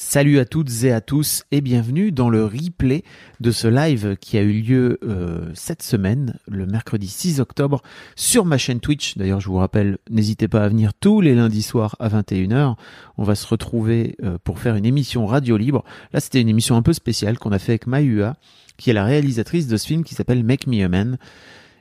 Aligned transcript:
Salut 0.00 0.38
à 0.38 0.44
toutes 0.44 0.84
et 0.84 0.92
à 0.92 1.00
tous 1.00 1.42
et 1.50 1.60
bienvenue 1.60 2.12
dans 2.12 2.30
le 2.30 2.44
replay 2.44 3.02
de 3.40 3.50
ce 3.50 3.66
live 3.66 4.16
qui 4.20 4.38
a 4.38 4.42
eu 4.42 4.52
lieu 4.52 5.00
euh, 5.02 5.50
cette 5.54 5.82
semaine, 5.82 6.38
le 6.46 6.66
mercredi 6.66 7.08
6 7.08 7.40
octobre, 7.40 7.82
sur 8.14 8.44
ma 8.44 8.58
chaîne 8.58 8.78
Twitch. 8.78 9.18
D'ailleurs, 9.18 9.40
je 9.40 9.48
vous 9.48 9.56
rappelle, 9.56 9.98
n'hésitez 10.08 10.46
pas 10.46 10.62
à 10.62 10.68
venir 10.68 10.94
tous 10.94 11.20
les 11.20 11.34
lundis 11.34 11.64
soirs 11.64 11.96
à 11.98 12.08
21h. 12.08 12.76
On 13.16 13.24
va 13.24 13.34
se 13.34 13.44
retrouver 13.48 14.14
euh, 14.22 14.38
pour 14.44 14.60
faire 14.60 14.76
une 14.76 14.86
émission 14.86 15.26
radio 15.26 15.56
libre. 15.56 15.82
Là, 16.12 16.20
c'était 16.20 16.40
une 16.40 16.48
émission 16.48 16.76
un 16.76 16.82
peu 16.82 16.92
spéciale 16.92 17.36
qu'on 17.36 17.50
a 17.50 17.58
fait 17.58 17.72
avec 17.72 17.88
Mayua, 17.88 18.36
qui 18.76 18.90
est 18.90 18.94
la 18.94 19.04
réalisatrice 19.04 19.66
de 19.66 19.76
ce 19.76 19.84
film 19.84 20.04
qui 20.04 20.14
s'appelle 20.14 20.44
Make 20.44 20.68
Me 20.68 20.84
a 20.84 20.88
Man. 20.88 21.18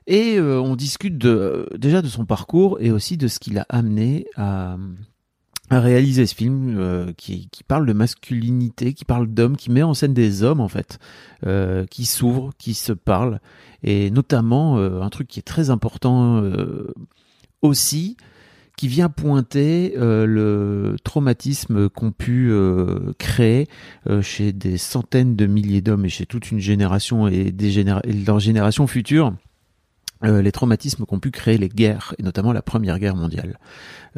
Et 0.08 0.40
euh, 0.40 0.60
on 0.60 0.76
discute 0.76 1.20
déjà 1.20 2.02
de 2.02 2.08
son 2.08 2.26
parcours 2.26 2.80
et 2.82 2.90
aussi 2.90 3.16
de 3.16 3.28
ce 3.28 3.38
qui 3.38 3.52
l'a 3.52 3.68
amené 3.70 4.26
à 4.36 4.76
à 5.70 5.80
réaliser 5.80 6.26
ce 6.26 6.36
film 6.36 6.78
euh, 6.78 7.12
qui, 7.18 7.50
qui, 7.50 7.64
parle 7.64 7.86
de 7.86 7.94
masculinité, 7.94 8.94
qui 8.94 9.06
parle 9.06 9.28
d'hommes, 9.28 9.58
qui 9.58 9.70
met 9.70 9.84
en 9.84 9.94
scène 9.94 10.14
des 10.14 10.44
hommes 10.44 10.62
en 10.62 10.68
fait, 10.68 11.00
euh, 11.46 11.86
qui 11.86 12.06
s'ouvrent, 12.06 12.52
qui 12.58 12.74
se 12.74 12.94
parlent, 12.94 13.42
et 13.84 14.10
notamment 14.10 14.78
euh, 14.78 15.02
un 15.02 15.10
truc 15.10 15.28
qui 15.28 15.40
est 15.40 15.44
très 15.44 15.70
important 15.70 16.42
aussi, 17.62 18.16
qui 18.78 18.88
vient 18.88 19.10
pointer 19.10 19.94
le 19.98 20.96
traumatisme 21.04 21.90
qu'ont 21.90 22.12
pu 22.12 22.52
créer 23.18 23.68
chez 24.22 24.54
des 24.54 24.78
centaines 24.78 25.36
de 25.36 25.48
milliers 25.48 25.82
d'hommes 25.82 26.06
et 26.06 26.10
chez 26.10 26.28
toute 26.28 26.52
une 26.52 26.60
génération 26.60 27.28
et, 27.28 27.52
des 27.52 27.72
généra 27.72 28.02
et 28.04 28.14
leurs 28.14 28.40
générations 28.40 28.86
futures. 28.86 29.34
Euh, 30.24 30.42
les 30.42 30.52
traumatismes 30.52 31.06
qu'ont 31.06 31.20
pu 31.20 31.30
créer 31.30 31.58
les 31.58 31.70
guerres, 31.70 32.16
et 32.18 32.24
notamment 32.24 32.52
la 32.52 32.64
Première 32.64 32.98
Guerre 32.98 33.16
mondiale. 33.16 33.60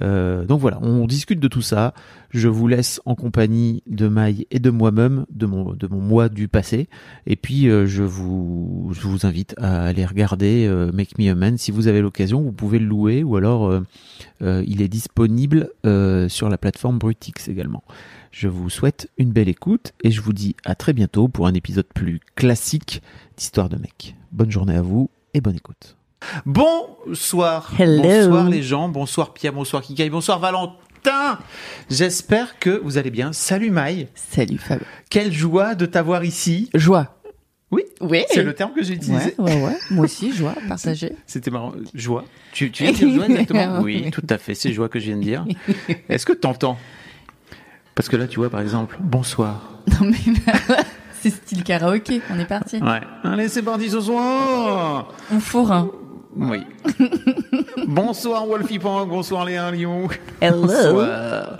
Euh, 0.02 0.45
donc 0.45 0.61
voilà, 0.61 0.80
on 0.81 1.05
discute 1.08 1.39
de 1.39 1.47
tout 1.47 1.61
ça. 1.61 1.94
Je 2.30 2.47
vous 2.47 2.67
laisse 2.67 3.02
en 3.05 3.16
compagnie 3.16 3.83
de 3.88 4.08
Maï 4.08 4.47
et 4.52 4.59
de 4.59 4.70
moi-même, 4.70 5.25
de 5.30 5.45
mon, 5.45 5.73
de 5.73 5.88
mon 5.88 6.00
moi 6.00 6.30
du 6.30 6.47
passé. 6.47 6.88
Et 7.25 7.36
puis 7.36 7.70
euh, 7.70 7.86
je, 7.86 8.03
vous, 8.03 8.92
je 8.94 9.02
vous 9.02 9.25
invite 9.25 9.55
à 9.58 9.83
aller 9.83 10.05
regarder 10.05 10.66
euh, 10.67 10.92
Make 10.94 11.17
Me 11.17 11.30
a 11.30 11.36
Man. 11.36 11.58
Si 11.58 11.72
vous 11.72 11.88
avez 11.88 12.02
l'occasion, 12.02 12.42
vous 12.42 12.53
pouvez 12.53 12.80
le 12.80 12.86
louer, 12.86 13.23
ou 13.23 13.36
alors 13.36 13.70
euh, 13.70 14.64
il 14.66 14.81
est 14.81 14.88
disponible 14.88 15.70
sur 16.30 16.50
la 16.50 16.58
plateforme 16.58 16.97
Brutix 16.97 17.47
également. 17.50 17.83
Je 18.31 18.47
vous 18.47 18.70
souhaite 18.70 19.09
une 19.17 19.31
belle 19.31 19.50
écoute 19.50 19.94
et 20.03 20.11
je 20.11 20.22
vous 20.22 20.33
dis 20.33 20.55
à 20.64 20.75
très 20.75 20.94
bientôt 20.94 21.27
pour 21.27 21.47
un 21.47 21.53
épisode 21.53 21.88
plus 21.94 22.20
classique 22.36 23.02
d'Histoire 23.36 23.70
de 23.70 23.77
mec. 23.77 24.16
Bonne 24.31 24.52
journée 24.52 24.75
à 24.75 24.81
vous 24.81 25.09
et 25.33 25.41
bonne 25.41 25.55
écoute. 25.55 25.95
Bonsoir. 26.45 27.72
Hello. 27.80 28.02
Bonsoir 28.02 28.49
les 28.49 28.63
gens. 28.63 28.89
Bonsoir 28.89 29.33
Pierre. 29.33 29.53
Bonsoir 29.53 29.81
Kikaï. 29.81 30.09
Bonsoir 30.09 30.39
Valentin. 30.39 31.39
J'espère 31.89 32.59
que 32.59 32.81
vous 32.83 32.97
allez 32.97 33.11
bien. 33.11 33.31
Salut 33.33 33.71
Maï. 33.71 34.08
Salut 34.16 34.58
Fab. 34.58 34.81
Quelle 35.09 35.31
joie 35.31 35.75
de 35.75 35.86
t'avoir 35.86 36.23
ici. 36.25 36.69
Joie. 36.73 37.16
Oui. 37.71 37.83
Oui. 38.02 38.23
C'est 38.30 38.44
le 38.44 38.53
terme 38.53 38.73
que 38.73 38.83
j'ai 38.83 38.95
utilisé. 38.95 39.36
Ouais, 39.38 39.55
ouais, 39.55 39.64
ouais. 39.65 39.77
Moi 39.92 40.05
aussi, 40.05 40.33
joie, 40.33 40.55
partagée. 40.67 41.14
C'était 41.27 41.52
marrant. 41.52 41.73
Joie. 41.93 42.25
Tu, 42.52 42.71
tu 42.71 42.83
viens 42.83 42.92
de 42.92 42.98
dire 42.98 43.14
joie 43.14 43.25
exactement? 43.30 43.80
Oui, 43.81 44.09
tout 44.11 44.25
à 44.30 44.37
fait. 44.37 44.55
C'est 44.55 44.73
joie 44.73 44.89
que 44.89 44.99
je 44.99 45.05
viens 45.05 45.17
de 45.17 45.21
dire. 45.21 45.45
Est-ce 46.09 46.25
que 46.25 46.33
t'entends? 46.33 46.77
Parce 47.95 48.09
que 48.09 48.15
là, 48.17 48.27
tu 48.27 48.39
vois, 48.39 48.49
par 48.49 48.61
exemple, 48.61 48.98
bonsoir. 49.02 49.81
Non 49.87 50.09
mais 50.09 50.17
c'est 51.21 51.30
style 51.30 51.63
karaoké. 51.63 52.21
On 52.30 52.39
est 52.39 52.45
parti. 52.45 52.77
Ouais. 52.77 53.02
Allez, 53.23 53.49
c'est 53.49 53.63
parti 53.63 53.89
ce 53.89 54.02
soir. 54.02 55.13
On 55.31 55.39
fourre. 55.39 55.93
Oui. 56.35 56.59
bonsoir 57.87 58.45
Wolfie 58.45 58.80
Pong, 58.80 59.09
bonsoir 59.09 59.45
Léa 59.45 59.71
Lyon. 59.71 60.07
Hello. 60.41 60.67
Bonsoir. 60.67 61.57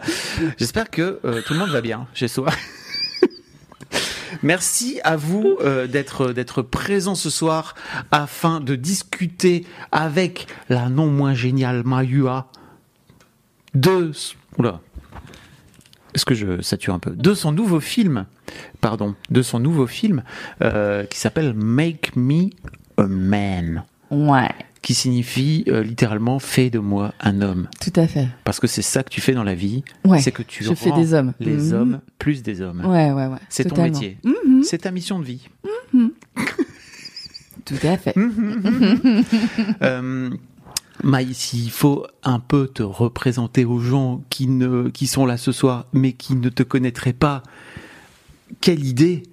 J'espère 0.57 0.89
que 0.89 1.19
euh, 1.25 1.41
tout 1.45 1.53
le 1.53 1.59
monde 1.59 1.71
va 1.71 1.81
bien 1.81 2.07
chez 2.13 2.27
soi. 2.27 2.49
Merci 4.43 4.99
à 5.03 5.15
vous 5.15 5.57
euh, 5.61 5.87
d'être 5.87 6.31
d'être 6.31 6.61
présent 6.61 7.15
ce 7.15 7.29
soir 7.31 7.73
afin 8.11 8.59
de 8.59 8.75
discuter 8.75 9.65
avec 9.91 10.47
la 10.69 10.87
non 10.87 11.07
moins 11.07 11.33
géniale 11.33 11.83
Mayua 11.83 12.47
de 13.73 14.11
oula 14.57 14.81
est-ce 16.19 16.25
que 16.25 16.35
je 16.35 16.62
sature 16.62 16.94
un 16.94 17.00
peu 17.00 17.12
de 17.12 17.34
son 17.34 17.53
nouveau 17.53 17.80
film 17.80 18.25
pardon 18.81 19.16
de 19.30 19.41
son 19.41 19.57
nouveau 19.57 19.88
film 19.88 20.22
euh, 20.62 21.06
qui 21.06 21.18
s'appelle 21.18 21.53
Make 21.53 22.12
Me 22.18 22.50
a 22.97 23.07
Man 23.07 23.85
Ouais. 24.12 24.50
qui 24.81 24.94
signifie 24.96 25.63
euh, 25.69 25.81
littéralement 25.81 26.40
fais 26.40 26.69
de 26.69 26.80
moi 26.80 27.13
un 27.22 27.41
homme 27.41 27.69
Tout 27.80 27.94
à 27.97 28.06
fait. 28.06 28.28
parce 28.44 28.59
que 28.59 28.68
c'est 28.68 28.81
ça 28.81 29.02
que 29.03 29.09
tu 29.09 29.22
fais 29.22 29.31
dans 29.31 29.46
la 29.46 29.56
vie 29.56 29.85
Ouais. 30.03 30.19
c'est 30.19 30.34
que 30.34 30.44
tu 30.44 30.62
Je 30.66 30.74
fais 30.74 30.91
des 30.91 31.13
hommes. 31.13 31.31
les 31.40 31.56
Mhm. 31.56 31.74
hommes 31.74 32.00
plus 32.18 32.44
des 32.44 32.59
hommes 32.62 32.81
Ouais, 32.86 33.12
ouais, 33.13 33.28
ouais. 33.28 33.38
c'est 33.47 33.63
ton 33.63 33.81
métier 33.81 34.18
Mhm. 34.25 34.63
c'est 34.63 34.80
ta 34.80 34.91
mission 34.91 35.19
de 35.19 35.24
vie 35.24 35.47
Tout 37.63 37.75
à 37.84 37.96
fait. 37.97 38.13
Euh, 39.84 40.30
Maï, 41.03 41.33
s'il 41.33 41.71
faut 41.71 42.05
un 42.23 42.39
peu 42.39 42.67
te 42.67 42.83
représenter 42.83 43.65
aux 43.65 43.79
gens 43.79 44.23
qui 44.29 44.47
ne 44.47 44.89
qui 44.89 45.07
sont 45.07 45.25
là 45.25 45.37
ce 45.37 45.51
soir, 45.51 45.85
mais 45.93 46.13
qui 46.13 46.35
ne 46.35 46.49
te 46.49 46.63
connaîtraient 46.63 47.13
pas, 47.13 47.43
quelle 48.61 48.83
idée? 48.85 49.23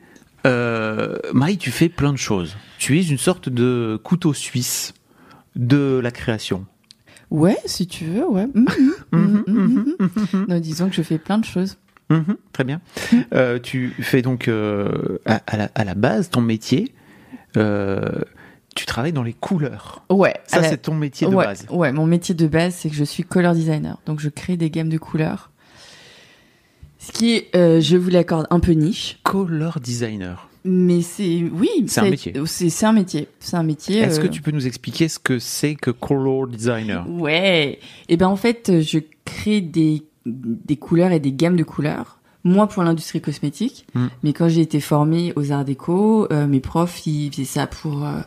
Euh, 0.47 1.17
Maï, 1.33 1.59
tu 1.59 1.71
fais 1.73 1.89
plein 1.89 2.13
de 2.13 2.19
choses. 2.19 2.57
Tu 2.79 2.99
es 2.99 3.03
une 3.03 3.19
sorte 3.19 3.49
de 3.49 3.99
couteau 4.05 4.33
suisse 4.33 4.95
de 5.57 5.99
la 6.03 6.11
création. 6.13 6.67
Ouais, 7.31 7.57
si 7.65 7.89
tu 7.89 8.05
veux, 8.05 8.29
ouais. 8.29 8.47
Mhm, 8.55 8.67
mhm, 9.13 9.45
mhm, 9.49 9.97
mhm. 9.99 10.47
Non, 10.49 10.61
disons 10.61 10.89
que 10.89 10.95
je 10.95 11.03
fais 11.03 11.19
plein 11.19 11.39
de 11.39 11.45
choses. 11.45 11.77
Très 12.53 12.63
bien. 12.63 12.81
Euh, 13.35 13.59
tu 13.61 13.93
fais 14.01 14.23
donc 14.23 14.47
euh, 14.47 15.19
à, 15.27 15.43
à 15.49 15.57
la, 15.57 15.71
à 15.75 15.83
la 15.83 15.95
base 15.97 16.31
ton 16.31 16.41
métier. 16.41 16.95
euh, 17.57 18.21
tu 18.77 18.87
travailles 18.87 19.13
dans 19.13 19.25
les 19.25 19.33
couleurs. 19.33 20.05
Ouais. 20.11 20.35
Ça, 20.47 20.61
la- 20.61 20.69
c'est 20.69 20.79
ton 20.79 20.95
métier 20.95 21.27
de 21.29 21.35
ouais, 21.35 21.45
base. 21.45 21.67
Ouais, 21.71 21.91
mon 21.93 22.07
métier 22.07 22.35
de 22.35 22.47
base, 22.47 22.75
c'est 22.77 22.89
que 22.91 22.95
je 22.95 23.03
suis 23.05 23.25
color 23.25 23.55
designer. 23.55 23.99
Donc, 24.07 24.21
je 24.21 24.29
crée 24.29 24.57
des 24.57 24.71
gammes 24.71 24.89
de 24.91 24.99
couleurs. 24.99 25.51
Ce 26.99 27.13
qui 27.13 27.35
est, 27.35 27.55
euh, 27.57 27.81
je 27.81 27.97
vous 27.97 28.11
l'accorde, 28.11 28.47
un 28.51 28.61
peu 28.61 28.73
niche. 28.73 29.19
Color 29.23 29.81
designer. 29.81 30.49
Mais 30.65 31.01
c'est, 31.03 31.45
oui. 31.53 31.69
C'est 31.87 32.01
un 32.01 32.11
métier. 32.11 32.33
C'est 32.47 32.87
un 32.87 32.93
métier. 32.93 33.29
C'est 33.39 33.57
un 33.57 33.63
métier. 33.63 33.99
Est-ce 34.01 34.19
que 34.19 34.27
euh, 34.27 34.31
tu 34.31 34.43
peux 34.43 34.51
nous 34.51 34.67
expliquer 34.67 35.07
ce 35.09 35.19
que 35.21 35.39
c'est 35.39 35.77
que 35.77 35.91
color 35.93 36.49
designer? 36.49 37.09
Ouais. 37.09 37.79
Et 38.09 38.17
ben 38.17 38.27
en 38.27 38.35
fait, 38.37 38.81
je 38.81 38.99
crée 39.25 39.61
des 39.61 40.03
des 40.25 40.75
couleurs 40.77 41.13
et 41.13 41.21
des 41.21 41.31
gammes 41.33 41.55
de 41.57 41.63
couleurs. 41.63 42.19
Moi 42.43 42.67
pour 42.69 42.83
l'industrie 42.83 43.21
cosmétique, 43.21 43.87
Mm. 43.95 44.07
mais 44.25 44.33
quand 44.33 44.49
j'ai 44.49 44.61
été 44.61 44.81
formée 44.81 45.33
aux 45.37 45.53
arts 45.53 45.65
déco, 45.65 46.27
euh, 46.33 46.49
mes 46.49 46.59
profs 46.59 47.07
ils 47.07 47.31
faisaient 47.31 47.45
ça 47.45 47.69
pour 47.69 48.05
euh, 48.05 48.19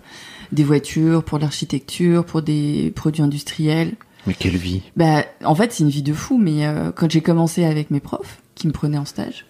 des 0.51 0.63
voitures, 0.63 1.23
pour 1.23 1.39
l'architecture, 1.39 2.25
pour 2.25 2.41
des 2.41 2.91
produits 2.95 3.21
industriels. 3.21 3.93
Mais 4.27 4.33
quelle 4.33 4.57
vie 4.57 4.81
Bah 4.95 5.23
en 5.43 5.55
fait 5.55 5.71
c'est 5.71 5.83
une 5.83 5.89
vie 5.89 6.03
de 6.03 6.13
fou. 6.13 6.37
Mais 6.37 6.65
euh, 6.65 6.91
quand 6.91 7.09
j'ai 7.09 7.21
commencé 7.21 7.63
avec 7.63 7.91
mes 7.91 7.99
profs 7.99 8.41
qui 8.55 8.67
me 8.67 8.73
prenaient 8.73 8.97
en 8.97 9.05
stage, 9.05 9.45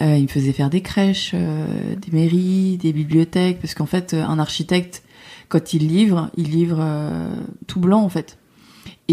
euh, 0.00 0.16
ils 0.16 0.24
me 0.24 0.28
faisaient 0.28 0.52
faire 0.52 0.70
des 0.70 0.80
crèches, 0.82 1.32
euh, 1.34 1.94
des 1.96 2.12
mairies, 2.12 2.78
des 2.78 2.92
bibliothèques, 2.92 3.60
parce 3.60 3.74
qu'en 3.74 3.86
fait 3.86 4.14
euh, 4.14 4.24
un 4.24 4.38
architecte 4.38 5.02
quand 5.48 5.74
il 5.74 5.86
livre, 5.86 6.30
il 6.36 6.50
livre 6.50 6.78
euh, 6.80 7.34
tout 7.66 7.80
blanc 7.80 8.02
en 8.02 8.08
fait. 8.08 8.38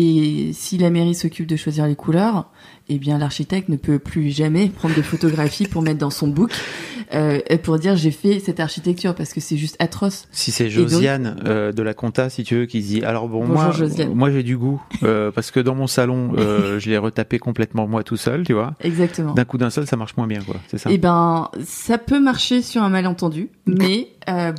Et 0.01 0.51
si 0.53 0.77
la 0.77 0.89
mairie 0.89 1.13
s'occupe 1.13 1.45
de 1.45 1.57
choisir 1.57 1.85
les 1.85 1.95
couleurs, 1.95 2.49
eh 2.87 2.97
bien 2.97 3.17
l'architecte 3.17 3.67
ne 3.67 3.75
peut 3.75 3.99
plus 3.99 4.29
jamais 4.29 4.69
prendre 4.69 4.95
de 4.95 5.01
photographies 5.01 5.67
pour 5.67 5.81
mettre 5.81 5.99
dans 5.99 6.09
son 6.09 6.29
book 6.29 6.53
euh, 7.13 7.39
pour 7.63 7.79
dire 7.79 7.97
j'ai 7.97 8.11
fait 8.11 8.39
cette 8.39 8.61
architecture 8.61 9.13
parce 9.13 9.33
que 9.33 9.41
c'est 9.41 9.57
juste 9.57 9.75
atroce. 9.79 10.27
Si 10.31 10.51
c'est 10.51 10.65
donc- 10.65 10.71
Josiane 10.71 11.41
euh, 11.45 11.73
de 11.73 11.83
la 11.83 11.93
compta, 11.93 12.29
si 12.29 12.43
tu 12.43 12.55
veux, 12.55 12.65
qui 12.65 12.81
se 12.81 12.87
dit 12.87 13.03
alors 13.03 13.27
bon 13.27 13.39
Bonjour, 13.39 13.55
moi, 13.55 13.71
Josiane. 13.71 14.13
moi 14.13 14.31
j'ai 14.31 14.41
du 14.41 14.57
goût 14.57 14.81
euh, 15.03 15.31
parce 15.31 15.51
que 15.51 15.59
dans 15.59 15.75
mon 15.75 15.87
salon, 15.87 16.31
euh, 16.37 16.79
je 16.79 16.89
l'ai 16.89 16.97
retapé 16.97 17.37
complètement 17.37 17.85
moi 17.85 18.03
tout 18.03 18.17
seul, 18.17 18.45
tu 18.45 18.53
vois. 18.53 18.75
Exactement. 18.79 19.33
D'un 19.33 19.43
coup 19.45 19.57
d'un 19.57 19.69
seul, 19.69 19.85
ça 19.85 19.97
marche 19.97 20.15
moins 20.15 20.27
bien, 20.27 20.41
quoi. 20.41 20.55
C'est 20.67 20.77
ça. 20.77 20.89
Eh 20.93 20.97
ben, 20.97 21.49
ça 21.65 21.97
peut 21.97 22.21
marcher 22.21 22.61
sur 22.61 22.83
un 22.83 22.89
malentendu, 22.89 23.49
mais 23.65 24.07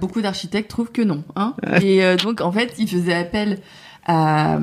beaucoup 0.00 0.20
d'architectes 0.20 0.68
trouvent 0.68 0.92
que 0.92 1.02
non. 1.02 1.24
Hein 1.34 1.54
et 1.82 2.02
donc, 2.22 2.42
en 2.42 2.52
fait, 2.52 2.74
ils 2.78 2.88
faisaient 2.88 3.14
appel 3.14 3.60
à, 4.06 4.58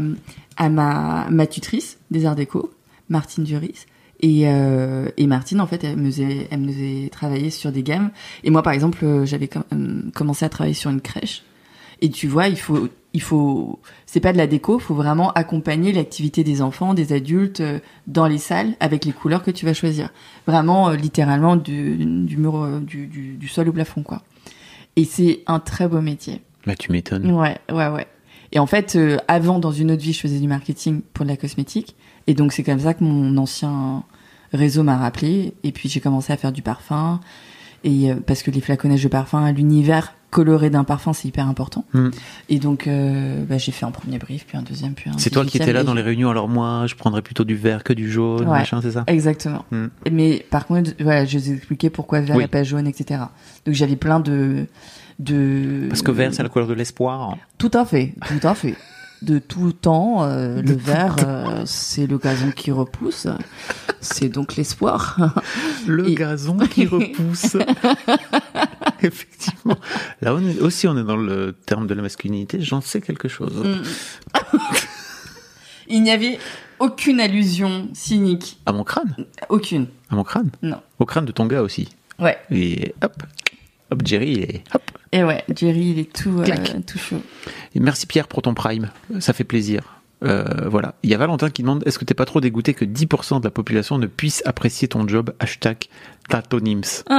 à 0.57 0.69
ma, 0.69 1.27
ma 1.29 1.47
tutrice 1.47 1.97
des 2.11 2.25
arts 2.25 2.35
déco 2.35 2.71
Martine 3.09 3.43
Duris. 3.43 3.85
Et, 4.19 4.47
euh, 4.47 5.09
et 5.17 5.27
Martine, 5.27 5.61
en 5.61 5.67
fait, 5.67 5.83
elle 5.83 5.97
me, 5.97 6.09
faisait, 6.09 6.47
elle 6.49 6.61
me 6.61 6.71
faisait 6.71 7.09
travailler 7.11 7.51
sur 7.51 7.71
des 7.71 7.83
gammes. 7.83 8.09
Et 8.43 8.49
moi, 8.49 8.63
par 8.63 8.73
exemple, 8.73 9.05
euh, 9.05 9.25
j'avais 9.25 9.47
com- 9.47 9.63
euh, 9.73 10.01
commencé 10.15 10.43
à 10.43 10.49
travailler 10.49 10.73
sur 10.73 10.89
une 10.89 11.01
crèche. 11.01 11.43
Et 12.01 12.09
tu 12.09 12.27
vois, 12.27 12.47
il 12.47 12.57
faut, 12.57 12.89
il 13.13 13.21
faut, 13.21 13.79
c'est 14.07 14.19
pas 14.19 14.33
de 14.33 14.37
la 14.37 14.47
déco, 14.47 14.79
faut 14.79 14.95
vraiment 14.95 15.31
accompagner 15.33 15.91
l'activité 15.91 16.43
des 16.43 16.63
enfants, 16.63 16.95
des 16.95 17.13
adultes 17.13 17.61
euh, 17.61 17.79
dans 18.07 18.25
les 18.27 18.37
salles 18.39 18.73
avec 18.79 19.05
les 19.05 19.11
couleurs 19.11 19.43
que 19.43 19.51
tu 19.51 19.65
vas 19.65 19.73
choisir. 19.75 20.09
Vraiment, 20.47 20.89
littéralement, 20.89 21.55
du, 21.55 21.97
du 21.97 22.37
mur, 22.37 22.79
du, 22.81 23.05
du, 23.05 23.33
du 23.35 23.47
sol 23.47 23.69
au 23.69 23.71
plafond, 23.71 24.01
quoi. 24.01 24.23
Et 24.95 25.05
c'est 25.05 25.41
un 25.45 25.59
très 25.59 25.87
beau 25.87 26.01
métier. 26.01 26.41
Bah, 26.65 26.75
tu 26.75 26.91
m'étonnes. 26.91 27.31
Ouais, 27.31 27.57
ouais, 27.71 27.87
ouais. 27.87 28.07
Et 28.51 28.59
en 28.59 28.65
fait, 28.65 28.95
euh, 28.95 29.17
avant, 29.27 29.59
dans 29.59 29.71
une 29.71 29.91
autre 29.91 30.01
vie, 30.01 30.13
je 30.13 30.19
faisais 30.19 30.39
du 30.39 30.47
marketing 30.47 31.01
pour 31.13 31.25
de 31.25 31.29
la 31.29 31.37
cosmétique. 31.37 31.95
Et 32.27 32.33
donc, 32.33 32.53
c'est 32.53 32.63
comme 32.63 32.79
ça 32.79 32.93
que 32.93 33.03
mon 33.03 33.37
ancien 33.37 34.03
réseau 34.53 34.83
m'a 34.83 34.97
rappelé. 34.97 35.53
Et 35.63 35.71
puis, 35.71 35.89
j'ai 35.89 35.99
commencé 35.99 36.31
à 36.33 36.37
faire 36.37 36.51
du 36.51 36.61
parfum. 36.61 37.19
Et 37.83 38.11
euh, 38.11 38.15
parce 38.25 38.43
que 38.43 38.51
les 38.51 38.61
flaconnages 38.61 39.03
de 39.03 39.07
parfum, 39.07 39.51
l'univers 39.51 40.13
coloré 40.29 40.69
d'un 40.69 40.83
parfum, 40.83 41.13
c'est 41.13 41.27
hyper 41.27 41.47
important. 41.47 41.85
Hmm. 41.93 42.09
Et 42.49 42.59
donc, 42.59 42.87
euh, 42.87 43.45
bah, 43.45 43.57
j'ai 43.57 43.71
fait 43.71 43.85
un 43.85 43.91
premier 43.91 44.17
brief, 44.17 44.45
puis 44.45 44.57
un 44.57 44.61
deuxième, 44.61 44.93
puis 44.93 45.09
un 45.09 45.17
C'est 45.17 45.29
toi 45.29 45.45
qui 45.45 45.57
étais 45.57 45.71
là 45.71 45.83
dans 45.83 45.93
les 45.93 46.01
réunions, 46.01 46.29
alors 46.29 46.49
moi, 46.49 46.85
je 46.85 46.95
prendrais 46.95 47.21
plutôt 47.21 47.45
du 47.45 47.55
vert 47.55 47.83
que 47.83 47.93
du 47.93 48.11
jaune, 48.11 48.41
Ouais. 48.41 48.59
machin, 48.59 48.81
c'est 48.81 48.91
ça? 48.91 49.03
Exactement. 49.07 49.63
Hmm. 49.71 49.87
Mais 50.11 50.45
par 50.49 50.67
contre, 50.67 50.91
voilà, 50.99 51.25
je 51.25 51.37
vous 51.37 51.49
ai 51.49 51.53
expliqué 51.53 51.89
pourquoi 51.89 52.19
vert 52.19 52.35
Oui. 52.35 52.43
et 52.43 52.47
pas 52.47 52.63
jaune, 52.63 52.87
etc. 52.87 53.21
Donc, 53.65 53.75
j'avais 53.75 53.95
plein 53.95 54.19
de... 54.19 54.65
de... 55.19 55.87
Parce 55.89 56.01
que 56.01 56.11
vert, 56.11 56.33
c'est 56.33 56.43
la 56.43 56.49
couleur 56.49 56.67
de 56.67 56.73
l'espoir. 56.73 57.37
Tout 57.57 57.71
à 57.73 57.85
fait, 57.85 58.13
tout 58.27 58.45
à 58.47 58.53
fait. 58.55 58.75
De 59.23 59.39
tout 59.39 59.71
temps, 59.71 60.23
euh, 60.25 60.61
le 60.61 60.73
vert, 60.75 61.15
euh, 61.25 61.63
c'est 61.65 62.05
le 62.05 62.19
gazon 62.19 62.51
qui 62.51 62.71
repousse. 62.71 63.25
C'est 63.99 64.29
donc 64.29 64.55
l'espoir. 64.57 65.17
Le 65.87 66.07
Et- 66.09 66.13
gazon 66.13 66.57
qui 66.59 66.85
repousse. 66.85 67.57
Effectivement. 69.01 69.75
Là 70.21 70.35
on 70.35 70.47
est- 70.47 70.59
aussi, 70.59 70.87
on 70.87 70.95
est 70.97 71.03
dans 71.03 71.17
le 71.17 71.53
terme 71.65 71.87
de 71.87 71.95
la 71.95 72.03
masculinité. 72.03 72.61
J'en 72.61 72.79
sais 72.81 73.01
quelque 73.01 73.27
chose. 73.27 73.55
Mm. 73.55 74.57
Il 75.87 76.03
n'y 76.03 76.11
avait 76.11 76.37
aucune 76.79 77.19
allusion 77.19 77.89
cynique. 77.93 78.59
À 78.67 78.71
mon 78.71 78.83
crâne? 78.83 79.15
Aucune. 79.49 79.87
À 80.11 80.15
mon 80.15 80.23
crâne? 80.23 80.51
Non. 80.61 80.81
Au 80.99 81.05
crâne 81.05 81.25
de 81.25 81.31
ton 81.31 81.47
gars 81.47 81.61
aussi? 81.63 81.89
Ouais. 82.19 82.37
Et 82.51 82.93
hop. 83.03 83.13
Hop, 83.91 84.01
Jerry, 84.05 84.33
et 84.39 84.63
hop. 84.73 84.81
Et 85.11 85.23
ouais, 85.23 85.43
Jerry, 85.55 85.91
il 85.91 85.99
est 85.99 86.13
tout, 86.13 86.39
euh, 86.39 86.45
tout 86.85 86.97
chaud. 86.97 87.21
Et 87.73 87.79
merci 87.79 88.05
Pierre 88.05 88.27
pour 88.27 88.41
ton 88.41 88.53
prime. 88.53 88.89
Ça 89.19 89.33
fait 89.33 89.43
plaisir. 89.43 89.97
Euh, 90.23 90.67
voilà. 90.67 90.95
Il 91.03 91.09
y 91.09 91.13
a 91.13 91.17
Valentin 91.17 91.49
qui 91.49 91.61
demande 91.61 91.83
est-ce 91.85 91.99
que 91.99 92.05
t'es 92.05 92.13
pas 92.13 92.25
trop 92.25 92.41
dégoûté 92.41 92.73
que 92.73 92.85
10% 92.85 93.39
de 93.39 93.43
la 93.45 93.51
population 93.51 93.97
ne 93.97 94.07
puisse 94.07 94.41
apprécier 94.45 94.87
ton 94.87 95.07
job? 95.07 95.33
Hashtag 95.39 95.77
Tatonims. 96.29 97.03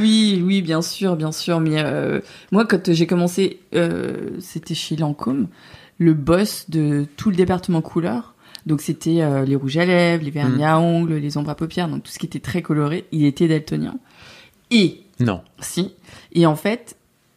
Oui, 0.00 0.42
oui, 0.44 0.62
bien 0.62 0.82
sûr, 0.82 1.16
bien 1.16 1.32
sûr. 1.32 1.60
Mais 1.60 1.76
euh, 1.78 2.20
moi, 2.52 2.64
quand 2.66 2.92
j'ai 2.92 3.06
commencé, 3.06 3.60
euh, 3.74 4.30
c'était 4.40 4.74
chez 4.74 4.96
Lancôme, 4.96 5.48
le 5.98 6.14
boss 6.14 6.68
de 6.70 7.06
tout 7.16 7.30
le 7.30 7.36
département 7.36 7.82
couleur. 7.82 8.34
Donc 8.66 8.80
c'était 8.80 9.22
euh, 9.22 9.44
les 9.44 9.54
rouges 9.54 9.76
à 9.76 9.84
lèvres, 9.84 10.24
les 10.24 10.30
vernis 10.30 10.64
à 10.64 10.80
ongles, 10.80 11.14
les 11.14 11.36
ombres 11.36 11.50
à 11.50 11.54
paupières, 11.54 11.88
donc 11.88 12.02
tout 12.02 12.10
ce 12.10 12.18
qui 12.18 12.26
était 12.26 12.40
très 12.40 12.62
coloré. 12.62 13.06
Il 13.12 13.24
était 13.24 13.46
daltonien. 13.46 13.94
Et 14.70 15.02
Non. 15.20 15.42
si, 15.60 15.92
et 16.32 16.44
en 16.46 16.56
fait, 16.56 16.96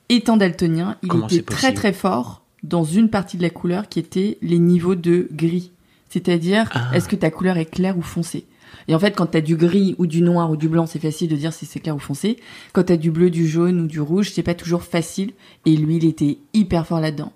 étant 0.10 0.38
daltonien, 0.38 0.98
il 1.04 1.10
Comment 1.10 1.28
était 1.28 1.42
très 1.44 1.74
très 1.74 1.94
fort 1.94 2.42
dans 2.64 2.84
une 2.84 3.10
partie 3.10 3.38
de 3.38 3.42
la 3.42 3.50
couleur 3.50 3.88
qui 3.88 4.00
était 4.00 4.38
les 4.42 4.60
niveaux 4.60 4.96
de 4.96 5.28
gris. 5.32 5.72
C'est-à-dire, 6.10 6.70
Ah. 6.74 6.90
est-ce 6.94 7.08
que 7.08 7.16
ta 7.16 7.32
couleur 7.32 7.58
est 7.58 7.66
claire 7.66 7.98
ou 7.98 8.02
foncée? 8.02 8.46
Et 8.88 8.96
en 8.96 9.00
fait, 9.00 9.16
quand 9.16 9.28
t'as 9.28 9.42
du 9.42 9.56
gris 9.56 9.96
ou 9.98 10.08
du 10.08 10.22
noir 10.22 10.50
ou 10.52 10.58
du 10.58 10.68
blanc, 10.68 10.86
c'est 10.88 11.00
facile 11.00 11.30
de 11.30 11.36
dire 11.36 11.54
si 11.54 11.66
c'est 11.66 11.80
clair 11.80 11.96
ou 11.96 12.00
foncé. 12.00 12.38
Quand 12.74 12.84
t'as 12.84 12.98
du 12.98 13.12
bleu, 13.12 13.30
du 13.30 13.48
jaune 13.48 13.82
ou 13.82 13.88
du 13.88 14.02
rouge, 14.02 14.32
c'est 14.32 14.44
pas 14.44 14.56
toujours 14.56 14.84
facile. 14.84 15.32
Et 15.66 15.78
lui, 15.78 15.98
il 15.98 16.06
était 16.06 16.40
hyper 16.54 16.86
fort 16.88 17.00
là-dedans. 17.00 17.32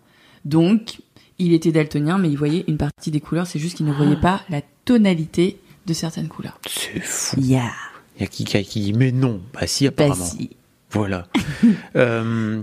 Donc, 0.45 0.99
il 1.39 1.53
était 1.53 1.71
daltonien, 1.71 2.17
mais 2.17 2.29
il 2.29 2.37
voyait 2.37 2.65
une 2.67 2.77
partie 2.77 3.11
des 3.11 3.19
couleurs. 3.19 3.45
C'est 3.47 3.59
juste 3.59 3.77
qu'il 3.77 3.85
ne 3.85 3.93
voyait 3.93 4.19
pas 4.19 4.41
la 4.49 4.61
tonalité 4.85 5.59
de 5.85 5.93
certaines 5.93 6.27
couleurs. 6.27 6.59
C'est 6.67 6.99
fou. 6.99 7.39
Yeah. 7.39 7.69
Il 8.17 8.21
y 8.21 8.23
a 8.25 8.27
qui, 8.27 8.43
qui 8.45 8.79
dit 8.81 8.93
mais 8.93 9.11
non. 9.11 9.41
Bah 9.53 9.65
si, 9.67 9.85
Bah 9.85 9.91
apparemment. 10.05 10.25
si. 10.25 10.49
Voilà. 10.91 11.27
Euh, 11.95 12.61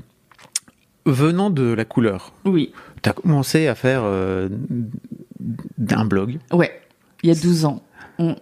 venant 1.07 1.51
de 1.51 1.63
la 1.73 1.85
couleur, 1.85 2.33
Oui. 2.45 2.73
tu 3.03 3.09
as 3.09 3.13
commencé 3.13 3.67
à 3.67 3.75
faire 3.75 4.03
euh, 4.05 4.49
un 5.91 6.05
blog. 6.05 6.39
Ouais. 6.53 6.81
Il 7.23 7.29
y 7.29 7.33
a 7.33 7.41
12 7.41 7.65
ans. 7.65 7.83
On- 8.19 8.37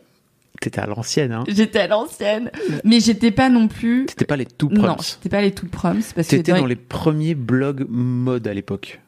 T'étais 0.60 0.80
à 0.80 0.86
l'ancienne, 0.86 1.30
hein. 1.32 1.44
J'étais 1.46 1.78
à 1.78 1.86
l'ancienne, 1.86 2.50
mais 2.82 2.98
j'étais 2.98 3.30
pas 3.30 3.48
non 3.48 3.68
plus. 3.68 4.06
T'étais 4.06 4.24
pas 4.24 4.36
les 4.36 4.44
tout 4.46 4.68
Non, 4.70 4.82
proms. 4.82 4.96
j'étais 5.00 5.28
pas 5.28 5.40
les 5.40 5.52
tout 5.52 5.66
proms 5.68 6.00
parce 6.14 6.26
que 6.26 6.36
T'étais 6.36 6.50
dans- 6.52 6.58
dans 6.58 6.66
les 6.66 6.74
premiers 6.74 7.36
blogs 7.36 7.86
mode 7.88 8.48
à 8.48 8.54
l'époque. 8.54 9.00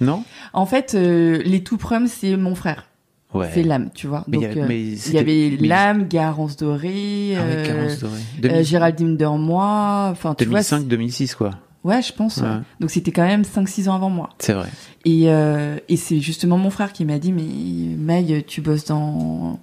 Non? 0.00 0.24
En 0.52 0.66
fait 0.66 0.94
euh, 0.96 1.40
les 1.44 1.62
tout 1.62 1.76
proms 1.78 2.08
c'est 2.08 2.36
mon 2.36 2.56
frère, 2.56 2.88
Ouais. 3.36 3.50
c'est 3.54 3.62
l'âme, 3.62 3.90
tu 3.94 4.06
vois. 4.06 4.24
Mais 4.28 4.38
il 4.38 4.40
Donc 4.46 4.56
y 4.56 4.60
avait- 4.60 4.74
euh, 4.74 4.96
il 5.06 5.12
y 5.14 5.18
avait 5.18 5.56
l'âme, 5.60 6.08
Garance 6.08 6.56
dorée, 6.56 7.34
Ah 7.36 7.40
ouais, 7.42 7.68
euh, 7.68 7.96
Doré. 8.00 8.12
euh, 8.14 8.40
2000 8.42 8.64
Géraldine 8.64 9.16
Dermois, 9.16 10.08
enfin 10.12 10.34
tu 10.34 10.44
vois. 10.46 10.60
2005-2006, 10.60 11.34
quoi. 11.34 11.50
Ouais, 11.84 12.02
je 12.02 12.12
pense. 12.12 12.38
ouais. 12.38 12.42
Ouais. 12.48 12.56
Donc 12.80 12.90
c'était 12.90 13.12
quand 13.12 13.24
même 13.24 13.42
5-6 13.44 13.88
ans 13.88 13.94
avant 13.94 14.10
moi. 14.10 14.30
C'est 14.40 14.54
vrai. 14.54 14.68
Et, 15.04 15.30
euh, 15.30 15.76
et 15.88 15.96
c'est 15.96 16.18
justement 16.20 16.58
mon 16.58 16.70
frère 16.70 16.92
qui 16.92 17.04
m'a 17.04 17.18
dit 17.20 17.32
mais 17.32 17.94
Maï, 17.96 18.42
tu 18.44 18.60
bosses 18.60 18.86
dans 18.86 19.60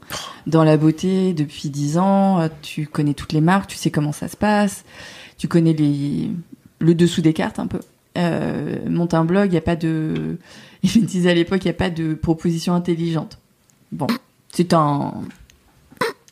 dans 0.47 0.63
la 0.63 0.77
beauté 0.77 1.33
depuis 1.33 1.69
10 1.69 1.97
ans, 1.97 2.47
tu 2.61 2.87
connais 2.87 3.13
toutes 3.13 3.33
les 3.33 3.41
marques, 3.41 3.67
tu 3.69 3.75
sais 3.75 3.91
comment 3.91 4.13
ça 4.13 4.29
se 4.29 4.37
passe, 4.37 4.85
tu 5.37 5.49
connais 5.49 5.73
les 5.73 6.31
le 6.79 6.95
dessous 6.95 7.21
des 7.21 7.33
cartes 7.33 7.59
un 7.59 7.67
peu. 7.67 7.79
Euh, 8.17 8.77
monte 8.89 9.13
un 9.15 9.25
blog, 9.25 9.51
il 9.51 9.55
y 9.55 9.57
a 9.57 9.61
pas 9.61 9.75
de 9.75 10.37
il 10.83 11.01
me 11.01 11.05
disait 11.05 11.31
à 11.31 11.33
l'époque 11.33 11.65
il 11.65 11.67
y 11.67 11.71
a 11.71 11.73
pas 11.73 11.89
de 11.89 12.13
proposition 12.13 12.73
intelligente. 12.73 13.37
Bon, 13.93 14.07
c'est 14.51 14.73
un 14.73 15.13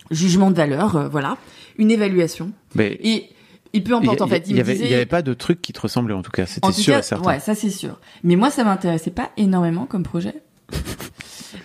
jugement 0.10 0.52
de 0.52 0.56
valeur, 0.56 0.96
euh, 0.96 1.08
voilà, 1.08 1.38
une 1.78 1.92
évaluation. 1.92 2.52
Mais 2.76 3.00
Et 3.04 3.30
et 3.74 3.82
peu 3.82 3.94
y, 3.94 3.96
importe 3.96 4.22
en 4.22 4.28
fait, 4.28 4.44
il 4.48 4.52
il, 4.52 4.52
y 4.52 4.56
me 4.56 4.62
avait, 4.62 4.74
disait 4.76 5.06
pas 5.06 5.22
de 5.22 5.34
truc 5.34 5.62
qui 5.62 5.72
te 5.72 5.80
ressemblait 5.80 6.14
en 6.14 6.22
tout 6.22 6.32
cas. 6.32 6.46
C'était 6.46 6.72
sûr 6.74 6.94
cas, 6.94 7.00
et 7.00 7.04
certain. 7.04 7.28
ouais, 7.28 7.40
ça 7.40 7.56
c'est 7.56 7.70
sûr. 7.70 8.00
Mais 8.24 8.36
moi, 8.36 8.50
ça 8.50 8.64
m'intéressait 8.66 9.12
pas 9.12 9.32
énormément 9.38 9.86
comme 9.86 10.04
projet. 10.04 10.36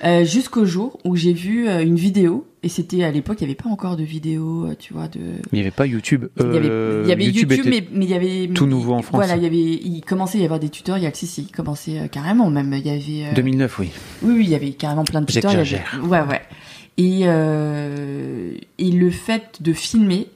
Euh, 0.05 0.25
Jusqu'au 0.25 0.65
jour 0.65 0.99
où 1.05 1.15
j'ai 1.15 1.33
vu 1.33 1.69
euh, 1.69 1.81
une 1.81 1.95
vidéo, 1.95 2.47
et 2.67 2.69
c'était 2.69 3.05
à 3.05 3.13
l'époque, 3.13 3.37
il 3.41 3.45
n'y 3.45 3.51
avait 3.53 3.63
pas 3.63 3.69
encore 3.69 3.97
de 3.97 4.03
vidéo, 4.03 4.67
euh, 4.67 4.75
tu 4.77 4.93
vois, 4.93 5.07
de. 5.07 5.21
Il 5.53 5.59
y 5.59 5.61
avait 5.63 5.71
pas 5.71 5.87
YouTube. 5.87 6.27
Il 6.37 6.43
y 6.43 6.57
avait, 6.57 6.69
Euh, 6.69 7.03
il 7.05 7.09
y 7.09 7.13
avait 7.13 7.25
YouTube, 7.25 7.53
mais, 7.65 7.87
mais 7.93 8.05
il 8.07 8.11
y 8.11 8.15
avait. 8.15 8.49
tout 8.53 8.67
nouveau 8.67 8.95
en 8.95 9.03
France. 9.03 9.15
Voilà, 9.15 9.37
il 9.37 9.43
y 9.45 9.47
avait, 9.47 9.57
il 9.57 10.01
commençait 10.01 10.39
à 10.39 10.41
y 10.41 10.45
avoir 10.45 10.59
des 10.59 10.69
tutoriels. 10.69 11.13
Si, 11.15 11.29
si, 11.29 11.43
il 11.43 11.53
commençait 11.53 12.01
euh, 12.01 12.09
carrément 12.09 12.51
même. 12.51 12.73
Il 12.73 12.85
y 12.85 12.91
avait. 12.91 13.31
euh, 13.31 13.35
2009, 13.37 13.79
oui. 13.79 13.91
oui, 14.23 14.35
oui, 14.39 14.45
il 14.45 14.51
y 14.51 14.57
avait 14.57 14.73
carrément 14.73 15.05
plein 15.05 15.21
de 15.21 15.27
tutoriels. 15.27 15.65
J'exagère. 15.65 16.01
Ouais, 16.05 16.23
ouais. 16.23 16.43
Et, 16.99 17.21
euh, 17.25 18.53
et 18.79 18.91
le 18.91 19.11
fait 19.11 19.61
de 19.63 19.73
filmer, 19.73 20.27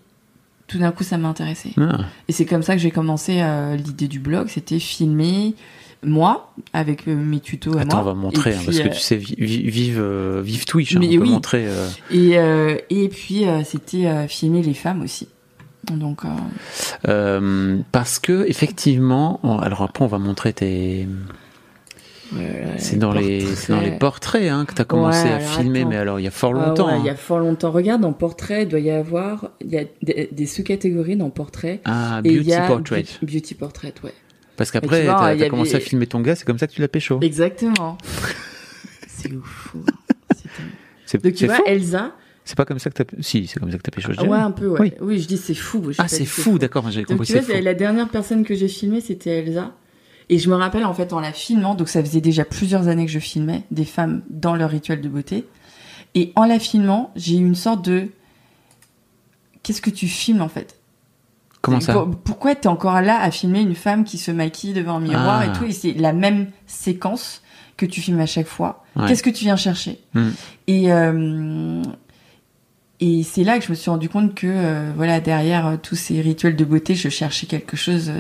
tout 0.66 0.78
d'un 0.78 0.92
coup, 0.92 1.02
ça 1.02 1.18
m'a 1.18 1.28
intéressé. 1.28 1.72
Ah. 1.78 2.04
Et 2.28 2.32
c'est 2.32 2.46
comme 2.46 2.62
ça 2.62 2.74
que 2.76 2.80
j'ai 2.80 2.90
commencé 2.92 3.40
euh, 3.40 3.74
l'idée 3.76 4.08
du 4.08 4.20
blog, 4.20 4.46
c'était 4.48 4.78
filmer 4.78 5.54
moi 6.02 6.52
avec 6.72 7.06
euh, 7.08 7.14
mes 7.14 7.40
tutos 7.40 7.76
à 7.76 7.82
Attends, 7.82 7.96
moi. 8.02 8.12
on 8.12 8.14
va 8.14 8.14
montrer, 8.14 8.54
hein, 8.54 8.60
parce 8.64 8.78
que 8.78 8.88
euh, 8.88 8.90
tu 8.90 9.00
sais, 9.00 9.16
vi- 9.16 9.36
vi- 9.38 9.68
vive, 9.68 9.98
euh, 10.00 10.40
vive 10.44 10.64
Twitch, 10.64 10.96
hein, 10.96 11.00
on 11.02 11.08
peut 11.18 11.24
montrer. 11.24 11.66
Et, 12.10 12.36
et 12.90 13.08
puis 13.08 13.44
c'était 13.64 14.26
filmer 14.28 14.62
les 14.62 14.74
femmes 14.74 15.02
aussi. 15.02 15.28
Donc 15.92 16.24
euh, 16.24 16.28
euh, 17.08 17.78
parce 17.92 18.18
que 18.18 18.46
effectivement, 18.48 19.40
on- 19.42 19.58
alors 19.58 19.82
après 19.82 20.04
on 20.04 20.08
va 20.08 20.18
montrer 20.18 20.52
tes. 20.52 21.08
euh, 22.36 22.74
C'est 22.78 22.96
dans 22.98 23.12
les, 23.12 23.44
c'est 23.44 23.72
dans 23.72 23.80
les 23.80 23.90
portraits 23.92 24.48
hein, 24.50 24.64
que 24.66 24.74
tu 24.74 24.82
as 24.82 24.84
commencé 24.84 25.24
Ouais, 25.24 25.32
à 25.32 25.40
filmer, 25.40 25.80
attends. 25.80 25.88
mais 25.88 25.96
alors 25.96 26.20
il 26.20 26.24
y 26.24 26.28
a 26.28 26.30
fort 26.30 26.52
Ah 26.56 26.68
longtemps. 26.68 26.86
ouais, 26.88 26.98
il 27.00 27.06
y 27.06 27.08
a 27.08 27.12
hein. 27.12 27.16
fort 27.16 27.38
longtemps. 27.40 27.70
Regarde, 27.72 28.02
dans 28.02 28.12
portrait, 28.12 28.62
il 28.64 28.68
doit 28.68 28.78
y 28.78 28.90
avoir 28.90 29.50
il 29.60 29.70
y 29.70 29.78
a 29.78 29.84
des, 30.02 30.28
des 30.30 30.46
sous-catégories 30.46 31.16
dans 31.16 31.30
portrait. 31.30 31.80
Ah, 31.86 32.20
et 32.24 32.30
beauty 32.36 32.48
y 32.50 32.54
a 32.54 32.66
portrait. 32.68 33.02
beau- 33.20 33.26
Beauty 33.26 33.54
portrait, 33.54 33.94
ouais. 34.04 34.12
Parce 34.60 34.72
qu'après, 34.72 35.06
t'as 35.06 35.16
avait- 35.16 35.48
commencé 35.48 35.74
à 35.74 35.80
filmer 35.80 36.06
ton 36.06 36.20
gars, 36.20 36.36
c'est 36.36 36.44
comme 36.44 36.58
ça 36.58 36.66
que 36.66 36.72
tu 36.74 36.82
l'as 36.82 36.88
pécho. 36.88 37.18
Exactement. 37.22 37.96
c'est 39.08 39.32
ouf. 39.32 39.74
C'est 41.06 41.24
Donc 41.24 41.32
tu 41.32 41.46
vois. 41.46 41.66
Elsa, 41.66 42.12
C'est 42.44 42.58
pas 42.58 42.66
comme 42.66 42.78
ça 42.78 42.90
que 42.90 43.02
t'as. 43.02 43.22
Si, 43.22 43.46
c'est 43.46 43.58
comme 43.58 43.70
ça 43.72 43.78
que 43.78 43.82
t'as 43.82 43.90
pécho. 43.90 44.12
je 44.12 44.20
ouais, 44.20 44.26
dirais. 44.26 44.38
un 44.38 44.50
peu, 44.50 44.66
ouais. 44.68 44.78
Oui. 44.78 44.92
Oui, 45.00 45.18
je 45.18 45.26
dis 45.26 45.38
c'est 45.38 45.54
fou. 45.54 45.82
Ah, 45.96 46.08
c'est 46.08 46.26
fou, 46.26 46.58
d'accord, 46.58 46.90
j'avais 46.90 47.06
compris. 47.06 47.26
tu 47.26 47.38
vois, 47.38 47.60
la 47.62 47.72
dernière 47.72 48.10
personne 48.10 48.44
que 48.44 48.54
j'ai 48.54 48.68
filmée, 48.68 49.00
c'était 49.00 49.38
Elsa. 49.38 49.72
Et 50.28 50.36
je 50.38 50.50
me 50.50 50.56
rappelle 50.56 50.84
en 50.84 50.92
fait 50.92 51.14
en 51.14 51.20
la 51.20 51.32
filmant, 51.32 51.74
donc 51.74 51.88
ça 51.88 52.04
faisait 52.04 52.20
déjà 52.20 52.44
plusieurs 52.44 52.88
années 52.88 53.06
que 53.06 53.12
je 53.12 53.18
filmais 53.18 53.62
des 53.70 53.86
femmes 53.86 54.20
dans 54.28 54.56
leur 54.56 54.68
rituel 54.68 55.00
de 55.00 55.08
beauté. 55.08 55.46
Et 56.14 56.32
en 56.36 56.44
la 56.44 56.58
filmant, 56.58 57.12
j'ai 57.16 57.36
eu 57.36 57.46
une 57.46 57.54
sorte 57.54 57.82
de 57.82 58.08
qu'est-ce 59.62 59.80
que 59.80 59.88
tu 59.88 60.06
filmes 60.06 60.42
en 60.42 60.50
fait? 60.50 60.76
Comment 61.62 61.80
ça 61.80 61.92
Pour- 61.92 62.08
Pourquoi 62.16 62.54
t'es 62.54 62.68
encore 62.68 63.00
là 63.02 63.20
à 63.20 63.30
filmer 63.30 63.60
une 63.60 63.74
femme 63.74 64.04
qui 64.04 64.16
se 64.18 64.30
maquille 64.30 64.72
devant 64.72 64.96
un 64.96 65.00
miroir 65.00 65.40
Ah. 65.42 65.46
et 65.46 65.52
tout 65.58 65.64
Et 65.64 65.72
c'est 65.72 65.92
la 65.92 66.12
même 66.12 66.46
séquence 66.66 67.42
que 67.76 67.86
tu 67.86 68.00
filmes 68.00 68.20
à 68.20 68.26
chaque 68.26 68.46
fois 68.46 68.84
Ouais. 68.96 69.06
Qu'est-ce 69.08 69.22
que 69.22 69.30
tu 69.30 69.44
viens 69.44 69.56
chercher 69.56 70.00
Mm. 70.14 70.28
Et 70.68 70.92
euh, 70.92 71.82
et 73.00 73.22
c'est 73.22 73.44
là 73.44 73.58
que 73.58 73.64
je 73.64 73.70
me 73.70 73.74
suis 73.74 73.90
rendu 73.90 74.08
compte 74.08 74.34
que 74.34 74.46
euh, 74.46 74.90
voilà 74.96 75.20
derrière 75.20 75.66
euh, 75.66 75.76
tous 75.80 75.96
ces 75.96 76.20
rituels 76.20 76.56
de 76.56 76.64
beauté, 76.64 76.94
je 76.94 77.08
cherchais 77.08 77.46
quelque 77.46 77.76
chose 77.76 78.10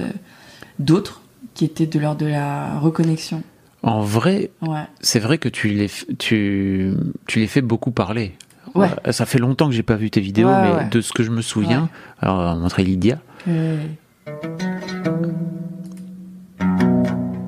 d'autre 0.78 1.20
qui 1.54 1.64
était 1.64 1.86
de 1.86 1.98
l'ordre 1.98 2.20
de 2.22 2.26
la 2.26 2.78
reconnexion. 2.78 3.42
En 3.82 4.00
vrai, 4.00 4.50
Ouais. 4.62 4.84
c'est 5.00 5.18
vrai 5.20 5.38
que 5.38 5.48
tu 5.48 5.68
les, 5.68 5.90
tu, 6.18 6.92
tu 7.26 7.38
les 7.40 7.46
fais 7.46 7.62
beaucoup 7.62 7.90
parler. 7.90 8.36
Ouais. 8.74 8.88
Ça 9.10 9.26
fait 9.26 9.38
longtemps 9.38 9.66
que 9.68 9.74
j'ai 9.74 9.82
pas 9.82 9.96
vu 9.96 10.10
tes 10.10 10.20
vidéos, 10.20 10.48
Ouais, 10.48 10.62
mais 10.62 10.72
ouais. 10.74 10.88
de 10.90 11.00
ce 11.00 11.12
que 11.12 11.22
je 11.22 11.30
me 11.30 11.42
souviens, 11.42 11.88
alors 12.20 12.36
on 12.36 12.44
va 12.44 12.54
montrer 12.54 12.84
Lydia. 12.84 13.18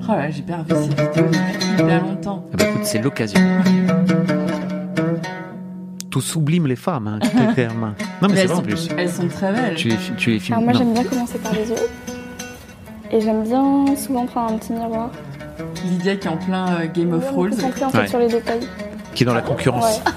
Oh 0.05 0.11
là, 0.11 0.29
j'ai 0.29 0.41
pas 0.41 0.57
revu 0.57 0.73
ces 0.75 0.89
vidéos 0.89 1.27
depuis 1.27 1.67
hyper 1.83 2.01
longtemps. 2.03 2.45
Ah 2.53 2.57
bah 2.57 2.65
écoute, 2.69 2.85
c'est 2.85 2.99
l'occasion. 2.99 3.39
Tout 6.09 6.21
sublime 6.21 6.67
les 6.67 6.75
femmes, 6.75 7.07
hein, 7.07 7.19
qui 7.21 7.29
te 7.29 7.53
terme. 7.55 7.95
Non 8.21 8.27
mais 8.29 8.35
c'est 8.35 8.41
elles, 8.41 8.47
vrai 8.47 8.53
en 8.53 8.57
sont, 8.57 8.61
plus. 8.63 8.89
elles 8.97 9.09
sont 9.09 9.27
très 9.27 9.51
belles. 9.51 9.75
Tu 9.75 9.87
les, 9.89 9.97
fi- 9.97 10.11
tu 10.15 10.29
les 10.31 10.39
filmes. 10.39 10.57
Alors 10.59 10.63
moi 10.65 10.73
non. 10.73 10.79
j'aime 10.79 10.93
bien 10.93 11.03
commencer 11.05 11.39
par 11.39 11.53
les 11.53 11.69
yeux. 11.69 11.75
Et 13.11 13.19
j'aime 13.21 13.43
bien 13.43 13.95
souvent 13.95 14.25
prendre 14.27 14.53
un 14.53 14.57
petit 14.57 14.73
miroir. 14.73 15.09
Lydia 15.85 16.15
qui 16.17 16.27
est 16.27 16.31
en 16.31 16.37
plein 16.37 16.67
euh, 16.81 16.85
Game 16.93 17.13
of 17.13 17.25
Thrones. 17.25 17.53
en 17.53 17.89
fait 17.89 17.97
Ouais. 17.97 18.07
sur 18.07 18.19
les 18.19 18.27
détails. 18.27 18.67
Qui 19.15 19.23
est 19.23 19.25
dans 19.25 19.33
la 19.33 19.41
concurrence. 19.41 20.01
Ouais. 20.05 20.11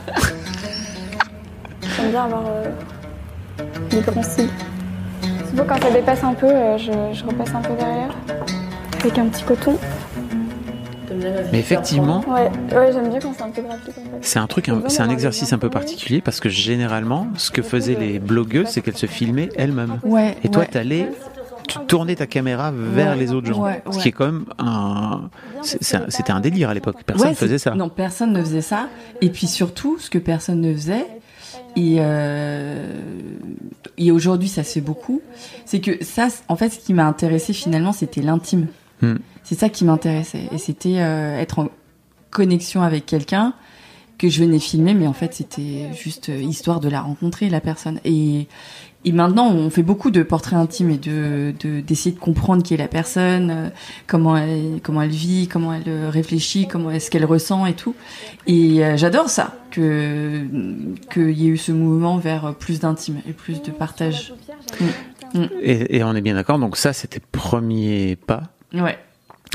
j'aime 1.97 2.11
bien 2.11 2.25
avoir 2.25 2.43
euh, 2.47 2.71
des 3.91 4.01
grands 4.01 4.23
cils. 4.23 4.49
Quand 5.65 5.83
ça 5.83 5.91
dépasse 5.91 6.23
un 6.23 6.35
peu, 6.35 6.47
euh, 6.47 6.79
je, 6.79 6.93
je 7.13 7.25
repasse 7.25 7.55
un 7.55 7.61
peu 7.61 7.75
derrière. 7.75 8.15
Avec 9.01 9.19
un 9.19 9.27
petit 9.27 9.43
coton. 9.45 9.77
Mais 11.53 11.61
effectivement, 11.61 12.23
Ouais, 12.29 12.51
ouais 12.77 12.93
j'aime 12.93 13.09
bien 13.09 13.19
quand 13.21 13.33
c'est 13.37 13.43
un 13.43 13.51
peu 13.51 13.63
graphique 13.63 13.95
en 13.99 14.03
fait. 14.11 14.19
c'est 14.21 14.39
un 14.39 14.47
truc, 14.47 14.71
c'est 14.89 15.01
un 15.01 15.09
exercice 15.09 15.53
un 15.53 15.59
peu 15.59 15.71
particulier 15.71 16.21
parce 16.21 16.41
que 16.41 16.49
généralement, 16.51 17.29
ce 17.37 17.51
que 17.51 17.63
faisaient 17.63 17.95
les 17.99 18.19
blogueuses, 18.19 18.69
c'est 18.69 18.83
qu'elles 18.83 18.97
se 18.99 19.07
filmaient 19.07 19.49
elles-mêmes. 19.57 19.99
Ouais. 20.03 20.37
Et 20.45 20.51
toi, 20.51 20.63
ouais. 20.63 20.69
t'allais, 20.69 21.11
tu 21.69 21.79
tournais 21.87 22.17
ta 22.17 22.27
caméra 22.27 22.71
vers 22.75 23.13
Ouais, 23.13 23.17
les 23.17 23.33
autres 23.33 23.47
gens. 23.47 23.63
ouais, 23.65 23.83
Ce 23.91 23.99
qui 23.99 24.09
est 24.09 24.13
quand 24.13 24.27
même 24.27 24.45
un, 24.59 25.31
c'était 25.63 26.33
un 26.33 26.41
délire 26.41 26.69
à 26.71 26.75
l'époque. 26.75 26.97
Personne 27.07 27.25
Ouais, 27.29 27.31
ne 27.31 27.37
faisait 27.37 27.59
ça. 27.59 27.75
Non, 27.75 27.89
personne 27.89 28.33
ne 28.33 28.41
faisait 28.43 28.61
ça. 28.61 28.89
Et 29.23 29.31
puis 29.31 29.47
surtout, 29.47 29.97
ce 29.99 30.11
que 30.11 30.19
personne 30.19 30.61
ne 30.61 30.75
faisait, 30.75 31.07
et, 31.77 31.97
euh, 31.99 33.01
et 33.99 34.11
aujourd'hui 34.11 34.49
ça 34.49 34.65
se 34.65 34.73
fait 34.73 34.81
beaucoup, 34.81 35.21
c'est 35.67 35.81
que 35.81 36.03
ça, 36.03 36.29
en 36.49 36.57
fait, 36.57 36.71
ce 36.71 36.79
qui 36.79 36.95
m'a 36.95 37.07
intéressé 37.07 37.53
finalement, 37.53 37.93
c'était 37.93 38.23
l'intime. 38.23 38.67
Hmm. 39.03 39.17
C'est 39.45 39.59
ça 39.59 39.69
qui 39.69 39.85
m'intéressait. 39.85 40.49
Et 40.53 40.59
c'était 40.59 40.99
euh, 41.01 41.39
être 41.39 41.59
en 41.61 41.69
connexion 42.31 42.83
avec 42.83 43.07
quelqu'un 43.07 43.55
que 44.19 44.29
je 44.29 44.43
venais 44.43 44.59
filmer, 44.59 44.95
mais 44.95 45.07
en 45.07 45.13
fait, 45.13 45.35
c'était 45.35 45.93
juste 45.93 46.31
euh, 46.31 46.41
histoire 46.41 46.81
de 46.81 46.89
la 46.89 47.03
rencontrer, 47.03 47.51
la 47.51 47.61
personne. 47.61 48.01
Et, 48.05 48.49
et 49.07 49.13
maintenant, 49.13 49.49
on 49.51 49.71
fait 49.71 49.83
beaucoup 49.85 50.11
de 50.11 50.23
portraits 50.23 50.59
intimes 50.59 50.91
et 50.91 50.99
de 50.99 51.55
de- 51.61 51.81
d'essayer 51.81 52.15
de, 52.15 52.21
comprendre 52.21 52.63
qui 52.63 52.75
est 52.75 52.77
la 52.77 52.89
personne, 52.89 53.51
euh, 53.51 53.69
comment 54.07 54.37
elle, 54.37 54.81
comment 54.83 55.01
elle 55.01 55.11
vit, 55.11 55.47
comment 55.49 55.73
elle 55.73 55.85
euh, 55.87 56.11
réfléchit, 56.11 56.67
comment 56.69 56.91
est-ce 56.91 57.11
qu'elle 57.11 57.25
ressent 57.25 57.65
et 57.67 57.75
tout. 57.75 57.95
Et 58.47 58.85
euh, 58.85 58.97
j'adore 58.97 59.31
ça, 59.31 59.55
que 59.71 60.45
qu'il 61.13 61.31
y 61.31 61.47
ait 61.47 61.51
eu 61.51 61.57
ce 61.57 61.73
mouvement 61.73 62.19
vers 62.19 62.55
plus 62.55 62.81
d'intime 62.81 63.21
et 63.29 63.33
plus 63.33 63.63
de 63.63 63.71
partage. 63.71 64.35
Et, 65.63 65.97
et 65.99 66.05
on 66.05 66.15
est 66.15 66.21
bien 66.21 66.35
d'accord. 66.35 66.59
Donc 66.59 66.77
ça, 66.77 66.93
c'était 66.93 67.21
premier 67.33 68.17
pas 68.17 68.43
Ouais, 68.75 68.99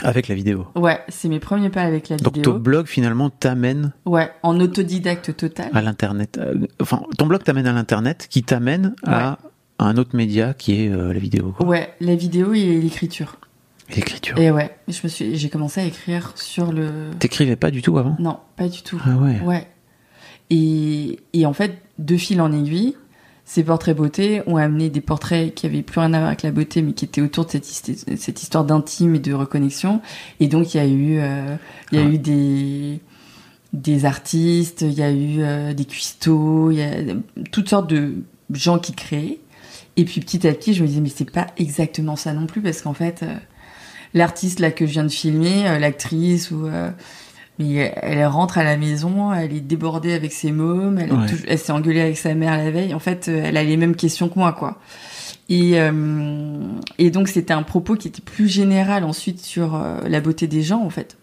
avec 0.03 0.27
la 0.27 0.35
vidéo. 0.35 0.67
ouais, 0.75 0.99
c'est 1.09 1.27
mes 1.29 1.39
premiers 1.39 1.69
pas 1.69 1.81
avec 1.83 2.09
la 2.09 2.17
Donc 2.17 2.35
vidéo. 2.35 2.53
ton 2.53 2.59
blog 2.59 2.87
finalement 2.87 3.29
t'amène 3.29 3.93
Ouais, 4.05 4.29
en 4.43 4.59
autodidacte 4.59 5.35
total. 5.35 5.69
à 5.73 5.81
l'internet. 5.81 6.37
Euh, 6.41 6.67
Enfin, 6.81 7.03
ton 7.17 7.25
blog 7.27 7.43
t'amène 7.43 7.67
à 7.67 7.73
l'internet, 7.73 8.27
qui 8.29 8.43
t'amène 8.43 8.95
à 9.05 9.37
un 9.79 9.97
autre 9.97 10.15
média 10.15 10.53
qui 10.53 10.83
est 10.83 10.89
euh, 10.89 11.13
la 11.13 11.19
vidéo, 11.19 11.53
quoi. 11.57 11.65
Ouais, 11.65 11.93
la 12.01 12.15
vidéo 12.15 12.53
et 12.53 12.79
l'écriture. 12.79 13.37
L'écriture. 13.95 14.37
Et 14.37 14.51
ouais, 14.51 14.75
je 14.87 14.99
me 15.03 15.09
suis, 15.09 15.35
j'ai 15.35 15.49
commencé 15.49 15.81
à 15.81 15.83
écrire 15.85 16.31
sur 16.35 16.71
le. 16.71 16.89
T'écrivais 17.19 17.55
pas 17.57 17.71
du 17.71 17.81
tout 17.81 17.97
avant? 17.97 18.15
Non, 18.19 18.37
pas 18.55 18.69
du 18.69 18.81
tout. 18.83 19.01
Ah 19.05 19.17
ouais. 19.17 19.39
Ouais. 19.41 19.67
Et, 20.49 21.19
et 21.33 21.45
en 21.45 21.53
fait, 21.53 21.77
de 21.99 22.15
fil 22.17 22.41
en 22.41 22.51
aiguille, 22.51 22.95
ces 23.53 23.63
portraits 23.65 23.97
beauté 23.97 24.41
ont 24.47 24.55
amené 24.55 24.89
des 24.89 25.01
portraits 25.01 25.53
qui 25.53 25.65
avaient 25.65 25.81
plus 25.81 25.99
rien 25.99 26.13
à 26.13 26.19
voir 26.19 26.27
avec 26.27 26.41
la 26.41 26.51
beauté, 26.51 26.81
mais 26.81 26.93
qui 26.93 27.03
étaient 27.03 27.19
autour 27.19 27.45
de 27.45 27.51
cette, 27.51 27.69
hist- 27.69 28.15
cette 28.15 28.41
histoire 28.41 28.63
d'intime 28.63 29.15
et 29.15 29.19
de 29.19 29.33
reconnexion. 29.33 29.99
Et 30.39 30.47
donc, 30.47 30.73
il 30.73 30.77
y 30.77 30.79
a 30.79 30.87
eu, 30.87 31.17
euh, 31.19 31.57
il 31.91 31.97
y 31.99 32.01
a 32.01 32.05
Ouais. 32.05 32.13
eu 32.13 32.17
des, 32.17 33.01
des 33.73 34.05
artistes, 34.05 34.83
il 34.87 34.93
y 34.93 35.01
a 35.03 35.11
eu 35.11 35.41
euh, 35.41 35.73
des 35.73 35.83
cuistots, 35.83 36.71
il 36.71 36.77
y 36.77 36.81
a 36.81 36.93
toutes 37.51 37.67
sortes 37.67 37.89
de 37.89 38.13
gens 38.53 38.79
qui 38.79 38.93
créaient. 38.93 39.39
Et 39.97 40.05
puis, 40.05 40.21
petit 40.21 40.47
à 40.47 40.53
petit, 40.53 40.73
je 40.73 40.81
me 40.81 40.87
disais, 40.87 41.01
mais 41.01 41.09
c'est 41.13 41.29
pas 41.29 41.47
exactement 41.57 42.15
ça 42.15 42.31
non 42.31 42.45
plus, 42.45 42.61
parce 42.61 42.81
qu'en 42.81 42.93
fait, 42.93 43.21
euh, 43.23 43.35
l'artiste 44.13 44.61
là 44.61 44.71
que 44.71 44.85
je 44.85 44.91
viens 44.93 45.03
de 45.03 45.09
filmer, 45.09 45.63
l'actrice 45.77 46.51
ou 46.51 46.67
mais 47.61 47.93
elle 48.01 48.25
rentre 48.25 48.57
à 48.57 48.63
la 48.63 48.77
maison, 48.77 49.33
elle 49.33 49.53
est 49.53 49.61
débordée 49.61 50.13
avec 50.13 50.31
ses 50.33 50.51
mômes, 50.51 50.97
elle, 50.99 51.11
Ouais. 51.13 51.57
s'est 51.57 51.71
engueulée 51.71 52.01
avec 52.01 52.17
sa 52.17 52.33
mère 52.33 52.57
la 52.57 52.71
veille. 52.71 52.93
En 52.93 52.99
fait, 52.99 53.27
euh, 53.27 53.43
elle 53.45 53.57
a 53.57 53.63
les 53.63 53.77
mêmes 53.77 53.95
questions 53.95 54.29
que 54.29 54.39
moi, 54.39 54.53
quoi. 54.53 54.79
Et, 55.49 55.79
euh, 55.79 55.91
et 56.97 57.11
donc, 57.11 57.27
c'était 57.27 57.53
un 57.53 57.63
propos 57.63 57.95
qui 57.95 58.07
était 58.07 58.21
plus 58.21 58.47
général 58.47 59.03
ensuite 59.03 59.39
sur 59.41 59.75
euh, 59.75 59.97
la 60.07 60.21
beauté 60.21 60.47
des 60.47 60.61
gens, 60.61 60.81
en 60.83 60.89
fait. 60.89 61.17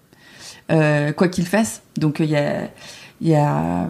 Euh, 0.70 1.12
quoi 1.12 1.28
qu'ils 1.28 1.46
fassent. 1.46 1.82
Donc, 1.96 2.20
il 2.20 2.26
y 2.30 2.36
a. 2.36 2.68
Il 3.20 3.26
y, 3.26 3.34
a, 3.34 3.88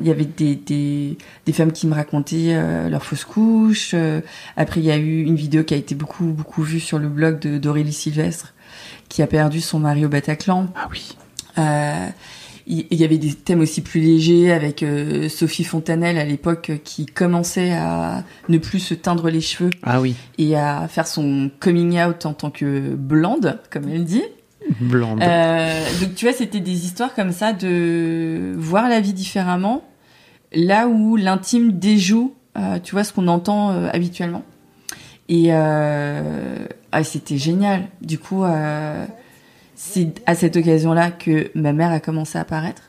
il 0.00 0.06
y 0.06 0.10
avait 0.10 0.24
des, 0.24 0.54
des, 0.54 1.18
des 1.44 1.52
femmes 1.52 1.72
qui 1.72 1.86
me 1.86 1.92
racontaient 1.92 2.54
euh, 2.54 2.88
leur 2.88 3.04
fausse 3.04 3.26
couche. 3.26 3.90
Euh, 3.92 4.22
après, 4.56 4.80
il 4.80 4.86
y 4.86 4.90
a 4.90 4.96
eu 4.96 5.24
une 5.24 5.34
vidéo 5.36 5.62
qui 5.62 5.74
a 5.74 5.76
été 5.76 5.94
beaucoup, 5.94 6.24
beaucoup 6.24 6.62
vue 6.62 6.80
sur 6.80 6.98
le 6.98 7.08
blog 7.08 7.38
d'Aurélie 7.58 7.92
Sylvestre, 7.92 8.54
qui 9.10 9.20
a 9.20 9.26
perdu 9.26 9.60
son 9.60 9.78
mari 9.78 10.06
au 10.06 10.08
Bataclan. 10.08 10.68
Ah 10.74 10.88
oui. 10.90 11.14
Euh, 11.58 12.06
il 12.66 12.94
y 12.94 13.04
avait 13.04 13.18
des 13.18 13.34
thèmes 13.34 13.60
aussi 13.60 13.80
plus 13.80 14.00
légers 14.00 14.52
avec 14.52 14.82
euh, 14.84 15.28
Sophie 15.28 15.64
Fontanelle 15.64 16.16
à 16.16 16.24
l'époque 16.24 16.70
euh, 16.70 16.76
qui 16.82 17.06
commençait 17.06 17.72
à 17.72 18.22
ne 18.48 18.56
plus 18.58 18.78
se 18.78 18.94
teindre 18.94 19.30
les 19.30 19.40
cheveux 19.40 19.70
Ah 19.82 20.00
oui. 20.00 20.14
et 20.38 20.56
à 20.56 20.86
faire 20.88 21.08
son 21.08 21.50
coming 21.58 22.00
out 22.00 22.24
en 22.24 22.34
tant 22.34 22.50
que 22.50 22.94
blonde, 22.94 23.58
comme 23.70 23.88
elle 23.88 24.04
dit. 24.04 24.22
Blonde. 24.80 25.20
Euh, 25.22 25.84
donc 26.00 26.14
tu 26.14 26.24
vois, 26.24 26.32
c'était 26.34 26.60
des 26.60 26.84
histoires 26.84 27.14
comme 27.14 27.32
ça 27.32 27.52
de 27.52 28.54
voir 28.56 28.88
la 28.88 29.00
vie 29.00 29.12
différemment, 29.12 29.82
là 30.54 30.86
où 30.86 31.16
l'intime 31.16 31.72
déjoue, 31.72 32.32
euh, 32.56 32.78
tu 32.80 32.92
vois, 32.92 33.02
ce 33.02 33.12
qu'on 33.12 33.26
entend 33.26 33.72
euh, 33.72 33.88
habituellement. 33.92 34.44
Et 35.28 35.46
euh, 35.50 36.66
ah, 36.92 37.02
c'était 37.02 37.38
génial. 37.38 37.88
Du 38.02 38.18
coup, 38.18 38.44
euh, 38.44 39.04
c'est 39.84 40.22
à 40.26 40.36
cette 40.36 40.56
occasion-là 40.56 41.10
que 41.10 41.50
ma 41.56 41.72
mère 41.72 41.90
a 41.90 41.98
commencé 41.98 42.38
à 42.38 42.42
apparaître. 42.42 42.82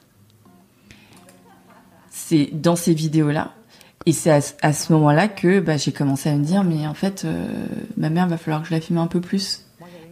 C'est 2.11 2.49
dans 2.53 2.75
ces 2.75 2.93
vidéos-là. 2.93 3.51
Et 4.05 4.11
c'est 4.11 4.29
à, 4.29 4.41
ce- 4.41 4.53
à 4.61 4.73
ce 4.73 4.93
moment-là 4.93 5.27
que 5.27 5.59
bah, 5.59 5.77
j'ai 5.77 5.91
commencé 5.91 6.29
à 6.29 6.35
me 6.35 6.43
dire, 6.43 6.63
mais 6.63 6.85
en 6.85 6.93
fait, 6.93 7.23
euh, 7.25 7.47
ma 7.97 8.09
mère 8.11 8.27
va 8.27 8.37
falloir 8.37 8.61
que 8.61 8.67
je 8.67 8.73
la 8.73 8.79
filme 8.81 8.99
un 8.99 9.07
peu 9.07 9.21
plus. 9.21 9.65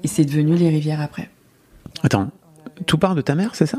Et 0.03 0.07
c'est 0.07 0.25
devenu 0.25 0.55
les 0.55 0.69
rivières 0.69 1.01
après. 1.01 1.29
Attends, 2.01 2.31
tout 2.88 2.97
part 2.97 3.13
de 3.13 3.21
ta 3.21 3.35
mère, 3.35 3.53
c'est 3.53 3.67
ça? 3.67 3.77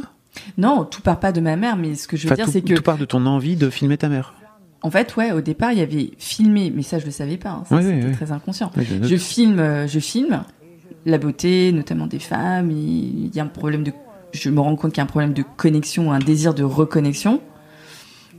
Non, 0.56 0.85
tout 0.85 1.02
part 1.02 1.18
pas 1.18 1.32
de 1.32 1.40
ma 1.40 1.56
mère, 1.56 1.76
mais 1.76 1.97
ce 1.97 2.06
que 2.06 2.16
je 2.16 2.28
veux 2.28 2.32
Enfin, 2.32 2.44
dire, 2.44 2.52
c'est 2.52 2.62
que, 2.62 2.75
tout 2.75 2.82
part 2.82 2.99
de 2.99 3.04
ton 3.04 3.26
envie 3.26 3.56
de 3.56 3.68
filmer 3.68 3.99
ta 3.99 4.09
mère. 4.09 4.35
en 4.82 4.90
fait, 4.92 5.16
ouais, 5.16 5.32
au 5.32 5.40
départ, 5.40 5.73
il 5.73 5.78
y 5.78 5.82
avait 5.82 6.12
filmé, 6.18 6.71
mais 6.75 6.82
ça, 6.82 6.99
je 7.00 7.06
le 7.06 7.11
savais 7.11 7.37
pas, 7.37 7.50
hein, 7.50 7.64
Oui, 7.73 7.82
c'était 7.82 8.06
oui. 8.06 8.12
très 8.12 8.30
inconscient. 8.30 8.71
Oui. 8.76 8.87
Je 9.02 9.16
filme, 9.16 9.59
euh, 9.59 9.88
je 9.88 9.99
filme 9.99 10.44
la 11.06 11.18
beauté, 11.18 11.73
notamment 11.73 12.06
des 12.06 12.18
femmes. 12.18 12.71
Il 12.71 13.35
y 13.35 13.40
a 13.40 13.44
un 13.44 13.49
problème 13.49 13.85
de, 13.85 13.92
je 14.32 14.50
me 14.50 14.61
rends 14.61 14.76
compte 14.76 14.92
qu'il 14.92 14.99
y 14.99 15.00
a 15.00 15.04
un 15.04 15.06
problème 15.06 15.32
de 15.32 15.44
connexion, 15.56 16.12
un 16.12 16.18
désir 16.18 16.54
de 16.54 16.62
reconnexion. 16.62 17.40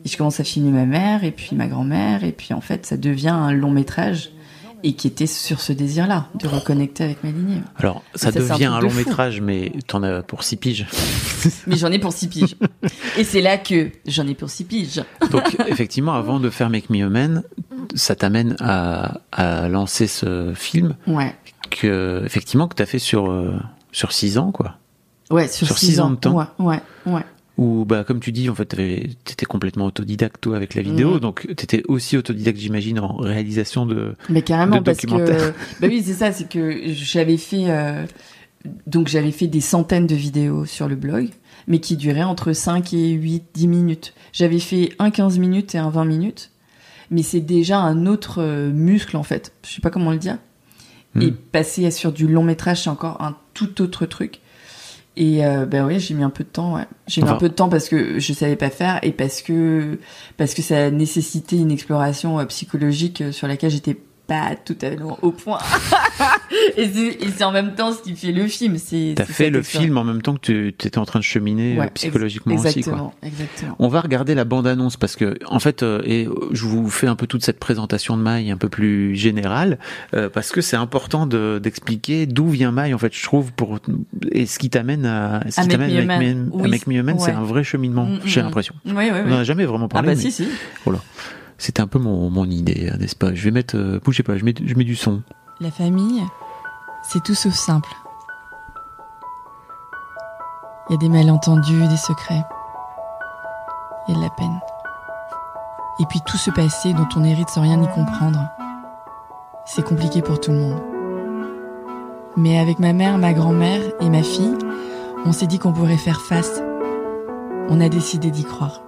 Et 0.06 0.10
je 0.10 0.18
commence 0.18 0.40
à 0.40 0.44
filmer 0.44 0.72
ma 0.72 0.86
mère 0.86 1.24
et 1.24 1.32
puis 1.32 1.56
ma 1.56 1.68
grand-mère, 1.68 2.26
et 2.26 2.34
puis 2.34 2.54
en 2.54 2.60
fait, 2.60 2.86
ça 2.86 2.98
devient 2.98 3.30
un 3.30 3.54
long 3.54 3.72
métrage 3.72 4.32
et 4.84 4.94
qui 4.94 5.08
était 5.08 5.28
sur 5.28 5.62
ce 5.62 5.72
désir-là, 5.72 6.28
de 6.36 6.46
reconnecter 6.46 7.06
avec 7.06 7.24
ma 7.24 7.32
lignée. 7.32 7.62
Alors, 7.78 8.04
ça, 8.16 8.32
ça, 8.32 8.32
c'est 8.34 8.52
un 8.52 8.54
devient 8.54 8.66
un 8.66 8.82
long 8.82 8.92
métrage, 8.92 9.40
mais 9.40 9.72
t'en 9.88 10.04
as 10.04 10.22
pour 10.24 10.44
six 10.44 10.58
piges. 10.58 10.86
Mais 11.68 11.78
j'en 11.78 11.90
ai 11.92 12.00
pour 12.00 12.12
six 12.12 12.28
piges. 12.28 12.58
Et 13.18 13.24
c'est 13.24 13.42
là 13.42 13.58
que 13.58 13.92
j'en 14.06 14.28
ai 14.28 14.34
pour 14.34 14.50
six 14.50 14.66
piges. 14.66 15.02
Donc, 15.32 15.56
effectivement, 15.68 16.14
avant 16.14 16.40
de 16.40 16.50
faire 16.50 16.70
Make 16.70 16.90
Me 16.90 17.06
a 17.06 17.10
Man, 17.10 17.44
ça 17.96 18.16
t'amène 18.16 18.58
à, 18.60 19.22
à 19.32 19.70
lancer 19.70 20.08
ce 20.08 20.52
film 20.54 20.96
Ouais. 21.08 21.34
Que, 21.82 22.22
effectivement, 22.26 22.68
que 22.68 22.76
t'as 22.76 22.86
fait 22.86 23.00
sur, 23.00 23.30
euh, 23.32 23.54
sur 23.92 24.12
six 24.12 24.38
ans, 24.38 24.52
quoi. 24.52 24.78
Ouais, 25.32 25.48
sur, 25.48 25.68
Sur 25.68 25.78
six, 25.78 25.86
six 25.88 26.00
ans 26.00 26.12
de 26.12 26.16
temps. 26.16 26.36
Ouais, 26.36 26.46
ouais, 26.60 26.80
ouais. 27.06 27.22
Ou, 27.58 27.86
bah, 27.86 28.04
comme 28.04 28.20
tu 28.20 28.32
dis, 28.32 28.50
en 28.50 28.56
fait, 28.56 28.66
t'étais 29.24 29.46
complètement 29.46 29.86
autodidacte, 29.86 30.42
toi, 30.42 30.56
avec 30.56 30.74
la 30.76 30.82
vidéo. 30.82 31.14
Mhm. 31.16 31.20
Donc, 31.20 31.48
t'étais 31.56 31.84
aussi 31.88 32.18
autodidacte, 32.18 32.58
j'imagine, 32.58 33.00
en 33.00 33.16
réalisation 33.18 33.86
de. 33.86 34.16
Mais 34.30 34.42
carrément, 34.42 34.78
de 34.78 34.82
parce 34.82 35.00
que. 35.00 35.06
Bah 35.82 35.88
oui, 35.88 36.02
c'est 36.06 36.14
ça, 36.14 36.32
c'est 36.32 36.50
que 36.50 36.82
j'avais 36.88 37.38
fait. 37.38 37.66
euh, 37.70 38.06
Donc, 38.88 39.08
j'avais 39.08 39.32
fait 39.32 39.48
des 39.48 39.62
centaines 39.62 40.08
de 40.08 40.16
vidéos 40.16 40.66
sur 40.66 40.88
le 40.88 40.96
blog. 40.96 41.30
mais 41.68 41.80
qui 41.80 41.96
durait 41.96 42.24
entre 42.24 42.54
5 42.54 42.94
et 42.94 43.12
8, 43.12 43.44
10 43.54 43.68
minutes. 43.68 44.14
J'avais 44.34 44.60
fait 44.60 44.90
un 45.00 45.12
15 45.12 45.38
minutes 45.40 45.76
et 45.76 45.78
un 45.78 45.90
20 45.90 46.06
minutes, 46.06 46.52
mais 47.12 47.22
c'est 47.24 47.40
déjà 47.40 47.78
un 47.80 48.06
autre 48.08 48.42
euh, 48.42 48.72
muscle 48.72 49.16
en 49.16 49.24
fait. 49.24 49.54
Je 49.66 49.74
sais 49.76 49.82
pas 49.82 49.90
comment 49.92 50.12
le 50.12 50.18
dire. 50.18 50.38
Hmm. 51.16 51.22
Et 51.22 51.32
passer 51.32 51.90
sur 51.92 52.12
du 52.12 52.28
long 52.28 52.44
métrage, 52.44 52.84
c'est 52.84 52.90
encore 52.90 53.22
un 53.22 53.36
tout 53.54 53.82
autre 53.82 54.06
truc. 54.06 54.40
Et 55.16 55.46
euh, 55.46 55.68
ben 55.68 55.86
oui, 55.86 56.00
j'ai 56.00 56.16
mis 56.16 56.24
un 56.24 56.32
peu 56.32 56.44
de 56.44 56.50
temps. 56.50 56.74
Ouais. 56.74 56.88
J'ai 57.06 57.22
mis 57.22 57.28
Enfin- 57.28 57.36
un 57.36 57.40
peu 57.40 57.50
de 57.50 57.54
temps 57.54 57.70
parce 57.70 57.88
que 57.88 58.18
je 58.20 58.34
savais 58.34 58.56
pas 58.56 58.72
faire 58.72 59.00
et 59.04 59.12
parce 59.12 59.44
que 59.44 60.00
parce 60.38 60.56
que 60.56 60.64
ça 60.64 60.90
nécessitait 60.90 61.58
une 61.58 61.70
exploration 61.72 62.40
euh, 62.40 62.46
psychologique 62.46 63.22
euh, 63.22 63.32
sur 63.32 63.48
laquelle 63.48 63.70
j'étais 63.70 63.96
pas 64.28 64.56
tout 64.64 64.76
à 64.82 64.90
fait 64.92 64.98
au 65.22 65.32
point. 65.32 65.60
et 66.78 66.90
c'est 67.36 67.44
en 67.44 67.52
même 67.52 67.76
temps 67.76 67.92
ce 67.94 68.02
qui 68.02 68.16
fait 68.16 68.32
le 68.32 68.48
film. 68.48 68.78
C'est 68.78 69.14
T'as 69.16 69.26
fait 69.26 69.50
le 69.50 69.62
film 69.62 69.98
en 69.98 70.04
même 70.04 70.22
temps 70.22 70.36
que 70.36 70.40
tu 70.40 70.68
étais 70.70 70.98
en 70.98 71.06
train 71.06 71.20
de 71.20 71.24
cheminer 71.24 71.76
euh, 71.76 71.82
Ouais, 71.82 71.90
psychologiquement 71.94 72.54
ex- 72.54 72.66
aussi. 72.66 72.82
Quoi. 72.84 73.12
Exactement. 73.22 73.76
On 73.80 73.88
va 73.88 74.02
regarder 74.02 74.34
la 74.36 74.46
bande-annonce 74.46 74.98
parce 74.98 75.16
que, 75.16 75.38
en 75.48 75.60
fait, 75.60 75.84
euh, 75.84 76.02
et 76.06 76.26
euh, 76.28 76.34
je 76.52 76.66
vous 76.66 76.90
fais 76.90 77.08
un 77.08 77.16
peu 77.16 77.28
toute 77.28 77.44
cette 77.44 77.60
présentation 77.60 78.16
de 78.18 78.22
Maï 78.22 78.50
un 78.52 78.58
peu 78.58 78.70
plus 78.70 79.16
générale 79.16 79.78
euh, 80.14 80.30
parce 80.30 80.52
que 80.52 80.62
c'est 80.62 80.78
important 80.78 81.26
de- 81.28 81.60
d'expliquer 81.62 82.26
d'où 82.26 82.48
vient 82.50 82.72
Maï 82.72 82.94
en 82.94 82.98
fait. 82.98 83.14
Je 83.14 83.24
trouve 83.24 83.52
pour 83.54 83.80
et 84.32 84.46
ce 84.46 84.58
qui 84.60 84.70
t'amène 84.70 85.06
à 85.06 85.42
ce 85.50 85.62
qui 85.62 85.68
Make 85.68 85.70
t'amène 85.72 85.92
Me 85.92 86.00
à 86.02 86.06
Make 86.06 86.22
Human. 86.22 86.46
Me- 87.06 87.12
Oui, 87.14 87.20
c'est 87.20 87.32
un 87.32 87.44
vrai 87.44 87.64
cheminement. 87.64 88.06
Mm, 88.06 88.20
J'ai 88.26 88.42
mm. 88.42 88.46
l'impression. 88.46 88.76
Oui, 88.86 88.94
oui, 88.96 89.10
On 89.26 89.28
n'en 89.30 89.38
a 89.40 89.44
jamais 89.44 89.66
vraiment 89.66 89.86
Ah 89.86 89.94
parlé. 89.96 90.10
bah 90.10 90.14
mais 90.16 90.22
si, 90.22 90.32
si. 90.32 90.48
C'était 91.64 91.80
un 91.80 91.88
peu 91.88 91.98
mon, 91.98 92.44
idée, 92.44 92.90
hein, 92.92 92.98
n'est-ce 93.00 93.16
pas? 93.16 93.34
Je 93.34 93.42
vais 93.46 93.52
mettre, 93.52 93.78
euh, 93.78 93.98
bougez 94.04 94.22
pas, 94.22 94.38
je 94.38 94.44
mets, 94.44 94.54
je 94.62 94.76
mets 94.76 94.84
du 94.84 94.98
son. 94.98 95.22
La 95.62 95.72
famille, 95.72 96.22
c'est 97.04 97.24
tout 97.24 97.36
sauf 97.36 97.54
simple. 97.54 97.88
Il 100.90 100.92
y 100.92 100.96
a 100.96 100.98
des 100.98 101.08
malentendus, 101.08 101.88
des 101.88 101.96
secrets. 101.96 102.44
Il 104.06 104.12
y 104.12 104.14
a 104.14 104.18
de 104.18 104.24
la 104.26 104.30
peine. 104.32 104.60
Et 106.02 106.06
puis 106.10 106.20
tout 106.28 106.36
ce 106.36 106.52
passé 106.52 106.92
dont 106.92 107.08
on 107.16 107.24
hérite 107.24 107.48
sans 107.48 107.62
rien 107.62 107.82
y 107.82 107.88
comprendre. 107.88 108.46
C'est 109.66 109.86
compliqué 109.86 110.22
pour 110.22 110.42
tout 110.42 110.52
le 110.52 110.60
monde. 110.60 110.82
Mais 112.36 112.60
avec 112.60 112.80
ma 112.80 112.92
mère, 112.92 113.18
ma 113.18 113.32
grand-mère 113.32 113.80
et 114.02 114.10
ma 114.10 114.22
fille, 114.22 114.58
on 115.24 115.32
s'est 115.32 115.48
dit 115.48 115.60
qu'on 115.60 115.72
pourrait 115.72 115.96
faire 115.96 116.20
face. 116.20 116.62
On 117.70 117.80
a 117.80 117.88
décidé 117.88 118.32
d'y 118.32 118.44
croire. 118.44 118.83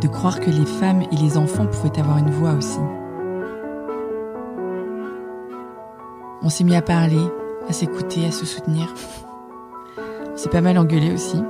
De 0.00 0.06
croire 0.06 0.38
que 0.38 0.50
les 0.50 0.66
femmes 0.66 1.02
et 1.10 1.16
les 1.16 1.36
enfants 1.36 1.66
pouvaient 1.66 1.98
avoir 1.98 2.18
une 2.18 2.30
voix 2.30 2.52
aussi. 2.52 2.78
On 6.40 6.48
s'est 6.48 6.62
mis 6.62 6.76
à 6.76 6.82
parler, 6.82 7.20
à 7.68 7.72
s'écouter, 7.72 8.24
à 8.24 8.30
se 8.30 8.46
soutenir. 8.46 8.94
On 10.32 10.36
s'est 10.36 10.48
pas 10.50 10.60
mal 10.60 10.78
engueulé 10.78 11.12
aussi. 11.12 11.42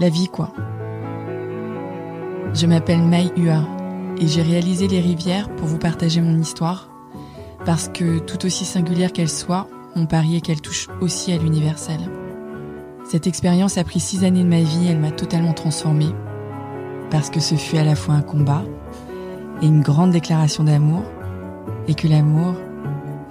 La 0.00 0.08
vie, 0.08 0.26
quoi. 0.26 0.50
Je 2.52 2.66
m'appelle 2.66 3.02
Mai 3.02 3.30
Hua 3.36 3.60
et 4.18 4.26
j'ai 4.26 4.42
réalisé 4.42 4.88
Les 4.88 5.00
Rivières 5.00 5.48
pour 5.54 5.68
vous 5.68 5.78
partager 5.78 6.20
mon 6.20 6.36
histoire 6.36 6.90
parce 7.64 7.88
que 7.88 8.18
tout 8.18 8.44
aussi 8.44 8.64
singulière 8.64 9.12
qu'elle 9.12 9.28
soit, 9.28 9.68
mon 9.94 10.06
pari 10.06 10.36
est 10.36 10.40
qu'elle 10.40 10.60
touche 10.60 10.88
aussi 11.00 11.32
à 11.32 11.36
l'universel. 11.36 12.00
Cette 13.04 13.28
expérience 13.28 13.78
a 13.78 13.84
pris 13.84 14.00
six 14.00 14.24
années 14.24 14.42
de 14.42 14.48
ma 14.48 14.62
vie, 14.62 14.88
elle 14.88 14.98
m'a 14.98 15.12
totalement 15.12 15.52
transformée 15.52 16.12
parce 17.10 17.30
que 17.30 17.40
ce 17.40 17.56
fut 17.56 17.76
à 17.76 17.84
la 17.84 17.96
fois 17.96 18.14
un 18.14 18.22
combat 18.22 18.62
et 19.62 19.66
une 19.66 19.82
grande 19.82 20.12
déclaration 20.12 20.64
d'amour 20.64 21.02
et 21.88 21.94
que 21.94 22.08
l'amour, 22.08 22.54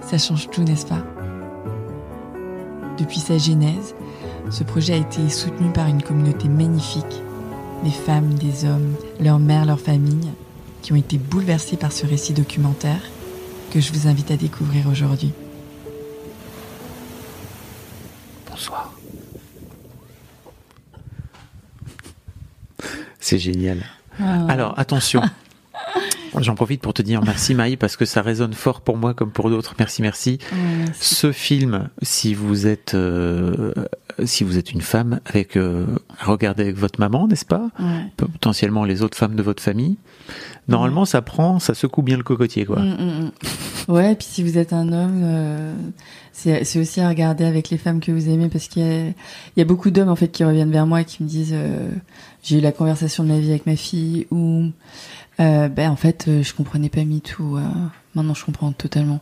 ça 0.02 0.18
change 0.18 0.50
tout, 0.50 0.62
n'est-ce 0.62 0.86
pas? 0.86 1.02
Depuis 2.98 3.20
sa 3.20 3.38
genèse, 3.38 3.94
ce 4.50 4.64
projet 4.64 4.94
a 4.94 4.96
été 4.96 5.28
soutenu 5.30 5.70
par 5.70 5.86
une 5.86 6.02
communauté 6.02 6.48
magnifique, 6.48 7.22
des 7.82 7.90
femmes, 7.90 8.34
des 8.34 8.64
hommes, 8.66 8.94
leurs 9.18 9.38
mères, 9.38 9.64
leurs 9.64 9.80
familles, 9.80 10.30
qui 10.82 10.92
ont 10.92 10.96
été 10.96 11.18
bouleversées 11.18 11.76
par 11.76 11.92
ce 11.92 12.06
récit 12.06 12.32
documentaire 12.32 13.00
que 13.70 13.80
je 13.80 13.92
vous 13.92 14.08
invite 14.08 14.30
à 14.30 14.36
découvrir 14.36 14.88
aujourd'hui. 14.88 15.32
Bonsoir. 18.50 18.92
C'est 23.30 23.38
génial. 23.38 23.78
Alors, 24.48 24.76
attention. 24.76 25.22
J'en 26.40 26.56
profite 26.56 26.80
pour 26.80 26.94
te 26.94 27.00
dire 27.00 27.22
merci 27.22 27.54
Maï 27.54 27.76
parce 27.76 27.96
que 27.96 28.04
ça 28.04 28.22
résonne 28.22 28.54
fort 28.54 28.80
pour 28.80 28.96
moi 28.96 29.14
comme 29.14 29.30
pour 29.30 29.50
d'autres. 29.50 29.76
Merci, 29.78 30.02
merci. 30.02 30.38
Ce 30.94 31.30
film, 31.30 31.90
si 32.02 32.34
vous 32.34 32.66
êtes 32.66 32.94
euh, 32.94 33.72
si 34.24 34.44
vous 34.44 34.58
êtes 34.58 34.72
une 34.72 34.80
femme 34.80 35.20
avec 35.26 35.56
euh, 35.56 35.86
à 36.18 36.26
regarder 36.26 36.64
avec 36.64 36.76
votre 36.76 36.98
maman, 36.98 37.28
n'est-ce 37.28 37.44
pas? 37.44 37.70
Ouais. 37.78 38.04
Potentiellement 38.16 38.84
les 38.84 39.02
autres 39.02 39.16
femmes 39.16 39.36
de 39.36 39.42
votre 39.42 39.62
famille. 39.62 39.96
Normalement, 40.68 41.04
ça 41.04 41.22
prend, 41.22 41.58
ça 41.58 41.74
secoue 41.74 42.02
bien 42.02 42.16
le 42.16 42.22
cocotier, 42.22 42.64
quoi. 42.64 42.80
Mm, 42.80 42.96
mm, 42.98 43.30
mm. 43.88 43.92
Ouais, 43.92 44.12
et 44.12 44.14
puis 44.14 44.26
si 44.30 44.42
vous 44.42 44.56
êtes 44.56 44.72
un 44.72 44.92
homme, 44.92 45.22
euh, 45.24 45.74
c'est 46.32 46.78
aussi 46.78 47.00
à 47.00 47.08
regarder 47.08 47.44
avec 47.44 47.70
les 47.70 47.78
femmes 47.78 48.00
que 48.00 48.12
vous 48.12 48.28
aimez 48.28 48.48
parce 48.48 48.68
qu'il 48.68 48.82
y 48.82 49.14
y 49.56 49.62
a 49.62 49.64
beaucoup 49.64 49.90
d'hommes 49.90 50.08
en 50.08 50.16
fait 50.16 50.28
qui 50.28 50.44
reviennent 50.44 50.70
vers 50.70 50.86
moi 50.86 51.00
et 51.00 51.04
qui 51.04 51.22
me 51.22 51.28
disent 51.28 51.54
euh, 51.54 51.90
j'ai 52.42 52.58
eu 52.58 52.60
la 52.60 52.72
conversation 52.72 53.24
de 53.24 53.28
ma 53.28 53.38
vie 53.38 53.50
avec 53.50 53.66
ma 53.66 53.76
fille 53.76 54.26
ou 54.30 54.70
euh, 55.40 55.68
ben 55.68 55.90
en 55.90 55.96
fait 55.96 56.26
euh, 56.28 56.42
je 56.42 56.54
comprenais 56.54 56.88
pas 56.88 57.04
MeToo, 57.04 57.56
euh, 57.56 57.62
maintenant 58.14 58.34
je 58.34 58.44
comprends 58.44 58.72
totalement. 58.72 59.20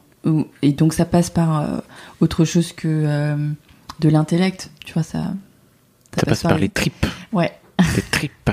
Et 0.63 0.73
donc 0.73 0.93
ça 0.93 1.05
passe 1.05 1.31
par 1.31 1.61
euh, 1.61 1.79
autre 2.21 2.45
chose 2.45 2.73
que 2.73 3.37
de 4.01 4.09
l'intellect, 4.09 4.71
tu 4.85 4.93
vois 4.93 5.03
ça. 5.03 5.33
Ça 6.17 6.27
passe 6.27 6.43
par 6.43 6.59
les 6.59 6.69
tripes. 6.69 7.07
Ouais. 7.33 7.53
les 7.97 8.03
tripes. 8.03 8.51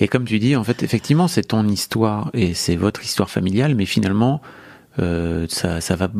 Et 0.00 0.08
comme 0.08 0.24
tu 0.24 0.38
dis, 0.38 0.56
en 0.56 0.64
fait, 0.64 0.82
effectivement, 0.82 1.28
c'est 1.28 1.42
ton 1.42 1.68
histoire 1.68 2.30
et 2.32 2.54
c'est 2.54 2.76
votre 2.76 3.04
histoire 3.04 3.28
familiale, 3.28 3.74
mais 3.74 3.84
finalement, 3.84 4.40
euh, 4.98 5.46
ça, 5.48 5.80
ça 5.80 5.94
va, 5.96 6.10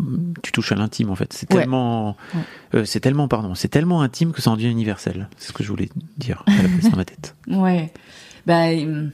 tu 0.43 0.53
touches 0.53 0.73
à 0.73 0.77
l'intime 0.77 1.11
en 1.11 1.17
fait. 1.17 1.33
C'est 1.33 1.53
Ouais. 1.53 1.61
tellement, 1.61 2.17
Ouais. 2.35 2.41
euh, 2.75 2.85
c'est 2.85 3.01
tellement, 3.01 3.27
pardon, 3.29 3.55
c'est 3.55 3.69
tellement 3.69 4.01
intime 4.03 4.33
que 4.33 4.41
ça 4.41 4.51
en 4.51 4.57
devient 4.57 4.71
universel. 4.71 5.29
C'est 5.37 5.49
ce 5.49 5.53
que 5.53 5.63
je 5.65 5.69
voulais 5.71 5.89
dire 6.19 6.45
à 6.47 6.63
la 6.63 6.69
place 6.69 6.91
dans 6.91 6.97
ma 6.97 7.05
tête. 7.05 7.35
Ouais. 7.49 7.93
Bah 8.47 8.69
hum, 8.71 9.11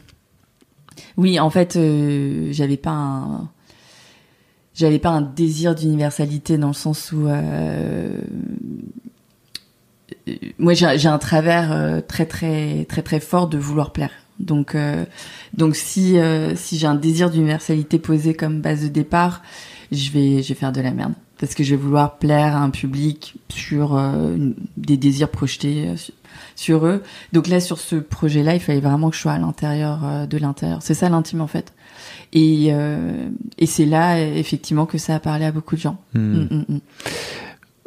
oui, 1.17 1.41
en 1.41 1.51
fait, 1.51 1.77
euh, 1.77 2.49
j'avais 2.53 2.77
pas 2.77 2.91
un 2.93 3.49
j'avais 4.75 4.99
pas 4.99 5.09
un 5.11 5.23
désir 5.23 5.75
d'universalité 5.75 6.59
dans 6.59 6.69
le 6.69 6.75
sens 6.75 7.11
où 7.13 7.27
euh, 7.27 8.21
euh, 10.29 10.35
moi 10.59 10.75
j'ai 10.75 10.99
j'ai 10.99 11.09
un 11.09 11.19
travers 11.19 11.73
euh, 11.73 12.01
très 12.07 12.27
très 12.27 12.85
très 12.85 13.03
très 13.03 13.21
fort 13.21 13.49
de 13.49 13.59
vouloir 13.59 13.93
plaire. 13.93 14.11
Donc 14.41 14.75
euh, 14.75 15.05
donc 15.55 15.77
si 15.77 16.19
euh, 16.19 16.55
si 16.57 16.79
j'ai 16.79 16.87
un 16.87 16.95
désir 16.95 17.31
d'universalité 17.31 17.99
posé 17.99 18.35
comme 18.35 18.61
base 18.61 18.83
de 18.83 18.89
départ, 18.89 19.43
je 19.93 20.11
vais 20.11 20.43
je 20.43 20.49
vais 20.49 20.55
faire 20.55 20.73
de 20.73 20.81
la 20.81 20.91
merde 20.93 21.15
parce 21.39 21.55
que 21.55 21.63
je 21.65 21.75
vais 21.75 21.81
vouloir 21.83 22.17
plaire 22.19 22.57
à 22.57 22.61
un 22.61 22.71
public 22.71 23.35
sur 23.49 23.97
euh, 23.97 24.35
une- 24.37 24.55
des 24.77 24.97
désirs 24.97 25.31
projetés 25.31 25.95
sur, 26.55 26.87
eux. 26.87 27.03
Donc 27.33 27.47
là 27.49 27.61
sur 27.61 27.79
ce 27.79 27.97
projet-là, 27.97 28.55
il 28.55 28.61
fallait 28.61 28.81
vraiment 28.81 29.11
que 29.11 29.17
je 29.17 29.21
sois 29.23 29.33
à 29.33 29.39
l'intérieur 29.39 30.27
de 30.29 30.39
l'intérieur. 30.39 30.79
C'est 30.83 30.95
ça 30.95 31.09
l'intime 31.09 31.41
en 31.41 31.47
fait. 31.47 31.73
Et 32.33 32.73
et 33.59 33.67
c'est 33.67 33.87
là 33.87 34.21
effectivement 34.21 34.85
que 34.87 34.99
ça 34.99 35.15
a 35.15 35.21
parlé 35.21 35.45
à 35.47 35.53
beaucoup 35.53 35.77
de 35.77 35.81
gens. 35.81 35.99
Hmm. 36.15 36.21
Mm, 36.21 36.49
mm, 36.51 36.65
mm. 36.75 36.81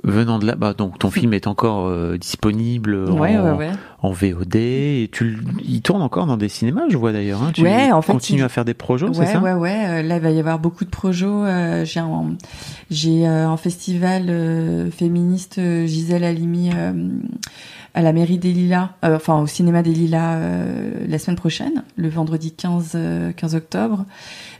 Venant 0.03 0.39
de 0.39 0.45
là, 0.45 0.55
bah, 0.55 0.73
donc 0.73 0.97
ton 0.97 1.11
film 1.11 1.33
est 1.33 1.45
encore 1.47 1.87
euh, 1.87 2.17
disponible 2.17 2.95
Ouais, 2.95 3.37
en, 3.37 3.57
ouais, 3.57 3.67
ouais. 3.67 3.71
en 4.01 4.11
VOD. 4.11 4.55
Et 4.55 5.09
tu, 5.11 5.37
il 5.65 5.81
tourne 5.81 6.01
encore 6.01 6.25
dans 6.25 6.37
des 6.37 6.47
cinémas, 6.47 6.83
je 6.89 6.97
vois 6.97 7.11
d'ailleurs. 7.11 7.43
Hein. 7.43 7.51
Tu 7.53 7.63
Ouais, 7.63 7.91
en 7.91 8.01
fait, 8.01 8.13
continues 8.13 8.39
il- 8.39 8.43
à 8.45 8.49
faire 8.49 8.63
des 8.63 8.73
projets, 8.73 9.07
c'est 9.11 9.19
Ouais, 9.19 9.25
ça? 9.25 9.39
ouais, 9.41 9.53
ouais. 9.53 9.75
Euh, 9.87 10.01
Là, 10.01 10.15
il 10.15 10.21
va 10.21 10.31
y 10.31 10.39
avoir 10.39 10.57
beaucoup 10.59 10.85
de 10.85 10.89
projets. 10.89 11.25
Euh, 11.25 11.83
j'ai 11.83 11.99
un, 11.99 12.35
j'ai 12.89 13.27
euh, 13.27 13.47
un 13.49 13.57
festival 13.57 14.27
euh, 14.29 14.89
féministe 14.89 15.57
euh, 15.59 15.85
Gisèle 15.85 16.23
Halimi 16.23 16.69
euh, 16.73 16.93
à 17.93 18.01
la 18.01 18.13
mairie 18.13 18.37
des 18.37 18.51
Lilas, 18.53 18.91
euh, 19.03 19.15
enfin 19.15 19.39
au 19.41 19.47
cinéma 19.47 19.81
des 19.81 19.93
Lilas 19.93 20.35
euh, 20.35 20.91
la 21.07 21.17
semaine 21.19 21.35
prochaine, 21.37 21.83
le 21.97 22.07
vendredi 22.09 22.51
15, 22.51 22.91
euh, 22.95 23.31
15 23.33 23.55
octobre. 23.55 24.05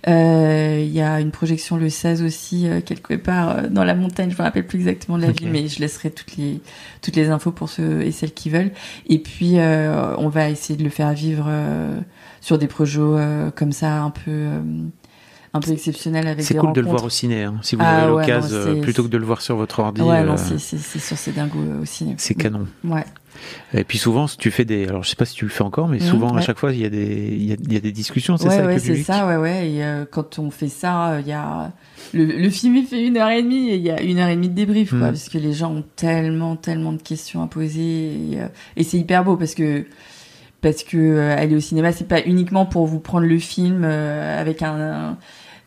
Euh, 0.08 0.82
Il 0.84 0.92
y 0.92 1.02
a 1.02 1.20
une 1.20 1.32
projection 1.32 1.78
le 1.78 1.89
16 1.89 2.24
aussi 2.24 2.68
euh, 2.68 2.82
quelque 2.82 3.13
part 3.15 3.50
euh, 3.50 3.68
dans 3.70 3.84
la 3.84 3.96
montagne. 3.96 4.32
Je 4.32 4.38
me 4.38 4.42
rappelle 4.44 4.65
plus 4.65 4.80
exactement 4.80 5.18
de 5.18 5.24
la 5.24 5.32
ville, 5.32 5.50
mais 5.52 5.68
je 5.68 5.80
laisserai 5.80 6.10
toutes 6.12 6.38
les 6.38 6.62
toutes 7.02 7.15
les 7.15 7.30
infos 7.30 7.52
pour 7.52 7.70
ceux 7.70 8.02
et 8.02 8.12
celles 8.12 8.34
qui 8.34 8.50
veulent. 8.50 8.72
Et 9.08 9.20
puis 9.20 9.60
euh, 9.60 10.15
on 10.18 10.30
va 10.30 10.50
essayer 10.50 10.78
de 10.78 10.84
le 10.84 10.89
faire 10.89 11.12
vivre 11.13 11.46
euh, 11.48 12.00
sur 12.42 12.58
des 12.58 12.68
projets 12.68 13.00
euh, 13.02 13.52
comme 13.52 13.72
ça 13.72 14.02
un 14.02 14.10
peu 14.10 14.22
euh, 14.32 14.62
un 15.54 15.60
peu 15.62 15.72
exceptionnel 15.72 16.28
avec 16.28 16.46
C'est 16.46 16.56
cool 16.56 16.74
de 16.74 16.82
le 16.82 16.88
voir 16.88 17.04
au 17.04 17.10
ciné, 17.10 17.44
hein. 17.44 17.56
si 17.63 17.76
vous 17.76 17.82
Ah 17.84 18.04
avez 18.04 18.13
ouais, 18.13 18.22
l'occasion, 18.28 18.56
euh, 18.56 18.82
plutôt 18.82 19.02
que 19.04 19.08
de 19.08 19.18
le 19.18 19.26
voir 19.26 19.42
sur 19.42 19.56
votre 19.56 19.80
ordi. 19.80 20.00
Ouais, 20.02 20.20
euh, 20.20 20.24
non, 20.24 20.38
c'est 20.38 20.60
c'est- 20.60 20.78
c'est 20.78 21.00
sûr, 21.00 21.18
c'est 21.18 21.32
dingo 21.32 21.58
euh, 21.60 21.82
aussi. 21.82 22.13
c'est 22.18 22.36
canon. 22.36 22.68
Ouais. 22.84 23.04
Et 23.73 23.84
puis 23.84 23.97
souvent, 23.97 24.28
si 24.28 24.38
tu 24.38 24.52
fais 24.52 24.65
des, 24.65 24.88
alors 24.88 25.04
je 25.04 25.10
sais 25.10 25.15
pas 25.15 25.25
si 25.25 25.36
tu 25.36 25.45
le 25.45 25.52
fais 25.52 25.63
encore, 25.63 25.88
mais 25.88 25.97
Mhm, 25.97 26.04
souvent 26.04 26.30
à 26.30 26.36
ouais. 26.38 26.41
chaque 26.41 26.58
fois, 26.58 26.71
il 26.73 26.80
y 26.80 26.86
a 26.86 26.89
des, 26.89 27.28
il 27.32 27.45
y 27.45 27.54
a, 27.54 27.56
il 27.62 27.73
y 27.73 27.78
a 27.78 27.80
des 27.80 27.91
discussions, 27.91 28.38
c'est 28.38 28.47
ouais, 28.49 28.56
ça 28.58 28.65
ouais, 28.65 28.80
c'est 28.80 29.04
ça, 29.04 29.28
ouais, 29.28 29.38
ouais. 29.38 29.69
Et 29.71 29.84
euh, 29.84 30.06
quand 30.10 30.39
on 30.39 30.49
fait 30.52 30.67
ça, 30.67 31.12
euh, 31.12 31.21
il 31.21 31.28
y 31.28 31.32
a 31.34 31.71
le, 32.13 32.25
le 32.25 32.49
film 32.49 32.75
il 32.78 32.86
fait 32.86 33.06
une 33.06 33.17
heure 33.17 33.30
et 33.30 33.43
demie 33.43 33.69
et 33.69 33.75
il 33.75 33.82
y 33.84 33.91
a 33.91 34.02
une 34.02 34.17
heure 34.19 34.30
et 34.30 34.36
demie 34.36 34.49
de 34.49 34.56
débrief, 34.56 34.89
quoi, 34.89 34.99
Mm. 34.99 35.12
parce 35.12 35.30
que 35.30 35.38
les 35.38 35.54
gens 35.54 35.71
ont 35.73 35.84
tellement, 35.95 36.56
tellement 36.56 36.93
de 36.93 37.02
questions 37.02 37.43
à 37.43 37.47
poser 37.47 38.32
et, 38.34 38.41
euh, 38.41 38.47
et 38.75 38.84
c'est 38.84 38.97
hyper 38.97 39.23
beau 39.23 39.36
parce 39.38 39.54
que 39.56 39.86
parce 40.62 40.84
que 40.84 40.97
euh, 40.97 41.38
aller 41.38 41.56
au 41.56 41.60
cinéma, 41.62 41.91
c'est 41.93 42.08
pas 42.08 42.21
uniquement 42.25 42.65
pour 42.65 42.86
vous 42.86 42.99
prendre 42.99 43.25
le 43.28 43.39
film 43.39 43.84
avec 43.86 44.62
un, 44.62 44.75
un- 45.12 45.17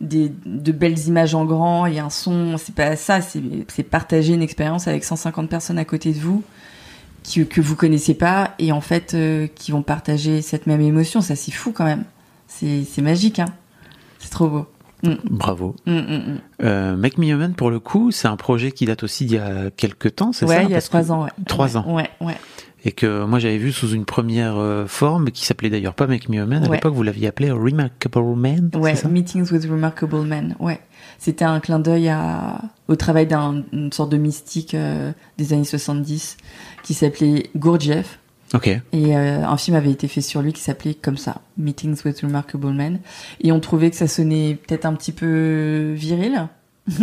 des, 0.03 0.33
de 0.45 0.73
belles 0.73 0.99
images 1.07 1.35
en 1.35 1.45
grand 1.45 1.87
et 1.87 2.01
un 2.01 2.11
son. 2.11 2.57
C'est 2.59 2.75
pas 2.75 2.97
ça, 2.97 3.21
c'est 3.21 3.41
c'est 3.69 3.85
partager 3.85 4.35
une 4.35 4.43
expérience 4.43 4.89
avec 4.89 5.05
150 5.05 5.49
personnes 5.49 5.79
à 5.79 5.85
côté 5.85 6.11
de 6.13 6.19
vous 6.19 6.43
qui, 7.23 7.47
que 7.47 7.61
vous 7.61 7.77
connaissez 7.77 8.15
pas 8.15 8.55
et 8.59 8.73
en 8.73 8.81
fait 8.81 9.15
euh, 9.15 9.47
qui 9.55 9.73
vont 9.73 9.83
partager 9.83 10.43
cette 10.43 10.67
même 10.67 10.81
émotion. 10.81 11.21
Ça, 11.21 11.37
c'est 11.37 11.53
fou 11.53 11.73
quand 11.73 11.85
même. 11.85 12.05
C'est 12.47 13.03
magique, 13.03 13.39
hein. 13.39 13.49
C'est 14.19 14.31
trop 14.31 14.49
beau. 14.49 14.67
Bravo. 15.31 15.75
Mm, 15.87 15.93
mm, 15.93 15.99
mm. 15.99 16.41
Euh, 16.63 16.97
Make 16.97 17.19
Me 17.19 17.27
Human, 17.27 17.55
pour 17.55 17.71
le 17.71 17.81
coup, 17.81 18.13
c'est 18.13 18.29
un 18.29 18.37
projet 18.37 18.71
qui 18.71 18.85
date 18.85 19.03
aussi 19.03 19.25
d'il 19.27 19.37
y 19.37 19.41
a 19.41 19.71
quelques 19.71 20.15
temps, 20.15 20.33
c'est 20.33 20.47
ça? 20.47 20.55
Ouais, 20.55 20.65
il 20.65 20.71
y 20.71 20.75
a 20.75 20.81
trois 20.81 21.11
ans. 21.11 21.25
Ouais. 21.25 21.31
Trois 21.49 21.77
ans. 21.77 21.85
Ouais, 21.93 22.09
ouais. 22.21 22.37
Et 22.85 22.91
que 22.93 23.25
moi 23.25 23.39
j'avais 23.39 23.59
vu 23.59 23.71
sous 23.71 23.91
une 23.93 24.05
première 24.05 24.57
euh, 24.59 24.87
forme 24.87 25.31
qui 25.31 25.45
s'appelait 25.47 25.71
d'ailleurs 25.71 25.95
pas 25.95 26.07
Make 26.09 26.29
Me 26.29 26.37
Human. 26.43 26.65
À 26.65 26.69
Ouais. 26.69 26.77
l'époque, 26.77 26.95
vous 26.95 27.05
l'aviez 27.05 27.29
appelé 27.29 27.51
Remarkable 27.51 28.35
Man. 28.37 28.71
Ouais, 28.75 28.97
ça? 28.97 29.09
Meetings 29.09 29.53
with 29.53 29.65
Remarkable 29.71 30.23
Men. 30.27 30.57
Ouais, 30.59 30.81
c'était 31.19 31.45
un 31.45 31.61
clin 31.61 31.79
d'œil 31.79 32.09
à 32.09 32.61
au 32.89 32.97
travail 32.97 33.27
d'une 33.29 33.93
sorte 33.93 34.11
de 34.11 34.17
mystique 34.17 34.75
euh, 34.75 35.13
des 35.39 35.53
années 35.53 35.65
70 35.65 36.37
qui 36.83 36.95
s'appelait 36.95 37.51
Gurdjieff. 37.57 38.19
Ok. 38.55 38.67
Et 38.67 38.83
euh, 39.17 39.47
un 39.47 39.57
film 39.57 39.77
avait 39.77 39.93
été 39.93 40.09
fait 40.09 40.21
sur 40.21 40.43
lui 40.43 40.53
qui 40.53 40.61
s'appelait 40.61 40.93
comme 40.95 41.17
ça, 41.17 41.41
Meetings 41.57 41.97
with 42.05 42.21
Remarkable 42.21 42.73
Men. 42.73 42.99
Et 43.41 43.51
on 43.53 43.61
trouvait 43.61 43.91
que 43.91 43.97
ça 43.97 44.09
sonnait 44.09 44.57
peut-être 44.67 44.85
un 44.87 44.93
petit 44.95 45.13
peu 45.13 45.93
viril. 45.95 46.49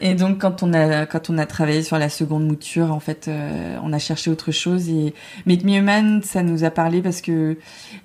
et 0.00 0.14
donc 0.14 0.38
quand 0.38 0.62
on 0.62 0.72
a 0.72 1.06
quand 1.06 1.28
on 1.28 1.38
a 1.38 1.46
travaillé 1.46 1.82
sur 1.82 1.98
la 1.98 2.08
seconde 2.08 2.46
mouture, 2.46 2.92
en 2.92 3.00
fait, 3.00 3.26
euh, 3.26 3.76
on 3.82 3.92
a 3.92 3.98
cherché 3.98 4.30
autre 4.30 4.52
chose. 4.52 4.88
Et 4.88 5.12
Make 5.44 5.64
Me 5.64 5.78
a 5.78 5.82
Man, 5.82 6.22
ça 6.22 6.44
nous 6.44 6.62
a 6.62 6.70
parlé 6.70 7.02
parce 7.02 7.20
que 7.20 7.56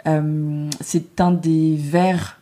euh, 0.07 0.69
c'est 0.81 1.21
un 1.21 1.31
des 1.31 1.75
vers 1.77 2.39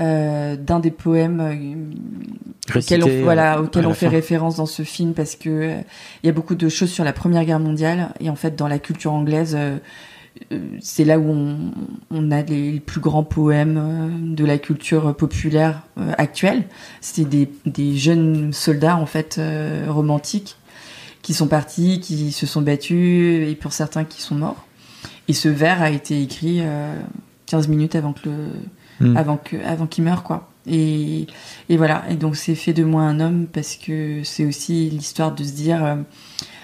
euh, 0.00 0.56
d'un 0.56 0.80
des 0.80 0.90
poèmes 0.90 1.40
euh, 1.40 2.76
auquel 2.76 3.02
on, 3.02 3.06
Récité, 3.06 3.22
voilà, 3.22 3.58
euh, 3.58 3.62
auquel 3.62 3.84
à 3.84 3.88
on 3.88 3.94
fait 3.94 4.06
fin. 4.06 4.12
référence 4.12 4.56
dans 4.56 4.66
ce 4.66 4.82
film 4.82 5.14
parce 5.14 5.36
que 5.36 5.76
il 6.22 6.26
y 6.26 6.28
a 6.28 6.32
beaucoup 6.32 6.56
de 6.56 6.68
choses 6.68 6.90
sur 6.90 7.04
la 7.04 7.12
Première 7.12 7.44
Guerre 7.44 7.60
mondiale 7.60 8.08
et 8.18 8.28
en 8.28 8.34
fait 8.34 8.56
dans 8.56 8.66
la 8.66 8.80
culture 8.80 9.12
anglaise 9.12 9.56
c'est 10.80 11.04
là 11.04 11.18
où 11.18 11.28
on, 11.28 11.72
on 12.10 12.30
a 12.30 12.42
les, 12.42 12.72
les 12.72 12.80
plus 12.80 13.00
grands 13.00 13.24
poèmes 13.24 13.78
euh, 13.78 14.34
de 14.34 14.44
la 14.44 14.58
culture 14.58 15.14
populaire 15.16 15.82
euh, 15.98 16.12
actuelle. 16.18 16.64
C'était 17.00 17.28
des, 17.46 17.52
des 17.66 17.96
jeunes 17.96 18.52
soldats 18.52 18.96
en 18.96 19.06
fait 19.06 19.36
euh, 19.38 19.86
romantiques 19.88 20.56
qui 21.22 21.34
sont 21.34 21.48
partis, 21.48 22.00
qui 22.00 22.32
se 22.32 22.46
sont 22.46 22.62
battus 22.62 23.48
et 23.48 23.54
pour 23.54 23.72
certains 23.72 24.04
qui 24.04 24.20
sont 24.20 24.34
morts. 24.34 24.66
Et 25.28 25.32
ce 25.32 25.48
vers 25.48 25.80
a 25.82 25.90
été 25.90 26.20
écrit 26.20 26.58
euh, 26.60 27.00
15 27.46 27.68
minutes 27.68 27.94
avant 27.94 28.12
que 28.12 28.28
le 28.28 28.34
Mm. 29.00 29.16
avant 29.16 29.36
que 29.36 29.56
avant 29.64 29.86
qu'il 29.86 30.04
meure 30.04 30.22
quoi. 30.22 30.50
Et, 30.66 31.26
et 31.68 31.76
voilà. 31.76 32.04
Et 32.10 32.14
donc 32.14 32.36
c'est 32.36 32.54
fait 32.54 32.72
de 32.72 32.84
moi 32.84 33.02
un 33.02 33.20
homme 33.20 33.46
parce 33.46 33.76
que 33.76 34.22
c'est 34.24 34.44
aussi 34.46 34.88
l'histoire 34.90 35.34
de 35.34 35.44
se 35.44 35.52
dire 35.52 35.84
euh, 35.84 35.96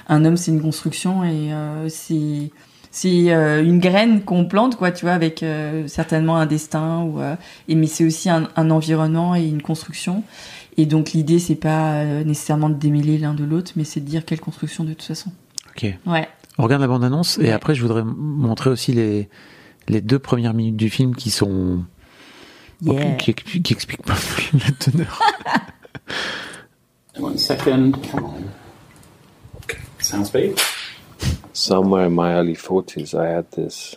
un 0.09 0.25
homme 0.25 0.37
c'est 0.37 0.51
une 0.51 0.63
construction 0.63 1.25
et 1.25 1.53
euh, 1.53 1.89
c'est 1.89 2.51
c'est 2.91 3.33
euh, 3.33 3.63
une 3.65 3.79
graine 3.79 4.23
qu'on 4.23 4.45
plante 4.47 4.77
quoi 4.77 4.91
tu 4.91 5.05
vois 5.05 5.15
avec 5.15 5.43
euh, 5.43 5.87
certainement 5.87 6.37
un 6.39 6.47
destin 6.47 7.03
ou 7.03 7.21
euh, 7.21 7.37
et 7.69 7.75
mais 7.75 7.87
c'est 7.87 8.05
aussi 8.05 8.29
un, 8.29 8.49
un 8.57 8.71
environnement 8.71 9.35
et 9.37 9.45
une 9.47 9.63
construction 9.63 10.25
et 10.77 10.87
donc 10.87 11.13
l'idée 11.13 11.39
c'est 11.39 11.55
pas 11.55 11.95
euh, 12.01 12.25
nécessairement 12.25 12.69
de 12.69 12.75
démêler 12.75 13.17
l'un 13.19 13.35
de 13.35 13.45
l'autre 13.45 13.73
mais 13.77 13.85
c'est 13.85 14.01
de 14.01 14.07
dire 14.07 14.25
quelle 14.25 14.41
construction 14.41 14.83
de 14.85 14.91
toute 14.95 15.03
façon 15.05 15.31
Ok. 15.77 15.93
ouais 16.07 16.29
On 16.59 16.65
regarde 16.65 16.83
la 16.83 16.89
bande-annonce 16.89 17.39
et 17.39 17.43
Ouais. 17.43 17.51
après 17.53 17.75
je 17.77 17.83
voudrais 17.83 18.03
montrer 18.05 18.71
aussi 18.71 18.93
les, 18.93 19.29
les 19.89 20.01
deux 20.01 20.19
premières 20.19 20.55
minutes 20.55 20.77
du 20.77 20.91
film 20.91 21.15
qui 21.15 21.31
sont 21.31 21.85
Yeah. 22.83 23.13
qui, 23.17 23.31
expli- 23.33 23.61
qui 23.61 23.75
expliquent 23.75 24.07
pas 24.07 24.17
la 24.55 24.73
teneur. 24.79 25.21
One 27.21 27.37
second. 27.37 27.93
Come 28.11 28.25
on. 28.25 28.43
Okay. 29.65 29.77
Sound 29.99 30.25
speed. 30.27 30.55
Somewhere 31.53 32.07
in 32.07 32.15
my 32.15 32.35
early 32.35 32.57
40s, 32.57 33.19
I 33.19 33.29
had 33.29 33.51
this 33.53 33.97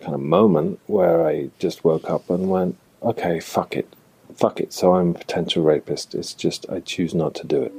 kind 0.00 0.14
of 0.14 0.20
moment 0.20 0.80
where 0.86 1.26
I 1.26 1.50
just 1.58 1.84
woke 1.84 2.08
up 2.08 2.30
and 2.30 2.48
went, 2.48 2.76
okay, 3.02 3.40
fuck 3.40 3.76
it. 3.76 3.92
Fuck 4.34 4.60
it. 4.60 4.72
So 4.72 4.94
I'm 4.94 5.10
a 5.10 5.14
potential 5.14 5.62
rapist. 5.62 6.14
It's 6.14 6.34
just, 6.34 6.66
I 6.70 6.80
choose 6.80 7.14
not 7.14 7.34
to 7.36 7.46
do 7.46 7.62
it. 7.62 7.72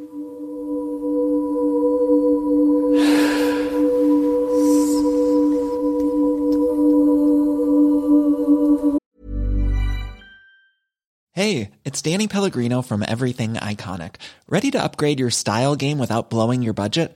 Hey, 11.34 11.70
it's 11.86 12.02
Danny 12.02 12.28
Pellegrino 12.28 12.82
from 12.82 13.06
Everything 13.08 13.54
Iconic. 13.54 14.16
Ready 14.50 14.72
to 14.72 14.84
upgrade 14.84 15.20
your 15.20 15.30
style 15.30 15.76
game 15.76 16.00
without 16.00 16.32
blowing 16.32 16.64
your 16.64 16.74
budget? 16.74 17.16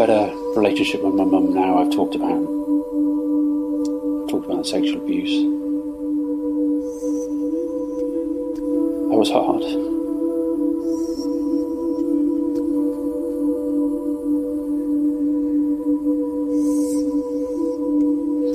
Better 0.00 0.34
relationship 0.56 1.02
with 1.02 1.12
my 1.12 1.24
mum 1.24 1.52
now. 1.52 1.76
I've 1.76 1.90
talked 1.90 2.14
about 2.14 2.40
talked 4.30 4.46
about 4.46 4.62
the 4.62 4.64
sexual 4.64 4.96
abuse. 5.02 5.28
That 9.10 9.18
was 9.18 9.30
hard. 9.30 9.62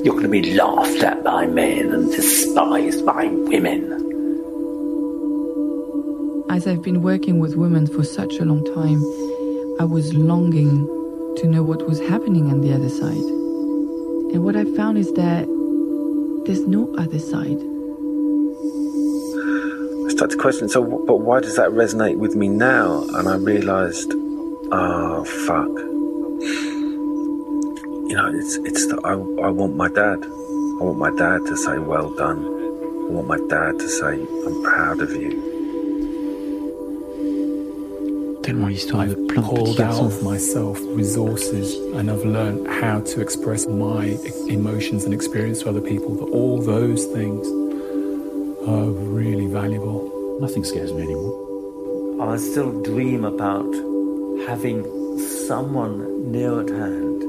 You're 0.04 0.14
going 0.14 0.24
to 0.24 0.28
be 0.28 0.54
laughed 0.54 1.04
at 1.04 1.22
by 1.22 1.46
men 1.46 1.92
and 1.92 2.10
despised 2.10 3.06
by 3.06 3.26
women. 3.26 3.84
As 6.50 6.66
I've 6.66 6.82
been 6.82 7.02
working 7.02 7.38
with 7.38 7.54
women 7.54 7.86
for 7.86 8.02
such 8.02 8.34
a 8.38 8.44
long 8.44 8.64
time, 8.74 9.00
I 9.78 9.84
was 9.84 10.12
longing 10.12 10.95
to 11.36 11.46
know 11.46 11.62
what 11.62 11.86
was 11.86 12.00
happening 12.00 12.50
on 12.50 12.60
the 12.60 12.72
other 12.72 12.88
side. 12.88 13.26
And 14.32 14.42
what 14.44 14.56
I 14.56 14.64
found 14.76 14.98
is 14.98 15.12
that 15.14 15.46
there's 16.46 16.66
no 16.66 16.94
other 16.96 17.18
side. 17.18 17.60
I 20.06 20.08
started 20.10 20.36
to 20.36 20.40
question, 20.40 20.68
so, 20.68 20.82
but 20.82 21.16
why 21.16 21.40
does 21.40 21.56
that 21.56 21.70
resonate 21.70 22.16
with 22.16 22.34
me 22.36 22.48
now? 22.48 23.02
And 23.14 23.28
I 23.28 23.36
realised, 23.36 24.12
oh, 24.72 25.24
fuck. 25.46 25.68
You 28.08 28.14
know, 28.14 28.30
it's, 28.34 28.56
it's 28.56 28.86
the, 28.86 29.00
I, 29.04 29.12
I 29.46 29.50
want 29.50 29.76
my 29.76 29.88
dad. 29.88 30.24
I 30.24 30.84
want 30.84 30.98
my 30.98 31.10
dad 31.10 31.44
to 31.46 31.56
say, 31.56 31.78
well 31.78 32.10
done. 32.14 32.44
I 32.44 33.10
want 33.10 33.26
my 33.26 33.38
dad 33.48 33.78
to 33.78 33.88
say, 33.88 34.14
I'm 34.46 34.62
proud 34.62 35.00
of 35.00 35.10
you. 35.12 35.55
Tellement 38.46 38.68
l'histoire 38.68 39.06
de 39.06 39.10
I've 39.10 39.26
plein 39.26 39.42
de 39.42 39.48
petits 39.48 39.64
pulled 39.64 39.80
out 39.80 39.90
garçons. 39.90 40.06
of 40.06 40.22
myself 40.22 40.78
resources 40.94 41.74
and 41.96 42.08
I've 42.08 42.24
learned 42.24 42.68
how 42.68 43.00
to 43.00 43.20
express 43.20 43.66
my 43.66 44.16
emotions 44.46 45.04
and 45.04 45.12
experience 45.12 45.62
to 45.62 45.68
other 45.68 45.80
people. 45.80 46.14
That 46.14 46.30
all 46.30 46.62
those 46.62 47.06
things 47.06 47.44
are 48.68 48.88
really 48.88 49.48
valuable. 49.48 50.38
Nothing 50.40 50.62
scares 50.62 50.92
me 50.92 51.02
anymore. 51.02 52.32
I 52.34 52.36
still 52.36 52.70
dream 52.82 53.24
about 53.24 53.66
having 54.46 54.84
someone 55.48 56.30
near 56.30 56.60
at 56.60 56.68
hand 56.68 57.22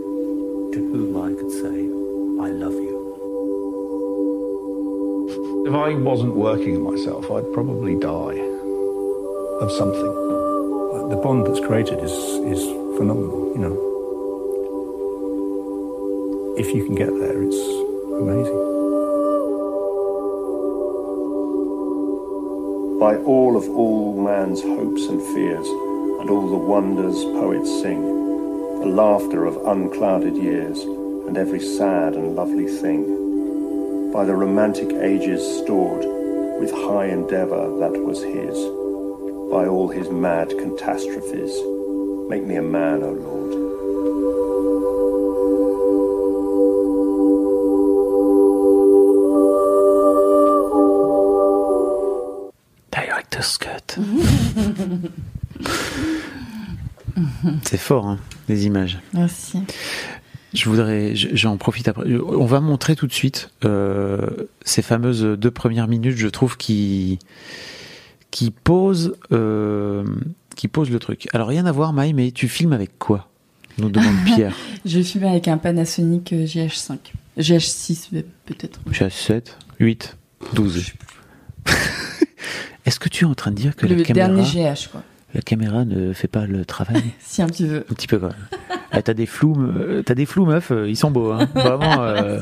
to 0.73 0.79
whom 0.91 1.17
I 1.17 1.33
could 1.33 1.51
say, 1.51 1.77
I 2.45 2.51
love 2.51 2.73
you. 2.73 2.93
If 5.65 5.73
I 5.73 5.95
wasn't 5.95 6.35
working 6.35 6.75
on 6.77 6.83
myself, 6.83 7.31
I'd 7.31 7.51
probably 7.53 7.95
die 7.99 8.39
of 9.61 9.71
something. 9.71 10.26
The 11.09 11.15
bond 11.23 11.47
that's 11.47 11.59
created 11.59 11.99
is, 11.99 12.11
is 12.11 12.63
phenomenal, 12.97 13.51
you 13.55 13.61
know. 13.61 13.75
If 16.57 16.67
you 16.73 16.85
can 16.85 16.95
get 16.95 17.09
there, 17.19 17.43
it's 17.43 17.57
amazing. 18.21 18.67
by 22.99 23.15
all 23.17 23.55
of 23.55 23.69
all 23.69 24.19
man's 24.21 24.61
hopes 24.61 25.05
and 25.05 25.21
fears, 25.21 25.67
and 26.19 26.29
all 26.29 26.49
the 26.49 26.57
wonders 26.57 27.23
poets 27.39 27.69
sing, 27.81 28.01
the 28.81 28.87
laughter 28.87 29.45
of 29.45 29.55
unclouded 29.67 30.35
years, 30.35 30.81
and 30.81 31.37
every 31.37 31.59
sad 31.59 32.15
and 32.15 32.35
lovely 32.35 32.67
thing, 32.67 34.11
by 34.11 34.25
the 34.25 34.35
romantic 34.35 34.91
ages 34.93 35.41
stored 35.59 36.03
with 36.59 36.71
high 36.71 37.05
endeavour 37.05 37.77
that 37.77 37.93
was 38.03 38.23
his, 38.23 38.57
by 39.51 39.65
all 39.67 39.87
his 39.89 40.09
mad 40.09 40.49
catastrophes, 40.57 41.53
make 42.29 42.43
me 42.43 42.55
a 42.57 42.61
man, 42.61 43.03
O 43.03 43.11
Lord. 43.11 44.57
Director's 52.91 53.57
cut. 53.59 53.97
C'est 57.63 57.77
fort, 57.77 58.07
hein, 58.07 58.19
les 58.47 58.65
images. 58.65 58.99
Merci. 59.13 59.59
Je 60.53 60.69
voudrais, 60.69 61.15
je- 61.15 61.29
j'en 61.35 61.57
profite 61.57 61.87
après. 61.87 62.05
On 62.15 62.45
va 62.45 62.61
montrer 62.61 62.95
tout 62.95 63.07
de 63.07 63.13
suite 63.13 63.49
euh, 63.65 64.27
ces 64.63 64.81
fameuses 64.81 65.23
deux 65.23 65.51
premières 65.51 65.87
minutes, 65.87 66.15
je 66.17 66.27
trouve, 66.27 66.57
qui 66.57 67.19
qui 68.37 68.51
posent 68.51 69.15
euh, 69.31 70.03
qui 70.55 70.67
posent 70.67 70.91
le 70.91 70.99
truc. 70.99 71.27
Alors 71.33 71.47
rien 71.47 71.65
à 71.65 71.71
voir, 71.71 71.91
Maï, 71.91 72.13
mais 72.13 72.29
tu 72.29 72.47
filmes 72.47 72.71
avec 72.73 72.99
quoi? 72.99 73.29
Nous 73.79 73.89
demande 73.89 74.13
Pierre. 74.25 74.55
Je 74.85 75.01
filme 75.01 75.23
avec 75.23 75.47
un 75.47 75.57
Panasonic 75.57 76.33
euh, 76.33 76.45
GH5. 76.45 76.97
GH6 77.39 78.09
euh, 78.13 78.21
peut-être. 78.45 78.79
J'ai 78.91 79.09
7, 79.09 79.57
8, 79.79 80.17
12. 80.53 80.85
Est-ce 82.85 82.99
que 82.99 83.09
tu 83.09 83.25
es 83.25 83.27
en 83.27 83.33
train 83.33 83.49
de 83.49 83.55
dire 83.55 83.75
que 83.75 83.87
Le 83.87 83.95
la 83.95 84.03
caméra, 84.03 84.27
dernier 84.27 84.43
GH 84.75 84.89
quoi. 84.91 85.01
la 85.33 85.41
caméra 85.41 85.83
ne 85.83 86.13
fait 86.13 86.27
pas 86.27 86.45
le 86.45 86.63
travail? 86.63 87.01
Si 87.19 87.41
un 87.41 87.47
petit 87.47 87.65
peu. 87.65 87.77
Un 87.89 87.93
petit 87.95 88.07
peu 88.07 88.19
quand 88.19 88.27
même. 88.27 88.47
Ah, 88.91 89.01
t'as 89.01 89.15
des 89.15 89.25
flous, 89.25 89.55
euh, 89.59 90.03
t'as 90.03 90.13
des 90.13 90.27
flous 90.27 90.45
meuf, 90.45 90.71
ils 90.87 90.95
sont 90.95 91.09
beaux, 91.11 91.31
hein. 91.31 91.49
Vraiment. 91.55 92.03
euh, 92.03 92.39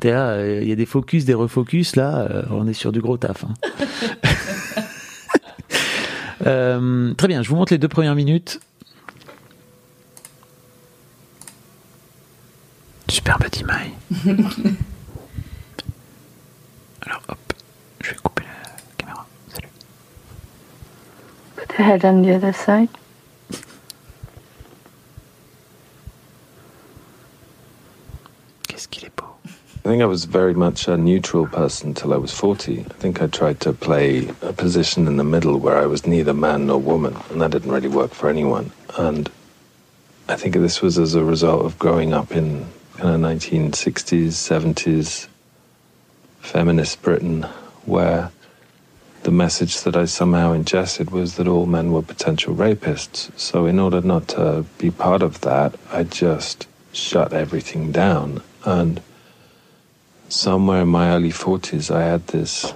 t'es 0.00 0.10
là, 0.10 0.60
il 0.60 0.68
y 0.68 0.72
a 0.72 0.76
des 0.76 0.86
focus, 0.86 1.24
des 1.24 1.34
refocus 1.34 1.94
là, 1.94 2.44
on 2.50 2.66
est 2.66 2.74
sur 2.74 2.90
du 2.90 3.00
gros 3.00 3.16
taf. 3.16 3.44
hein. 3.44 3.54
Euh, 6.46 7.12
très 7.14 7.28
bien, 7.28 7.42
je 7.42 7.48
vous 7.48 7.56
montre 7.56 7.72
les 7.72 7.78
deux 7.78 7.88
premières 7.88 8.14
minutes. 8.14 8.60
Super 13.08 13.38
petit 13.38 13.64
maille. 13.64 13.92
Alors 17.02 17.22
hop, 17.28 17.38
je 18.00 18.10
vais 18.10 18.16
couper 18.16 18.44
la 18.44 18.50
caméra. 18.96 19.26
Salut. 19.52 19.68
Put 21.56 21.66
the 21.68 21.80
head 21.80 22.04
on 22.04 22.22
the 22.22 22.28
other 22.28 22.54
side. 22.54 22.88
Qu'est-ce 28.68 28.86
qu'il 28.88 29.04
est. 29.04 29.15
I 29.86 29.88
think 29.88 30.02
I 30.02 30.06
was 30.06 30.24
very 30.24 30.52
much 30.52 30.88
a 30.88 30.96
neutral 30.96 31.46
person 31.46 31.94
till 31.94 32.12
I 32.12 32.16
was 32.16 32.32
40. 32.32 32.80
I 32.80 32.94
think 32.94 33.22
I 33.22 33.28
tried 33.28 33.60
to 33.60 33.72
play 33.72 34.28
a 34.42 34.52
position 34.52 35.06
in 35.06 35.16
the 35.16 35.22
middle 35.22 35.60
where 35.60 35.78
I 35.78 35.86
was 35.86 36.08
neither 36.08 36.34
man 36.34 36.66
nor 36.66 36.80
woman, 36.80 37.16
and 37.30 37.40
that 37.40 37.52
didn't 37.52 37.70
really 37.70 37.86
work 37.86 38.10
for 38.10 38.28
anyone. 38.28 38.72
And 38.98 39.30
I 40.28 40.34
think 40.34 40.54
this 40.56 40.82
was 40.82 40.98
as 40.98 41.14
a 41.14 41.22
result 41.22 41.64
of 41.64 41.78
growing 41.78 42.12
up 42.12 42.32
in 42.32 42.66
kind 42.96 43.14
of 43.14 43.20
1960s, 43.20 44.30
70s 44.30 45.28
feminist 46.40 47.00
Britain, 47.00 47.44
where 47.84 48.32
the 49.22 49.30
message 49.30 49.82
that 49.82 49.94
I 49.94 50.06
somehow 50.06 50.50
ingested 50.52 51.12
was 51.12 51.36
that 51.36 51.46
all 51.46 51.66
men 51.66 51.92
were 51.92 52.02
potential 52.02 52.56
rapists. 52.56 53.30
So, 53.38 53.66
in 53.66 53.78
order 53.78 54.00
not 54.00 54.26
to 54.30 54.64
be 54.78 54.90
part 54.90 55.22
of 55.22 55.42
that, 55.42 55.76
I 55.92 56.02
just 56.02 56.66
shut 56.92 57.32
everything 57.32 57.92
down. 57.92 58.42
And 58.64 59.00
somewhere 60.28 60.82
in 60.82 60.88
my 60.88 61.10
early 61.10 61.30
40s, 61.30 61.94
I 61.94 62.02
had 62.02 62.26
this 62.28 62.72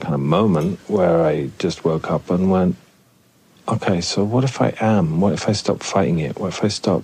kind 0.00 0.14
of 0.14 0.20
moment 0.20 0.78
where 0.88 1.24
I 1.24 1.50
just 1.58 1.84
woke 1.84 2.10
up 2.10 2.30
and 2.30 2.50
went, 2.50 2.76
okay, 3.68 4.00
so 4.00 4.24
what 4.24 4.44
if 4.44 4.60
I 4.60 4.74
am? 4.80 5.20
What 5.20 5.32
if 5.32 5.48
I 5.48 5.52
stop 5.52 5.82
fighting 5.82 6.18
it? 6.18 6.38
What 6.38 6.48
if 6.48 6.62
I 6.62 6.68
stop 6.68 7.02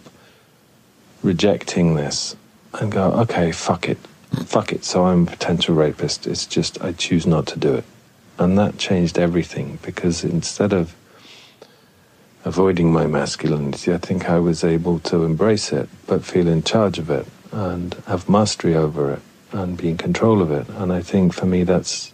rejecting 1.22 1.94
this 1.94 2.36
and 2.74 2.92
go, 2.92 3.12
okay, 3.12 3.52
fuck 3.52 3.88
it. 3.88 3.98
Fuck 4.46 4.72
it. 4.72 4.84
So 4.84 5.06
I'm 5.06 5.26
a 5.26 5.30
potential 5.30 5.74
rapist. 5.74 6.26
It's 6.26 6.46
just, 6.46 6.82
I 6.82 6.92
choose 6.92 7.26
not 7.26 7.46
to 7.48 7.58
do 7.58 7.74
it. 7.74 7.84
And 8.38 8.58
that 8.58 8.78
changed 8.78 9.18
everything 9.18 9.78
because 9.82 10.24
instead 10.24 10.72
of 10.72 10.94
avoiding 12.44 12.92
my 12.92 13.06
masculinity, 13.06 13.92
I 13.92 13.98
think 13.98 14.28
I 14.28 14.38
was 14.38 14.64
able 14.64 14.98
to 15.00 15.24
embrace 15.24 15.72
it, 15.72 15.88
but 16.06 16.24
feel 16.24 16.48
in 16.48 16.62
charge 16.62 16.98
of 16.98 17.10
it 17.10 17.26
and 17.52 17.94
have 18.06 18.28
mastery 18.28 18.74
over 18.74 19.12
it 19.12 19.20
and 19.52 19.76
be 19.76 19.90
in 19.90 19.96
control 19.96 20.42
of 20.42 20.50
it. 20.50 20.68
And 20.68 20.92
I 20.92 21.02
think 21.02 21.32
for 21.32 21.46
me, 21.46 21.64
that's 21.64 22.12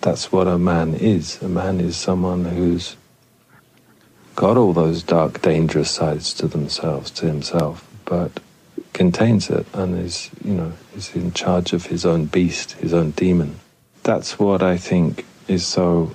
that's 0.00 0.30
what 0.30 0.46
a 0.46 0.58
man 0.58 0.94
is. 0.94 1.42
A 1.42 1.48
man 1.48 1.80
is 1.80 1.96
someone 1.96 2.44
who's 2.44 2.96
got 4.36 4.56
all 4.56 4.72
those 4.72 5.02
dark, 5.02 5.42
dangerous 5.42 5.90
sides 5.90 6.32
to 6.34 6.46
themselves, 6.46 7.10
to 7.10 7.26
himself, 7.26 7.84
but 8.04 8.40
contains 8.92 9.50
it 9.50 9.66
and 9.74 9.98
is, 9.98 10.30
you 10.44 10.54
know, 10.54 10.72
is 10.96 11.14
in 11.14 11.32
charge 11.32 11.72
of 11.72 11.86
his 11.86 12.06
own 12.06 12.26
beast, 12.26 12.72
his 12.72 12.94
own 12.94 13.10
demon. 13.10 13.58
That's 14.04 14.38
what 14.38 14.62
I 14.62 14.76
think 14.76 15.26
is 15.48 15.66
so 15.66 16.14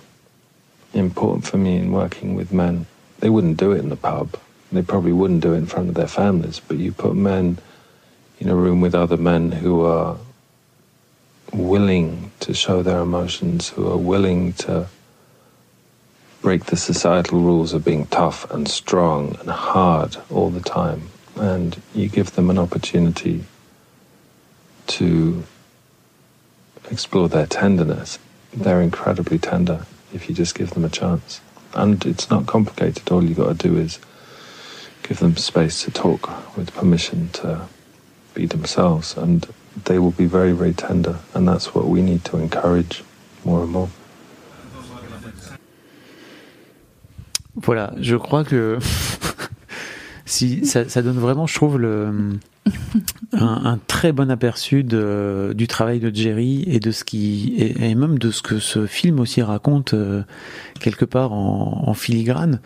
important 0.94 1.46
for 1.46 1.58
me 1.58 1.78
in 1.78 1.92
working 1.92 2.36
with 2.36 2.54
men. 2.54 2.86
They 3.20 3.30
wouldn't 3.30 3.58
do 3.58 3.72
it 3.72 3.80
in 3.80 3.90
the 3.90 3.96
pub. 3.96 4.38
They 4.72 4.82
probably 4.82 5.14
wouldn't 5.14 5.42
do 5.42 5.54
it 5.54 5.58
in 5.58 5.66
front 5.66 5.90
of 5.90 5.96
their 5.96 6.08
families, 6.08 6.60
but 6.60 6.78
you 6.78 6.92
put 6.92 7.16
men 7.16 7.58
in 8.40 8.50
a 8.50 8.56
room 8.56 8.82
with 8.82 8.96
other 8.96 9.18
men 9.18 9.52
who 9.52 9.82
are 9.86 10.18
willing 11.54 12.32
to 12.40 12.54
show 12.54 12.82
their 12.82 13.00
emotions, 13.00 13.70
who 13.70 13.90
are 13.90 13.98
willing 13.98 14.54
to 14.54 14.88
break 16.42 16.66
the 16.66 16.76
societal 16.76 17.40
rules 17.40 17.74
of 17.74 17.86
being 17.86 18.06
tough 18.08 18.50
and 18.52 18.68
strong 18.68 19.38
and 19.40 19.50
hard 19.50 20.18
all 20.30 20.50
the 20.50 20.60
time. 20.60 21.10
And 21.36 21.82
you 21.96 22.10
give 22.10 22.32
them 22.32 22.50
an 22.50 22.58
opportunity 22.58 23.46
to 24.88 25.44
explore 26.92 27.30
their 27.30 27.46
tenderness. 27.46 28.20
They're 28.54 28.82
incredibly 28.82 29.40
tender 29.40 29.86
if 30.14 30.28
you 30.28 30.36
just 30.36 30.56
give 30.56 30.72
them 30.72 30.86
a 30.86 30.90
chance. 30.90 31.42
And 31.74 32.06
it's 32.06 32.30
not 32.30 32.46
complicated. 32.46 33.10
All 33.10 33.24
you've 33.24 33.38
got 33.38 33.58
to 33.58 33.68
do 33.68 33.78
is 33.78 34.00
give 35.02 35.20
them 35.20 35.38
space 35.38 35.84
to 35.84 35.92
talk 35.92 36.56
with 36.56 36.74
permission 36.74 37.30
to 37.30 37.68
be 38.34 38.46
themselves. 38.46 39.18
And 39.18 39.48
they 39.86 40.00
will 40.00 40.12
be 40.12 40.26
very, 40.26 40.52
very 40.52 40.74
tender. 40.74 41.18
And 41.34 41.48
that's 41.48 41.74
what 41.74 41.86
we 41.86 42.02
need 42.02 42.24
to 42.26 42.38
encourage 42.38 43.04
more 43.46 43.64
and 43.64 43.72
more. 43.72 43.90
Voilà, 47.56 47.94
je 48.02 48.16
crois 48.16 48.44
que 48.44 48.80
si 50.26 50.66
ça, 50.66 50.90
ça 50.90 51.02
donne 51.04 51.20
vraiment, 51.20 51.46
je 51.46 51.54
trouve, 51.54 51.78
le, 51.78 52.40
un, 53.34 53.62
un 53.66 53.80
très 53.88 54.12
bon 54.12 54.32
aperçu 54.32 54.84
de, 54.84 55.54
du 55.56 55.68
travail 55.68 56.00
de 56.00 56.14
Jerry 56.16 56.64
et 56.68 56.80
de 56.80 56.92
ce 56.92 57.04
qui 57.04 57.54
et, 57.58 57.90
et 57.90 57.96
même 57.96 58.18
de 58.20 58.32
ce 58.32 58.42
que 58.42 58.60
ce 58.60 58.86
film 58.86 59.20
aussi 59.20 59.42
raconte 59.42 59.94
euh, 59.94 60.24
quelque 60.80 61.04
part 61.06 61.34
en, 61.34 61.84
en 61.88 61.94
filigrane. 61.94 62.60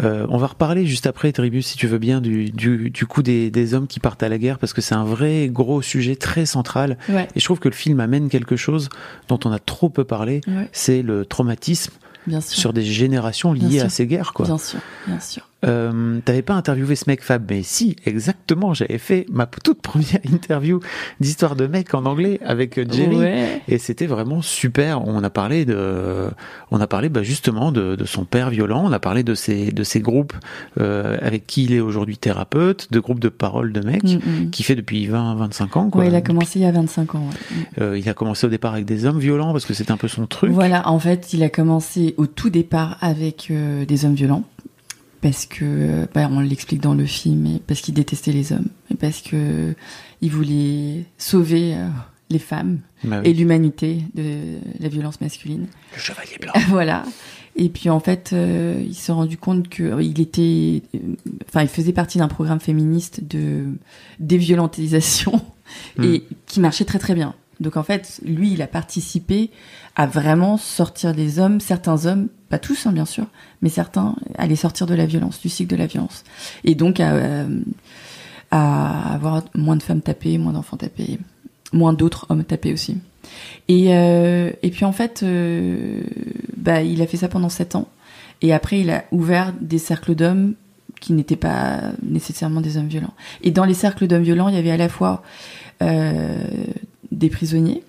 Euh, 0.00 0.26
on 0.30 0.38
va 0.38 0.46
reparler 0.46 0.86
juste 0.86 1.06
après, 1.06 1.32
Tribus, 1.32 1.66
si 1.66 1.76
tu 1.76 1.86
veux 1.86 1.98
bien, 1.98 2.20
du, 2.20 2.50
du, 2.50 2.90
du 2.90 3.06
coup 3.06 3.22
des, 3.22 3.50
des 3.50 3.74
hommes 3.74 3.86
qui 3.86 4.00
partent 4.00 4.22
à 4.22 4.28
la 4.28 4.38
guerre 4.38 4.58
parce 4.58 4.72
que 4.72 4.80
c'est 4.80 4.94
un 4.94 5.04
vrai 5.04 5.48
gros 5.50 5.82
sujet 5.82 6.16
très 6.16 6.46
central. 6.46 6.96
Ouais. 7.08 7.28
Et 7.34 7.40
je 7.40 7.44
trouve 7.44 7.58
que 7.58 7.68
le 7.68 7.74
film 7.74 8.00
amène 8.00 8.28
quelque 8.28 8.56
chose 8.56 8.88
dont 9.28 9.40
on 9.44 9.52
a 9.52 9.58
trop 9.58 9.88
peu 9.88 10.04
parlé, 10.04 10.40
Ouais. 10.48 10.68
c'est 10.72 11.02
le 11.02 11.24
traumatisme 11.26 11.92
Bien 12.26 12.40
sûr. 12.40 12.58
sur 12.58 12.72
des 12.72 12.84
générations 12.84 13.52
liées 13.52 13.80
à 13.80 13.88
ces 13.88 14.06
guerres, 14.06 14.32
quoi. 14.32 14.46
Bien 14.46 14.58
sûr, 14.58 14.80
bien 15.06 15.20
sûr. 15.20 15.48
Euh, 15.64 16.18
T'avais 16.24 16.42
pas 16.42 16.54
interviewé 16.54 16.96
ce 16.96 17.04
mec 17.06 17.22
Fab, 17.22 17.44
mais 17.48 17.62
si, 17.62 17.96
exactement. 18.04 18.74
J'avais 18.74 18.98
fait 18.98 19.26
ma 19.30 19.46
toute 19.46 19.80
première 19.80 20.20
interview 20.24 20.80
d'histoire 21.20 21.54
de 21.56 21.66
mec 21.66 21.94
en 21.94 22.04
anglais 22.04 22.40
avec 22.44 22.78
euh, 22.78 22.84
Jerry, 22.90 23.16
Ouais. 23.16 23.62
et 23.68 23.78
c'était 23.78 24.06
vraiment 24.06 24.42
super. 24.42 25.06
On 25.06 25.22
a 25.22 25.30
parlé 25.30 25.64
de, 25.64 26.28
on 26.70 26.80
a 26.80 26.86
parlé 26.86 27.08
bah, 27.08 27.22
justement 27.22 27.70
de, 27.72 27.94
de 27.96 28.04
son 28.04 28.24
père 28.24 28.50
violent. 28.50 28.82
On 28.86 28.92
a 28.92 28.98
parlé 28.98 29.22
de 29.22 29.34
ses 29.34 29.70
de 29.72 29.84
ses 29.84 30.00
groupes 30.00 30.32
euh, 30.80 31.16
avec 31.22 31.46
qui 31.46 31.64
il 31.64 31.72
est 31.72 31.80
aujourd'hui 31.80 32.16
thérapeute, 32.18 32.92
de 32.92 32.98
groupes 33.00 33.20
de 33.20 33.28
parole 33.28 33.72
de 33.72 33.80
mecs, 33.80 34.02
Mm, 34.02 34.16
mm. 34.46 34.50
qui 34.50 34.62
fait 34.64 34.74
depuis 34.74 35.06
20-25 35.08 35.78
ans. 35.78 35.90
Quoi. 35.90 36.02
Ouais, 36.02 36.08
il 36.08 36.14
a 36.14 36.20
commencé 36.22 36.58
il 36.58 36.62
y 36.62 36.66
a 36.66 36.72
25 36.72 37.14
ans. 37.14 37.20
ouais. 37.28 37.66
Euh, 37.82 37.98
il 37.98 38.08
a 38.08 38.14
commencé 38.14 38.46
au 38.46 38.50
départ 38.50 38.72
avec 38.72 38.84
des 38.84 39.06
hommes 39.06 39.18
violents 39.20 39.52
parce 39.52 39.64
que 39.66 39.74
c'était 39.74 39.92
un 39.92 39.96
peu 39.96 40.08
son 40.08 40.26
truc. 40.26 40.50
Voilà, 40.50 40.88
en 40.88 40.98
fait, 40.98 41.32
il 41.32 41.42
a 41.44 41.48
commencé 41.48 42.14
au 42.16 42.26
tout 42.26 42.50
départ 42.50 42.96
avec 43.00 43.48
euh, 43.50 43.84
des 43.84 44.04
hommes 44.04 44.14
violents. 44.14 44.42
Parce 45.22 45.46
que, 45.46 46.06
bah, 46.14 46.28
on 46.30 46.40
l'explique 46.40 46.80
dans 46.82 46.94
le 46.94 47.06
film, 47.06 47.46
et 47.46 47.62
parce 47.66 47.80
qu'il 47.80 47.94
détestait 47.94 48.32
les 48.32 48.52
hommes. 48.52 48.66
Et 48.90 48.96
parce 48.96 49.22
que 49.22 49.74
il 50.20 50.30
voulait 50.30 51.04
sauver 51.16 51.74
euh, 51.74 51.88
les 52.28 52.38
femmes 52.40 52.80
Bah 53.04 53.20
oui. 53.22 53.30
et 53.30 53.32
l'humanité 53.32 54.02
de 54.14 54.58
la 54.80 54.88
violence 54.88 55.20
masculine. 55.20 55.66
Le 55.94 56.00
chevalier 56.00 56.36
blanc. 56.40 56.52
voilà. 56.68 57.04
Et 57.54 57.68
puis 57.68 57.90
en 57.90 58.00
fait, 58.00 58.30
euh, 58.32 58.82
il 58.84 58.94
s'est 58.94 59.12
rendu 59.12 59.36
compte 59.36 59.68
que 59.68 59.82
euh, 59.82 60.02
il 60.02 60.20
était, 60.20 60.82
euh, 60.94 60.98
enfin, 61.48 61.62
il 61.62 61.68
faisait 61.68 61.92
partie 61.92 62.18
d'un 62.18 62.28
programme 62.28 62.60
féministe 62.60 63.22
de 63.28 63.66
déviolentisation 64.18 65.40
et 66.02 66.24
qui 66.46 66.60
marchait 66.60 66.84
très 66.84 66.98
très 66.98 67.14
bien. 67.14 67.34
Donc 67.62 67.76
en 67.76 67.82
fait, 67.82 68.20
lui, 68.24 68.52
il 68.52 68.60
a 68.60 68.66
participé 68.66 69.50
à 69.94 70.06
vraiment 70.06 70.56
sortir 70.56 71.14
des 71.14 71.38
hommes, 71.38 71.60
certains 71.60 72.06
hommes, 72.06 72.28
pas 72.48 72.58
tous 72.58 72.86
hein, 72.86 72.92
bien 72.92 73.04
sûr, 73.04 73.26
mais 73.62 73.68
certains 73.68 74.16
à 74.36 74.46
les 74.46 74.56
sortir 74.56 74.86
de 74.86 74.94
la 74.94 75.06
violence, 75.06 75.40
du 75.40 75.48
cycle 75.48 75.70
de 75.70 75.76
la 75.76 75.86
violence, 75.86 76.24
et 76.64 76.74
donc 76.74 76.98
à, 76.98 77.12
euh, 77.12 77.60
avoir 78.50 79.44
moins 79.54 79.76
de 79.76 79.82
femmes 79.82 80.02
tapées, 80.02 80.38
moins 80.38 80.52
d'enfants 80.52 80.76
tapés, 80.76 81.18
moins 81.72 81.92
d'autres 81.92 82.26
hommes 82.28 82.44
tapés 82.44 82.72
aussi. 82.72 82.98
Et, 83.68 83.94
euh, 83.96 84.50
puis 84.72 84.84
en 84.84 84.92
fait, 84.92 85.22
euh, 85.22 86.02
bah, 86.56 86.82
il 86.82 87.00
a 87.00 87.06
fait 87.06 87.16
ça 87.16 87.28
pendant 87.28 87.48
sept 87.48 87.76
ans. 87.76 87.88
Et 88.42 88.52
après, 88.52 88.80
il 88.80 88.90
a 88.90 89.04
ouvert 89.12 89.52
des 89.60 89.78
cercles 89.78 90.16
d'hommes 90.16 90.54
qui 91.00 91.12
n'étaient 91.12 91.36
pas 91.36 91.80
nécessairement 92.02 92.60
des 92.60 92.76
hommes 92.76 92.88
violents. 92.88 93.14
Et 93.42 93.52
dans 93.52 93.64
les 93.64 93.74
cercles 93.74 94.08
d'hommes 94.08 94.22
violents, 94.22 94.48
il 94.48 94.56
y 94.56 94.58
avait 94.58 94.72
à 94.72 94.76
la 94.76 94.88
fois 94.88 95.22
des 97.12 97.28
prisonniers 97.30 97.82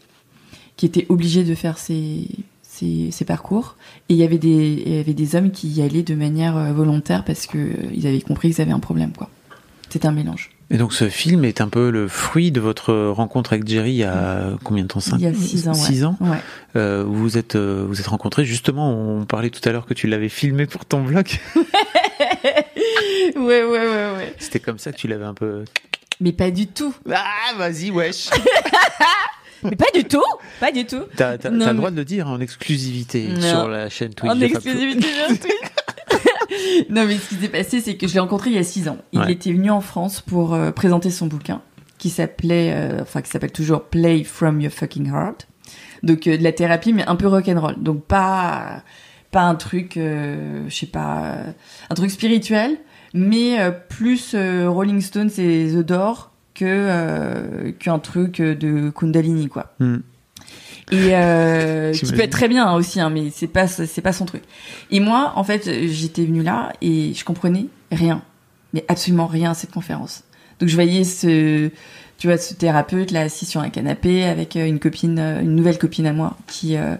qui 0.77 0.85
étaient 0.85 1.05
obligés 1.09 1.43
de 1.43 1.55
faire 1.55 1.77
ces, 1.79 2.27
ces, 2.61 3.09
ces 3.11 3.25
parcours, 3.25 3.75
et 4.09 4.13
il 4.13 4.17
y 4.17 4.23
avait 4.23 4.37
des, 4.37 4.83
il 4.85 4.95
y 4.95 4.99
avait 4.99 5.13
des 5.13 5.35
hommes 5.35 5.51
qui 5.51 5.67
y 5.69 5.81
allaient 5.81 6.03
de 6.03 6.15
manière 6.15 6.57
euh, 6.57 6.73
volontaire 6.73 7.23
parce 7.25 7.45
que 7.47 7.57
euh, 7.57 7.73
ils 7.93 8.05
avaient 8.07 8.21
compris 8.21 8.51
qu'ils 8.51 8.61
avaient 8.61 8.71
un 8.71 8.79
problème, 8.79 9.11
quoi. 9.17 9.29
C'était 9.89 10.07
un 10.07 10.11
mélange. 10.11 10.49
Et 10.71 10.77
donc 10.77 10.91
ce 10.91 11.07
film 11.07 11.45
est 11.45 11.61
un 11.61 11.67
peu 11.67 11.91
le 11.91 12.07
fruit 12.07 12.51
de 12.51 12.59
votre 12.59 12.93
rencontre 13.09 13.53
avec 13.53 13.67
Jerry 13.67 13.91
il 13.91 13.95
y 13.97 14.03
a 14.03 14.53
combien 14.63 14.81
de 14.83 14.87
temps? 14.87 14.99
Cinq- 15.01 15.17
Il 15.19 15.23
y 15.23 15.27
a 15.27 15.33
six 15.35 15.67
ans, 15.67 15.73
ouais. 15.73 15.77
Six 15.77 16.03
ans? 16.03 16.17
Ouais. 16.19 16.37
Euh, 16.75 17.03
vous 17.05 17.13
vous 17.21 17.37
êtes 17.37 17.55
vous 17.55 17.99
êtes 17.99 18.07
rencontrés 18.07 18.43
justement. 18.43 18.91
On 18.91 19.25
parlait 19.25 19.51
tout 19.51 19.61
à 19.69 19.71
l'heure 19.71 19.85
que 19.85 19.93
tu 19.93 20.07
l'avais 20.07 20.29
filmé 20.29 20.65
pour 20.65 20.85
ton 20.85 21.03
blog. 21.03 21.27
ouais, 21.55 22.63
ouais, 23.35 23.63
ouais, 23.63 24.11
ouais. 24.17 24.33
C'était 24.39 24.59
comme 24.59 24.79
ça 24.79 24.91
que 24.91 24.97
tu 24.97 25.07
l'avais 25.07 25.25
un 25.25 25.33
peu. 25.33 25.63
Mais 26.19 26.31
pas 26.31 26.51
du 26.51 26.67
tout. 26.67 26.93
Ah, 27.11 27.53
vas-y, 27.57 27.91
wesh. 27.91 28.29
Mais 29.63 29.77
pas 29.77 29.85
du 29.95 30.03
tout, 30.03 30.21
pas 30.59 30.71
du 30.73 30.85
tout. 30.85 31.03
T'as 31.15 31.37
t'as- 31.37 31.49
Non, 31.49 31.59
t'as 31.59 31.65
le 31.67 31.71
mais- 31.73 31.77
droit 31.77 31.91
de 31.91 31.95
le 31.95 32.03
dire 32.03 32.27
en 32.27 32.41
exclusivité 32.41 33.27
Non. 33.29 33.39
sur 33.41 33.67
la 33.69 33.87
chaîne 33.89 34.13
Twitch. 34.13 34.29
En 34.31 34.41
exclusivité 34.41 35.07
sur 35.07 35.39
Twitch. 35.39 36.87
non, 36.89 37.05
mais 37.05 37.15
ce 37.17 37.29
qui 37.29 37.35
s'est 37.35 37.47
passé, 37.47 37.79
c'est 37.79 37.95
que 37.95 38.05
je 38.07 38.13
l'ai 38.13 38.19
rencontré 38.19 38.49
il 38.49 38.57
y 38.57 38.59
a 38.59 38.63
six 38.63 38.89
ans. 38.89 38.97
Il 39.13 39.19
Ouais. 39.21 39.31
était 39.31 39.53
venu 39.53 39.71
en 39.71 39.79
France 39.79 40.19
pour 40.19 40.53
euh, 40.53 40.71
présenter 40.71 41.09
son 41.11 41.27
bouquin, 41.27 41.61
qui 41.97 42.09
s'appelait, 42.09 42.73
euh, 42.75 43.01
enfin, 43.03 43.21
qui 43.21 43.29
s'appelle 43.31 43.53
toujours 43.53 43.83
Play 43.85 44.25
from 44.25 44.59
Your 44.59 44.73
Fucking 44.73 45.07
Heart. 45.09 45.47
Donc, 46.03 46.27
euh, 46.27 46.37
de 46.37 46.43
la 46.43 46.51
thérapie, 46.51 46.91
mais 46.91 47.05
un 47.07 47.15
peu 47.15 47.27
rock'n'roll. 47.27 47.75
Donc, 47.81 48.03
pas, 48.05 48.83
pas 49.31 49.43
un 49.43 49.55
truc, 49.55 49.95
euh, 49.95 50.65
je 50.67 50.75
sais 50.75 50.87
pas, 50.87 51.35
un 51.89 51.95
truc 51.95 52.11
spirituel, 52.11 52.77
mais 53.13 53.59
euh, 53.59 53.71
plus 53.71 54.33
euh, 54.33 54.69
Rolling 54.69 55.01
Stones 55.01 55.31
et 55.37 55.67
The 55.73 55.85
Door 55.85 56.31
que, 56.53 56.65
euh, 56.67 57.71
qu'un 57.79 57.99
truc 57.99 58.41
de 58.41 58.89
Kundalini, 58.89 59.47
quoi. 59.47 59.73
Hmm. 59.79 59.97
Et 60.91 61.09
euh, 61.13 61.93
qui 61.93 62.11
peut 62.11 62.21
être 62.21 62.31
très 62.31 62.47
bien 62.47 62.67
hein, 62.67 62.75
aussi, 62.75 62.99
hein, 62.99 63.09
mais 63.09 63.29
c'est 63.31 63.47
pas 63.47 63.67
c'est 63.67 64.01
pas 64.01 64.13
son 64.13 64.25
truc. 64.25 64.43
Et 64.91 64.99
moi, 64.99 65.33
en 65.35 65.43
fait, 65.43 65.87
j'étais 65.87 66.25
venue 66.25 66.43
là 66.43 66.73
et 66.81 67.13
je 67.13 67.23
comprenais 67.23 67.67
rien, 67.91 68.21
mais 68.73 68.83
absolument 68.87 69.27
rien 69.27 69.51
à 69.51 69.53
cette 69.53 69.71
conférence. 69.71 70.23
Donc 70.59 70.69
je 70.69 70.75
voyais 70.75 71.03
ce, 71.03 71.69
tu 72.17 72.27
vois, 72.27 72.37
ce 72.37 72.53
thérapeute 72.53 73.11
là 73.11 73.21
assis 73.21 73.45
sur 73.45 73.61
un 73.61 73.69
canapé 73.69 74.23
avec 74.23 74.55
une 74.55 74.79
copine, 74.79 75.19
une 75.19 75.55
nouvelle 75.55 75.77
copine 75.77 76.05
à 76.05 76.13
moi 76.13 76.37
qui 76.47 76.77
euh, 76.77 76.95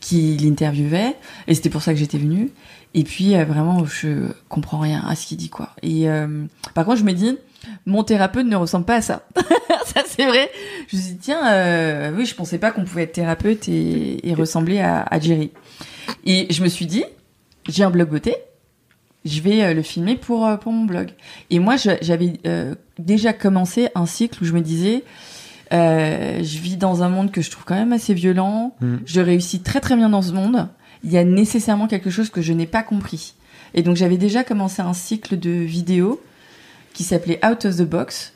qui 0.00 0.36
l'interviewait 0.36 1.16
et 1.46 1.54
c'était 1.54 1.70
pour 1.70 1.82
ça 1.82 1.92
que 1.92 1.98
j'étais 1.98 2.18
venue. 2.18 2.50
Et 2.98 3.04
puis 3.04 3.36
euh, 3.36 3.44
vraiment, 3.44 3.84
je 3.84 4.26
comprends 4.48 4.80
rien 4.80 5.04
à 5.06 5.14
ce 5.14 5.24
qu'il 5.24 5.36
dit 5.36 5.50
quoi. 5.50 5.70
Et 5.82 6.10
euh, 6.10 6.46
par 6.74 6.84
contre, 6.84 6.98
je 6.98 7.04
me 7.04 7.12
dis, 7.12 7.38
mon 7.86 8.02
thérapeute 8.02 8.44
ne 8.44 8.56
ressemble 8.56 8.86
pas 8.86 8.96
à 8.96 9.02
ça. 9.02 9.22
ça 9.84 10.02
c'est 10.04 10.26
vrai. 10.26 10.50
Je 10.88 10.96
me 10.96 11.00
suis 11.00 11.12
dit 11.12 11.18
tiens, 11.18 11.46
euh, 11.46 12.10
oui, 12.16 12.26
je 12.26 12.34
pensais 12.34 12.58
pas 12.58 12.72
qu'on 12.72 12.82
pouvait 12.82 13.04
être 13.04 13.12
thérapeute 13.12 13.68
et, 13.68 14.28
et 14.28 14.34
ressembler 14.34 14.80
à, 14.80 15.02
à 15.02 15.20
Jerry. 15.20 15.52
Et 16.24 16.52
je 16.52 16.60
me 16.60 16.66
suis 16.66 16.86
dit, 16.86 17.04
j'ai 17.68 17.84
un 17.84 17.90
blog 17.90 18.08
beauté, 18.08 18.34
je 19.24 19.40
vais 19.42 19.62
euh, 19.62 19.74
le 19.74 19.82
filmer 19.82 20.16
pour 20.16 20.58
pour 20.58 20.72
mon 20.72 20.84
blog. 20.84 21.10
Et 21.50 21.60
moi, 21.60 21.76
j'avais 21.76 22.32
déjà 22.98 23.32
commencé 23.32 23.90
un 23.94 24.06
cycle 24.06 24.42
où 24.42 24.44
je 24.44 24.54
me 24.54 24.60
disais, 24.60 25.04
je 25.70 26.58
vis 26.58 26.76
dans 26.76 27.04
un 27.04 27.10
monde 27.10 27.30
que 27.30 27.42
je 27.42 27.50
trouve 27.52 27.64
quand 27.64 27.76
même 27.76 27.92
assez 27.92 28.12
violent. 28.12 28.74
Mm. 28.80 28.96
Je 29.06 29.20
réussis 29.20 29.60
très 29.60 29.78
très 29.78 29.94
bien 29.94 30.08
dans 30.08 30.22
ce 30.22 30.32
monde. 30.32 30.66
Il 31.04 31.12
y 31.12 31.18
a 31.18 31.24
nécessairement 31.24 31.86
quelque 31.86 32.10
chose 32.10 32.30
que 32.30 32.42
je 32.42 32.52
n'ai 32.52 32.66
pas 32.66 32.82
compris. 32.82 33.34
Et 33.74 33.82
donc 33.82 33.96
j'avais 33.96 34.16
déjà 34.16 34.44
commencé 34.44 34.82
un 34.82 34.94
cycle 34.94 35.38
de 35.38 35.50
vidéos 35.50 36.20
qui 36.94 37.04
s'appelait 37.04 37.38
Out 37.44 37.64
of 37.66 37.76
the 37.76 37.82
Box, 37.82 38.32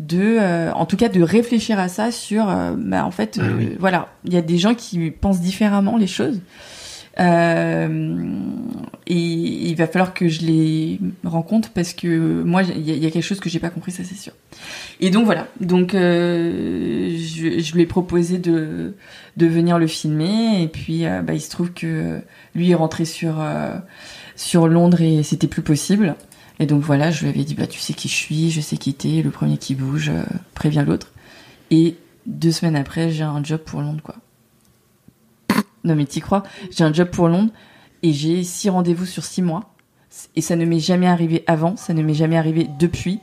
de, 0.00 0.38
euh, 0.40 0.72
en 0.72 0.86
tout 0.86 0.96
cas, 0.96 1.08
de 1.08 1.22
réfléchir 1.22 1.78
à 1.78 1.88
ça 1.88 2.10
sur, 2.10 2.48
euh, 2.50 2.74
bah, 2.76 3.04
en 3.04 3.10
fait, 3.10 3.38
Ah 3.40 3.44
euh, 3.44 3.54
oui. 3.56 3.76
voilà, 3.78 4.08
il 4.24 4.34
y 4.34 4.36
a 4.36 4.42
des 4.42 4.58
gens 4.58 4.74
qui 4.74 5.10
pensent 5.10 5.40
différemment 5.40 5.96
les 5.96 6.08
choses. 6.08 6.40
Euh, 7.20 8.38
et 9.06 9.14
il 9.14 9.74
va 9.76 9.86
falloir 9.86 10.14
que 10.14 10.28
je 10.28 10.40
les 10.42 10.98
rencontre 11.24 11.70
parce 11.70 11.92
que 11.92 12.42
moi, 12.42 12.62
il 12.62 12.80
y, 12.88 13.06
a- 13.06 13.10
quelque 13.10 13.22
chose 13.22 13.38
que 13.40 13.48
j'ai 13.48 13.60
pas 13.60 13.70
compris, 13.70 13.92
ça 13.92 14.02
c'est 14.04 14.16
sûr. 14.16 14.32
Et 15.00 15.10
donc 15.10 15.24
voilà, 15.24 15.46
donc 15.60 15.94
euh, 15.94 17.10
je, 17.16 17.60
je 17.60 17.74
lui 17.74 17.82
ai 17.82 17.86
proposé 17.86 18.38
de, 18.38 18.94
de 19.36 19.46
venir 19.46 19.78
le 19.78 19.86
filmer 19.86 20.62
et 20.62 20.68
puis 20.68 21.06
euh, 21.06 21.22
bah, 21.22 21.34
il 21.34 21.40
se 21.40 21.50
trouve 21.50 21.72
que 21.72 22.20
lui 22.54 22.70
est 22.70 22.74
rentré 22.74 23.04
sur, 23.04 23.40
euh, 23.40 23.76
sur 24.36 24.66
Londres 24.68 25.00
et 25.02 25.22
c'était 25.22 25.48
plus 25.48 25.62
possible. 25.62 26.16
Et 26.60 26.66
donc 26.66 26.82
voilà, 26.82 27.10
je 27.10 27.22
lui 27.22 27.28
avais 27.30 27.44
dit 27.44 27.54
bah 27.54 27.66
tu 27.66 27.80
sais 27.80 27.92
qui 27.94 28.08
je 28.08 28.14
suis, 28.14 28.50
je 28.50 28.60
sais 28.60 28.76
qui 28.76 28.94
t'es, 28.94 29.22
le 29.22 29.30
premier 29.30 29.58
qui 29.58 29.74
bouge 29.74 30.08
euh, 30.08 30.22
prévient 30.54 30.84
l'autre. 30.86 31.12
Et 31.70 31.96
deux 32.26 32.52
semaines 32.52 32.76
après, 32.76 33.10
j'ai 33.10 33.24
un 33.24 33.42
job 33.44 33.60
pour 33.64 33.80
Londres 33.82 34.02
quoi. 34.02 34.14
Non 35.84 35.94
mais 35.94 36.04
t'y 36.06 36.20
crois 36.20 36.42
J'ai 36.70 36.84
un 36.84 36.92
job 36.92 37.08
pour 37.10 37.28
Londres 37.28 37.50
et 38.02 38.12
j'ai 38.12 38.42
six 38.42 38.70
rendez-vous 38.70 39.06
sur 39.06 39.24
six 39.24 39.42
mois. 39.42 39.70
Et 40.36 40.40
ça 40.40 40.54
ne 40.56 40.64
m'est 40.64 40.78
jamais 40.80 41.06
arrivé 41.08 41.42
avant, 41.46 41.76
ça 41.76 41.92
ne 41.92 42.02
m'est 42.02 42.14
jamais 42.14 42.36
arrivé 42.36 42.68
depuis 42.78 43.20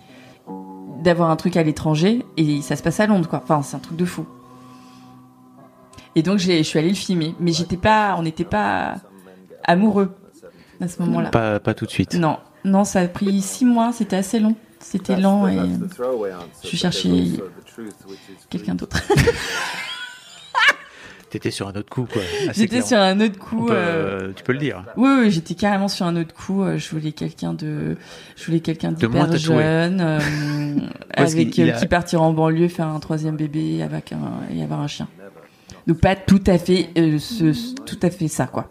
d'avoir 1.04 1.30
un 1.32 1.36
truc 1.36 1.58
à 1.58 1.63
l'étranger 1.63 2.26
et 2.38 2.62
ça 2.62 2.76
se 2.76 2.84
passe 2.84 3.00
à 3.00 3.08
Londres 3.08 3.28
quoi. 3.30 3.41
Enfin 3.43 3.62
c'est 3.62 3.76
un 3.76 3.80
truc 3.80 3.97
de 3.97 4.06
fou. 4.06 4.26
Et 6.15 6.21
donc 6.24 6.38
j'ai- 6.39 6.58
je 6.60 6.63
suis 6.63 6.78
allée 6.80 6.89
le 6.89 6.95
filmer, 6.95 7.34
mais 7.39 7.54
j'étais 7.54 7.78
pas, 7.78 8.15
on 8.17 8.24
n'était 8.24 8.43
pas 8.43 8.95
amoureux 9.63 10.13
à 10.82 10.88
ce 10.88 11.02
moment-là. 11.04 11.30
Pas, 11.30 11.60
pas 11.60 11.74
tout 11.74 11.86
de 11.86 11.91
suite. 11.91 12.15
Non, 12.15 12.38
non, 12.65 12.84
ça 12.84 13.00
a 13.00 13.08
pris 13.08 13.41
six 13.41 13.65
mois, 13.65 13.91
c'était 13.93 14.17
assez 14.17 14.39
long. 14.39 14.56
C'était 14.80 15.15
lent 15.15 15.47
et 15.47 15.58
je 16.63 16.76
cherchais 16.76 17.26
quelqu'un 18.50 18.76
d'autre. 18.76 19.02
T'étais 21.32 21.50
sur 21.50 21.67
un 21.67 21.72
autre 21.72 21.89
coup, 21.89 22.06
quoi. 22.12 22.22
J'étais 22.54 22.82
sur 22.82 23.00
un 23.00 23.20
autre 23.22 23.36
On 23.39 23.44
coup. 23.44 23.65
peut- 23.67 23.74
euh, 23.76 24.32
Tu 24.36 24.44
peux 24.44 24.52
le 24.52 24.60
dire. 24.60 24.84
Oui, 24.98 25.10
oui, 25.22 25.32
j'étais 25.32 25.56
carrément 25.56 25.88
sur 25.88 26.06
un 26.06 26.15
autre 26.17 26.34
coup. 26.36 26.62
euh, 26.62 26.78
Je 26.78 26.89
voulais 26.91 27.13
quelqu'un 27.13 27.54
de, 27.54 27.96
je 28.36 28.46
voulais 28.46 28.60
quelqu'un 28.60 28.91
De 28.91 29.08
moins 29.08 29.28
d'hyper 29.28 29.39
jeune, 29.58 30.02
euh, 30.02 30.20
avec 31.15 31.58
euh, 31.58 31.70
a- 31.74 31.80
qui 31.80 31.88
partira 31.88 32.22
en 32.22 32.34
banlieue 32.34 32.67
faire 32.67 32.88
un 32.88 33.00
troisième 33.00 33.38
bébé 33.38 33.82
avec 33.82 34.12
un 34.12 34.20
et 34.54 34.62
avoir 34.62 34.82
un 34.82 34.88
chien. 34.88 35.08
Donc 35.88 36.00
pas 36.02 36.15
tout 36.17 36.44
à 36.48 36.58
fait, 36.58 36.89
euh, 36.98 37.17
ce, 37.17 37.76
tout 37.86 38.00
à 38.04 38.10
fait 38.10 38.28
ça 38.28 38.46
quoi. 38.48 38.70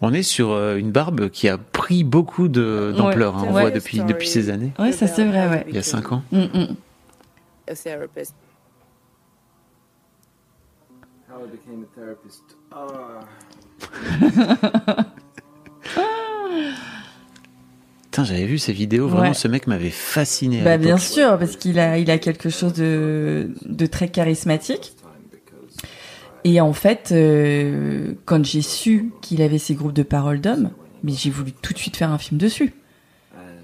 On 0.00 0.12
est 0.12 0.24
sur 0.24 0.50
une 0.74 0.90
barbe 0.90 1.28
qui 1.30 1.48
a 1.48 1.56
pris 1.56 2.02
beaucoup 2.02 2.48
d'ampleur. 2.48 3.36
hein, 3.36 3.44
on 3.48 3.52
Ouais. 3.54 3.60
voit 3.62 3.70
depuis, 3.70 4.00
depuis 4.00 4.26
ces 4.28 4.50
années. 4.50 4.72
Ouais, 4.80 4.90
ça 4.90 5.06
c'est 5.06 5.24
vrai, 5.24 5.48
ouais. 5.48 5.64
Il 5.68 5.76
y 5.76 5.78
a 5.78 5.82
cinq 5.84 6.10
ans. 6.10 6.22
Mm, 6.32 6.38
mm. 6.40 6.66
A 11.36 11.38
therapist. 11.38 11.38
How 11.38 11.44
I 11.44 11.50
became 11.50 11.84
a 11.84 11.86
therapist. 11.94 12.42
Ah. 12.70 13.20
Putain, 18.04 18.24
j'avais 18.24 18.44
vu 18.46 18.58
ces 18.58 18.72
vidéos. 18.72 19.08
Vraiment, 19.08 19.28
Ouais. 19.28 19.34
ce 19.34 19.48
mec 19.48 19.66
m'avait 19.66 19.90
fasciné. 19.90 20.60
Bah 20.62 20.76
bien 20.76 20.98
sûr, 20.98 21.38
parce 21.38 21.56
qu'il 21.56 21.78
a, 21.78 21.98
il 21.98 22.10
a 22.10 22.18
quelque 22.18 22.50
chose 22.50 22.74
de, 22.74 23.50
de 23.64 23.86
très 23.86 24.08
charismatique. 24.08 24.92
Et 26.44 26.60
en 26.60 26.72
fait, 26.72 27.10
euh, 27.12 28.14
quand 28.24 28.44
j'ai 28.44 28.62
su 28.62 29.12
qu'il 29.22 29.40
avait 29.42 29.58
ces 29.58 29.74
groupes 29.74 29.92
de 29.92 30.02
paroles 30.02 30.40
d'hommes, 30.40 30.70
mais 31.04 31.12
j'ai 31.12 31.30
voulu 31.30 31.52
tout 31.52 31.72
de 31.72 31.78
suite 31.78 31.96
faire 31.96 32.10
un 32.10 32.18
film 32.18 32.38
dessus. 32.38 32.74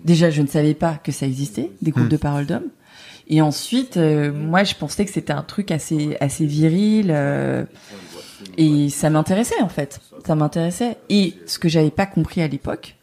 Déjà, 0.05 0.31
je 0.31 0.43
ne 0.43 0.47
savais 0.47 0.75
pas 0.75 0.95
que 0.95 1.11
ça 1.11 1.27
existait, 1.27 1.73
des 1.83 1.91
groupes 1.91 2.05
Hmm. 2.07 2.09
de 2.09 2.16
paroles 2.16 2.47
d'hommes. 2.47 2.69
Et 3.29 3.43
ensuite, 3.43 3.97
euh, 3.99 4.33
moi, 4.33 4.64
je 4.64 4.74
pensais 4.74 5.05
que 5.05 5.11
c'était 5.12 5.33
un 5.33 5.43
truc 5.43 5.70
assez, 5.70 6.16
assez 6.20 6.47
viril. 6.47 7.11
euh, 7.11 7.64
et 8.57 8.89
ça 8.89 9.11
m'intéressait, 9.11 9.61
en 9.61 9.68
fait. 9.68 10.01
Ça 10.26 10.35
m'intéressait. 10.35 10.97
Et 11.11 11.35
ce 11.47 11.59
que 11.59 11.68
j'avais 11.68 11.91
pas 11.91 12.07
compris 12.07 12.41
à 12.41 12.49
l'époque, 12.49 12.97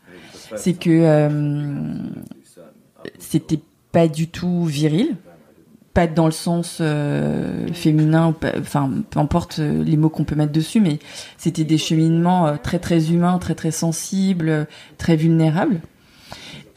c'est 0.56 0.74
que 0.74 0.90
euh, 0.90 1.94
c'était 3.20 3.60
pas 3.92 4.08
du 4.08 4.28
tout 4.28 4.66
viril. 4.66 5.16
Pas 5.94 6.08
dans 6.08 6.26
le 6.26 6.34
sens 6.34 6.80
euh, 6.82 7.68
féminin, 7.72 8.36
enfin, 8.60 8.92
peu 9.10 9.20
importe 9.20 9.60
euh, 9.60 9.82
les 9.82 9.96
mots 9.96 10.10
qu'on 10.10 10.26
peut 10.26 10.36
mettre 10.36 10.52
dessus, 10.52 10.82
mais 10.82 11.00
c'était 11.38 11.64
des 11.64 11.78
cheminements 11.78 12.48
euh, 12.48 12.56
très 12.62 12.80
très 12.80 13.12
humains, 13.14 13.38
très 13.38 13.56
très 13.56 13.72
sensibles, 13.72 14.68
très 14.98 15.16
vulnérables. 15.16 15.80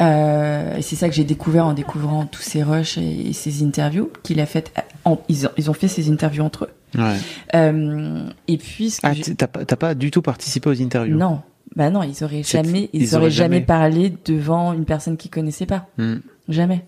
Euh, 0.01 0.77
et 0.77 0.83
c'est 0.83 0.97
ça 0.97 1.09
que 1.09 1.15
j'ai 1.15 1.25
découvert 1.25 1.67
en 1.67 1.73
découvrant 1.73 2.27
tous 2.27 2.43
ces 2.43 2.63
rushs 2.63 2.99
et, 2.99 3.31
et 3.31 3.33
ces 3.33 3.65
interviews 3.65 4.11
qu'il 4.23 4.41
a 4.41 4.47
fait. 4.47 4.73
En, 5.05 5.19
ils, 5.29 5.47
ont, 5.47 5.51
ils 5.57 5.71
ont 5.71 5.75
fait 5.75 5.89
ces 5.89 6.11
interviews 6.11 6.43
entre 6.45 6.65
eux. 6.65 7.01
Ouais. 7.01 7.17
Euh, 7.55 8.29
et 8.47 8.57
puis, 8.59 8.95
Ah, 9.03 9.13
t'as 9.37 9.77
pas, 9.77 9.95
du 9.95 10.11
tout 10.11 10.23
participé 10.23 10.71
aux 10.71 10.81
interviews? 10.83 11.17
Non, 11.17 11.41
bah 11.77 11.91
non, 11.91 12.03
ils 12.03 12.23
auraient 12.25 12.43
jamais, 12.43 12.89
ils, 12.93 13.03
ils 13.03 13.15
auraient 13.15 13.23
auraient 13.25 13.31
jamais, 13.31 13.57
jamais. 13.57 13.67
parlé 13.67 14.15
devant 14.25 14.73
une 14.73 14.85
personne 14.85 15.17
qu'ils 15.17 15.31
connaissaient 15.31 15.67
pas, 15.67 15.89
Hmm. 15.99 16.17
jamais. 16.49 16.85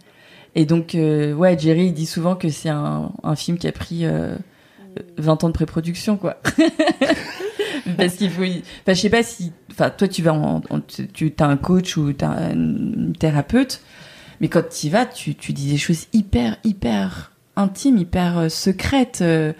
Et 0.54 0.64
donc, 0.64 0.94
euh, 0.94 1.32
ouais, 1.34 1.56
Jerry, 1.58 1.86
il 1.86 1.94
dit 1.94 2.06
souvent 2.06 2.34
que 2.34 2.48
c'est 2.48 2.70
un, 2.70 3.12
un 3.22 3.36
film 3.36 3.58
qui 3.58 3.68
a 3.68 3.72
pris 3.72 4.00
euh, 4.04 4.36
20 5.18 5.45
ans 5.45 5.49
de 5.49 5.53
pré-production, 5.55 6.16
quoi. 6.16 6.41
Parce 7.97 8.14
qu'il 8.14 8.30
faut, 8.30 8.43
enfin, 8.43 8.55
je 8.88 8.95
sais 8.95 9.11
pas 9.11 9.22
si, 9.22 9.53
enfin, 9.70 9.91
toi, 9.91 10.09
tu 10.09 10.22
vas, 10.22 10.34
en, 10.34 10.61
tu 11.12 11.34
as 11.38 11.45
un 11.47 11.57
coach 11.57 11.97
ou 11.97 12.12
t'as 12.12 12.28
un 12.28 13.12
thérapeute, 13.18 13.80
mais 14.41 14.49
quand 14.49 14.62
tu 14.68 14.86
y 14.86 14.91
vas, 14.91 15.07
tu, 15.07 15.34
tu 15.34 15.53
dis 15.53 15.70
des 15.70 15.78
choses 15.78 16.07
hyper, 16.12 16.57
hyper 16.64 17.32
intimes, 17.57 17.99
hyper 17.99 18.38
euh, 18.38 18.49
secrètes. 18.49 19.20
euh, 19.22 19.53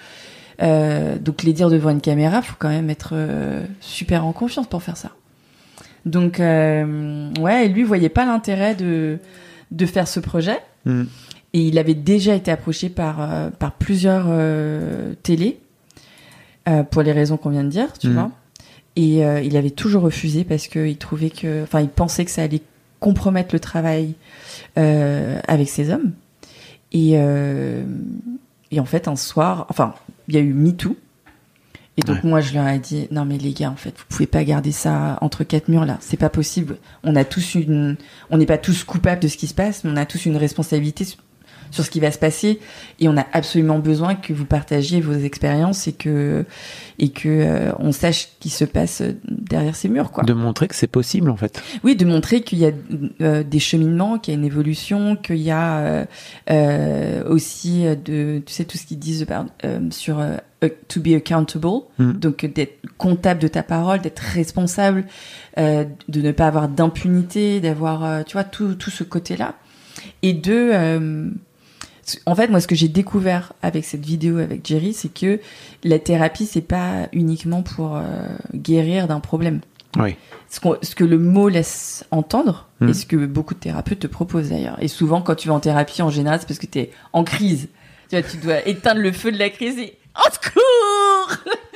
euh, 0.63 1.19
donc 1.19 1.43
les 1.43 1.55
dire 1.55 1.71
devant 1.71 1.91
une 1.91 2.03
caméra, 2.03 2.43
faut 2.43 2.57
quand 2.59 2.69
même 2.69 2.91
être 2.91 3.11
euh, 3.15 3.65
super 3.81 4.27
en 4.27 4.33
confiance 4.33 4.67
pour 4.67 4.83
faire 4.83 4.97
ça. 4.99 5.11
Donc 6.05 6.39
ouais, 6.39 7.69
lui 7.69 7.83
voyait 7.83 8.09
pas 8.09 8.25
l'intérêt 8.27 8.75
de 8.75 9.19
de 9.71 9.87
faire 9.87 10.09
ce 10.09 10.21
projet. 10.21 10.59
Hmm. 10.85 11.05
Et 11.53 11.61
il 11.67 11.79
avait 11.79 11.95
déjà 11.95 12.35
été 12.35 12.51
approché 12.51 12.89
par 12.89 13.17
euh, 13.21 13.51
par 13.51 13.73
plusieurs 13.73 14.27
euh, 14.29 15.15
télés 15.23 15.59
euh, 16.69 16.83
pour 16.85 17.03
les 17.03 17.13
raisons 17.13 17.37
qu'on 17.37 17.51
vient 17.51 17.65
de 17.65 17.69
dire, 17.71 17.93
tu 17.99 18.09
Mhm. 18.09 18.15
vois. 18.15 18.31
Et 18.97 19.25
euh, 19.25 19.41
il 19.41 19.57
avait 19.57 19.71
toujours 19.71 20.03
refusé 20.03 20.45
parce 20.45 20.69
que 20.69 20.87
il 20.87 20.97
trouvait 20.97 21.31
que, 21.31 21.63
enfin, 21.63 21.81
il 21.81 21.89
pensait 21.89 22.25
que 22.25 22.31
ça 22.31 22.43
allait 22.43 22.63
compromettre 23.01 23.55
le 23.55 23.61
travail 23.61 24.15
euh, 24.79 25.41
avec 25.49 25.69
ces 25.69 25.91
hommes. 25.91 26.13
Et 26.93 27.13
euh, 27.15 27.85
et 28.73 28.79
en 28.81 28.85
fait, 28.85 29.09
un 29.09 29.17
soir, 29.17 29.67
enfin, 29.71 29.95
il 30.29 30.35
y 30.35 30.39
a 30.39 30.41
eu 30.41 30.53
MeToo. 30.53 30.97
Et 31.97 32.03
donc 32.03 32.23
moi, 32.25 32.41
je 32.41 32.55
leur 32.55 32.67
ai 32.69 32.79
dit, 32.79 33.09
non 33.11 33.25
mais 33.25 33.37
les 33.37 33.53
gars, 33.53 33.71
en 33.71 33.77
fait, 33.77 33.91
vous 33.99 34.05
pouvez 34.09 34.27
pas 34.27 34.43
garder 34.45 34.73
ça 34.73 35.19
entre 35.21 35.45
quatre 35.45 35.69
murs 35.69 35.85
là. 35.85 35.99
C'est 36.01 36.17
pas 36.17 36.31
possible. 36.31 36.79
On 37.03 37.15
a 37.17 37.25
tous 37.25 37.57
une, 37.57 37.97
on 38.31 38.39
n'est 38.39 38.47
pas 38.47 38.59
tous 38.59 38.85
coupables 38.85 39.21
de 39.21 39.29
ce 39.29 39.37
qui 39.37 39.47
se 39.49 39.55
passe, 39.55 39.83
mais 39.85 39.91
on 39.91 39.97
a 39.97 40.07
tous 40.07 40.25
une 40.27 40.37
responsabilité 40.37 41.05
sur- 41.71 41.85
ce 41.85 41.91
qui 41.91 42.01
va 42.01 42.11
se 42.11 42.19
passer 42.19 42.61
et 42.99 43.09
on 43.09 43.17
a 43.17 43.27
absolument 43.33 43.79
besoin 43.79 44.15
que 44.15 44.33
vous 44.33 44.45
partagiez 44.45 45.01
vos 45.01 45.15
expériences 45.15 45.87
et 45.89 45.93
que 45.93 46.45
et 46.99 47.09
que 47.11 47.29
euh, 47.29 47.73
on 47.79 47.93
sache 47.93 48.23
ce 48.23 48.27
qui 48.41 48.51
se 48.51 48.65
passe 48.65 49.03
derrière 49.29 49.75
ces 49.77 49.89
murs 49.89 50.11
quoi. 50.11 50.25
De 50.25 50.33
montrer 50.35 50.69
que 50.69 50.75
c'est 50.75 50.87
possible, 50.87 51.31
en 51.31 51.37
fait. 51.37 51.63
Oui, 51.85 51.97
de 51.97 52.05
montrer 52.05 52.43
qu'il 52.43 52.59
y 52.59 52.67
a 52.67 52.73
euh, 53.23 53.43
des 53.43 53.59
cheminements, 53.59 54.19
qu'il 54.19 54.35
y 54.35 54.37
a 54.37 54.39
une 54.41 54.45
évolution, 54.47 55.17
qu'il 55.17 55.37
y 55.37 55.51
a 55.51 55.79
euh, 55.79 56.05
euh, 56.51 57.25
aussi 57.29 57.85
de, 58.05 58.43
tu 58.45 58.53
sais, 58.53 58.65
tout 58.65 58.77
ce 58.79 58.87
qu'ils 58.87 58.99
disent 58.99 59.27
euh, 59.65 59.79
sur 59.91 60.19
euh, 60.21 60.37
to 60.89 61.01
be 61.01 61.15
accountable, 61.17 61.85
Mm. 61.99 62.13
donc 62.13 62.45
d'être 62.45 62.79
comptable 62.99 63.41
de 63.41 63.49
ta 63.49 63.63
parole, 63.63 64.01
d'être 64.01 64.19
responsable, 64.21 65.05
euh, 65.59 65.85
de 66.09 66.21
ne 66.21 66.33
pas 66.33 66.47
avoir 66.49 66.69
d'impunité, 66.69 67.61
d'avoir, 67.61 68.05
euh, 68.05 68.23
tu 68.27 68.35
vois, 68.35 68.45
tout, 68.45 68.75
tout 68.75 68.91
ce 68.91 69.05
côté-là. 69.05 69.55
Et 70.23 70.33
de, 70.35 70.53
euh, 70.73 71.31
en 72.27 72.35
fait, 72.35 72.49
moi, 72.49 72.61
ce 72.61 72.67
que 72.67 72.75
j'ai 72.75 72.89
découvert 72.89 73.53
avec 73.63 73.85
cette 73.85 74.05
vidéo 74.05 74.39
avec 74.39 74.67
Jerry, 74.67 74.93
c'est 74.93 75.13
que 75.13 75.41
la 75.85 75.99
thérapie, 75.99 76.47
c'est 76.47 76.61
pas 76.61 77.09
uniquement 77.13 77.63
pour 77.63 77.97
euh, 77.97 78.03
guérir 78.55 79.07
d'un 79.09 79.21
problème 79.21 79.61
Oui. 79.99 80.17
ce, 80.49 80.61
ce 80.83 80.95
que 80.95 81.05
le 81.05 81.19
mot 81.19 81.49
laisse 81.49 82.05
entendre 82.11 82.67
Mm. 82.81 82.89
et 82.89 82.95
ce 82.95 83.05
que 83.05 83.27
beaucoup 83.27 83.53
de 83.53 83.59
thérapeutes 83.61 83.99
te 83.99 84.07
proposent 84.07 84.49
d'ailleurs. 84.49 84.79
Et 84.81 84.89
souvent, 84.89 85.21
quand 85.21 85.35
tu 85.35 85.49
vas 85.49 85.55
en 85.55 85.61
thérapie, 85.61 86.01
en 86.01 86.09
général, 86.09 86.41
c'est 86.41 86.47
parce 86.49 86.59
que 86.59 86.65
tu 86.67 86.79
es 86.79 86.91
en 87.13 87.25
crise. 87.25 87.69
Tu 88.09 88.19
vois, 88.19 88.27
tu 88.27 88.39
dois 88.39 88.67
éteindre 88.67 89.03
le 89.03 89.13
feu 89.13 89.31
de 89.31 89.39
la 89.39 89.51
crise 89.51 89.79
et 89.79 89.99
au 90.17 90.33
secours 90.33 91.37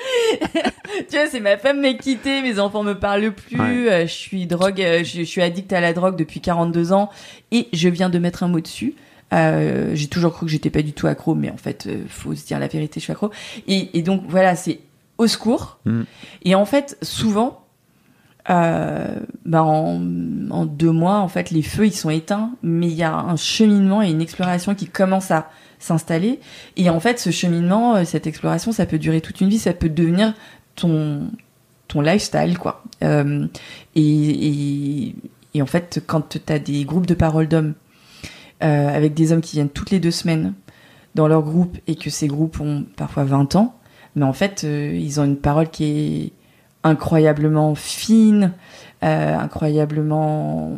Tu 1.11 1.17
vois, 1.17 1.27
c'est 1.31 1.41
ma 1.41 1.57
femme 1.59 1.81
m'a 1.81 1.93
quitté, 1.95 2.41
mes 2.43 2.59
enfants 2.59 2.83
me 2.83 2.95
parlent 2.95 3.33
plus, 3.33 3.59
Ouais. 3.61 3.91
euh, 3.93 4.07
je 4.07 4.13
suis 4.13 4.47
drogue, 4.47 4.81
euh, 4.81 4.99
je, 5.05 5.19
je 5.19 5.23
suis 5.25 5.43
addict 5.43 5.73
à 5.73 5.81
la 5.81 5.93
drogue 5.93 6.17
depuis 6.17 6.41
42 6.41 6.93
ans 6.93 7.11
et 7.51 7.69
je 7.73 7.89
viens 7.89 8.09
de 8.11 8.19
mettre 8.19 8.43
un 8.43 8.49
mot 8.49 8.61
dessus. 8.61 8.95
Euh, 9.33 9.93
j'ai 9.95 10.07
toujours 10.09 10.33
cru 10.33 10.47
que 10.47 10.53
j'étais 10.53 10.71
pas 10.71 10.83
du 10.83 10.93
tout 10.93 11.07
accro, 11.07 11.35
mais 11.35 11.51
en 11.51 11.57
fait, 11.57 11.87
euh, 11.87 12.05
faut 12.09 12.35
se 12.35 12.47
dire 12.47 12.59
la 12.59 12.69
vérité, 12.69 13.01
je 13.01 13.05
suis 13.05 13.13
accro. 13.13 13.31
Et, 13.67 13.97
et 13.99 14.03
donc 14.03 14.23
voilà, 14.29 14.55
c'est 14.55 14.81
au 15.19 15.27
secours. 15.27 15.79
Mm. 15.85 16.03
Et 16.45 16.55
en 16.55 16.65
fait, 16.65 16.97
souvent, 17.03 17.65
euh, 18.51 19.19
bah 19.47 19.63
en, 19.63 20.01
en 20.51 20.67
deux 20.67 20.91
mois, 20.91 21.19
en 21.19 21.29
fait, 21.29 21.51
les 21.51 21.63
feux 21.63 21.87
ils 21.87 21.95
sont 21.95 22.11
éteints, 22.11 22.51
mais 22.63 22.87
il 22.89 22.95
y 22.95 23.03
a 23.03 23.15
un 23.15 23.37
cheminement 23.37 24.03
et 24.03 24.11
une 24.11 24.21
exploration 24.21 24.75
qui 24.75 24.87
commence 24.87 25.31
à 25.31 25.51
s'installer. 25.79 26.41
Et 26.77 26.91
en 26.91 27.01
fait, 27.01 27.19
ce 27.19 27.31
cheminement, 27.31 27.97
euh, 27.97 28.05
cette 28.05 28.27
exploration, 28.27 28.73
ça 28.73 28.87
peut 28.87 28.99
durer 28.99 29.21
toute 29.21 29.41
une 29.41 29.49
vie, 29.49 29.59
ça 29.59 29.73
peut 29.73 29.89
devenir 29.89 30.35
ton 30.77 31.31
ton 31.89 32.01
lifestyle, 32.01 32.59
quoi. 32.59 32.83
Euh, 33.03 33.47
et, 33.95 34.03
et, 34.03 35.15
et 35.55 35.63
en 35.63 35.67
fait, 35.67 36.03
quand 36.07 36.29
tu 36.31 36.53
as 36.53 36.59
des 36.59 36.85
groupes 36.85 37.07
de 37.07 37.15
paroles 37.15 37.47
d'hommes 37.47 37.75
avec 38.65 39.15
des 39.15 39.33
hommes 39.33 39.41
qui 39.41 39.57
viennent 39.57 39.69
toutes 39.69 39.91
les 39.91 40.01
deux 40.01 40.11
semaines 40.11 40.55
dans 41.15 41.29
leur 41.29 41.43
groupe 41.43 41.77
et 41.87 41.95
que 41.95 42.11
ces 42.11 42.27
groupes 42.27 42.61
ont 42.61 42.85
parfois 42.97 43.25
20 43.25 43.57
ans, 43.57 43.75
mais 44.17 44.25
en 44.25 44.33
fait, 44.33 44.63
euh, 44.65 44.93
ils 44.95 45.21
ont 45.21 45.25
une 45.25 45.37
parole 45.37 45.69
qui 45.71 45.85
est 45.85 46.33
incroyablement 46.83 47.75
fine, 47.75 48.53
euh, 49.03 49.37
incroyablement. 49.37 50.77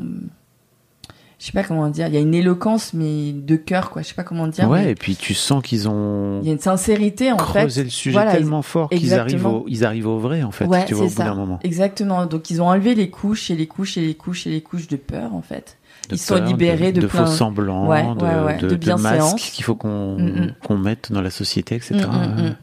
Je 1.39 1.47
sais 1.47 1.53
pas 1.53 1.65
comment 1.65 1.89
dire. 1.91 2.07
Il 2.07 2.15
y 2.15 2.17
a 2.17 2.21
une 2.21 2.35
éloquence, 2.35 2.95
mais 2.95 3.33
de 3.33 3.57
cœur, 3.57 3.91
quoi. 3.91 4.01
Je 4.01 4.09
sais 4.09 4.15
pas 4.15 4.25
comment 4.25 4.47
dire. 4.47 4.71
Ouais, 4.71 4.85
mais 4.85 4.91
et 4.93 4.95
puis 4.95 5.17
tu 5.17 5.35
sens 5.35 5.63
qu'ils 5.63 5.87
ont 5.87 6.41
Il 6.43 6.47
y 6.47 6.51
a 6.51 6.55
une 6.55 6.61
sincérité, 6.61 7.31
en 7.31 7.39
fait. 7.39 7.61
creusé 7.61 7.85
le 7.85 7.91
sujet 7.91 8.15
Voilà, 8.15 8.33
tellement 8.33 8.63
fort 8.63 8.89
qu'ils 8.89 9.13
arrivent 9.13 9.47
au, 9.47 9.65
ils 9.69 9.85
arrivent 9.85 10.07
au 10.09 10.19
vrai, 10.19 10.43
en 10.43 10.51
fait, 10.51 10.65
Ouais, 10.65 10.87
tu 10.87 10.95
vois, 10.95 11.07
au 11.07 11.09
bout 11.09 11.15
d'un 11.17 11.35
moment. 11.35 11.59
Exactement. 11.63 12.25
Donc 12.25 12.49
ils 12.51 12.63
ont 12.63 12.69
enlevé 12.69 12.95
les 12.95 13.11
couches 13.11 13.51
et 13.51 13.55
les 13.55 13.67
couches 13.67 13.99
et 13.99 14.01
les 14.01 14.15
couches 14.15 14.47
et 14.47 14.51
les 14.51 14.63
couches 14.63 14.89
de 14.89 14.97
peur, 14.97 15.35
en 15.35 15.43
fait. 15.43 15.76
Ils 16.11 16.19
sont 16.19 16.37
peur, 16.37 16.47
libérés 16.47 16.93
de, 16.93 17.01
de, 17.01 17.07
plein... 17.07 17.27
faux 17.27 17.33
semblants, 17.33 17.89
Ouais, 17.89 18.03
de, 18.03 18.45
ouais, 18.45 18.57
de, 18.59 18.77
de 18.77 18.93
masques 18.95 19.39
qu'il 19.39 19.65
faut 19.65 19.75
qu'on 19.75 20.19
Mm, 20.19 20.41
mm. 20.41 20.55
qu'on 20.65 20.79
mette 20.79 21.13
dans 21.13 21.23
la 21.23 21.31
société, 21.31 21.75
etc. 21.75 21.95
Mm, 21.95 22.43
mm. 22.43 22.57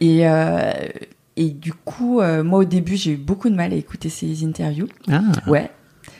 Et, 0.00 0.28
euh, 0.28 0.72
et 1.36 1.50
du 1.50 1.72
coup, 1.72 2.20
euh, 2.20 2.42
moi 2.44 2.60
au 2.60 2.64
début, 2.64 2.96
j'ai 2.96 3.12
eu 3.12 3.16
beaucoup 3.16 3.48
de 3.48 3.54
mal 3.54 3.72
à 3.72 3.76
écouter 3.76 4.08
ces 4.08 4.44
interviews. 4.44 4.88
Ah. 5.10 5.20
Ouais. 5.46 5.70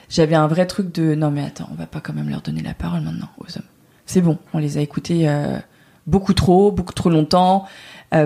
J'avais 0.09 0.35
un 0.35 0.47
vrai 0.47 0.67
truc 0.67 0.93
de 0.93 1.15
non 1.15 1.31
mais 1.31 1.43
attends, 1.43 1.69
on 1.73 1.75
va 1.75 1.87
pas 1.87 2.01
quand 2.01 2.13
même 2.13 2.29
leur 2.29 2.43
donner 2.43 2.63
la 2.63 2.75
parole 2.75 3.01
maintenant 3.01 3.29
aux 3.39 3.57
hommes. 3.57 3.65
C'est 4.07 4.21
bon, 4.21 4.39
on 4.53 4.59
les 4.59 4.79
a 4.79 4.81
écoutés 4.81 5.29
euh, 5.29 5.59
beaucoup 6.07 6.35
trop, 6.35 6.71
beaucoup 6.71 6.93
trop 6.93 7.11
longtemps, 7.11 7.67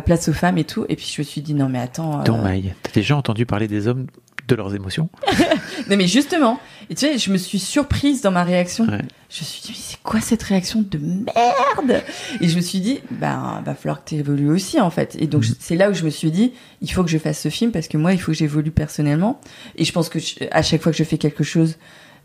place 0.04 0.28
aux 0.28 0.32
femmes 0.32 0.58
et 0.58 0.64
tout. 0.64 0.84
Et 0.88 0.96
puis 0.96 1.10
je 1.14 1.22
me 1.22 1.24
suis 1.24 1.40
dit 1.40 1.54
non 1.54 1.68
mais 1.68 1.78
attends. 1.78 2.22
Dommage. 2.24 2.74
T'as 2.82 2.92
déjà 2.92 3.16
entendu 3.16 3.46
parler 3.46 3.68
des 3.68 3.86
hommes, 3.86 4.06
de 4.48 4.54
leurs 4.56 4.74
émotions 4.74 5.08
non 5.88 5.96
mais 5.96 6.06
justement, 6.08 6.58
et 6.90 6.94
tu 6.94 7.06
sais, 7.06 7.18
je 7.18 7.30
me 7.30 7.36
suis 7.38 7.58
surprise 7.58 8.22
dans 8.22 8.30
ma 8.30 8.44
réaction. 8.44 8.84
Ouais. 8.86 9.02
Je 9.30 9.40
me 9.40 9.44
suis 9.44 9.60
dit 9.62 9.68
mais 9.70 9.76
c'est 9.78 10.02
quoi 10.02 10.20
cette 10.20 10.42
réaction 10.42 10.82
de 10.88 10.98
merde? 10.98 12.02
Et 12.40 12.48
je 12.48 12.56
me 12.56 12.60
suis 12.62 12.80
dit 12.80 13.00
bah 13.10 13.62
va 13.64 13.74
falloir 13.74 14.02
que 14.02 14.08
tu 14.10 14.14
évolues 14.16 14.50
aussi 14.50 14.80
en 14.80 14.90
fait. 14.90 15.16
Et 15.20 15.26
donc 15.26 15.44
Mhm. 15.44 15.54
c'est 15.60 15.76
là 15.76 15.90
où 15.90 15.94
je 15.94 16.04
me 16.04 16.10
suis 16.10 16.30
dit 16.30 16.52
il 16.80 16.90
faut 16.90 17.04
que 17.04 17.10
je 17.10 17.18
fasse 17.18 17.40
ce 17.40 17.48
film 17.50 17.70
parce 17.72 17.88
que 17.88 17.96
moi 17.98 18.12
il 18.12 18.20
faut 18.20 18.32
que 18.32 18.38
j'évolue 18.38 18.70
personnellement. 18.70 19.40
Et 19.76 19.84
je 19.84 19.92
pense 19.92 20.08
que 20.08 20.18
je- 20.18 20.34
à 20.50 20.62
chaque 20.62 20.80
fois 20.82 20.92
que 20.92 20.98
je 20.98 21.04
fais 21.04 21.18
quelque 21.18 21.44
chose, 21.44 21.76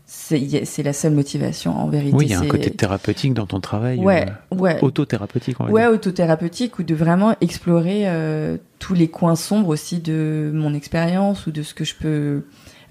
c'est 0.06 0.82
la 0.82 0.92
seule 0.92 1.14
motivation 1.14 1.76
en 1.76 1.88
vérité. 1.88 2.14
Oui, 2.16 2.26
il 2.26 2.30
y 2.30 2.34
a 2.34 2.40
un 2.40 2.46
côté 2.46 2.70
thérapeutique 2.70 3.34
dans 3.34 3.46
ton 3.46 3.60
travail. 3.60 3.98
Ouais, 3.98 4.26
euh, 4.52 4.56
ouais. 4.56 4.78
Autothérapeutique, 4.82 5.56
on 5.60 5.64
va 5.64 5.70
Ouais, 5.70 5.86
autothérapeutique 5.86 6.78
ou 6.78 6.82
de 6.82 6.94
vraiment 6.94 7.34
explorer 7.40 8.02
euh, 8.06 8.58
tous 8.78 8.94
les 8.94 9.08
coins 9.08 9.36
sombres 9.36 9.68
aussi 9.68 9.98
de 10.00 10.50
mon 10.54 10.74
expérience 10.74 11.46
ou 11.46 11.50
de 11.52 11.62
ce 11.62 11.72
que 11.74 11.84
je 11.84 11.94
peux 11.94 12.42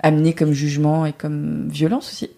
amener 0.02 0.34
comme 0.34 0.52
jugement 0.54 1.06
et 1.06 1.14
comme 1.14 1.68
violence 1.70 2.10
aussi. 2.12 2.30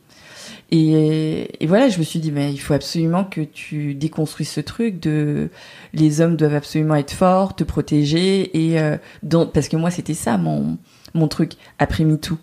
Et, 0.72 1.64
et 1.64 1.68
voilà, 1.68 1.90
je 1.90 2.00
me 2.00 2.04
suis 2.04 2.20
dit, 2.20 2.32
mais 2.32 2.52
il 2.52 2.58
faut 2.58 2.74
absolument 2.74 3.24
que 3.24 3.42
tu 3.42 3.94
déconstruises 3.94 4.50
ce 4.50 4.62
truc 4.62 5.00
de 5.00 5.50
les 5.94 6.22
hommes 6.22 6.36
doivent 6.36 6.56
absolument 6.56 6.96
être 6.96 7.12
forts, 7.14 7.56
te 7.56 7.64
protéger 7.64 8.68
et 8.72 8.80
euh, 8.80 8.98
dans- 9.24 9.46
parce 9.46 9.70
que 9.70 9.78
moi 9.78 9.92
c'était 9.92 10.16
ça 10.16 10.38
mon 10.38 10.78
mon 11.14 11.28
truc 11.28 11.54
après 11.80 12.04
MeToo. 12.04 12.38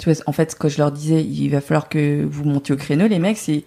Tu 0.00 0.10
vois, 0.10 0.18
en 0.26 0.32
fait, 0.32 0.56
quand 0.58 0.68
je 0.68 0.78
leur 0.78 0.90
disais, 0.90 1.22
il 1.22 1.50
va 1.50 1.60
falloir 1.60 1.88
que 1.90 2.24
vous 2.24 2.44
montiez 2.44 2.74
au 2.74 2.78
créneau, 2.78 3.06
les 3.06 3.18
mecs, 3.18 3.36
c'est 3.36 3.64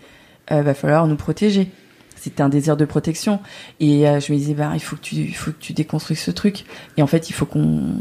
euh, 0.51 0.63
va 0.63 0.73
falloir 0.73 1.05
nous 1.07 1.15
protéger. 1.15 1.69
C'était 2.15 2.41
un 2.41 2.49
désir 2.49 2.75
de 2.75 2.85
protection. 2.85 3.39
Et 3.79 4.07
euh, 4.09 4.19
je 4.19 4.33
me 4.33 4.37
disais, 4.37 4.53
bah, 4.55 4.71
il 4.73 4.79
faut 4.79 4.95
que 4.95 5.01
tu, 5.01 5.15
il 5.15 5.35
faut 5.35 5.51
que 5.51 5.59
tu 5.59 5.73
déconstruises 5.73 6.19
ce 6.19 6.31
truc. 6.31 6.65
Et 6.97 7.03
en 7.03 7.07
fait, 7.07 7.29
il 7.29 7.33
faut 7.33 7.45
qu'on, 7.45 7.97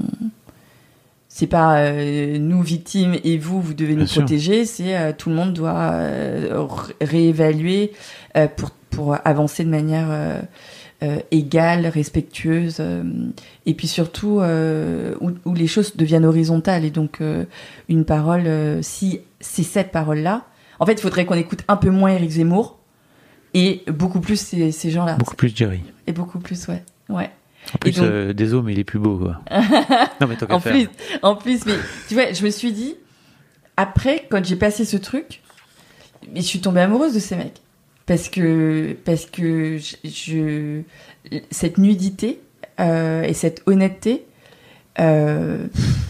c'est 1.28 1.46
pas 1.46 1.76
euh, 1.78 2.38
nous 2.38 2.62
victimes 2.62 3.16
et 3.22 3.36
vous, 3.36 3.60
vous 3.60 3.74
devez 3.74 3.96
nous 3.96 4.06
sûr. 4.06 4.22
protéger. 4.22 4.64
C'est 4.64 4.96
euh, 4.96 5.12
tout 5.16 5.28
le 5.28 5.34
monde 5.36 5.52
doit 5.52 5.90
euh, 5.92 6.66
ré- 6.68 6.94
réévaluer 7.00 7.92
euh, 8.36 8.48
pour 8.48 8.70
pour 8.90 9.16
avancer 9.24 9.64
de 9.64 9.70
manière 9.70 10.08
euh, 11.02 11.18
égale, 11.32 11.86
respectueuse, 11.86 12.76
euh, 12.78 13.02
et 13.66 13.74
puis 13.74 13.88
surtout 13.88 14.40
euh, 14.40 15.14
où, 15.20 15.32
où 15.44 15.54
les 15.54 15.66
choses 15.66 15.96
deviennent 15.96 16.24
horizontales. 16.24 16.84
Et 16.84 16.90
donc 16.90 17.20
une 17.88 18.04
parole, 18.04 18.48
si 18.82 19.20
c'est 19.40 19.62
cette 19.64 19.90
parole-là, 19.90 20.46
en 20.78 20.86
fait, 20.86 20.92
il 20.92 21.00
faudrait 21.00 21.24
qu'on 21.24 21.34
écoute 21.34 21.64
un 21.68 21.76
peu 21.76 21.90
moins 21.90 22.10
Eric 22.10 22.30
Zemmour 22.30 22.78
et 23.54 23.82
beaucoup 23.88 24.20
plus 24.20 24.40
ces, 24.40 24.72
ces 24.72 24.90
gens-là. 24.90 25.16
Beaucoup 25.16 25.36
plus 25.36 25.54
Jerry. 25.54 25.80
Et 26.06 26.12
beaucoup 26.12 26.38
plus, 26.38 26.68
ouais, 26.68 26.82
ouais. 27.08 27.30
En 27.74 27.78
plus, 27.78 27.96
donc- 27.96 28.32
désolé, 28.36 28.62
mais 28.66 28.72
il 28.72 28.78
est 28.78 28.84
plus 28.84 28.98
beau, 28.98 29.18
quoi. 29.18 29.40
non, 30.20 30.26
mais 30.28 30.36
tant 30.36 30.46
qu'à 30.46 30.54
en 30.54 30.60
faire. 30.60 30.72
plus, 30.72 30.88
en 31.22 31.36
plus, 31.36 31.66
mais 31.66 31.74
tu 32.08 32.14
vois, 32.14 32.32
je 32.32 32.44
me 32.44 32.50
suis 32.50 32.72
dit, 32.72 32.94
après, 33.76 34.26
quand 34.30 34.44
j'ai 34.44 34.56
passé 34.56 34.84
ce 34.84 34.96
truc, 34.96 35.42
mais 36.32 36.40
je 36.40 36.46
suis 36.46 36.60
tombée 36.60 36.80
amoureuse 36.80 37.14
de 37.14 37.18
ces 37.20 37.36
mecs. 37.36 37.60
Parce 38.06 38.28
que, 38.28 38.94
parce 39.04 39.26
que 39.26 39.78
je, 39.78 39.96
je- 40.04 40.82
cette 41.50 41.78
nudité 41.78 42.40
euh, 42.80 43.22
et 43.22 43.32
cette 43.34 43.62
honnêteté, 43.66 44.24
euh, 45.00 45.66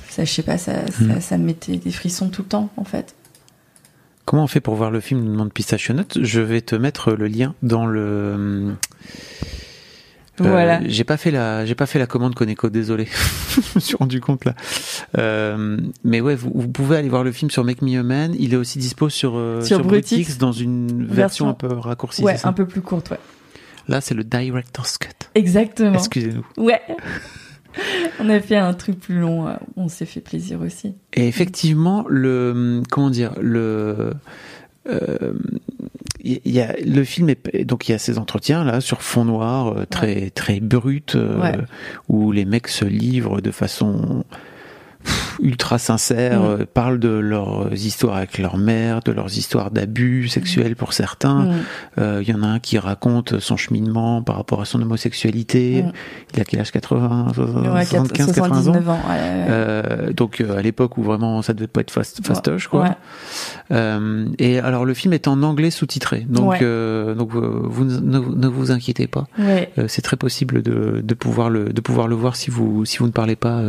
ça, 0.08 0.24
je 0.24 0.32
sais 0.32 0.42
pas, 0.42 0.58
ça, 0.58 0.86
ça, 0.90 1.04
Hmm. 1.04 1.20
ça 1.20 1.38
me 1.38 1.44
mettait 1.44 1.76
des 1.76 1.92
frissons 1.92 2.28
tout 2.30 2.42
le 2.42 2.48
temps, 2.48 2.70
en 2.76 2.84
fait. 2.84 3.14
Comment 4.24 4.44
on 4.44 4.46
fait 4.46 4.60
pour 4.60 4.74
voir 4.76 4.90
le 4.90 5.00
film 5.00 5.24
demande 5.24 5.52
Pistachio 5.52 5.94
Nut 5.94 6.18
Je 6.22 6.40
vais 6.40 6.60
te 6.60 6.74
mettre 6.76 7.12
le 7.12 7.26
lien 7.26 7.54
dans 7.62 7.86
le. 7.86 8.74
Euh, 10.40 10.48
Voilà. 10.48 10.80
J'ai 10.86 11.04
pas 11.04 11.16
fait 11.16 11.30
la, 11.30 11.64
j'ai 11.66 11.74
pas 11.74 11.86
fait 11.86 11.98
la 11.98 12.06
commande 12.06 12.34
Coneco, 12.34 12.70
désolé. 12.70 13.06
je 13.50 13.60
me 13.74 13.80
suis 13.80 13.96
rendu 13.96 14.20
compte 14.20 14.44
là. 14.44 14.54
Euh, 15.18 15.78
mais 16.04 16.20
ouais, 16.20 16.34
vous, 16.34 16.50
vous 16.54 16.68
pouvez 16.68 16.96
aller 16.96 17.08
voir 17.08 17.24
le 17.24 17.32
film 17.32 17.50
sur 17.50 17.64
Make 17.64 17.82
Me 17.82 17.98
a 17.98 18.02
Man. 18.02 18.34
Il 18.38 18.54
est 18.54 18.56
aussi 18.56 18.78
dispo 18.78 19.08
sur 19.08 19.34
euh, 19.36 19.60
Sur 19.62 19.82
Brutix. 19.84 20.38
dans 20.38 20.52
une 20.52 21.04
version, 21.06 21.14
Version- 21.14 21.48
un 21.48 21.54
peu 21.54 21.66
raccourcie. 21.68 22.22
Ouais, 22.22 22.36
un 22.44 22.52
peu 22.52 22.66
plus 22.66 22.80
courte, 22.80 23.10
ouais. 23.10 23.20
Là, 23.88 24.00
c'est 24.00 24.14
le 24.14 24.24
director's 24.24 24.96
cut. 24.98 25.08
Exactement. 25.34 25.94
Excusez-nous. 25.94 26.46
Ouais. 26.56 26.80
On 28.20 28.28
a 28.28 28.38
fait 28.40 28.56
un 28.56 28.74
truc 28.74 29.00
plus 29.00 29.18
long, 29.18 29.46
on 29.76 29.88
s'est 29.88 30.04
fait 30.04 30.20
plaisir 30.20 30.60
aussi. 30.60 30.94
Et 31.14 31.26
effectivement, 31.26 32.04
le 32.06 32.82
comment 32.90 33.08
dire, 33.08 33.32
le 33.40 34.12
il 36.24 36.40
y 36.44 36.60
a 36.60 36.74
le 36.84 37.04
film 37.04 37.28
est 37.30 37.64
donc 37.64 37.88
il 37.88 37.92
y 37.92 37.94
a 37.94 37.98
ces 37.98 38.18
entretiens 38.18 38.64
là 38.64 38.80
sur 38.80 39.02
fond 39.02 39.24
noir 39.24 39.68
euh, 39.76 39.84
très 39.88 40.30
très 40.30 40.60
brut 40.60 41.14
euh, 41.16 41.40
Ouais. 41.40 41.56
où 42.08 42.30
les 42.32 42.44
mecs 42.44 42.68
se 42.68 42.84
livrent 42.84 43.40
de 43.40 43.50
façon 43.50 44.24
ultra 45.40 45.78
sincère, 45.78 46.40
Mm. 46.40 46.44
euh, 46.44 46.66
parlent 46.72 46.98
de 46.98 47.08
leurs 47.08 47.72
histoires 47.72 48.16
avec 48.16 48.38
leur 48.38 48.56
mère, 48.58 49.00
de 49.00 49.12
leurs 49.12 49.36
histoires 49.38 49.70
d'abus 49.70 50.28
sexuels 50.28 50.76
pour 50.76 50.92
certains. 50.92 51.44
Mm. 51.44 51.52
Euh, 51.98 52.18
Il 52.22 52.28
y 52.28 52.34
en 52.34 52.42
a 52.42 52.46
un 52.46 52.58
qui 52.58 52.78
raconte 52.78 53.38
son 53.40 53.56
cheminement 53.56 54.22
par 54.22 54.36
rapport 54.36 54.60
à 54.60 54.64
son 54.64 54.80
homosexualité. 54.82 55.82
Mm. 55.82 55.92
Il 56.34 56.40
a 56.40 56.44
quel 56.44 56.60
âge 56.60 56.70
80, 56.72 57.26
Ouais, 57.36 57.84
75, 57.84 58.26
80 58.32 58.46
ans. 58.58 58.62
79 58.62 58.88
ans, 58.88 58.92
ouais, 59.08 59.14
ouais. 59.14 59.46
Euh, 59.50 60.12
donc 60.12 60.40
euh, 60.40 60.56
à 60.58 60.62
l'époque 60.62 60.98
où 60.98 61.02
vraiment 61.02 61.42
ça 61.42 61.52
devait 61.54 61.66
pas 61.66 61.80
être 61.80 61.90
fast, 61.90 62.24
fastoche 62.26 62.68
quoi. 62.68 62.82
Ouais. 62.82 62.90
Euh, 63.72 64.26
et 64.38 64.58
alors 64.58 64.84
le 64.84 64.94
film 64.94 65.12
est 65.12 65.28
en 65.28 65.42
anglais 65.42 65.70
sous-titré, 65.70 66.26
donc 66.28 66.50
Ouais. 66.52 66.58
euh, 66.62 67.14
donc 67.14 67.30
vous 67.32 67.84
ne, 67.84 68.18
ne 68.18 68.46
vous 68.48 68.70
inquiétez 68.70 69.06
pas. 69.06 69.26
Ouais. 69.38 69.70
Euh, 69.78 69.86
c'est 69.88 70.02
très 70.02 70.16
possible 70.16 70.62
de, 70.62 71.00
de 71.02 71.14
pouvoir 71.14 71.50
le 71.50 71.72
de 71.72 71.80
pouvoir 71.80 72.08
le 72.08 72.14
voir 72.14 72.36
si 72.36 72.50
vous 72.50 72.84
si 72.84 72.98
vous 72.98 73.06
ne 73.06 73.12
parlez 73.12 73.36
pas 73.36 73.62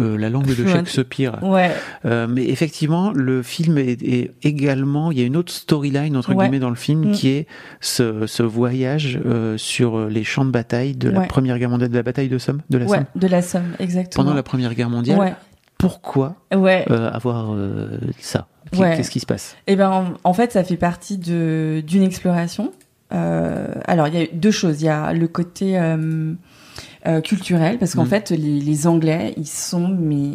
euh, 0.00 0.16
la 0.18 0.30
langue 0.30 0.46
de. 0.46 0.66
Shakespeare. 0.66 1.38
Ouais. 1.42 1.70
Euh, 2.04 2.26
mais 2.28 2.44
effectivement, 2.48 3.12
le 3.12 3.42
film 3.42 3.78
est, 3.78 4.02
est 4.02 4.30
également, 4.42 5.10
il 5.12 5.18
y 5.18 5.22
a 5.22 5.26
une 5.26 5.36
autre 5.36 5.52
storyline 5.52 6.16
entre 6.16 6.30
Ouais. 6.34 6.44
guillemets 6.44 6.58
dans 6.58 6.70
le 6.70 6.76
film 6.76 7.10
Mm. 7.10 7.12
qui 7.12 7.28
est 7.28 7.46
ce, 7.80 8.26
ce 8.26 8.42
voyage 8.42 9.20
euh, 9.26 9.56
sur 9.58 10.06
les 10.08 10.24
champs 10.24 10.44
de 10.44 10.50
bataille 10.50 10.94
de 10.96 11.08
la. 11.10 11.20
Première 11.22 11.58
Guerre 11.58 11.70
mondiale, 11.70 11.90
de 11.90 11.96
la 11.96 12.02
bataille 12.02 12.28
de 12.28 12.38
Somme, 12.38 12.62
de 12.70 12.78
la 12.78 12.88
Somme. 12.88 13.04
de 13.14 13.26
la 13.26 13.42
Somme, 13.42 13.72
exactement. 13.78 14.24
Pendant 14.24 14.34
la 14.34 14.42
Première 14.42 14.74
Guerre 14.74 14.90
mondiale, 14.90 15.36
pourquoi 15.78 16.36
avoir 16.50 17.54
ça? 18.18 18.46
Qu'est-ce 18.72 19.10
qui 19.10 19.20
se 19.20 19.26
passe? 19.26 19.56
Eh 19.66 19.76
ben, 19.76 19.90
en, 19.90 20.04
en 20.24 20.32
fait, 20.32 20.52
ça 20.52 20.62
fait 20.64 20.76
partie 20.76 21.18
de 21.18 21.82
d'une 21.86 22.02
exploration. 22.02 22.72
Alors, 23.10 24.08
il 24.08 24.14
y 24.14 24.22
a 24.22 24.26
deux 24.32 24.50
choses. 24.50 24.82
Il 24.82 24.86
y 24.86 24.88
a 24.88 25.12
le 25.12 25.26
côté 25.28 25.76
euh, 27.06 27.18
euh, 27.18 27.20
culturel, 27.20 27.78
parce 27.78 27.94
qu'en 27.94 28.04
Mm. 28.04 28.08
fait, 28.08 28.30
les, 28.30 28.60
les 28.60 28.86
Anglais, 28.86 29.34
ils 29.36 29.46
sont 29.48 29.88
mais 29.88 30.32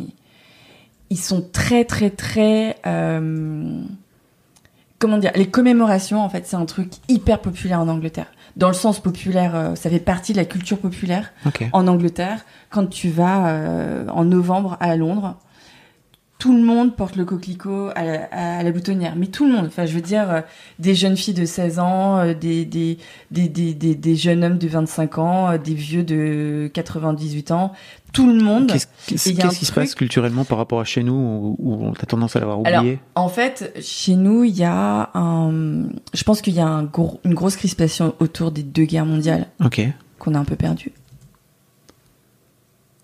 ils 1.10 1.18
sont 1.20 1.44
très 1.52 1.86
très 1.86 2.10
très 2.10 2.78
euh, 2.88 3.82
comment 5.00 5.18
dire 5.20 5.32
les 5.36 5.48
commémorations 5.48 6.20
en 6.22 6.30
fait 6.30 6.48
c'est 6.48 6.56
un 6.56 6.66
truc 6.66 6.94
hyper 7.10 7.40
populaire 7.42 7.80
en 7.80 7.88
Angleterre 7.88 8.26
dans 8.56 8.70
le 8.70 8.74
sens 8.74 9.00
populaire 9.00 9.56
euh, 9.56 9.76
ça 9.76 9.90
fait 9.92 10.00
partie 10.00 10.32
de 10.34 10.38
la 10.38 10.46
culture 10.46 10.80
populaire 10.80 11.32
Ok. 11.46 11.64
en 11.74 11.88
Angleterre 11.88 12.44
quand 12.72 12.88
tu 12.88 13.10
vas 13.10 13.50
euh, 13.50 14.08
en 14.10 14.26
novembre 14.26 14.78
à 14.80 14.96
Londres 14.96 15.36
tout 16.38 16.54
le 16.56 16.62
monde 16.64 16.96
porte 16.98 17.16
le 17.16 17.24
coquelicot 17.24 17.90
à 17.96 18.04
la, 18.04 18.24
à 18.60 18.62
la 18.64 18.72
boutonnière 18.72 19.16
mais 19.16 19.28
tout 19.28 19.46
le 19.48 19.54
monde 19.54 19.66
enfin 19.68 19.86
je 19.86 19.94
veux 19.94 20.02
dire 20.02 20.30
euh, 20.30 20.42
des 20.80 20.94
jeunes 20.94 21.16
filles 21.16 21.34
de 21.34 21.46
16 21.46 21.80
ans 21.80 22.18
euh, 22.18 22.34
des, 22.34 22.66
des, 22.66 22.98
des, 23.32 23.48
des, 23.48 23.74
des, 23.74 24.16
jeunes 24.18 24.44
hommes 24.44 24.58
de 24.58 24.68
25 24.68 25.18
ans 25.18 25.50
euh, 25.52 25.58
des 25.58 25.74
vieux 25.74 26.04
de 26.04 26.70
98 26.74 27.52
ans 27.52 27.72
tout 28.12 28.28
le 28.28 28.42
monde 28.44 28.68
Qu'est-ce 29.08 29.30
qui 29.60 29.66
se 29.66 29.72
passe 29.74 29.96
culturellement 29.96 30.44
par 30.46 30.58
rapport 30.58 30.80
à 30.82 30.84
chez 30.84 31.04
nous 31.04 31.14
où, 31.14 31.56
où 31.60 31.74
on 31.86 31.92
a 31.94 32.06
tendance 32.06 32.36
à 32.36 32.40
l'avoir 32.40 32.60
Alors, 32.66 32.80
oublié? 32.82 33.00
en 33.16 33.28
fait, 33.28 33.78
chez 33.82 34.16
nous, 34.16 34.46
il 34.46 34.56
y 34.58 34.64
a 34.64 35.10
un. 35.14 35.84
Je 36.14 36.24
pense 36.24 36.42
qu'il 36.42 36.54
y 36.54 36.62
a 36.62 36.66
un 36.66 36.84
gros- 36.86 37.20
une 37.26 37.34
grosse 37.34 37.58
crispation 37.58 38.16
autour 38.22 38.52
des 38.54 38.64
deux 38.64 38.86
guerres 38.86 39.06
mondiales 39.06 39.48
Ok. 39.64 39.82
qu'on 40.18 40.34
a 40.34 40.40
un 40.40 40.46
peu 40.46 40.56
perdu, 40.56 40.94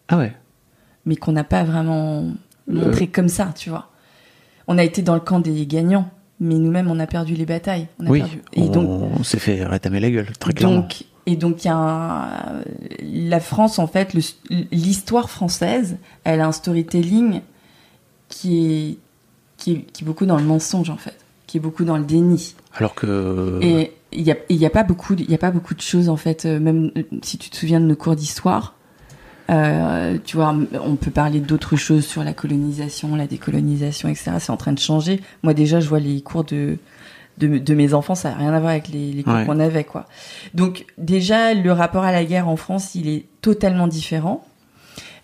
Ah 0.07 0.17
ouais. 0.17 0.33
mais 1.05 1.17
qu'on 1.17 1.33
n'a 1.33 1.43
pas 1.43 1.63
vraiment 1.65 2.27
montré 2.71 3.07
comme 3.07 3.29
ça, 3.29 3.53
tu 3.55 3.69
vois. 3.69 3.89
On 4.67 4.77
a 4.77 4.83
été 4.83 5.01
dans 5.01 5.13
le 5.15 5.19
camp 5.21 5.39
des 5.39 5.65
gagnants, 5.65 6.09
mais 6.39 6.55
nous-mêmes, 6.55 6.89
on 6.89 6.99
a 6.99 7.07
perdu 7.07 7.33
les 7.35 7.45
batailles. 7.45 7.87
On 7.99 8.05
a 8.07 8.09
Oui. 8.09 8.19
perdu. 8.19 8.41
Et 8.53 8.61
on 8.61 8.67
donc, 8.69 8.89
on 9.19 9.23
s'est 9.23 9.39
fait 9.39 9.63
rétamer 9.65 9.99
la 9.99 10.09
gueule 10.11 10.31
très 10.39 10.53
clairement. 10.53 10.77
donc, 10.81 11.03
et 11.27 11.35
donc, 11.35 11.63
il 11.63 11.67
y 11.67 11.71
a 11.71 11.75
un- 11.77 12.61
la 13.03 13.39
France, 13.39 13.77
en 13.79 13.87
fait, 13.87 14.15
l'histoire 14.71 15.29
française, 15.29 15.97
elle 16.23 16.41
a 16.41 16.47
un 16.47 16.51
storytelling 16.51 17.41
qui 18.29 18.65
est, 18.65 18.97
qui 19.57 19.71
est, 19.73 19.81
qui 19.91 20.03
est 20.03 20.05
beaucoup 20.05 20.25
dans 20.25 20.37
le 20.37 20.43
mensonge, 20.43 20.89
en 20.89 20.97
fait, 20.97 21.17
qui 21.47 21.57
est 21.57 21.59
beaucoup 21.59 21.83
dans 21.83 21.97
le 21.97 22.03
déni. 22.05 22.55
Alors 22.75 22.95
que 22.95 23.59
Et 23.61 23.91
il 24.13 24.23
n'y 24.23 24.31
a, 24.31 24.37
y 24.49 24.65
a 24.65 24.69
pas 24.69 24.83
beaucoup, 24.83 25.15
de- 25.15 25.23
il 25.23 25.29
y 25.29 25.35
a 25.35 25.37
pas 25.37 25.51
beaucoup 25.51 25.73
de 25.75 25.81
choses 25.81 26.09
en 26.09 26.15
fait. 26.17 26.45
euh, 26.45 26.59
Même 26.59 26.91
euh, 26.97 27.03
si 27.21 27.37
tu 27.37 27.49
te 27.49 27.55
souviens 27.57 27.79
de 27.81 27.85
nos 27.85 27.95
cours 27.95 28.15
d'histoire, 28.15 28.75
euh, 29.49 30.17
tu 30.23 30.37
vois, 30.37 30.55
on 30.83 30.95
peut 30.95 31.11
parler 31.11 31.39
d'autres 31.39 31.75
choses 31.75 32.05
sur 32.05 32.23
la 32.23 32.33
colonisation, 32.33 33.15
la 33.15 33.27
décolonisation, 33.27 34.07
etc. 34.09 34.31
C'est 34.39 34.51
en 34.51 34.57
train 34.57 34.71
de 34.73 34.79
changer. 34.79 35.21
Moi 35.43 35.53
déjà, 35.53 35.79
je 35.79 35.89
vois 35.89 35.99
les 35.99 36.21
cours 36.21 36.43
de 36.43 36.77
de, 37.37 37.57
de 37.57 37.73
mes 37.73 37.93
enfants, 37.95 38.13
ça 38.13 38.29
n'a 38.29 38.35
rien 38.35 38.53
à 38.53 38.59
voir 38.59 38.71
avec 38.71 38.89
les, 38.89 39.13
les 39.13 39.23
cours 39.23 39.33
Ouais. 39.33 39.45
qu'on 39.45 39.59
avait, 39.59 39.83
quoi. 39.85 40.05
Donc 40.53 40.85
déjà, 40.99 41.53
le 41.55 41.71
rapport 41.71 42.03
à 42.03 42.11
la 42.11 42.23
guerre 42.23 42.47
en 42.47 42.55
France, 42.55 42.93
il 42.93 43.07
est 43.07 43.25
totalement 43.41 43.87
différent. 43.87 44.45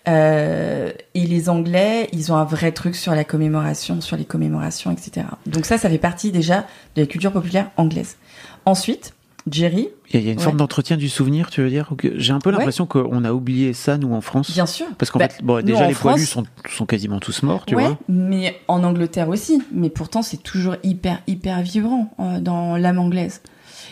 Euh, 0.08 0.90
et 1.14 1.26
les 1.26 1.48
Anglais, 1.50 2.08
ils 2.12 2.32
ont 2.32 2.36
un 2.36 2.44
vrai 2.44 2.72
truc 2.72 2.96
sur 2.96 3.14
la 3.14 3.24
commémoration, 3.24 4.00
sur 4.00 4.16
les 4.16 4.24
commémorations, 4.24 4.90
etc. 4.90 5.26
Donc 5.46 5.66
ça, 5.66 5.76
ça 5.78 5.90
fait 5.90 5.98
partie 5.98 6.32
déjà 6.32 6.64
de 6.96 7.02
la 7.02 7.06
culture 7.06 7.30
populaire 7.30 7.70
anglaise. 7.76 8.16
Ensuite, 8.64 9.12
Jerry, 9.50 9.88
il 10.12 10.20
y 10.20 10.28
a, 10.28 10.32
une 10.32 10.38
Ouais. 10.38 10.44
forme 10.44 10.56
d'entretien 10.56 10.96
du 10.96 11.08
souvenir, 11.08 11.50
tu 11.50 11.60
veux 11.60 11.68
dire 11.70 11.90
J'ai 12.16 12.32
un 12.32 12.38
peu 12.38 12.50
Ouais. 12.50 12.56
l'impression 12.56 12.86
qu'on 12.86 13.24
a 13.24 13.32
oublié 13.32 13.72
ça, 13.72 13.98
nous, 13.98 14.14
en 14.14 14.20
France. 14.20 14.50
Bien 14.52 14.66
sûr. 14.66 14.86
Parce 14.98 15.10
qu'en 15.10 15.18
Bah, 15.18 15.28
fait, 15.28 15.42
bon, 15.42 15.64
déjà, 15.64 15.86
les 15.88 15.94
poilus 15.94 16.26
France- 16.26 16.44
sont, 16.64 16.70
sont 16.70 16.86
quasiment 16.86 17.20
tous 17.20 17.42
morts, 17.42 17.66
tu 17.66 17.74
ouais, 17.74 17.84
vois. 17.86 17.98
mais 18.08 18.58
en 18.68 18.82
Angleterre 18.84 19.28
aussi. 19.28 19.62
Mais 19.72 19.90
pourtant, 19.90 20.22
c'est 20.22 20.42
toujours 20.42 20.76
hyper, 20.82 21.20
hyper 21.26 21.60
vibrant 21.62 22.10
euh, 22.20 22.40
dans 22.40 22.76
l'âme 22.76 22.98
anglaise. 22.98 23.42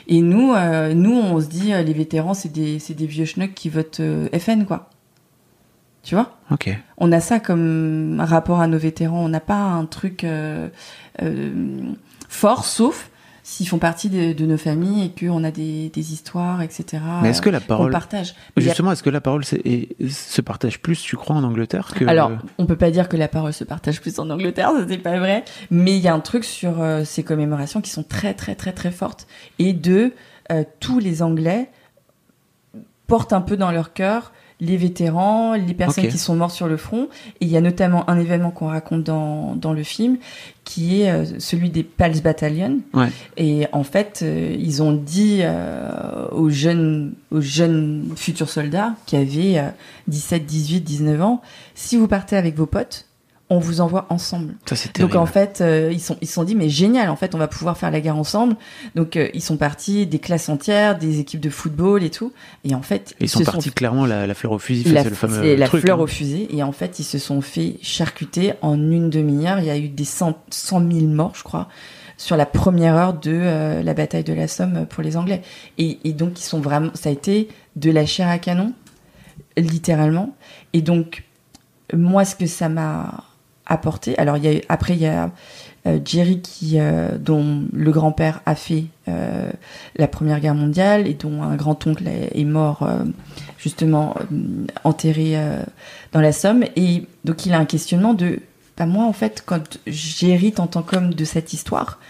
Et 0.08 0.20
nous, 0.22 0.52
euh, 0.52 0.94
nous, 0.94 1.12
on 1.14 1.40
se 1.40 1.46
dit, 1.46 1.72
euh, 1.72 1.82
les 1.82 1.92
vétérans, 1.92 2.34
c'est 2.34 2.52
des, 2.52 2.78
vieux 3.06 3.24
schnocks 3.24 3.54
qui 3.54 3.68
votent 3.68 4.00
FN, 4.38 4.64
quoi. 4.64 4.90
Tu 6.02 6.14
vois? 6.14 6.36
Ok. 6.52 6.70
On 6.98 7.10
a 7.10 7.18
ça 7.20 7.40
comme 7.40 8.22
rapport 8.24 8.60
à 8.60 8.68
nos 8.68 8.78
vétérans. 8.78 9.24
On 9.24 9.28
n'a 9.28 9.40
pas 9.40 9.56
un 9.58 9.86
truc 9.86 10.24
forts, 12.28 12.64
sauf 12.64 13.10
s'ils 13.46 13.68
font 13.68 13.78
partie 13.78 14.10
de, 14.10 14.32
de 14.32 14.44
nos 14.44 14.56
familles 14.56 15.04
et 15.04 15.26
qu'on 15.26 15.44
a 15.44 15.52
des, 15.52 15.88
des 15.90 16.12
histoires, 16.12 16.62
etc. 16.62 17.00
Mais 17.22 17.28
est-ce 17.30 17.40
que 17.40 17.48
la 17.48 17.60
parole, 17.60 17.92
partage 17.92 18.34
justement, 18.56 18.90
est-ce 18.90 19.04
que 19.04 19.08
la 19.10 19.20
parole 19.20 19.44
se 19.44 20.40
partage 20.40 20.82
plus, 20.82 21.00
tu 21.00 21.16
crois, 21.16 21.36
en 21.36 21.44
Angleterre 21.44 21.92
que 21.94 22.04
Alors, 22.06 22.32
on 22.58 22.66
peut 22.66 22.76
pas 22.76 22.90
dire 22.90 23.08
que 23.08 23.16
la 23.16 23.28
parole 23.28 23.52
se 23.52 23.62
partage 23.62 24.00
plus 24.00 24.18
en 24.18 24.30
Angleterre, 24.30 24.72
ça 24.76 24.84
c'est 24.88 24.98
pas 24.98 25.20
vrai. 25.20 25.44
Mais 25.70 25.96
il 25.96 26.02
y 26.02 26.08
a 26.08 26.14
un 26.14 26.18
truc 26.18 26.42
sur 26.42 26.82
euh, 26.82 27.04
ces 27.04 27.22
commémorations 27.22 27.80
qui 27.80 27.90
sont 27.90 28.02
très 28.02 28.34
très 28.34 28.56
très 28.56 28.72
très 28.72 28.90
fortes. 28.90 29.28
Et 29.60 29.72
de 29.72 30.12
euh, 30.50 30.64
tous 30.80 30.98
les 30.98 31.22
Anglais 31.22 31.70
portent 33.06 33.32
un 33.32 33.42
peu 33.42 33.56
dans 33.56 33.70
leur 33.70 33.92
cœur 33.92 34.32
les 34.60 34.76
vétérans, 34.76 35.54
les 35.54 35.74
personnes 35.74 36.08
qui 36.08 36.18
sont 36.18 36.34
morts 36.34 36.50
sur 36.50 36.66
le 36.66 36.76
front. 36.76 37.08
Et 37.40 37.46
il 37.46 37.48
y 37.48 37.56
a 37.56 37.60
notamment 37.60 38.08
un 38.08 38.18
événement 38.18 38.50
qu'on 38.50 38.68
raconte 38.68 39.04
dans, 39.04 39.54
dans 39.54 39.72
le 39.72 39.82
film, 39.82 40.18
qui 40.64 41.02
est 41.02 41.10
euh, 41.10 41.24
celui 41.38 41.70
des 41.70 41.82
Pals 41.82 42.20
Battalion. 42.20 42.78
Ouais. 42.94 43.08
Et 43.36 43.66
en 43.72 43.84
fait, 43.84 44.20
euh, 44.22 44.56
ils 44.58 44.82
ont 44.82 44.92
dit 44.92 45.40
euh, 45.42 46.26
aux 46.32 46.50
jeunes, 46.50 47.14
aux 47.30 47.40
jeunes 47.40 48.10
futurs 48.16 48.48
soldats 48.48 48.94
qui 49.06 49.16
avaient 49.16 49.58
euh, 49.58 49.68
17, 50.08 50.46
18, 50.46 50.80
19 50.80 51.22
ans, 51.22 51.42
si 51.74 51.96
vous 51.96 52.08
partez 52.08 52.36
avec 52.36 52.56
vos 52.56 52.66
potes, 52.66 53.05
on 53.48 53.58
vous 53.58 53.80
envoie 53.80 54.06
ensemble. 54.10 54.54
Ça, 54.66 54.74
c'est 54.74 54.98
Donc 54.98 55.14
en 55.14 55.26
fait, 55.26 55.60
euh, 55.60 55.90
ils 55.92 56.00
sont 56.00 56.16
ils 56.20 56.26
se 56.26 56.34
sont 56.34 56.42
dit 56.42 56.56
mais 56.56 56.68
génial, 56.68 57.10
en 57.10 57.16
fait, 57.16 57.34
on 57.34 57.38
va 57.38 57.46
pouvoir 57.46 57.78
faire 57.78 57.92
la 57.92 58.00
guerre 58.00 58.16
ensemble. 58.16 58.56
Donc 58.96 59.16
euh, 59.16 59.28
ils 59.34 59.42
sont 59.42 59.56
partis 59.56 60.06
des 60.06 60.18
classes 60.18 60.48
entières, 60.48 60.98
des 60.98 61.20
équipes 61.20 61.40
de 61.40 61.50
football 61.50 62.02
et 62.02 62.10
tout. 62.10 62.32
Et 62.64 62.74
en 62.74 62.82
fait, 62.82 63.14
Ils 63.20 63.28
sont 63.28 63.44
partis 63.44 63.70
clairement 63.70 64.04
la, 64.04 64.26
la 64.26 64.34
fleur 64.34 64.52
au 64.52 64.58
fusil, 64.58 64.90
la, 64.90 65.04
c'est 65.04 65.10
le 65.10 65.14
fameux 65.14 65.54
la 65.54 65.68
truc, 65.68 65.82
fleur 65.82 66.00
hein. 66.00 66.02
au 66.02 66.06
fusil. 66.08 66.48
Et 66.50 66.64
en 66.64 66.72
fait, 66.72 66.98
ils 66.98 67.04
se 67.04 67.18
sont 67.18 67.40
fait 67.40 67.76
charcuter 67.82 68.54
en 68.62 68.74
une 68.74 69.10
demi-heure. 69.10 69.60
Il 69.60 69.66
y 69.66 69.70
a 69.70 69.78
eu 69.78 69.88
des 69.88 70.04
100, 70.04 70.36
100 70.50 70.90
000 70.90 71.06
morts, 71.06 71.34
je 71.36 71.44
crois, 71.44 71.68
sur 72.16 72.36
la 72.36 72.46
première 72.46 72.96
heure 72.96 73.14
de 73.14 73.30
euh, 73.32 73.82
la 73.84 73.94
bataille 73.94 74.24
de 74.24 74.32
la 74.32 74.48
Somme 74.48 74.86
pour 74.86 75.04
les 75.04 75.16
Anglais. 75.16 75.42
Et, 75.78 75.98
et 76.02 76.14
donc, 76.14 76.40
ils 76.40 76.44
sont 76.44 76.60
vraiment, 76.60 76.90
ça 76.94 77.10
a 77.10 77.12
été 77.12 77.46
de 77.76 77.92
la 77.92 78.06
chair 78.06 78.28
à 78.28 78.38
canon, 78.38 78.72
littéralement. 79.56 80.34
Et 80.72 80.82
donc, 80.82 81.22
moi, 81.94 82.24
ce 82.24 82.34
que 82.34 82.46
ça 82.46 82.68
m'a 82.68 83.25
apporté, 83.66 84.16
alors 84.18 84.36
y 84.36 84.48
a, 84.48 84.60
après, 84.68 84.94
il 84.94 85.00
y 85.00 85.06
a 85.06 85.30
euh, 85.86 86.00
Jerry 86.04 86.40
qui, 86.40 86.80
euh, 86.80 87.16
dont 87.18 87.64
le 87.72 87.90
grand-père 87.92 88.40
a 88.44 88.54
fait 88.54 88.86
euh, 89.08 89.50
la 89.96 90.08
Première 90.08 90.40
Guerre 90.40 90.54
mondiale 90.54 91.06
et 91.06 91.14
dont 91.14 91.42
un 91.42 91.54
grand-oncle 91.54 92.08
est, 92.08 92.44
mort 92.44 92.82
euh, 92.82 93.04
justement 93.58 94.16
euh, 94.18 94.66
enterré 94.84 95.36
euh, 95.36 95.62
dans 96.12 96.20
la 96.20 96.32
Somme. 96.32 96.64
Et 96.74 97.04
donc 97.24 97.46
il 97.46 97.52
a 97.52 97.58
un 97.58 97.66
questionnement 97.66 98.14
de, 98.14 98.40
bah 98.76 98.86
moi 98.86 99.04
en 99.04 99.12
fait, 99.12 99.44
quand 99.46 99.78
j'hérite 99.86 100.58
en 100.58 100.66
tant 100.66 100.82
qu'homme 100.82 101.14
de 101.14 101.24
cette 101.24 101.52
histoire, 101.52 102.00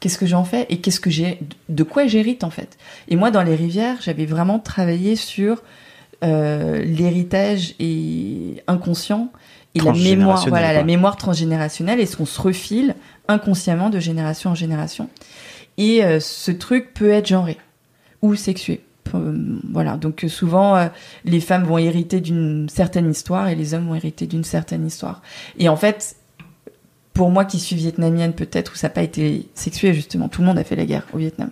qu'est-ce 0.00 0.18
que 0.18 0.26
j'en 0.26 0.44
fais 0.44 0.66
et 0.68 0.80
qu'est-ce 0.80 1.00
que 1.00 1.10
j'ai, 1.10 1.38
de 1.68 1.82
quoi 1.84 2.06
j'hérite 2.06 2.42
en 2.42 2.50
fait? 2.50 2.78
Et 3.08 3.16
moi 3.16 3.30
dans 3.30 3.42
les 3.42 3.54
rivières, 3.54 3.98
j'avais 4.00 4.26
vraiment 4.26 4.58
travaillé 4.58 5.14
sur 5.14 5.62
l'héritage 6.22 7.74
et 7.80 8.62
inconscient 8.66 9.32
et 9.74 9.80
la 9.80 9.92
mémoire, 9.92 10.48
voilà, 10.48 10.72
la 10.72 10.82
mémoire 10.82 11.16
transgénérationnelle 11.16 12.00
et 12.00 12.06
ce 12.06 12.16
qu'on 12.16 12.26
se 12.26 12.40
refile 12.40 12.94
inconsciemment 13.28 13.90
de 13.90 14.00
génération 14.00 14.50
en 14.50 14.54
génération. 14.54 15.08
Et 15.78 16.04
euh, 16.04 16.18
ce 16.20 16.50
truc 16.50 16.92
peut 16.92 17.10
être 17.10 17.28
genré 17.28 17.56
ou 18.22 18.34
sexué. 18.34 18.82
Euh, 19.14 19.58
voilà, 19.70 19.96
donc 19.96 20.24
euh, 20.24 20.28
souvent 20.28 20.76
euh, 20.76 20.86
les 21.24 21.40
femmes 21.40 21.64
vont 21.64 21.78
hériter 21.78 22.20
d'une 22.20 22.68
certaine 22.68 23.10
histoire 23.10 23.48
et 23.48 23.54
les 23.54 23.74
hommes 23.74 23.88
vont 23.88 23.94
hériter 23.94 24.26
d'une 24.26 24.44
certaine 24.44 24.86
histoire. 24.86 25.22
Et 25.58 25.68
en 25.68 25.76
fait, 25.76 26.16
pour 27.12 27.30
moi 27.30 27.44
qui 27.44 27.58
suis 27.58 27.76
vietnamienne 27.76 28.32
peut-être 28.32 28.72
où 28.72 28.76
ça 28.76 28.88
n'a 28.88 28.94
pas 28.94 29.02
été 29.02 29.48
sexué 29.54 29.94
justement, 29.94 30.28
tout 30.28 30.40
le 30.42 30.46
monde 30.46 30.58
a 30.58 30.64
fait 30.64 30.76
la 30.76 30.86
guerre 30.86 31.06
au 31.12 31.18
Vietnam. 31.18 31.50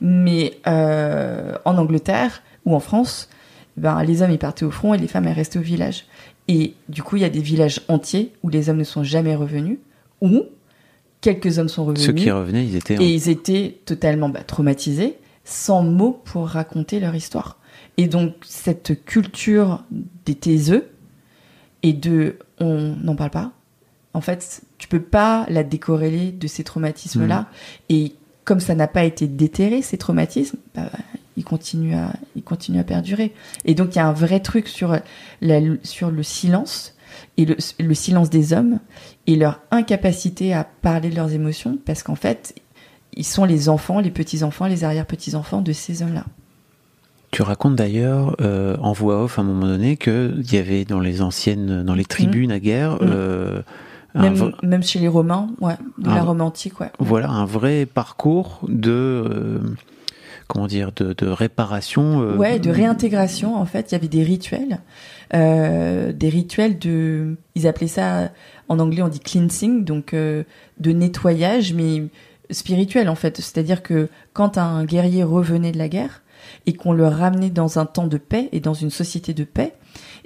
Mais 0.00 0.58
euh, 0.66 1.56
en 1.64 1.78
Angleterre 1.78 2.42
ou 2.64 2.74
en 2.74 2.80
France, 2.80 3.28
ben, 3.76 4.02
les 4.02 4.22
hommes 4.22 4.30
ils 4.30 4.38
partaient 4.38 4.64
au 4.64 4.70
front 4.70 4.94
et 4.94 4.98
les 4.98 5.08
femmes 5.08 5.26
elles 5.26 5.34
restaient 5.34 5.58
au 5.58 5.62
village. 5.62 6.06
Et 6.48 6.74
du 6.88 7.02
coup, 7.02 7.16
il 7.16 7.22
y 7.22 7.24
a 7.24 7.28
des 7.30 7.40
villages 7.40 7.80
entiers 7.88 8.32
où 8.42 8.48
les 8.48 8.68
hommes 8.68 8.78
ne 8.78 8.84
sont 8.84 9.02
jamais 9.02 9.34
revenus, 9.34 9.78
ou 10.20 10.42
quelques 11.20 11.58
hommes 11.58 11.68
sont 11.68 11.84
revenus. 11.84 12.06
Ceux 12.06 12.12
qui 12.12 12.30
revenaient, 12.30 12.64
ils 12.64 12.76
étaient 12.76 12.96
en- 12.98 13.00
Et 13.00 13.12
ils 13.14 13.28
étaient 13.28 13.78
totalement 13.84 14.28
bah, 14.28 14.42
traumatisés, 14.44 15.16
sans 15.44 15.82
mots 15.82 16.20
pour 16.24 16.46
raconter 16.48 17.00
leur 17.00 17.14
histoire. 17.14 17.58
Et 17.96 18.06
donc, 18.08 18.34
cette 18.44 19.04
culture 19.04 19.82
des 20.24 20.34
taiseux 20.34 20.88
et 21.82 21.92
de 21.92 22.36
on 22.58 22.94
n'en 23.02 23.16
parle 23.16 23.30
pas, 23.30 23.52
en 24.14 24.20
fait, 24.20 24.62
tu 24.78 24.88
peux 24.88 25.00
pas 25.02 25.46
la 25.50 25.62
décorréler 25.64 26.32
de 26.32 26.46
ces 26.46 26.64
traumatismes-là. 26.64 27.40
Mhm. 27.40 27.46
Et 27.96 28.12
comme 28.44 28.60
ça 28.60 28.74
n'a 28.74 28.86
pas 28.88 29.04
été 29.04 29.26
déterré, 29.26 29.82
ces 29.82 29.98
traumatismes, 29.98 30.58
bah, 30.74 30.90
ils 31.36 31.44
continuent 31.44 31.94
à, 31.96 32.12
ils 32.34 32.42
continuent 32.42 32.80
à 32.80 32.84
perdurer. 32.84 33.32
Et 33.64 33.74
donc, 33.74 33.94
il 33.94 33.98
y 33.98 34.00
a 34.00 34.06
un 34.06 34.12
vrai 34.12 34.40
truc 34.40 34.68
sur, 34.68 34.96
la, 35.40 35.60
sur 35.82 36.10
le 36.10 36.22
silence 36.22 36.94
et 37.36 37.44
le, 37.46 37.56
le 37.78 37.94
silence 37.94 38.30
des 38.30 38.52
hommes 38.52 38.78
et 39.26 39.36
leur 39.36 39.60
incapacité 39.70 40.52
à 40.54 40.64
parler 40.64 41.10
de 41.10 41.16
leurs 41.16 41.32
émotions 41.32 41.78
parce 41.84 42.02
qu'en 42.02 42.14
fait, 42.16 42.54
ils 43.14 43.24
sont 43.24 43.44
les 43.44 43.68
enfants, 43.68 44.00
les 44.00 44.10
petits-enfants, 44.10 44.66
les 44.66 44.84
arrière-petits-enfants 44.84 45.62
de 45.62 45.72
ces 45.72 46.02
hommes-là. 46.02 46.24
Tu 47.32 47.42
racontes 47.42 47.76
d'ailleurs 47.76 48.36
euh, 48.40 48.76
en 48.80 48.92
voix 48.92 49.24
off 49.24 49.38
à 49.38 49.42
un 49.42 49.44
moment 49.44 49.66
donné 49.66 49.96
qu'il 49.96 50.44
y 50.52 50.56
avait 50.56 50.84
dans 50.84 51.00
les 51.00 51.20
anciennes, 51.22 51.82
dans 51.82 51.94
les 51.94 52.04
tribunes 52.04 52.52
à 52.52 52.60
guerre, 52.60 52.92
Mhm. 52.94 52.98
euh, 53.12 53.62
un 54.14 54.22
Même, 54.22 54.52
même 54.62 54.82
chez 54.82 54.98
les 54.98 55.08
Romains, 55.08 55.48
ouais, 55.60 55.74
de 55.98 56.08
la. 56.08 56.22
Rome 56.22 56.40
antique, 56.40 56.80
ouais. 56.80 56.90
voilà 56.98 57.28
un 57.28 57.44
vrai 57.44 57.84
parcours 57.84 58.60
de 58.66 58.90
euh, 58.90 59.58
comment 60.48 60.66
dire 60.66 60.92
de, 60.94 61.12
de 61.12 61.26
réparation. 61.26 62.22
euh, 62.22 62.36
Ouais, 62.36 62.58
de 62.58 62.70
réintégration, 62.70 63.56
en 63.56 63.66
fait, 63.66 63.90
il 63.90 63.94
y 63.94 63.96
avait 63.96 64.08
des 64.08 64.22
rituels. 64.22 64.80
Euh, 65.34 66.12
des 66.12 66.28
rituels 66.28 66.78
de. 66.78 67.36
Ils 67.54 67.66
appelaient 67.66 67.88
ça, 67.88 68.30
en 68.68 68.78
anglais, 68.78 69.02
on 69.02 69.08
dit 69.08 69.20
cleansing, 69.20 69.84
donc 69.84 70.14
euh, 70.14 70.44
de 70.78 70.92
nettoyage, 70.92 71.72
mais 71.72 72.04
spirituel, 72.50 73.08
en 73.08 73.14
fait. 73.16 73.36
C'est-à-dire 73.38 73.82
que 73.82 74.08
quand 74.32 74.56
un 74.58 74.84
guerrier 74.84 75.24
revenait 75.24 75.72
de 75.72 75.78
la 75.78 75.88
guerre 75.88 76.22
et 76.66 76.74
qu'on 76.74 76.92
le 76.92 77.06
ramenait 77.08 77.50
dans 77.50 77.78
un 77.78 77.86
temps 77.86 78.06
de 78.06 78.18
paix 78.18 78.48
et 78.52 78.60
dans 78.60 78.74
une 78.74 78.90
société 78.90 79.34
de 79.34 79.42
paix, 79.44 79.72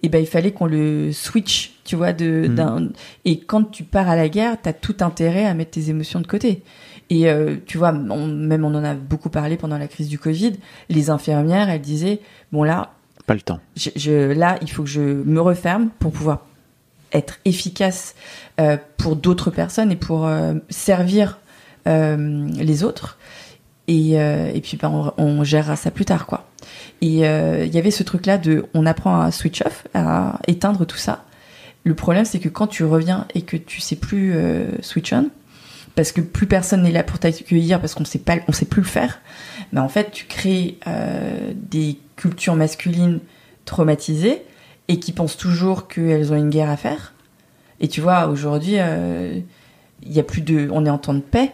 et 0.03 0.09
ben 0.09 0.19
il 0.19 0.27
fallait 0.27 0.51
qu'on 0.51 0.67
le 0.67 1.13
switch, 1.13 1.73
tu 1.85 1.95
vois, 1.97 2.13
de 2.13 2.47
Mhm. 2.49 2.55
d'un 2.55 2.89
et 3.25 3.39
quand 3.39 3.71
tu 3.71 3.85
pars 3.85 4.09
à 4.09 4.17
la 4.17 4.29
guerre, 4.29 4.57
t'as 4.61 4.73
tout 4.73 4.97
intérêt 5.01 5.47
à 5.47 5.55
mettre 5.55 5.73
tes 5.73 5.89
émotions 5.91 6.21
de 6.21 6.27
côté. 6.27 6.63
Et 7.11 7.29
euh, 7.29 7.57
tu 7.67 7.77
vois, 7.79 7.93
on- 7.93 8.27
même 8.27 8.65
on 8.65 8.75
en 8.75 8.85
a 8.85 8.95
beaucoup 8.95 9.31
parlé 9.31 9.57
pendant 9.57 9.79
la 9.79 9.89
crise 9.89 10.09
du 10.09 10.19
Covid. 10.19 10.55
Les 10.89 11.11
infirmières, 11.11 11.69
elles 11.69 11.81
disaient 11.81 12.21
bon 12.53 12.63
là, 12.63 12.93
Pas 13.27 13.35
le 13.35 13.41
temps. 13.41 13.59
je, 13.77 13.91
je- 13.97 14.33
là, 14.33 14.57
il 14.63 14.71
faut 14.71 14.83
que 14.85 14.89
je 14.89 15.01
me 15.01 15.41
referme 15.41 15.91
pour 15.99 16.13
pouvoir 16.13 16.47
être 17.13 17.39
efficace 17.45 18.15
euh, 18.61 18.77
pour 18.97 19.17
d'autres 19.17 19.51
personnes 19.51 19.91
et 19.91 19.97
pour 19.97 20.27
euh, 20.27 20.55
servir 20.69 21.39
euh, 21.89 22.49
les 22.55 22.85
autres. 22.85 23.19
Et, 23.89 24.21
euh, 24.21 24.53
et 24.55 24.61
puis, 24.61 24.77
ben, 24.77 25.13
on, 25.19 25.21
on 25.23 25.43
gérera 25.43 25.75
ça 25.75 25.91
plus 25.91 26.05
tard, 26.05 26.27
quoi. 26.27 26.47
Et 27.01 27.27
euh, 27.27 27.65
il 27.67 27.75
y 27.75 27.79
avait 27.79 27.91
ce 27.91 28.05
truc-là 28.05 28.39
de, 28.39 28.67
on 28.75 28.87
apprend 28.87 29.21
à 29.21 29.33
switch 29.33 29.63
off, 29.63 29.85
à 29.95 30.39
éteindre 30.47 30.87
tout 30.87 30.99
ça. 30.99 31.25
Le 31.83 31.95
problème, 31.95 32.25
c'est 32.25 32.39
que 32.39 32.49
quand 32.49 32.69
tu 32.69 32.85
reviens 32.85 33.27
et 33.35 33.43
que 33.43 33.57
tu 33.57 33.81
sais 33.81 33.97
plus 33.97 34.35
euh, 34.37 34.67
switch 34.83 35.13
on, 35.13 35.31
parce 35.95 36.13
que 36.13 36.21
plus 36.21 36.47
personne 36.47 36.83
n'est 36.83 36.93
là 36.93 37.03
pour 37.03 37.19
t'accueillir, 37.19 37.81
parce 37.81 37.95
qu'on 37.95 38.05
sait 38.05 38.19
pas, 38.19 38.37
on 38.49 38.53
sait 38.53 38.67
plus 38.67 38.83
le 38.83 38.89
faire, 38.89 39.21
mais 39.73 39.81
en 39.81 39.89
fait, 39.89 40.11
tu 40.13 40.27
crées 40.27 40.79
euh, 40.87 41.53
des 41.55 41.99
cultures 42.17 42.57
masculines 42.57 43.21
traumatisées 43.65 44.43
et 44.89 44.99
qui 44.99 45.13
pensent 45.13 45.37
toujours 45.37 45.89
qu'elles 45.89 46.33
ont 46.33 46.37
une 46.37 46.51
guerre 46.51 46.71
à 46.71 46.77
faire. 46.77 47.15
Et 47.81 47.89
tu 47.89 48.01
vois, 48.01 48.27
aujourd'hui, 48.27 48.75
euh, 48.79 49.41
il 50.03 50.13
y 50.13 50.21
a 50.21 50.23
plus 50.23 50.43
de, 50.43 50.69
on 50.73 50.85
est 50.87 50.91
en 50.91 50.99
temps 50.99 51.15
de 51.15 51.21
paix 51.21 51.53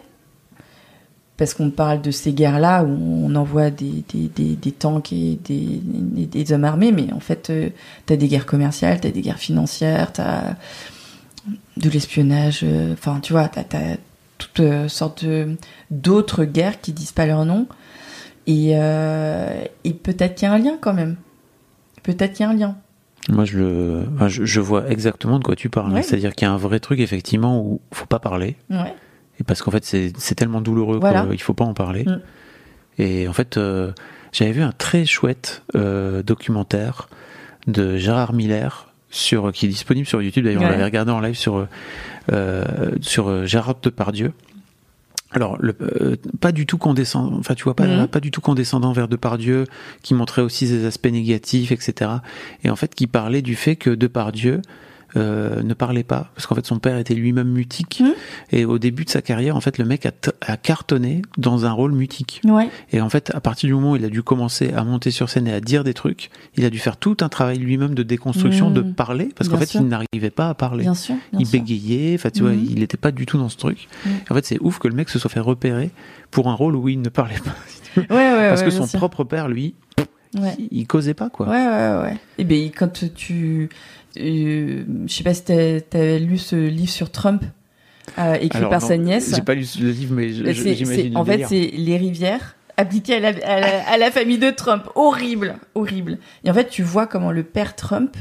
parce 1.37 1.53
qu'on 1.53 1.69
parle 1.69 2.01
de 2.01 2.09
ces 2.09 2.33
guerres-là 2.33 2.83
où 2.83 2.89
on 2.89 3.35
envoie 3.35 3.69
des, 3.69 4.03
des, 4.09 4.27
des, 4.27 4.55
des 4.55 4.71
tanks 4.71 5.13
et 5.13 5.37
des, 5.45 6.51
hommes 6.51 6.63
armés, 6.63 6.91
mais 6.91 7.13
en 7.13 7.19
fait, 7.19 7.51
euh, 7.51 7.69
t'as 8.07 8.15
des 8.15 8.27
guerres 8.27 8.47
commerciales, 8.47 8.99
t'as 8.99 9.11
des 9.11 9.21
guerres 9.21 9.37
financières, 9.37 10.11
t'as 10.11 10.55
de 11.77 11.89
l'espionnage, 11.89 12.61
euh, 12.63 12.93
enfin, 12.93 13.19
tu 13.21 13.33
vois, 13.33 13.47
t'as 13.47 13.61
as 13.61 13.97
toutes 14.37 14.59
euh, 14.59 14.87
sortes 14.87 15.25
d'autres 15.91 16.45
guerres 16.45 16.79
qui 16.81 16.93
disent 16.93 17.11
pas 17.11 17.25
leur 17.25 17.45
nom. 17.45 17.67
Et, 18.45 18.71
euh, 18.75 19.63
et 19.83 19.93
peut-être 19.93 20.35
qu'il 20.35 20.47
y 20.47 20.51
a 20.51 20.53
un 20.53 20.57
lien 20.57 20.77
quand 20.79 20.93
même. 20.93 21.17
Peut-être 22.03 22.33
qu'il 22.33 22.45
y 22.45 22.47
a 22.47 22.51
un 22.51 22.55
lien. 22.55 22.77
Moi, 23.29 23.43
je 23.43 23.57
le, 23.57 24.03
enfin, 24.15 24.29
je, 24.29 24.45
je 24.45 24.61
vois 24.61 24.89
exactement 24.89 25.37
de 25.39 25.43
quoi 25.43 25.55
tu 25.57 25.69
parles. 25.69 25.91
Ouais. 25.91 26.01
C'est-à-dire 26.01 26.33
qu'il 26.33 26.47
y 26.47 26.49
a 26.49 26.53
un 26.53 26.57
vrai 26.57 26.79
truc 26.79 26.99
effectivement 27.01 27.59
où 27.61 27.81
faut 27.91 28.05
pas 28.05 28.19
parler. 28.19 28.55
Ouais. 28.69 28.93
Et 29.39 29.43
parce 29.43 29.61
qu'en 29.61 29.71
fait, 29.71 29.83
c'est 29.83 30.13
c'est 30.17 30.35
tellement 30.35 30.61
douloureux 30.61 30.97
Voilà. 30.99 31.25
qu'il 31.25 31.41
faut 31.41 31.53
pas 31.53 31.65
en 31.65 31.73
parler. 31.73 32.05
Mm. 32.05 32.21
Et 32.99 33.27
en 33.27 33.33
fait, 33.33 33.57
euh, 33.57 33.91
j'avais 34.31 34.53
vu 34.53 34.61
un 34.61 34.71
très 34.71 35.05
chouette 35.05 35.63
euh, 35.75 36.23
documentaire 36.23 37.09
de 37.67 37.97
Gérard 37.97 38.33
Miller 38.33 38.86
sur 39.09 39.51
qui 39.51 39.65
est 39.65 39.69
disponible 39.69 40.05
sur 40.07 40.21
YouTube. 40.21 40.43
D'ailleurs, 40.45 40.63
on 40.63 40.69
l'avait 40.69 40.83
regardé 40.83 41.11
en 41.11 41.19
live 41.19 41.35
sur 41.35 41.67
euh, 42.31 42.65
sur 43.01 43.29
euh, 43.29 43.45
Gérard 43.45 43.75
Depardieu. 43.81 44.33
alors, 45.31 45.57
le, 45.59 45.75
euh, 45.81 46.15
pas 46.39 46.51
du 46.53 46.65
tout 46.65 46.77
condescendant, 46.77 47.37
enfin, 47.37 47.53
tu 47.53 47.63
vois, 47.65 47.75
pas, 47.75 47.85
Mhm. 47.85 48.07
pas 48.07 48.19
du 48.21 48.31
tout 48.31 48.41
condescendant 48.41 48.93
vers 48.93 49.07
Depardieu, 49.07 49.65
qui 50.01 50.13
montrait 50.13 50.41
aussi 50.41 50.67
ses 50.67 50.85
aspects 50.85 51.07
négatifs, 51.11 51.71
etc. 51.71 52.11
Et 52.63 52.69
en 52.69 52.75
fait, 52.75 52.95
qui 52.95 53.07
parlait 53.07 53.41
du 53.41 53.55
fait 53.55 53.75
que 53.75 53.89
Depardieu 53.89 54.61
euh, 55.15 55.63
ne 55.63 55.73
parlait 55.73 56.03
pas, 56.03 56.31
parce 56.35 56.45
qu'en 56.47 56.55
fait, 56.55 56.65
son 56.65 56.79
père 56.79 56.97
était 56.97 57.13
lui-même 57.13 57.47
mutique. 57.47 58.01
Mhm. 58.03 58.13
Et 58.51 58.65
au 58.65 58.77
début 58.77 59.05
de 59.05 59.09
sa 59.09 59.21
carrière, 59.21 59.55
en 59.55 59.61
fait, 59.61 59.77
le 59.77 59.85
mec 59.85 60.05
a, 60.05 60.57
cartonné 60.57 61.21
dans 61.37 61.65
un 61.65 61.71
rôle 61.71 61.93
mutique. 61.93 62.41
Ouais. 62.45 62.69
Et 62.91 62.99
en 63.01 63.09
fait, 63.09 63.31
à 63.33 63.39
partir 63.39 63.67
du 63.67 63.73
moment 63.73 63.91
où 63.91 63.95
il 63.95 64.03
a 64.05 64.09
dû 64.09 64.21
commencer 64.23 64.73
à 64.73 64.83
monter 64.83 65.11
sur 65.11 65.29
scène 65.29 65.47
et 65.47 65.53
à 65.53 65.61
dire 65.61 65.83
des 65.83 65.93
trucs, 65.93 66.29
il 66.55 66.65
a 66.65 66.69
dû 66.69 66.79
faire 66.79 66.97
tout 66.97 67.17
un 67.21 67.29
travail 67.29 67.57
lui-même 67.57 67.95
de 67.95 68.03
déconstruction, 68.03 68.69
de 68.69 68.81
parler, 68.81 69.29
parce 69.35 69.49
qu'en 69.49 69.57
fait, 69.57 69.65
sûr. 69.65 69.81
il 69.81 69.87
n'arrivait 69.87 70.29
pas 70.29 70.49
à 70.49 70.53
parler. 70.53 70.83
Bien 70.83 70.93
sûr, 70.93 71.15
bien 71.31 71.41
il 71.41 71.49
bégayait, 71.49 72.15
enfin, 72.15 72.29
tu 72.29 72.41
vois, 72.41 72.51
Mhm. 72.51 72.65
il 72.69 72.79
n'était 72.79 72.97
pas 72.97 73.11
du 73.11 73.25
tout 73.25 73.37
dans 73.37 73.49
ce 73.49 73.57
truc. 73.57 73.87
Et 74.05 74.31
en 74.31 74.35
fait, 74.35 74.45
c'est 74.45 74.57
ouf 74.61 74.79
que 74.79 74.87
le 74.87 74.95
mec 74.95 75.09
se 75.09 75.19
soit 75.19 75.29
fait 75.29 75.39
repérer 75.39 75.91
pour 76.31 76.49
un 76.49 76.53
rôle 76.53 76.75
où 76.75 76.89
il 76.89 77.01
ne 77.01 77.09
parlait 77.09 77.39
pas. 77.43 77.55
Ouais, 77.97 78.05
ouais, 78.09 78.49
Parce 78.49 78.61
que 78.63 78.69
son 78.69 78.85
sûr. 78.85 78.99
propre 78.99 79.23
père, 79.23 79.47
lui, 79.47 79.73
Ouais. 80.35 80.55
il 80.71 80.85
causait 80.87 81.13
pas, 81.13 81.29
quoi. 81.29 81.47
Ouais, 81.47 81.55
ouais, 81.65 82.01
ouais. 82.03 82.17
Et 82.37 82.43
ben 82.43 82.69
quand 82.75 83.05
tu, 83.15 83.69
euh, 84.19 84.83
je 85.07 85.13
sais 85.13 85.23
pas 85.23 85.33
si 85.33 85.43
t'as 85.43 85.79
t'as 85.81 86.17
lu 86.17 86.37
ce 86.37 86.55
livre 86.55 86.91
sur 86.91 87.11
Trump, 87.11 87.43
euh, 88.19 88.35
écrit 88.41 88.57
Alors, 88.57 88.69
par 88.71 88.81
non, 88.81 88.87
sa 88.87 88.97
nièce. 88.97 89.33
J'ai 89.35 89.41
pas 89.41 89.53
lu 89.55 89.65
le 89.79 89.89
livre, 89.91 90.13
mais 90.15 90.31
C'est- 90.31 90.73
j'imagine 90.75 91.17
En 91.17 91.23
fait, 91.25 91.45
c'est 91.45 91.71
les 91.75 91.97
rivières 91.97 92.55
appliquées 92.77 93.15
à 93.15 93.19
la, 93.19 93.29
à, 93.29 93.59
la, 93.59 93.89
à 93.89 93.97
la 93.97 94.11
famille 94.11 94.37
de 94.37 94.49
Trump. 94.51 94.83
Horrible, 94.95 95.55
horrible. 95.75 96.17
Et 96.43 96.51
en 96.51 96.53
fait, 96.53 96.67
tu 96.69 96.83
vois 96.83 97.07
comment 97.07 97.31
le 97.31 97.43
père 97.43 97.75
Trump 97.75 98.15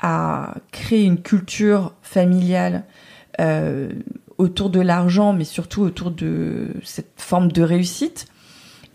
a 0.00 0.54
créé 0.72 1.04
une 1.04 1.20
culture 1.20 1.94
familiale 2.02 2.84
euh, 3.40 3.90
autour 4.38 4.70
de 4.70 4.80
l'argent, 4.80 5.32
mais 5.32 5.44
surtout 5.44 5.82
autour 5.82 6.10
de 6.10 6.68
cette 6.82 7.12
forme 7.16 7.52
de 7.52 7.62
réussite. 7.62 8.26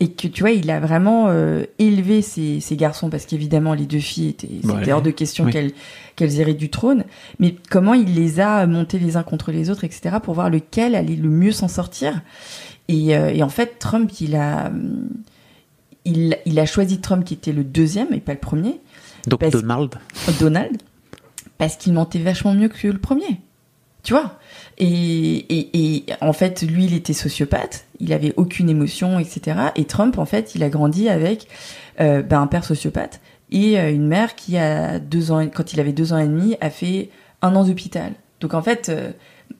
Et 0.02 0.12
que 0.12 0.26
tu 0.28 0.40
vois, 0.40 0.50
il 0.52 0.70
a 0.70 0.80
vraiment 0.80 1.26
euh, 1.28 1.64
élevé 1.78 2.22
ses, 2.22 2.60
ses 2.60 2.74
garçons, 2.76 3.10
parce 3.10 3.26
qu'évidemment, 3.26 3.74
les 3.74 3.84
deux 3.84 3.98
filles 4.00 4.28
étaient, 4.30 4.48
c'était 4.62 4.72
Ouais. 4.72 4.92
hors 4.92 5.02
de 5.02 5.10
question 5.10 5.44
Oui. 5.44 5.52
qu'elles 5.52 5.72
qu'elles 6.16 6.40
héritent 6.40 6.56
du 6.58 6.70
trône. 6.70 7.04
Mais 7.38 7.54
comment 7.70 7.92
il 7.94 8.14
les 8.14 8.40
a 8.40 8.66
montés 8.66 8.98
les 8.98 9.16
uns 9.18 9.22
contre 9.22 9.52
les 9.52 9.68
autres, 9.70 9.84
etc., 9.84 10.16
pour 10.22 10.32
voir 10.34 10.48
lequel 10.50 10.94
allait 10.94 11.16
le 11.16 11.28
mieux 11.28 11.52
s'en 11.52 11.68
sortir. 11.68 12.22
Et, 12.88 13.14
euh, 13.16 13.28
et 13.30 13.42
en 13.42 13.48
fait, 13.50 13.78
Trump, 13.78 14.10
il 14.20 14.36
a, 14.36 14.66
hum, 14.68 15.08
il, 16.06 16.38
il 16.46 16.58
a 16.58 16.64
choisi 16.66 17.00
Trump 17.00 17.24
qui 17.24 17.34
était 17.34 17.52
le 17.52 17.62
deuxième 17.64 18.12
et 18.14 18.20
pas 18.20 18.32
le 18.32 18.38
premier. 18.40 18.80
Donc 19.26 19.46
Donald. 19.50 19.94
Donald, 20.40 20.78
parce 21.58 21.76
qu'il 21.76 21.92
mentait 21.92 22.18
vachement 22.20 22.54
mieux 22.54 22.68
que 22.68 22.86
le 22.88 22.98
premier. 22.98 23.40
Tu 24.02 24.14
vois? 24.14 24.38
Et, 24.80 25.36
et, 25.48 25.96
et 25.96 26.04
en 26.22 26.32
fait, 26.32 26.62
lui, 26.62 26.86
il 26.86 26.94
était 26.94 27.12
sociopathe, 27.12 27.84
il 28.00 28.12
avait 28.14 28.32
aucune 28.36 28.70
émotion, 28.70 29.18
etc. 29.18 29.58
Et 29.76 29.84
Trump, 29.84 30.18
en 30.18 30.24
fait, 30.24 30.54
il 30.54 30.62
a 30.62 30.70
grandi 30.70 31.08
avec 31.08 31.46
euh, 32.00 32.22
ben, 32.22 32.40
un 32.40 32.46
père 32.46 32.64
sociopathe 32.64 33.20
et 33.52 33.78
euh, 33.78 33.92
une 33.92 34.06
mère 34.06 34.34
qui, 34.36 34.56
a 34.56 34.98
deux 34.98 35.32
ans, 35.32 35.46
quand 35.48 35.74
il 35.74 35.80
avait 35.80 35.92
deux 35.92 36.14
ans 36.14 36.18
et 36.18 36.26
demi, 36.26 36.56
a 36.62 36.70
fait 36.70 37.10
un 37.42 37.54
an 37.56 37.64
d'hôpital. 37.64 38.12
Donc 38.40 38.54
en 38.54 38.62
fait, 38.62 38.88
euh, 38.88 39.10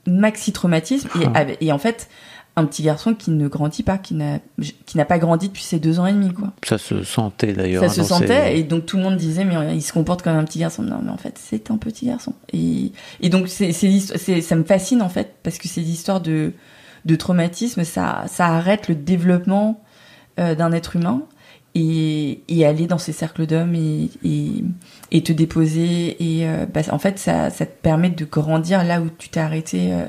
maxi 0.07 0.53
traumatisme. 0.53 1.09
Et, 1.21 1.27
Ah. 1.35 1.45
et 1.61 1.71
en 1.71 1.79
fait, 1.79 2.09
un 2.57 2.65
petit 2.67 2.83
garçon 2.83 3.15
qui 3.15 3.31
ne 3.31 3.49
grandit 3.49 3.83
pas, 3.83 3.97
qui 3.97 4.15
n'a 4.15 4.39
qui 4.87 4.97
n'a 4.97 5.05
pas 5.05 5.19
grandi 5.19 5.49
depuis 5.49 5.63
ses 5.63 5.79
deux 5.79 5.99
ans 6.01 6.07
et 6.07 6.13
demi, 6.13 6.33
quoi. 6.33 6.53
Ça 6.67 6.79
se 6.79 7.03
sentait 7.05 7.53
d'ailleurs. 7.53 7.83
Ça 7.85 7.91
hein, 7.91 7.95
se 7.95 8.03
sentait 8.03 8.53
ses- 8.53 8.59
et 8.59 8.63
donc 8.65 8.87
tout 8.87 8.97
le 8.97 9.03
monde 9.05 9.17
disait 9.17 9.45
mais 9.45 9.75
il 9.77 9.83
se 9.83 9.93
comporte 9.93 10.23
comme 10.23 10.37
un 10.37 10.45
petit 10.45 10.59
garçon. 10.59 10.83
Non 10.83 11.01
mais 11.03 11.11
en 11.11 11.17
fait 11.17 11.39
c'est 11.39 11.71
un 11.71 11.77
petit 11.79 12.07
garçon. 12.07 12.35
Et, 12.53 12.93
et 13.21 13.29
donc 13.29 13.49
c'est 13.49 13.73
c'est 13.73 14.41
ça 14.41 14.57
me 14.57 14.65
fascine 14.65 15.01
en 15.01 15.09
fait 15.09 15.35
parce 15.43 15.59
que 15.59 15.69
ces 15.69 15.83
histoires 15.83 16.21
de 16.21 16.53
de 17.07 17.17
traumatisme 17.17 17.85
ça 17.85 18.25
ça 18.27 18.47
arrête 18.47 18.89
le 18.89 18.95
développement 18.95 19.83
euh, 20.39 20.55
d'un 20.55 20.73
être 20.73 20.97
humain 20.97 21.23
et, 21.75 22.43
et 22.49 22.67
aller 22.67 22.87
dans 22.87 22.99
ces 22.99 23.13
cercles 23.13 23.47
d'hommes 23.47 23.75
et, 23.77 24.11
et 24.25 24.65
et 25.13 25.23
te 25.23 25.33
déposer 25.33 26.17
et 26.21 26.49
euh, 26.49 26.67
bah, 26.67 26.81
en 26.91 26.99
fait 26.99 27.19
ça 27.19 27.49
ça 27.49 27.65
te 27.65 27.81
permet 27.81 28.11
de 28.11 28.25
grandir 28.25 28.83
là 28.85 29.01
où 29.01 29.09
tu 29.19 29.29
t'es 29.29 29.41
arrêté 29.41 29.93
euh, 29.93 30.05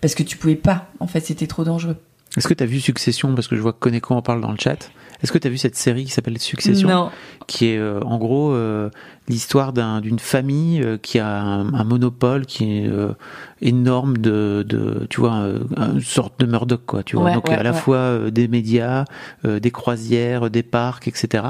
parce 0.00 0.14
que 0.14 0.22
tu 0.22 0.36
pouvais 0.36 0.56
pas 0.56 0.88
en 1.00 1.06
fait 1.06 1.20
c'était 1.20 1.46
trop 1.46 1.64
dangereux. 1.64 1.96
Est-ce 2.36 2.46
que 2.46 2.54
tu 2.54 2.62
as 2.62 2.66
vu 2.66 2.78
Succession 2.80 3.34
Parce 3.34 3.48
que 3.48 3.56
je 3.56 3.60
vois 3.60 3.72
que 3.72 3.78
Koneko 3.80 4.14
en 4.14 4.22
parle 4.22 4.40
dans 4.40 4.52
le 4.52 4.56
chat. 4.58 4.90
Est-ce 5.20 5.32
que 5.32 5.38
tu 5.38 5.48
as 5.48 5.50
vu 5.50 5.58
cette 5.58 5.74
série 5.76 6.04
qui 6.04 6.12
s'appelle 6.12 6.38
Succession 6.38 6.88
Non. 6.88 7.10
Qui 7.48 7.66
est 7.66 7.76
euh, 7.76 8.00
en 8.02 8.18
gros 8.18 8.52
euh, 8.52 8.88
l'histoire 9.28 9.72
d'un- 9.72 10.00
d'une 10.00 10.20
famille 10.20 10.80
euh, 10.80 10.96
qui 10.96 11.18
a 11.18 11.28
un, 11.42 11.74
un 11.74 11.82
monopole 11.84 12.46
qui 12.46 12.78
est 12.78 12.86
euh, 12.86 13.12
énorme 13.60 14.16
de, 14.16 14.64
de 14.66 15.06
tu 15.10 15.20
vois, 15.20 15.34
euh, 15.40 15.58
une 15.76 16.00
sorte 16.00 16.38
de 16.40 16.46
Murdoch, 16.46 16.82
quoi. 16.86 17.02
Tu 17.02 17.16
vois, 17.16 17.26
Ouais, 17.26 17.34
donc 17.34 17.48
ouais, 17.48 17.54
à 17.56 17.62
la 17.64 17.72
ouais. 17.72 17.76
fois 17.78 17.96
euh, 17.96 18.30
des 18.30 18.46
médias, 18.48 19.04
euh, 19.44 19.58
des 19.60 19.72
croisières, 19.72 20.50
des 20.50 20.62
parcs, 20.62 21.08
etc. 21.08 21.44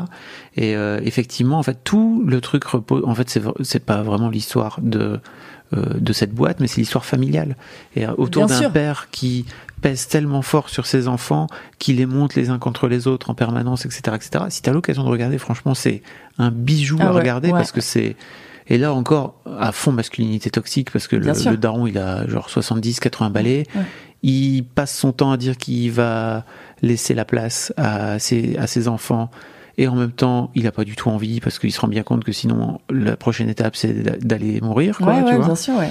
Et 0.57 0.75
euh, 0.75 0.99
effectivement, 1.05 1.59
en 1.59 1.63
fait, 1.63 1.79
tout 1.85 2.25
le 2.27 2.41
truc 2.41 2.65
repose. 2.65 3.03
En 3.05 3.15
fait, 3.15 3.39
c'est 3.63 3.85
pas 3.85 4.03
vraiment 4.03 4.31
l'histoire 4.31 4.79
de 4.83 5.21
de 5.73 6.13
cette 6.13 6.33
boîte, 6.33 6.61
mais 6.61 6.67
c'est 6.67 6.81
l'histoire 6.81 7.05
familiale. 7.05 7.57
Et 7.97 8.07
euh, 8.07 8.13
autour 8.19 8.47
d'un 8.47 8.71
père 8.71 9.09
qui 9.11 9.45
pèse 9.81 10.09
tellement 10.09 10.43
fort 10.43 10.69
sur 10.69 10.87
ses 10.87 11.09
enfants, 11.09 11.47
qui 11.79 11.93
les 11.93 12.07
monte 12.07 12.35
les 12.35 12.51
uns 12.51 12.59
contre 12.59 12.89
les 12.89 13.07
autres 13.07 13.31
en 13.31 13.35
permanence, 13.35 13.87
etc., 13.87 14.17
etc. 14.17 14.45
Si 14.51 14.63
t'as 14.63 14.73
l'occasion 14.73 15.05
de 15.05 15.09
regarder, 15.09 15.39
franchement, 15.39 15.75
c'est 15.75 16.03
un 16.39 16.51
bijou 16.51 16.99
Ah 17.01 17.09
à 17.09 17.13
ouais, 17.13 17.21
regarder 17.21 17.49
ouais. 17.49 17.55
parce 17.59 17.73
que 17.73 17.81
c'est 17.81 18.17
et 18.69 18.79
là 18.79 18.93
encore 18.93 19.35
à 19.59 19.73
fond 19.73 19.91
masculinité 19.91 20.49
toxique 20.51 20.93
parce 20.93 21.09
que 21.09 21.17
le, 21.17 21.57
daron 21.57 21.87
il 21.89 21.99
a 21.99 22.27
genre 22.29 22.49
70 22.49 23.01
80 23.01 23.31
balais 23.31 23.67
Ouais. 23.75 23.83
il 24.23 24.63
passe 24.63 24.97
son 24.97 25.13
temps 25.13 25.33
à 25.33 25.37
dire 25.37 25.57
qu'il 25.57 25.91
va 25.91 26.45
laisser 26.81 27.15
la 27.15 27.25
place 27.25 27.73
à 27.77 28.19
ses, 28.21 28.57
à 28.59 28.67
ses 28.69 28.87
enfants 28.87 29.31
et 29.83 29.89
en 29.89 29.97
même 29.97 30.13
temps 30.13 30.51
il 30.55 30.67
a 30.67 30.73
pas 30.73 30.85
du 30.85 30.95
tout 30.95 31.09
envie 31.09 31.41
parce 31.41 31.59
qu'il 31.59 31.73
se 31.73 31.81
rend 31.81 31.89
bien 31.89 32.03
compte 32.03 32.23
que 32.25 32.33
sinon 32.33 32.81
la 32.91 33.17
prochaine 33.17 33.49
étape 33.49 33.75
c'est 33.77 33.93
d'a- 33.93 34.17
d'aller 34.19 34.61
mourir 34.61 34.99
quoi, 34.99 35.07
ouais 35.15 35.19
tu 35.21 35.25
ouais 35.25 35.37
vois. 35.37 35.47
bien 35.47 35.55
sûr 35.57 35.75
ouais. 35.77 35.91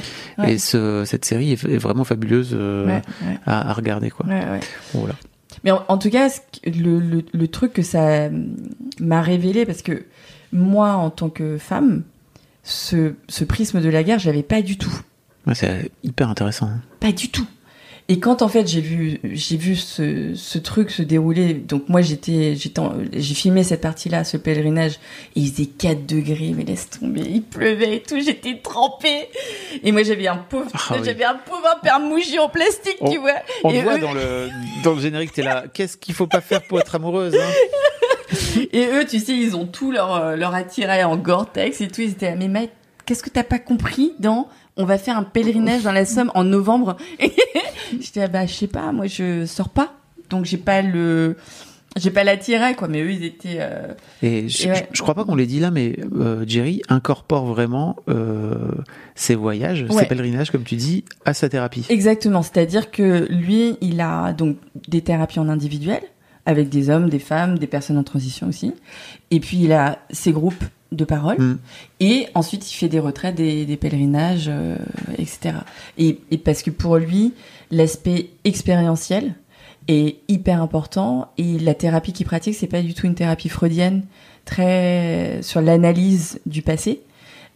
Et 0.53 0.57
ce, 0.59 1.03
cette 1.05 1.25
série 1.25 1.53
est, 1.53 1.77
vraiment 1.77 2.03
fabuleuse 2.03 2.51
euh. 2.53 2.99
À, 3.45 3.69
à 3.69 3.73
regarder 3.73 4.09
quoi 4.11 4.25
Ouais, 4.27 4.45
ouais. 4.51 4.59
voilà 4.93 5.15
Mais 5.63 5.71
en, 5.71 5.83
en 5.87 5.97
tout 5.97 6.09
cas, 6.09 6.29
le, 6.65 6.99
le, 6.99 7.23
le 7.33 7.47
truc 7.47 7.73
que 7.73 7.81
ça 7.81 8.27
hum, 8.27 8.55
m'a 8.99 9.21
révélé, 9.21 9.65
parce 9.65 9.81
que 9.81 10.05
moi, 10.53 10.93
en 10.93 11.09
tant 11.09 11.29
que 11.29 11.57
femme, 11.57 12.03
ce, 12.63 13.13
ce 13.27 13.43
prisme 13.43 13.81
de 13.81 13.89
la 13.89 14.03
guerre, 14.03 14.19
j'avais 14.19 14.43
pas 14.43 14.61
du 14.61 14.77
tout. 14.77 14.93
Ouais, 15.47 15.55
c'est 15.55 15.91
hyper 16.03 16.29
intéressant 16.29 16.69
Pas 16.99 17.11
du 17.11 17.29
tout. 17.29 17.47
Et 18.11 18.19
quand 18.19 18.41
en 18.41 18.47
fait 18.47 18.67
j'ai 18.67 18.81
vu 18.81 19.19
j'ai 19.23 19.55
vu 19.55 19.75
ce, 19.75 20.33
ce 20.33 20.57
truc 20.57 20.89
se 20.89 21.03
dérouler, 21.03 21.53
donc 21.53 21.89
moi 21.89 22.01
j'étais 22.01 22.55
j'étais 22.55 22.81
j'ai 23.13 23.35
filmé 23.35 23.63
cette 23.63 23.81
partie-là, 23.81 24.23
ce 24.23 24.35
pèlerinage, 24.35 24.93
et 25.35 25.41
il 25.41 25.51
faisait 25.51 25.67
4 25.67 26.07
degrés, 26.07 26.53
mais 26.57 26.63
laisse 26.63 26.89
tomber, 26.89 27.21
il 27.21 27.43
pleuvait 27.43 27.97
et 27.97 28.01
tout, 28.01 28.19
j'étais 28.19 28.57
trempée. 28.63 29.29
Et 29.83 29.91
moi 29.91 30.01
j'avais 30.01 30.27
un 30.27 30.37
pauvre 30.37 30.65
Ah 30.73 30.93
oui. 30.95 31.01
j'avais 31.05 31.23
un 31.23 31.35
pauvre 31.35 31.79
père 31.83 31.99
mouchi 31.99 32.39
en 32.39 32.49
plastique, 32.49 32.97
On- 33.01 33.11
tu 33.11 33.19
vois. 33.19 33.35
on 33.63 33.69
et 33.69 33.81
voit 33.83 33.97
eux- 33.97 34.01
dans 34.01 34.13
le 34.13 34.49
dans 34.83 34.93
le 34.95 35.01
générique 35.01 35.31
t'es 35.33 35.43
là 35.43 35.65
qu'est-ce 35.73 35.95
qu'il 35.95 36.15
faut 36.15 36.25
pas 36.27 36.41
faire 36.41 36.63
pour 36.63 36.79
être 36.79 36.95
amoureuse 36.95 37.35
hein 37.35 37.51
Et 38.73 38.85
eux, 38.87 39.05
tu 39.05 39.19
sais, 39.19 39.33
ils 39.33 39.55
ont 39.55 39.65
tout 39.65 39.91
leur, 39.91 40.13
euh, 40.15 40.35
leur 40.35 40.53
attirail 40.53 41.03
en 41.03 41.17
Gore-Tex 41.17 41.81
et 41.81 41.87
tout. 41.87 42.01
Ils 42.01 42.11
étaient 42.11 42.29
là, 42.31 42.35
mais 42.37 42.47
mec, 42.47 42.69
qu'est-ce 43.05 43.23
que 43.23 43.29
t'as 43.29 43.43
pas 43.43 43.57
compris 43.59 44.13
dans 44.19 44.47
on 44.79 44.85
va 44.85 44.97
faire 44.97 45.15
un 45.17 45.23
pèlerinage 45.23 45.83
dans 45.83 45.91
la 45.91 46.05
Somme 46.05 46.31
en 46.33 46.43
novembre 46.43 46.97
J'étais 47.99 48.21
là, 48.21 48.27
bah, 48.27 48.45
je 48.45 48.53
sais 48.53 48.67
pas, 48.67 48.91
moi 48.91 49.05
je 49.07 49.45
sors 49.45 49.69
pas. 49.69 49.93
Donc 50.29 50.45
j'ai 50.45 50.57
pas 50.57 50.81
le. 50.81 51.35
J'ai 51.97 52.11
pas 52.11 52.23
l'attirail, 52.23 52.75
quoi. 52.75 52.87
Mais 52.87 53.01
eux, 53.01 53.11
ils 53.11 53.23
étaient. 53.25 53.57
euh, 53.59 53.93
Et 54.21 54.47
je, 54.47 54.67
ouais. 54.69 54.87
je 54.93 55.01
crois 55.01 55.15
pas 55.15 55.25
qu'on 55.25 55.33
l'ait 55.35 55.47
dit 55.47 55.59
là, 55.59 55.71
mais 55.71 55.95
euh, 56.15 56.45
Jerry 56.47 56.83
incorpore 56.87 57.45
vraiment 57.47 57.95
euh, 58.09 58.53
ses 59.15 59.33
voyages, 59.33 59.85
Ouais. 59.89 60.03
ses 60.03 60.05
pèlerinages, 60.05 60.51
comme 60.51 60.63
tu 60.63 60.75
dis, 60.75 61.03
à 61.25 61.33
sa 61.33 61.49
thérapie. 61.49 61.85
Exactement. 61.89 62.43
C'est-à-dire 62.43 62.91
que 62.91 63.27
lui, 63.31 63.75
il 63.81 63.99
a 64.01 64.33
donc 64.33 64.57
des 64.87 65.01
thérapies 65.01 65.39
en 65.39 65.49
individuel 65.49 66.01
avec 66.45 66.69
des 66.69 66.91
hommes, 66.91 67.09
des 67.09 67.19
femmes, 67.19 67.57
des 67.57 67.67
personnes 67.67 67.97
en 67.97 68.03
transition 68.03 68.47
aussi. 68.47 68.71
Et 69.31 69.39
puis 69.39 69.57
il 69.57 69.73
a 69.73 69.97
ses 70.11 70.31
groupes 70.31 70.63
de 70.91 71.05
parole. 71.05 71.37
Mm. 71.39 71.59
Et 71.99 72.27
ensuite, 72.33 72.71
il 72.71 72.75
fait 72.75 72.87
des 72.89 72.99
retraites, 72.99 73.35
des, 73.35 73.65
des 73.65 73.77
pèlerinages, 73.77 74.47
euh, 74.49 74.75
etc. 75.17 75.55
Et, 75.97 76.19
et 76.31 76.37
parce 76.37 76.61
que 76.63 76.71
pour 76.71 76.97
lui, 76.97 77.33
l'aspect 77.71 78.29
expérientiel 78.43 79.35
est 79.87 80.17
hyper 80.27 80.61
important. 80.61 81.31
Et 81.37 81.59
la 81.59 81.73
thérapie 81.73 82.13
qu'il 82.13 82.25
pratique, 82.25 82.55
c'est 82.55 82.67
pas 82.67 82.81
du 82.81 82.93
tout 82.93 83.05
une 83.05 83.15
thérapie 83.15 83.49
freudienne 83.49 84.03
très 84.45 85.39
sur 85.41 85.61
l'analyse 85.61 86.39
du 86.45 86.61
passé. 86.61 87.01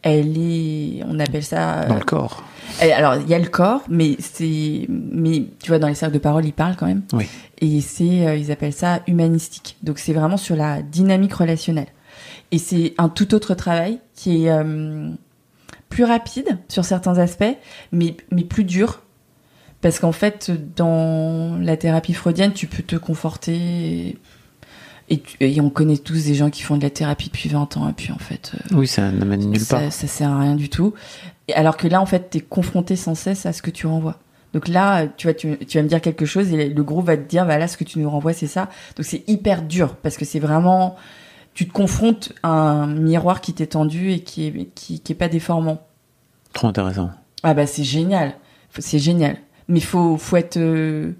Elle 0.03 0.37
est, 0.37 1.01
on 1.07 1.17
appelle 1.19 1.43
ça 1.43 1.85
Dans 1.85 1.95
le 1.95 2.03
corps. 2.03 2.43
euh, 2.83 2.89
alors, 2.93 3.15
il 3.15 3.29
y 3.29 3.33
a 3.33 3.39
le 3.39 3.47
corps, 3.47 3.81
mais 3.89 4.17
c'est, 4.19 4.85
mais 4.89 5.45
tu 5.61 5.69
vois, 5.69 5.79
dans 5.79 5.87
les 5.87 5.95
cercles 5.95 6.15
de 6.15 6.19
parole, 6.19 6.45
ils 6.45 6.53
parlent 6.53 6.75
quand 6.75 6.87
même. 6.87 7.03
Oui. 7.13 7.25
Et 7.61 7.79
c'est, 7.79 8.27
euh, 8.27 8.35
ils 8.35 8.51
appellent 8.51 8.73
ça 8.73 9.01
humanistique. 9.07 9.77
Donc, 9.81 9.99
c'est 9.99 10.11
vraiment 10.11 10.35
sur 10.37 10.57
la 10.57 10.81
dynamique 10.81 11.33
relationnelle. 11.33 11.87
Et 12.53 12.57
c'est 12.59 12.93
un 12.99 13.09
tout 13.09 13.33
autre 13.33 13.55
travail 13.55 13.99
qui 14.15 14.45
est 14.45 14.51
euh, 14.51 15.09
plus 15.89 16.03
rapide 16.03 16.59
sur 16.69 16.85
certains 16.85 17.17
aspects, 17.17 17.57
mais, 17.91 18.15
mais 18.31 18.43
plus 18.43 18.63
dur. 18.63 19.01
Parce 19.81 19.99
qu'en 19.99 20.11
fait, 20.11 20.51
dans 20.77 21.57
la 21.59 21.75
thérapie 21.77 22.13
freudienne, 22.13 22.53
tu 22.53 22.67
peux 22.67 22.83
te 22.83 22.95
conforter. 22.95 24.17
Et, 25.09 25.19
tu- 25.19 25.35
et 25.41 25.59
on 25.59 25.69
connaît 25.69 25.97
tous 25.97 26.25
des 26.25 26.35
gens 26.35 26.49
qui 26.49 26.61
font 26.61 26.77
de 26.77 26.83
la 26.83 26.89
thérapie 26.89 27.27
depuis 27.27 27.49
20 27.49 27.75
ans, 27.75 27.89
et 27.89 27.93
puis 27.93 28.11
en 28.13 28.17
fait. 28.19 28.53
euh, 28.55 28.75
Oui, 28.77 28.87
ça 28.87 29.11
n'amène 29.11 29.41
nulle 29.49 29.59
ça, 29.59 29.79
part. 29.79 29.91
ça 29.91 30.07
sert 30.07 30.29
à 30.31 30.39
rien 30.39 30.55
du 30.55 30.69
tout. 30.69 30.93
Et 31.49 31.53
alors 31.55 31.75
que 31.75 31.87
là, 31.87 31.99
en 32.01 32.05
fait, 32.05 32.29
t'es 32.29 32.39
confronté 32.39 32.95
sans 32.95 33.15
cesse 33.15 33.45
à 33.45 33.51
ce 33.51 33.61
que 33.61 33.71
tu 33.71 33.85
renvoies. 33.87 34.17
Donc 34.53 34.67
là, 34.67 35.07
tu 35.07 35.27
vas, 35.27 35.33
tu, 35.33 35.57
tu 35.67 35.77
vas 35.79 35.83
me 35.83 35.89
dire 35.89 35.99
quelque 35.99 36.25
chose 36.27 36.53
et 36.53 36.69
le 36.69 36.83
groupe 36.83 37.07
va 37.07 37.17
te 37.17 37.27
dire, 37.27 37.45
bah 37.45 37.57
là, 37.57 37.67
ce 37.67 37.75
que 37.75 37.83
tu 37.83 37.97
nous 37.99 38.09
renvoies, 38.09 38.33
c'est 38.33 38.47
ça. 38.47 38.69
Donc 38.95 39.05
c'est 39.05 39.23
hyper 39.27 39.63
dur 39.63 39.95
parce 39.95 40.15
que 40.15 40.23
c'est 40.25 40.39
vraiment, 40.39 40.95
tu 41.53 41.67
te 41.67 41.71
confrontes 41.73 42.33
à 42.43 42.49
un 42.49 42.87
miroir 42.87 43.41
qui 43.41 43.53
t'est 43.53 43.67
tendu 43.67 44.11
et 44.11 44.19
qui 44.21 44.47
est, 44.47 44.69
qui, 44.75 44.99
qui 44.99 45.11
est 45.11 45.15
pas 45.15 45.27
déformant. 45.29 45.81
Trop 46.53 46.67
intéressant. 46.67 47.11
Ah 47.43 47.53
bah 47.53 47.67
c'est 47.67 47.83
génial, 47.83 48.33
c'est 48.77 48.99
génial. 48.99 49.37
Mais 49.67 49.79
faut, 49.79 50.17
faut 50.17 50.37
être, 50.37 50.57
euh, 50.57 51.11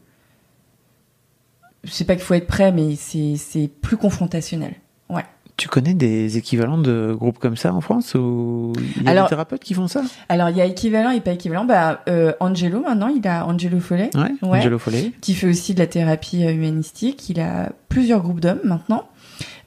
je 1.84 1.92
sais 1.92 2.06
pas 2.06 2.16
qu'il 2.16 2.24
faut 2.24 2.34
être 2.34 2.48
prêt, 2.48 2.72
mais 2.72 2.96
c'est, 2.96 3.36
c'est 3.38 3.68
plus 3.68 3.98
confrontationnel. 3.98 4.74
Ouais. 5.10 5.24
Tu 5.56 5.68
connais 5.68 5.94
des 5.94 6.38
équivalents 6.38 6.80
de 6.80 7.14
groupes 7.18 7.38
comme 7.38 7.56
ça 7.58 7.74
en 7.74 7.82
France 7.82 8.16
ou 8.16 8.74
il 8.98 9.04
y 9.04 9.08
a 9.08 9.12
Alors- 9.12 9.26
des 9.26 9.30
thérapeutes 9.30 9.64
qui 9.64 9.74
font 9.76 9.88
ça? 9.88 10.02
Alors 10.30 10.50
il 10.50 10.58
y 10.58 10.62
a 10.62 10.66
équivalent 10.66 11.12
et 11.12 11.22
pas 11.22 11.32
équivalent. 11.34 11.64
Bah 11.66 12.02
euh, 12.10 12.34
Angelo 12.40 12.82
maintenant, 12.82 13.08
il 13.10 13.26
a 13.28 13.46
Angelo 13.46 13.80
Follet. 13.80 14.10
Ouais, 14.16 14.32
Angelo 14.42 14.80
Follet. 14.80 15.12
Qui 15.22 15.36
fait 15.36 15.48
aussi 15.48 15.74
de 15.76 15.80
la 15.80 15.88
thérapie 15.88 16.42
humanistique. 16.44 17.30
Il 17.30 17.40
a 17.40 17.72
plusieurs 17.88 18.22
groupes 18.22 18.40
d'hommes 18.40 18.62
maintenant. 18.64 19.08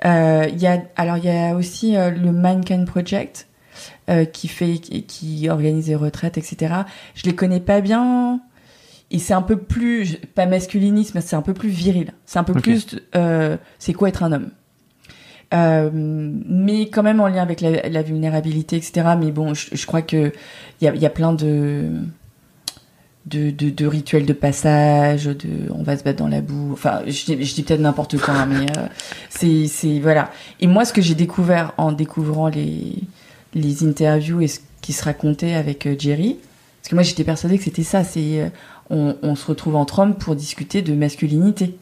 Euh, 0.05 0.47
il 0.53 0.61
y 0.61 0.67
a 0.67 0.83
alors 0.97 1.17
il 1.17 1.25
y 1.25 1.31
a 1.31 1.55
aussi 1.55 1.97
euh, 1.97 2.11
le 2.11 2.31
Mankind 2.31 2.87
Project 2.87 3.49
euh, 4.09 4.25
qui 4.25 4.49
fait 4.49 4.79
qui, 4.79 5.49
organise 5.49 5.87
des 5.87 5.97
retraites, 5.97 6.39
etc. 6.39 6.75
Je 7.15 7.25
les 7.25 7.35
connais 7.35 7.61
pas 7.61 7.81
bien. 7.81 8.41
Et 9.11 9.19
c'est 9.19 9.35
un 9.35 9.43
peu 9.43 9.57
plus, 9.57 10.17
pas 10.35 10.47
masculinisme, 10.47 11.21
c'est 11.21 11.37
un 11.37 11.43
peu 11.43 11.55
plus 11.55 11.69
viril. 11.69 12.13
C'est 12.25 12.39
un 12.39 12.45
peu 12.45 12.55
plus, 12.55 12.87
euh, 13.15 13.57
c'est 13.79 13.93
quoi 13.93 14.09
être 14.09 14.23
un 14.23 14.33
homme? 14.33 14.51
Euh, 15.55 15.91
mais 15.93 16.89
quand 16.89 17.05
même 17.05 17.21
en 17.21 17.29
lien 17.29 17.43
avec 17.43 17.61
la, 17.61 17.89
la 17.89 18.03
vulnérabilité, 18.03 18.77
etc. 18.77 19.15
Mais 19.19 19.31
bon, 19.31 19.55
je, 19.55 19.69
je 19.77 19.87
crois 19.87 20.03
que 20.03 20.33
il 20.81 20.85
y 20.85 20.89
a, 20.89 20.95
il 20.95 21.01
y 21.01 21.07
a 21.07 21.11
plein 21.11 21.33
de, 21.33 21.91
de, 23.27 23.51
de, 23.51 23.71
de 23.71 23.87
rituels 23.87 24.25
de 24.25 24.33
passage, 24.33 25.25
de 25.25 25.71
on 25.75 25.83
va 25.83 25.97
se 25.97 26.05
battre 26.05 26.19
dans 26.19 26.29
la 26.29 26.41
boue. 26.41 26.73
Enfin, 26.73 27.03
je, 27.07 27.13
je 27.13 27.55
dis 27.55 27.63
peut-être 27.63 27.81
n'importe 27.81 28.19
quoi, 28.19 28.35
hein, 28.35 28.47
mais 28.47 28.67
euh, 28.79 28.87
c'est 29.31 29.67
c'est 29.67 29.99
voilà. 29.99 30.31
Et 30.61 30.67
moi, 30.67 30.85
ce 30.85 30.93
que 30.93 31.03
j'ai 31.03 31.15
découvert 31.15 31.73
en 31.77 31.93
découvrant 31.93 32.49
les 32.49 32.95
les 33.55 33.85
interviews 33.85 34.41
et 34.41 34.49
ce 34.49 34.61
qui 34.81 34.93
se 34.93 35.05
racontait 35.05 35.55
avec 35.55 35.87
euh, 35.87 35.97
Jerry, 35.99 36.37
parce 36.81 36.91
que 36.91 36.95
moi 36.95 37.03
j'étais 37.03 37.25
persuadée 37.25 37.59
que 37.59 37.65
c'était 37.65 37.83
ça. 37.83 38.05
C'est 38.05 38.41
euh, 38.41 38.49
on, 38.91 39.17
on 39.23 39.35
se 39.35 39.47
retrouve 39.47 39.77
entre 39.77 39.99
hommes 39.99 40.15
pour 40.15 40.37
discuter 40.37 40.83
de 40.83 40.95
masculinité. 40.95 41.77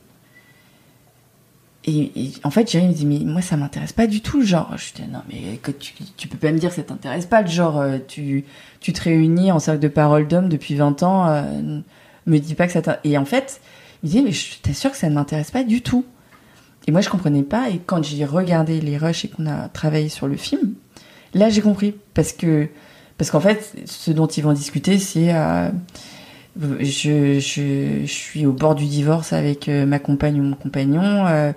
Et, 1.86 2.10
et 2.16 2.32
en 2.44 2.50
fait, 2.50 2.70
Jerry 2.70 2.88
me 2.88 2.94
dit, 2.94 3.04
mais 3.04 3.18
moi, 3.20 3.42
ça 3.42 3.56
m'intéresse 3.58 3.92
pas 3.92 4.06
du 4.06 4.22
tout, 4.22 4.42
genre. 4.42 4.70
Je 4.76 4.94
dis, 5.02 5.08
non, 5.10 5.20
mais 5.28 5.56
que 5.58 5.70
tu, 5.70 5.92
tu 6.16 6.28
peux 6.28 6.38
pas 6.38 6.50
me 6.50 6.58
dire 6.58 6.70
que 6.70 6.76
ça 6.76 6.82
t'intéresse 6.82 7.26
pas, 7.26 7.42
le 7.42 7.48
genre. 7.48 7.78
euh, 7.78 7.98
Tu, 8.08 8.44
tu 8.80 8.92
te 8.94 9.02
réunis 9.02 9.52
en 9.52 9.58
cercle 9.58 9.80
de 9.80 9.88
parole 9.88 10.26
d'homme 10.26 10.48
depuis 10.48 10.74
20 10.76 11.02
ans, 11.02 11.26
euh, 11.28 11.80
me 12.26 12.38
dis 12.38 12.54
pas 12.54 12.66
que 12.66 12.72
ça 12.72 12.80
t'intéresse. 12.80 13.00
Et 13.04 13.18
en 13.18 13.26
fait, 13.26 13.60
il 14.02 14.06
me 14.08 14.10
dit, 14.12 14.22
mais 14.22 14.32
je 14.32 14.58
t'assure 14.62 14.92
que 14.92 14.96
ça 14.96 15.10
ne 15.10 15.14
m'intéresse 15.14 15.50
pas 15.50 15.62
du 15.62 15.82
tout. 15.82 16.06
Et 16.86 16.90
moi, 16.92 17.02
je 17.02 17.10
comprenais 17.10 17.42
pas. 17.42 17.68
Et 17.70 17.80
quand 17.84 18.02
j'ai 18.02 18.24
regardé 18.24 18.80
les 18.80 18.96
rushs 18.96 19.26
et 19.26 19.28
qu'on 19.28 19.46
a 19.46 19.68
travaillé 19.68 20.08
sur 20.08 20.26
le 20.26 20.36
film, 20.36 20.74
là, 21.34 21.50
j'ai 21.50 21.60
compris. 21.60 21.94
Parce 22.14 22.32
que, 22.32 22.68
parce 23.18 23.30
qu'en 23.30 23.40
fait, 23.40 23.74
ce 23.84 24.10
dont 24.10 24.26
ils 24.26 24.42
vont 24.42 24.52
discuter, 24.54 24.98
c'est, 24.98 25.34
euh, 25.34 25.68
je, 26.60 27.40
je, 27.40 28.00
je 28.02 28.12
suis 28.12 28.46
au 28.46 28.52
bord 28.52 28.74
du 28.74 28.86
divorce 28.86 29.32
avec 29.32 29.68
euh, 29.68 29.86
ma 29.86 29.98
compagne 29.98 30.40
ou 30.40 30.44
mon 30.44 30.54
compagnon, 30.56 31.26
euh, 31.26 31.52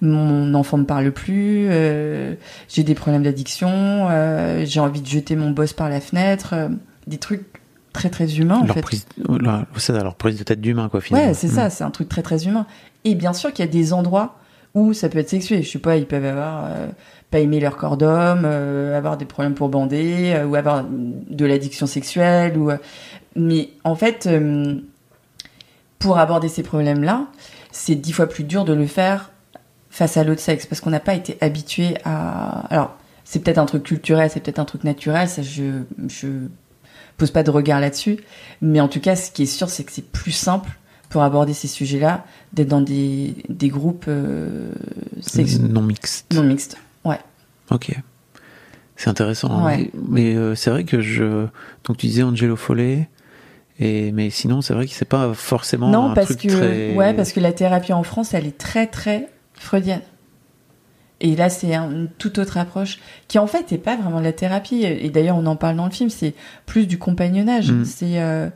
mon 0.00 0.54
enfant 0.54 0.78
me 0.78 0.84
parle 0.84 1.10
plus, 1.10 1.68
euh, 1.70 2.34
j'ai 2.68 2.82
des 2.82 2.94
problèmes 2.94 3.22
d'addiction, 3.22 3.70
euh, 3.70 4.64
j'ai 4.66 4.80
envie 4.80 5.00
de 5.00 5.06
jeter 5.06 5.36
mon 5.36 5.50
boss 5.50 5.72
par 5.72 5.88
la 5.88 6.00
fenêtre, 6.00 6.50
euh, 6.52 6.68
des 7.06 7.18
trucs 7.18 7.44
très 7.92 8.10
très 8.10 8.38
humains 8.38 8.60
en 8.60 8.66
leur 8.66 8.74
fait. 8.74 8.82
prise, 8.82 9.06
leur, 9.28 9.66
c'est 9.76 9.92
ça, 9.92 10.02
leur 10.02 10.14
prise 10.14 10.38
de 10.38 10.44
tête 10.44 10.60
d'humain, 10.60 10.88
quoi, 10.88 11.00
finalement. 11.00 11.28
Ouais, 11.28 11.34
c'est 11.34 11.48
ça, 11.48 11.70
c'est 11.70 11.84
un 11.84 11.90
truc 11.90 12.08
très 12.08 12.22
très 12.22 12.46
humain. 12.46 12.66
Et 13.04 13.14
bien 13.14 13.32
sûr 13.32 13.52
qu'il 13.52 13.64
y 13.64 13.68
a 13.68 13.70
des 13.70 13.92
endroits 13.92 14.36
où 14.74 14.92
ça 14.94 15.08
peut 15.08 15.18
être 15.18 15.28
sexué. 15.28 15.62
Je 15.62 15.70
sais 15.70 15.78
pas, 15.78 15.96
ils 15.96 16.06
peuvent 16.06 16.24
avoir 16.24 16.64
euh, 16.66 16.88
pas 17.30 17.40
aimer 17.40 17.60
leur 17.60 17.76
corps 17.76 17.96
d'homme, 17.98 18.42
euh, 18.44 18.96
avoir 18.96 19.18
des 19.18 19.26
problèmes 19.26 19.54
pour 19.54 19.68
bander, 19.68 20.32
euh, 20.34 20.46
ou 20.46 20.54
avoir 20.54 20.84
de 20.84 21.44
l'addiction 21.44 21.86
sexuelle. 21.86 22.56
Ou, 22.56 22.70
euh, 22.70 22.78
mais 23.36 23.70
en 23.84 23.94
fait, 23.94 24.26
euh, 24.26 24.76
pour 25.98 26.18
aborder 26.18 26.48
ces 26.48 26.62
problèmes-là, 26.62 27.26
c'est 27.70 27.94
dix 27.94 28.12
fois 28.12 28.26
plus 28.26 28.44
dur 28.44 28.64
de 28.64 28.72
le 28.72 28.86
faire 28.86 29.30
face 29.90 30.16
à 30.16 30.24
l'autre 30.24 30.40
sexe 30.40 30.66
parce 30.66 30.80
qu'on 30.80 30.90
n'a 30.90 31.00
pas 31.00 31.14
été 31.14 31.36
habitué 31.40 31.94
à. 32.04 32.66
Alors, 32.70 32.96
c'est 33.24 33.40
peut-être 33.42 33.58
un 33.58 33.66
truc 33.66 33.84
culturel, 33.84 34.30
c'est 34.30 34.40
peut-être 34.40 34.58
un 34.58 34.64
truc 34.64 34.84
naturel. 34.84 35.28
Ça, 35.28 35.42
je 35.42 35.82
je 36.08 36.28
pose 37.16 37.30
pas 37.30 37.42
de 37.42 37.50
regard 37.50 37.80
là-dessus. 37.80 38.18
Mais 38.60 38.80
en 38.80 38.88
tout 38.88 39.00
cas, 39.00 39.16
ce 39.16 39.30
qui 39.30 39.42
est 39.44 39.46
sûr, 39.46 39.70
c'est 39.70 39.84
que 39.84 39.92
c'est 39.92 40.10
plus 40.10 40.32
simple 40.32 40.70
pour 41.08 41.22
aborder 41.22 41.52
ces 41.52 41.68
sujets-là 41.68 42.24
d'être 42.54 42.68
dans 42.68 42.80
des, 42.80 43.34
des 43.50 43.68
groupes 43.68 44.06
euh, 44.08 44.72
sex- 45.20 45.58
Non 45.60 45.82
mixte. 45.82 46.32
non 46.32 46.42
mixtes. 46.42 46.76
Ouais. 47.04 47.20
Ok. 47.70 47.94
C'est 48.96 49.10
intéressant. 49.10 49.64
Ouais. 49.64 49.90
Mais, 49.94 50.30
mais, 50.32 50.34
euh, 50.36 50.54
c'est 50.54 50.70
vrai 50.70 50.84
que 50.84 51.00
je. 51.00 51.46
Donc 51.84 51.96
tu 51.98 52.06
disais 52.06 52.22
Angelo 52.22 52.56
Follet. 52.56 53.08
Et, 53.82 54.12
mais 54.12 54.30
sinon, 54.30 54.60
c'est 54.62 54.74
vrai 54.74 54.86
que 54.86 54.92
c'est 54.92 55.04
pas 55.04 55.34
forcément 55.34 55.88
non, 55.88 56.10
un 56.10 56.14
parce 56.14 56.26
truc 56.28 56.40
que 56.42 56.48
très. 56.48 56.94
ouais, 56.94 57.14
parce 57.14 57.32
que 57.32 57.40
la 57.40 57.52
thérapie 57.52 57.92
en 57.92 58.02
France, 58.02 58.34
elle 58.34 58.46
est 58.46 58.56
très 58.58 58.86
très 58.86 59.28
freudienne. 59.54 60.02
Et 61.20 61.36
là, 61.36 61.48
c'est 61.50 61.74
un- 61.74 61.90
une 61.90 62.08
toute 62.18 62.38
autre 62.38 62.58
approche 62.58 62.98
qui 63.28 63.38
en 63.38 63.46
fait 63.46 63.70
n'est 63.70 63.78
pas 63.78 63.96
vraiment 63.96 64.18
de 64.18 64.24
la 64.24 64.32
thérapie. 64.32 64.82
Et 64.84 65.08
d'ailleurs, 65.10 65.36
on 65.36 65.46
en 65.46 65.56
parle 65.56 65.76
dans 65.76 65.84
le 65.84 65.90
film. 65.92 66.10
C'est 66.10 66.34
plus 66.66 66.86
du 66.86 66.98
compagnonnage. 66.98 67.70
Mm. 67.70 67.84
C'est 67.84 68.20
euh, 68.20 68.48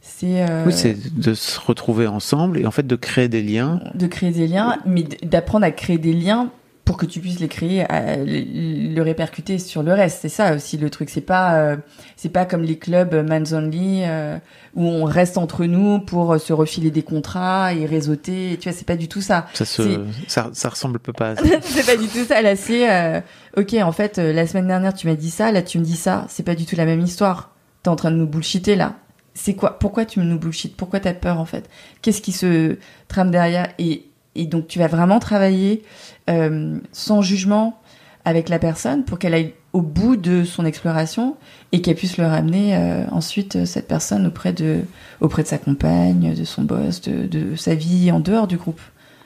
c'est 0.00 0.48
euh, 0.48 0.64
Oui, 0.66 0.72
c'est 0.72 0.96
de 1.18 1.34
se 1.34 1.58
retrouver 1.60 2.06
ensemble 2.06 2.58
et 2.58 2.66
en 2.66 2.70
fait 2.70 2.86
de 2.86 2.96
créer 2.96 3.28
des 3.28 3.42
liens. 3.42 3.80
de 3.94 4.06
créer 4.06 4.30
des 4.30 4.46
liens, 4.46 4.78
mais 4.86 5.04
d'apprendre 5.24 5.64
à 5.64 5.70
créer 5.72 5.98
des 5.98 6.12
liens 6.12 6.50
pour 6.84 6.96
que 6.96 7.06
tu 7.06 7.20
puisses 7.20 7.38
les 7.38 7.48
créer, 7.48 7.86
le, 7.90 8.94
le 8.94 9.02
répercuter 9.02 9.58
sur 9.58 9.82
le 9.82 9.92
reste. 9.92 10.18
C'est 10.22 10.28
ça 10.28 10.54
aussi 10.54 10.78
le 10.78 10.90
truc. 10.90 11.10
C'est 11.10 11.20
pas, 11.20 11.54
euh, 11.54 11.76
c'est 12.16 12.28
pas 12.28 12.44
comme 12.44 12.62
les 12.62 12.76
clubs 12.76 13.14
Man's 13.14 13.52
Only 13.52 14.02
euh, 14.04 14.38
où 14.74 14.84
on 14.84 15.04
reste 15.04 15.38
entre 15.38 15.64
nous 15.64 16.00
pour 16.00 16.40
se 16.40 16.52
refiler 16.52 16.90
des 16.90 17.02
contrats 17.02 17.72
et 17.72 17.86
réseauter. 17.86 18.58
Tu 18.60 18.68
vois, 18.68 18.76
c'est 18.76 18.86
pas 18.86 18.96
du 18.96 19.08
tout 19.08 19.20
ça. 19.20 19.46
Ça, 19.54 19.64
se, 19.64 20.04
ça, 20.26 20.50
ça 20.52 20.68
ressemble 20.68 20.98
pas 20.98 21.30
à 21.30 21.36
ça. 21.36 21.42
c'est 21.62 21.86
pas 21.86 21.96
du 21.96 22.08
tout 22.08 22.24
ça. 22.24 22.42
Là, 22.42 22.56
c'est 22.56 22.90
euh, 22.90 23.20
ok. 23.56 23.74
En 23.74 23.92
fait, 23.92 24.18
euh, 24.18 24.32
la 24.32 24.46
semaine 24.46 24.66
dernière, 24.66 24.94
tu 24.94 25.06
m'as 25.06 25.14
dit 25.14 25.30
ça. 25.30 25.52
Là, 25.52 25.62
tu 25.62 25.78
me 25.78 25.84
dis 25.84 25.96
ça. 25.96 26.26
C'est 26.28 26.44
pas 26.44 26.54
du 26.54 26.66
tout 26.66 26.76
la 26.76 26.84
même 26.84 27.00
histoire. 27.00 27.50
T'es 27.82 27.90
en 27.90 27.96
train 27.96 28.10
de 28.10 28.16
nous 28.16 28.26
bullshiter 28.26 28.76
là. 28.76 28.94
C'est 29.34 29.54
quoi? 29.54 29.78
Pourquoi 29.78 30.04
tu 30.04 30.20
nous 30.20 30.38
bullshit? 30.38 30.76
Pourquoi 30.76 31.00
t'as 31.00 31.14
peur 31.14 31.38
en 31.38 31.46
fait? 31.46 31.68
Qu'est-ce 32.02 32.20
qui 32.20 32.32
se 32.32 32.76
trame 33.08 33.30
derrière? 33.30 33.68
Et, 33.78 34.06
et 34.34 34.46
donc 34.46 34.66
tu 34.66 34.78
vas 34.78 34.86
vraiment 34.88 35.18
travailler 35.18 35.82
euh, 36.30 36.78
sans 36.92 37.22
jugement 37.22 37.78
avec 38.24 38.48
la 38.48 38.58
personne 38.58 39.04
pour 39.04 39.18
qu'elle 39.18 39.34
aille 39.34 39.54
au 39.72 39.82
bout 39.82 40.16
de 40.16 40.44
son 40.44 40.64
exploration 40.64 41.36
et 41.72 41.80
qu'elle 41.82 41.96
puisse 41.96 42.18
le 42.18 42.26
ramener 42.26 42.76
euh, 42.76 43.04
ensuite 43.10 43.56
euh, 43.56 43.64
cette 43.64 43.88
personne 43.88 44.26
auprès 44.26 44.52
de 44.52 44.82
auprès 45.20 45.42
de 45.42 45.48
sa 45.48 45.58
compagne, 45.58 46.34
de 46.34 46.44
son 46.44 46.62
boss, 46.62 47.00
de, 47.00 47.26
de 47.26 47.56
sa 47.56 47.74
vie 47.74 48.12
en 48.12 48.20
dehors 48.20 48.46
du 48.46 48.56
groupe. 48.58 48.80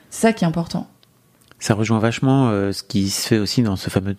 C'est 0.09 0.27
ça 0.27 0.33
qui 0.33 0.45
est 0.45 0.47
important. 0.47 0.87
Ça 1.59 1.73
rejoint 1.73 1.99
vachement 1.99 2.49
euh, 2.49 2.71
ce 2.71 2.81
qui 2.83 3.09
se 3.09 3.27
fait 3.27 3.37
aussi 3.39 3.61
dans 3.61 3.75
ce 3.75 3.89
fameux, 3.89 4.15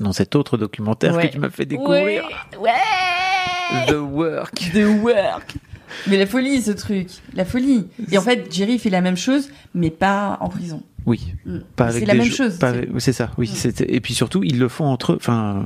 dans 0.00 0.12
cet 0.12 0.34
autre 0.36 0.56
documentaire 0.56 1.14
Ouais. 1.16 1.26
que 1.28 1.32
tu 1.32 1.38
m'as 1.38 1.50
fait 1.50 1.66
découvrir. 1.66 2.24
Ouais. 2.60 2.70
The 3.88 3.92
Work. 3.98 4.54
The 4.72 5.02
Work. 5.02 5.56
Mais 6.08 6.18
la 6.18 6.26
folie, 6.26 6.60
ce 6.62 6.70
truc. 6.72 7.08
La 7.34 7.44
folie. 7.44 7.86
Et 8.10 8.18
en 8.18 8.22
fait, 8.22 8.46
Jerry 8.52 8.78
fait 8.78 8.90
la 8.90 9.00
même 9.00 9.16
chose, 9.16 9.48
mais 9.74 9.90
pas 9.90 10.38
en 10.40 10.48
prison. 10.48 10.82
Oui. 11.06 11.34
Mm. 11.46 11.58
C'est 11.90 12.04
la 12.06 12.14
même 12.14 12.30
chose, 12.30 12.58
c'est- 12.98 13.12
ça. 13.12 13.30
Oui. 13.38 13.46
c'était- 13.46 13.92
Et 13.94 14.00
puis 14.00 14.14
surtout, 14.14 14.42
ils 14.44 14.58
le 14.58 14.68
font 14.68 14.84
entre 14.86 15.12
eux. 15.12 15.16
Enfin. 15.16 15.64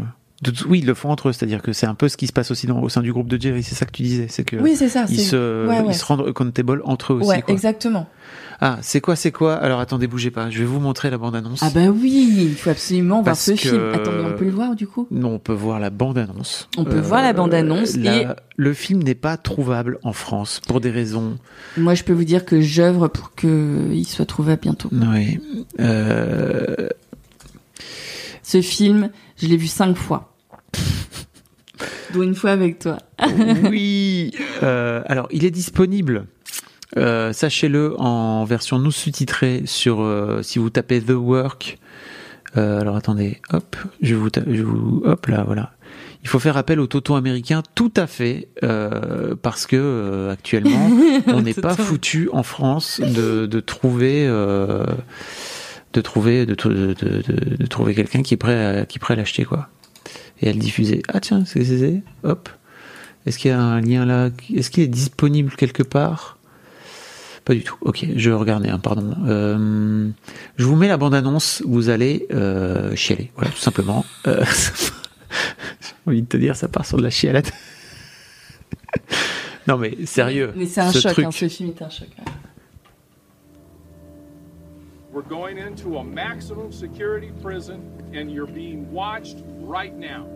Oui, 0.69 0.81
ils 0.81 0.87
le 0.87 0.93
font 0.95 1.11
entre 1.11 1.29
eux, 1.31 1.33
c'est-à-dire 1.33 1.63
que 1.63 1.73
c'est 1.73 1.87
un 1.87 1.95
peu 1.95 2.09
ce 2.09 2.17
qui 2.19 2.27
se 2.27 2.33
passe 2.33 2.51
aussi 2.51 2.67
dans, 2.67 2.83
au 2.83 2.89
sein 2.91 3.01
du 3.01 3.13
groupe 3.13 3.29
de 3.29 3.41
Jerry. 3.41 3.63
C'est 3.63 3.75
ça 3.75 3.87
que 3.87 3.93
tu 3.93 4.03
disais, 4.03 4.27
c'est 4.29 4.45
que 4.45 4.57
Oui, 4.57 4.77
c'est 4.77 4.89
ça, 4.91 5.07
Ils 5.09 5.21
se, 5.21 5.67
ouais, 5.67 5.81
ouais. 5.81 5.87
ils 5.89 5.95
se 5.95 6.05
rendent 6.05 6.29
accountable 6.29 6.83
entre 6.85 7.15
eux 7.15 7.17
aussi. 7.23 7.41
quoi. 7.41 7.55
exactement. 7.55 8.07
Ah, 8.61 8.79
c'est 8.83 9.01
quoi, 9.01 9.17
c'est 9.17 9.33
quoi? 9.33 9.55
Alors 9.55 9.81
attendez, 9.81 10.07
bougez 10.07 10.31
pas. 10.31 10.49
Je 10.51 10.59
vais 10.61 10.65
vous 10.65 10.81
montrer 10.81 11.11
la 11.11 11.19
bande-annonce. 11.19 11.63
Ah 11.63 11.71
bah 11.75 11.89
oui, 11.89 12.29
il 12.51 12.55
faut 12.55 12.71
absolument 12.71 13.23
voir 13.23 13.37
ce 13.37 13.51
que- 13.53 13.57
film. 13.57 13.91
Attends, 13.95 14.13
mais 14.13 14.25
on 14.33 14.37
peut 14.37 14.45
le 14.45 14.51
voir 14.51 14.75
du 14.77 14.87
coup? 14.87 15.07
Non, 15.11 15.35
on 15.35 15.39
peut 15.39 15.53
voir 15.53 15.81
la 15.81 15.91
bande-annonce. 15.91 16.69
On 16.77 16.85
peut 16.85 17.01
voir 17.01 17.23
la 17.23 17.33
bande-annonce 17.33 17.97
la- 17.97 18.17
et- 18.23 18.27
Le 18.57 18.73
film 18.75 19.03
n'est 19.03 19.15
pas 19.17 19.37
trouvable 19.37 19.99
en 20.05 20.13
France 20.13 20.61
pour 20.67 20.81
des 20.81 20.91
raisons. 20.91 21.39
Moi, 21.77 21.95
je 21.95 22.05
peux 22.05 22.13
vous 22.13 22.25
dire 22.25 22.45
que 22.45 22.61
j'œuvre 22.61 23.09
pour 23.09 23.35
qu'il 23.35 24.07
soit 24.07 24.27
trouvable 24.27 24.61
bientôt. 24.63 24.89
Oui. 24.93 25.41
Euh, 25.81 26.89
Ce 28.43 28.61
film, 28.61 29.11
je 29.41 29.47
l'ai 29.49 29.57
vu 29.57 29.67
cinq 29.67 29.97
fois. 29.97 30.33
dont 32.15 32.23
une 32.23 32.35
fois 32.35 32.51
avec 32.51 32.79
toi. 32.79 32.99
oui. 33.69 34.31
Euh, 34.63 35.03
alors, 35.07 35.27
il 35.33 35.45
est 35.45 35.51
disponible. 35.51 36.27
Euh, 36.97 37.33
Sachez-le 37.33 37.99
en 38.01 38.45
version 38.45 38.79
non 38.79 38.91
sous-titrée 38.91 39.63
sur 39.67 40.01
euh, 40.01 40.43
si 40.43 40.59
vous 40.59 40.71
tapez 40.71 41.01
The 41.01 41.11
Work. 41.11 41.79
Euh, 42.57 42.81
alors 42.81 42.97
attendez, 42.97 43.41
hop, 43.53 43.77
je 44.01 44.15
vous, 44.15 44.29
je 44.47 44.63
vous, 44.63 45.03
hop 45.05 45.27
là, 45.27 45.43
voilà. 45.45 45.73
Il 46.23 46.29
faut 46.29 46.39
faire 46.39 46.57
appel 46.57 46.81
au 46.81 46.87
Toto 46.87 47.17
américain, 47.17 47.63
tout 47.75 47.93
à 47.97 48.07
fait, 48.07 48.49
parce 49.43 49.67
que 49.67 50.31
actuellement, 50.33 50.89
on 51.27 51.43
n'est 51.43 51.53
pas 51.53 51.75
foutu 51.77 52.31
en 52.33 52.43
France 52.43 53.01
de, 53.01 53.45
de 53.45 53.61
trouver, 53.61 54.27
de 54.27 56.01
trouver, 56.01 56.47
de, 56.47 56.55
de, 56.55 56.69
de, 56.95 56.95
de- 56.95 57.57
de 57.59 57.67
trouver 57.67 57.95
quelqu'un 57.95 58.23
qui 58.23 58.35
est 58.35 58.39
prêt, 58.39 58.81
à, 58.81 58.87
qui 58.87 58.97
est 58.97 59.01
prêt 59.01 59.13
à 59.15 59.17
l'acheter 59.19 59.45
quoi, 59.45 59.69
et 60.41 60.49
à 60.49 60.53
le 60.53 60.59
diffuser. 60.59 61.03
Ah 61.13 61.21
tiens, 61.21 61.45
c'est, 61.45 62.03
hop. 62.23 62.49
Est-ce 63.27 63.39
qu'il 63.39 63.51
y 63.51 63.55
a 63.55 63.61
un 63.61 63.81
lien 63.83 64.07
là? 64.07 64.31
Est-ce 64.55 64.71
qu'il 64.71 64.83
est 64.83 64.89
disponible 64.89 65.53
quelque 65.57 65.83
part? 65.83 66.39
Pas 67.45 67.55
du 67.55 67.63
tout. 67.63 67.77
Ok, 67.83 68.07
je 68.17 68.31
regardais, 68.31 68.71
hein, 68.71 68.79
pardon. 68.79 69.15
Euh, 69.27 70.09
je 70.57 70.65
vous 70.65 70.77
mets 70.77 70.89
la 70.89 70.97
bande-annonce, 70.97 71.63
vous 71.67 71.91
allez 71.91 72.27
euh, 72.33 72.97
chialer. 72.97 73.31
Voilà, 73.37 73.51
tout 73.51 73.59
simplement. 73.59 74.05
Euh, 74.27 74.43
J'ai 75.81 75.93
envie 76.07 76.23
de 76.23 76.27
te 76.27 76.37
dire, 76.39 76.57
ça 76.57 76.69
part 76.69 76.87
sur 76.87 76.97
de 76.97 77.03
la 77.03 77.11
chialade. 77.11 77.49
non 79.67 79.77
mais 79.77 80.07
sérieux. 80.07 80.53
Mais 80.57 80.67
c'est 80.67 80.81
un 80.81 80.91
ce 80.93 81.01
choc, 81.01 81.13
truc. 81.13 81.27
hein, 81.27 81.31
ce 81.33 81.49
film 81.49 81.71
est 81.71 81.83
un 81.83 81.91
choc. 81.91 82.09
ouais. 82.19 82.25
We're 85.13 85.23
going 85.29 85.59
into 85.59 85.99
a 85.99 86.05
maximum 86.05 86.73
security 86.73 87.31
prison, 87.43 87.81
and 88.15 88.31
you're 88.31 88.51
being 88.51 88.91
watched 88.93 89.37
right 89.63 89.95
now. 89.97 90.27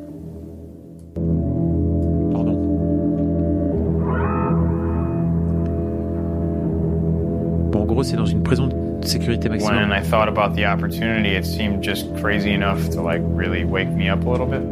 Gros, 7.99 8.09
c'est 8.09 8.17
dans 8.17 8.27
une 8.27 8.43
prison 8.43 8.69
de 8.69 9.07
sécurité 9.07 9.49
maximum. 9.49 9.91
When 9.91 9.93
I 9.93 10.03
thought 10.03 10.29
about 10.29 10.55
the 10.55 10.65
opportunity, 10.65 11.37
it 11.37 11.45
seemed 11.45 11.83
just 11.83 12.07
crazy 12.21 12.53
enough 12.53 12.91
to 12.91 13.03
like 13.03 13.23
really 13.35 13.65
wake 13.65 13.91
me 13.91 14.09
up 14.09 14.25
a 14.25 14.31
little 14.31 14.47
bit. 14.47 14.63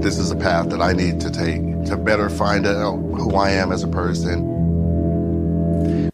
This 0.00 0.18
is 0.18 0.30
a 0.30 0.36
path 0.36 0.68
that 0.70 0.80
I 0.80 0.94
need 0.94 1.20
to 1.20 1.30
take 1.30 1.62
to 1.86 1.96
better 1.96 2.30
find 2.30 2.64
out 2.66 2.96
who 2.96 3.34
I 3.34 3.50
am 3.50 3.72
as 3.72 3.82
a 3.82 3.88
person. 3.88 4.46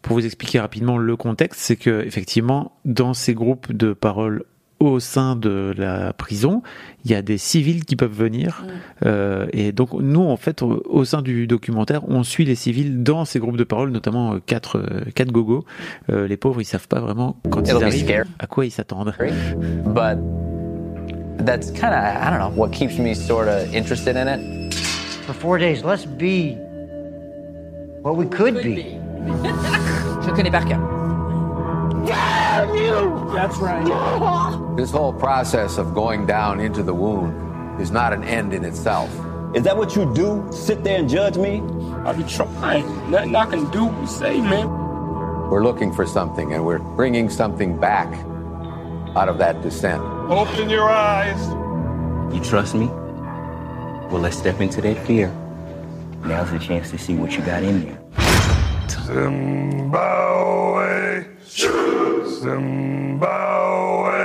Pour 0.01 0.17
vous 0.17 0.25
expliquer 0.25 0.59
rapidement 0.59 0.97
le 0.97 1.15
contexte, 1.15 1.61
c'est 1.61 1.75
que 1.75 2.01
effectivement, 2.05 2.71
dans 2.85 3.13
ces 3.13 3.33
groupes 3.33 3.71
de 3.71 3.93
parole 3.93 4.45
au 4.79 4.99
sein 4.99 5.35
de 5.35 5.73
la 5.77 6.13
prison, 6.13 6.61
il 7.03 7.11
y 7.11 7.15
a 7.15 7.21
des 7.23 7.37
civils 7.39 7.83
qui 7.85 7.95
peuvent 7.95 8.13
venir. 8.15 8.63
Euh, 9.05 9.47
et 9.51 9.71
donc, 9.71 9.93
nous, 9.93 10.21
en 10.23 10.37
fait, 10.37 10.61
au, 10.61 10.83
au 10.87 11.03
sein 11.03 11.21
du 11.21 11.47
documentaire, 11.47 12.01
on 12.07 12.23
suit 12.23 12.45
les 12.45 12.55
civils 12.55 13.01
dans 13.01 13.25
ces 13.25 13.39
groupes 13.39 13.57
de 13.57 13.63
parole, 13.63 13.89
notamment 13.91 14.33
euh, 14.33 14.39
quatre, 14.45 14.77
euh, 14.77 15.01
quatre 15.15 15.31
gogos. 15.31 15.65
Euh, 16.11 16.27
les 16.27 16.37
pauvres, 16.37 16.61
ils 16.61 16.65
savent 16.65 16.87
pas 16.87 16.99
vraiment 16.99 17.37
quand 17.49 17.61
It'll 17.67 17.77
ils 17.77 17.79
be 17.79 17.83
arrivent 17.83 18.03
scary. 18.05 18.29
à 18.39 18.45
quoi 18.47 18.65
ils 18.65 18.71
s'attendent. 18.71 19.13
But 19.85 20.17
that's 21.45 21.71
kind 21.71 21.93
of, 21.93 22.03
I 22.03 22.29
don't 22.29 22.39
know, 22.39 22.51
what 22.55 22.69
keeps 22.71 22.97
me 22.99 23.13
sort 23.15 23.47
of 23.47 23.73
interested 23.73 24.15
in 24.15 24.27
it. 24.27 24.73
For 25.25 25.33
four 25.33 25.57
days, 25.57 25.83
let's 25.83 26.05
be 26.05 26.55
what 28.03 28.15
we 28.15 28.27
could 28.29 28.55
be. 28.61 28.95
Je 30.25 30.31
connais 30.31 30.51
par 30.51 30.65
cœur. 30.65 30.79
That's 33.33 33.57
right. 33.57 34.75
This 34.75 34.91
whole 34.91 35.13
process 35.13 35.77
of 35.77 35.93
going 35.93 36.25
down 36.25 36.59
into 36.59 36.83
the 36.83 36.93
wound 36.93 37.81
is 37.81 37.91
not 37.91 38.13
an 38.13 38.23
end 38.23 38.53
in 38.53 38.65
itself. 38.65 39.09
Is 39.55 39.63
that 39.63 39.77
what 39.77 39.95
you 39.95 40.11
do? 40.13 40.45
Sit 40.51 40.83
there 40.83 40.99
and 40.99 41.09
judge 41.09 41.37
me? 41.37 41.61
I 42.05 42.13
be 42.13 42.23
trying. 42.23 43.11
Nothing 43.11 43.35
I 43.35 43.45
can 43.45 43.69
do 43.71 43.89
but 43.89 44.07
say, 44.07 44.41
man. 44.41 44.67
We're 45.49 45.63
looking 45.63 45.93
for 45.93 46.05
something 46.05 46.53
and 46.53 46.65
we're 46.65 46.79
bringing 46.79 47.29
something 47.29 47.79
back 47.79 48.07
out 49.15 49.29
of 49.29 49.37
that 49.37 49.61
descent. 49.61 50.01
Open 50.29 50.69
your 50.69 50.89
eyes. 50.89 51.39
You 52.33 52.43
trust 52.43 52.75
me? 52.75 52.87
Well, 54.09 54.19
let's 54.19 54.37
step 54.37 54.59
into 54.59 54.81
that 54.81 55.05
fear. 55.07 55.31
Now's 56.25 56.51
the 56.51 56.59
chance 56.59 56.91
to 56.91 56.97
see 56.97 57.15
what 57.15 57.31
you 57.31 57.41
got 57.41 57.63
in 57.63 57.85
there. 57.85 57.97
Zimbabwe, 59.07 61.23
Zimbabwe, 62.37 64.21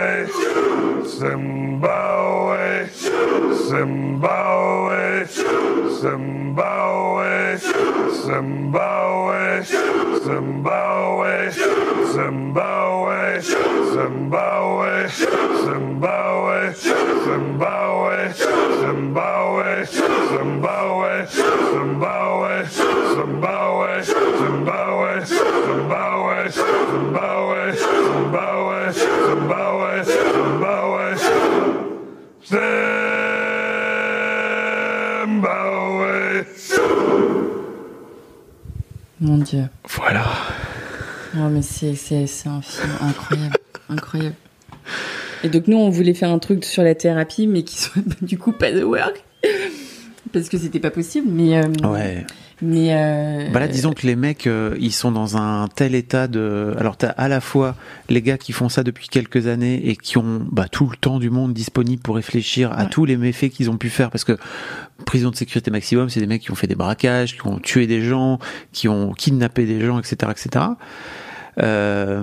Zimbabwe, 1.18 2.64
Zimbabwe, 3.68 5.02
Zimbabwe, 6.00 7.32
Zimbabwe, 8.22 9.62
Zimbabwe, 10.24 11.32
Zimbabwe, 12.12 12.50
Zimbabwe, 12.52 13.40
Zimbabwe, 13.92 14.90
Zimbabwe, 15.64 16.52
Zimbabwe, 18.82 19.68
Zimbabwe, 20.32 21.10
Zimbabwe, 21.72 22.52
Zimbabwe, 23.14 23.90
Zimbabwe, 24.38 25.12
Zimbabwe, 25.66 26.31
Mon 39.20 39.38
Dieu. 39.38 39.64
Voilà. 39.88 40.24
Non, 41.34 41.48
mais 41.48 41.62
c'est, 41.62 41.94
c'est, 41.94 42.26
c'est 42.26 42.48
un 42.48 42.60
film 42.60 42.90
incroyable. 43.00 43.56
incroyable. 43.88 44.34
Et 45.44 45.48
donc, 45.48 45.68
nous, 45.68 45.76
on 45.76 45.90
voulait 45.90 46.14
faire 46.14 46.30
un 46.30 46.38
truc 46.38 46.64
sur 46.64 46.82
la 46.82 46.94
thérapie, 46.94 47.46
mais 47.46 47.62
qui 47.62 47.78
soit 47.80 48.02
du 48.22 48.38
coup 48.38 48.52
pas 48.52 48.72
de 48.72 48.82
work. 48.82 49.24
Parce 50.32 50.48
que 50.48 50.58
c'était 50.58 50.80
pas 50.80 50.90
possible, 50.90 51.28
mais. 51.30 51.56
euh, 51.58 51.88
Ouais. 51.88 52.26
Mais. 52.62 52.94
euh, 52.94 53.50
Bah 53.52 53.60
là, 53.60 53.66
disons 53.68 53.92
que 53.92 54.06
les 54.06 54.14
mecs, 54.16 54.46
euh, 54.46 54.76
ils 54.80 54.92
sont 54.92 55.10
dans 55.10 55.36
un 55.36 55.66
tel 55.68 55.94
état 55.94 56.28
de. 56.28 56.74
Alors, 56.78 56.96
t'as 56.96 57.08
à 57.08 57.28
la 57.28 57.40
fois 57.40 57.74
les 58.08 58.22
gars 58.22 58.38
qui 58.38 58.52
font 58.52 58.68
ça 58.68 58.84
depuis 58.84 59.08
quelques 59.08 59.48
années 59.48 59.88
et 59.88 59.96
qui 59.96 60.16
ont 60.16 60.46
bah, 60.50 60.66
tout 60.70 60.88
le 60.88 60.96
temps 60.96 61.18
du 61.18 61.28
monde 61.28 61.52
disponible 61.52 62.00
pour 62.00 62.14
réfléchir 62.14 62.72
à 62.72 62.86
tous 62.86 63.04
les 63.04 63.16
méfaits 63.16 63.50
qu'ils 63.50 63.68
ont 63.70 63.76
pu 63.76 63.90
faire, 63.90 64.10
parce 64.10 64.24
que 64.24 64.38
prison 65.04 65.30
de 65.30 65.36
sécurité 65.36 65.70
maximum, 65.72 66.08
c'est 66.08 66.20
des 66.20 66.26
mecs 66.26 66.42
qui 66.42 66.52
ont 66.52 66.54
fait 66.54 66.68
des 66.68 66.76
braquages, 66.76 67.34
qui 67.34 67.46
ont 67.46 67.58
tué 67.58 67.86
des 67.86 68.00
gens, 68.00 68.38
qui 68.72 68.88
ont 68.88 69.12
kidnappé 69.12 69.66
des 69.66 69.84
gens, 69.84 69.98
etc., 69.98 70.16
etc. 70.30 70.64
Euh, 71.58 72.22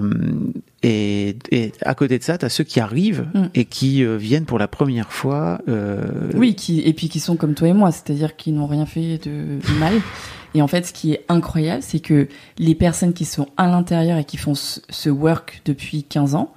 et, 0.83 1.35
et 1.51 1.71
à 1.81 1.93
côté 1.95 2.17
de 2.17 2.23
ça, 2.23 2.37
t'as 2.37 2.49
ceux 2.49 2.63
qui 2.63 2.79
arrivent 2.79 3.27
Mm. 3.33 3.45
et 3.53 3.65
qui 3.65 4.03
euh, 4.03 4.15
viennent 4.17 4.45
pour 4.45 4.59
la 4.59 4.67
première 4.67 5.11
fois. 5.11 5.59
euh, 5.67 6.03
Oui, 6.35 6.55
qui, 6.55 6.79
et 6.81 6.93
puis 6.93 7.09
qui 7.09 7.19
sont 7.19 7.35
comme 7.35 7.53
toi 7.53 7.67
et 7.67 7.73
moi, 7.73 7.91
c'est-à-dire 7.91 8.35
qui 8.35 8.51
n'ont 8.51 8.67
rien 8.67 8.85
fait 8.85 9.17
de 9.27 9.59
mal. 9.79 9.93
Et 10.55 10.61
en 10.61 10.67
fait, 10.67 10.85
ce 10.85 10.93
qui 10.93 11.11
est 11.13 11.25
incroyable, 11.29 11.83
c'est 11.83 11.99
que 11.99 12.27
les 12.57 12.73
personnes 12.75 13.13
qui 13.13 13.25
sont 13.25 13.47
à 13.57 13.67
l'intérieur 13.67 14.17
et 14.17 14.23
qui 14.23 14.37
font 14.37 14.55
ce, 14.55 14.79
ce 14.89 15.09
work 15.09 15.61
depuis 15.65 16.03
15 16.03 16.33
ans 16.35 16.53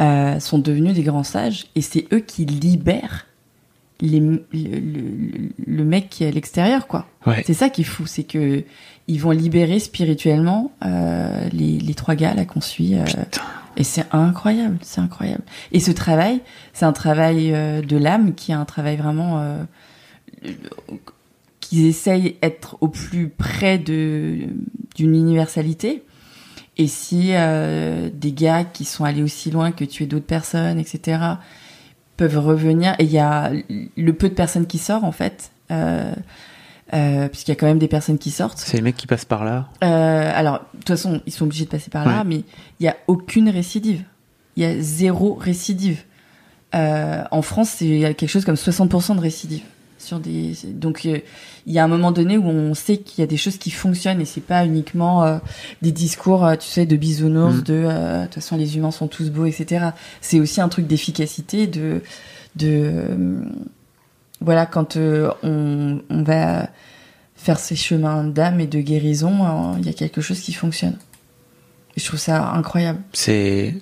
euh, 0.00 0.38
sont 0.40 0.58
devenus 0.58 0.94
des 0.94 1.02
grands 1.02 1.24
sages, 1.24 1.66
et 1.74 1.80
c'est 1.80 2.06
eux 2.12 2.20
qui 2.20 2.44
libèrent 2.44 3.26
les, 4.00 4.20
le, 4.20 4.44
le- 4.52 5.50
le 5.66 5.84
mec 5.84 6.08
qui 6.10 6.24
est 6.24 6.28
à 6.28 6.30
l'extérieur, 6.30 6.86
quoi. 6.86 7.06
Ouais. 7.26 7.42
C'est 7.46 7.54
ça 7.54 7.68
qui 7.70 7.82
est 7.82 7.84
fou, 7.84 8.06
c'est 8.06 8.24
que 8.24 8.64
ils 9.06 9.20
vont 9.20 9.30
libérer 9.30 9.78
spirituellement 9.78 10.72
euh, 10.84 11.48
les, 11.52 11.78
les 11.78 11.94
trois 11.94 12.14
gars 12.14 12.34
là 12.34 12.44
qu'on 12.44 12.60
suit. 12.60 12.94
euh, 12.96 13.04
et 13.76 13.84
c'est 13.84 14.04
incroyable, 14.12 14.78
c'est 14.82 15.00
incroyable. 15.00 15.42
Et 15.72 15.80
ce 15.80 15.90
travail, 15.90 16.40
c'est 16.72 16.84
un 16.84 16.92
travail 16.92 17.52
euh, 17.52 17.82
de 17.82 17.96
l'âme 17.96 18.34
qui 18.34 18.52
est 18.52 18.54
un 18.54 18.64
travail 18.64 18.96
vraiment 18.96 19.40
euh, 19.40 19.62
qu'ils 21.60 21.86
essayent 21.86 22.36
d'être 22.42 22.76
au 22.80 22.88
plus 22.88 23.28
près 23.28 23.78
de 23.78 24.38
d'une 24.96 25.14
universalité. 25.16 26.02
Et 26.76 26.86
si 26.88 27.30
euh, 27.32 28.10
des 28.12 28.32
gars 28.32 28.64
qui 28.64 28.84
sont 28.84 29.04
allés 29.04 29.22
aussi 29.22 29.50
loin 29.50 29.70
que 29.72 29.84
tuer 29.84 30.06
d'autres 30.06 30.26
personnes, 30.26 30.78
etc., 30.78 31.18
peuvent 32.16 32.38
revenir, 32.38 32.94
et 32.98 33.04
il 33.04 33.10
y 33.10 33.18
a 33.18 33.52
le 33.96 34.12
peu 34.12 34.28
de 34.28 34.34
personnes 34.34 34.66
qui 34.66 34.78
sortent 34.78 35.04
en 35.04 35.12
fait, 35.12 35.50
euh, 35.70 36.14
euh, 36.92 37.28
puisqu'il 37.28 37.50
y 37.50 37.52
a 37.52 37.56
quand 37.56 37.66
même 37.66 37.78
des 37.78 37.88
personnes 37.88 38.18
qui 38.18 38.30
sortent. 38.30 38.58
C'est 38.58 38.76
les 38.76 38.82
mecs 38.82 38.96
qui 38.96 39.06
passent 39.06 39.24
par 39.24 39.44
là. 39.44 39.68
Euh, 39.82 40.32
alors, 40.34 40.60
de 40.74 40.78
toute 40.78 40.88
façon, 40.88 41.20
ils 41.26 41.32
sont 41.32 41.44
obligés 41.44 41.64
de 41.64 41.70
passer 41.70 41.90
par 41.90 42.06
là, 42.06 42.24
mais 42.24 42.42
il 42.78 42.84
y 42.84 42.88
a 42.88 42.96
aucune 43.06 43.48
récidive. 43.48 44.04
Il 44.56 44.62
y 44.62 44.66
a 44.66 44.80
zéro 44.80 45.34
récidive. 45.34 46.02
Euh, 46.74 47.24
en 47.30 47.42
France, 47.42 47.70
c'est 47.76 47.86
il 47.86 47.98
y 47.98 48.04
a 48.04 48.14
quelque 48.14 48.30
chose 48.30 48.44
comme 48.44 48.56
60% 48.56 49.16
de 49.16 49.20
récidive 49.20 49.62
sur 50.04 50.20
des. 50.20 50.52
Donc, 50.68 51.06
euh, 51.06 51.18
il 51.66 51.72
y 51.72 51.78
a 51.78 51.84
un 51.84 51.88
moment 51.88 52.12
donné 52.12 52.36
où 52.36 52.46
on 52.46 52.74
sait 52.74 52.98
qu'il 52.98 53.20
y 53.20 53.24
a 53.24 53.26
des 53.26 53.36
choses 53.36 53.56
qui 53.58 53.70
fonctionnent 53.70 54.20
et 54.20 54.24
c'est 54.24 54.40
pas 54.40 54.64
uniquement 54.64 55.24
euh, 55.24 55.38
des 55.82 55.92
discours, 55.92 56.44
euh, 56.44 56.56
tu 56.56 56.68
sais, 56.68 56.86
de 56.86 56.96
bisounours, 56.96 57.56
Mm. 57.56 57.62
de 57.62 57.74
euh, 57.74 58.20
de 58.20 58.24
toute 58.26 58.34
façon 58.34 58.56
les 58.56 58.76
humains 58.76 58.90
sont 58.90 59.08
tous 59.08 59.30
beaux, 59.30 59.46
etc. 59.46 59.86
C'est 60.20 60.40
aussi 60.40 60.60
un 60.60 60.68
truc 60.68 60.86
d'efficacité, 60.86 61.66
de 61.66 62.02
de 62.56 63.04
voilà 64.40 64.66
quand 64.66 64.96
on, 64.96 66.00
on 66.08 66.22
va 66.22 66.68
faire 67.34 67.58
ces 67.58 67.76
chemins 67.76 68.24
d'âme 68.24 68.60
et 68.60 68.66
de 68.66 68.80
guérison, 68.80 69.76
il 69.78 69.86
y 69.86 69.88
a 69.88 69.92
quelque 69.92 70.20
chose 70.20 70.40
qui 70.40 70.52
fonctionne. 70.52 70.96
Et 71.96 72.00
je 72.00 72.06
trouve 72.06 72.20
ça 72.20 72.50
incroyable. 72.52 73.00
C'est 73.12 73.74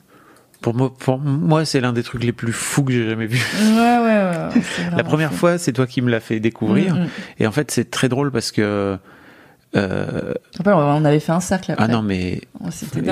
pour 0.63 0.75
moi, 0.75 0.95
pour 0.99 1.19
moi, 1.19 1.65
c'est 1.67 1.81
l'un 1.81 1.93
des 1.93 2.03
trucs 2.03 2.25
les 2.25 2.33
plus 2.33 2.53
fous 2.53 2.85
que 2.85 2.93
j'ai 2.93 3.09
jamais 3.11 3.27
vu. 3.27 3.39
Ouais, 3.61 3.99
ouais, 3.99 4.01
ouais. 4.55 4.63
La 4.97 5.05
première 5.05 5.31
fou. 5.33 5.37
fois, 5.39 5.59
c'est 5.59 5.73
toi 5.73 5.87
qui 5.87 6.01
me 6.01 6.11
l'as 6.11 6.21
fait 6.21 6.41
découvrir, 6.41 6.95
Mm, 6.95 7.01
mm. 7.03 7.09
et 7.41 7.47
en 7.47 7.53
fait, 7.53 7.71
c'est 7.71 7.91
très 7.91 8.09
drôle 8.09 8.31
parce 8.31 8.51
que. 8.53 8.97
euh, 9.77 10.35
Après, 10.59 10.73
on 10.73 11.05
avait 11.05 11.21
fait 11.21 11.33
un 11.33 11.41
cercle 11.41 11.73
après. 11.73 11.85
ah 11.85 11.89
non, 11.89 12.03
mais 12.03 12.41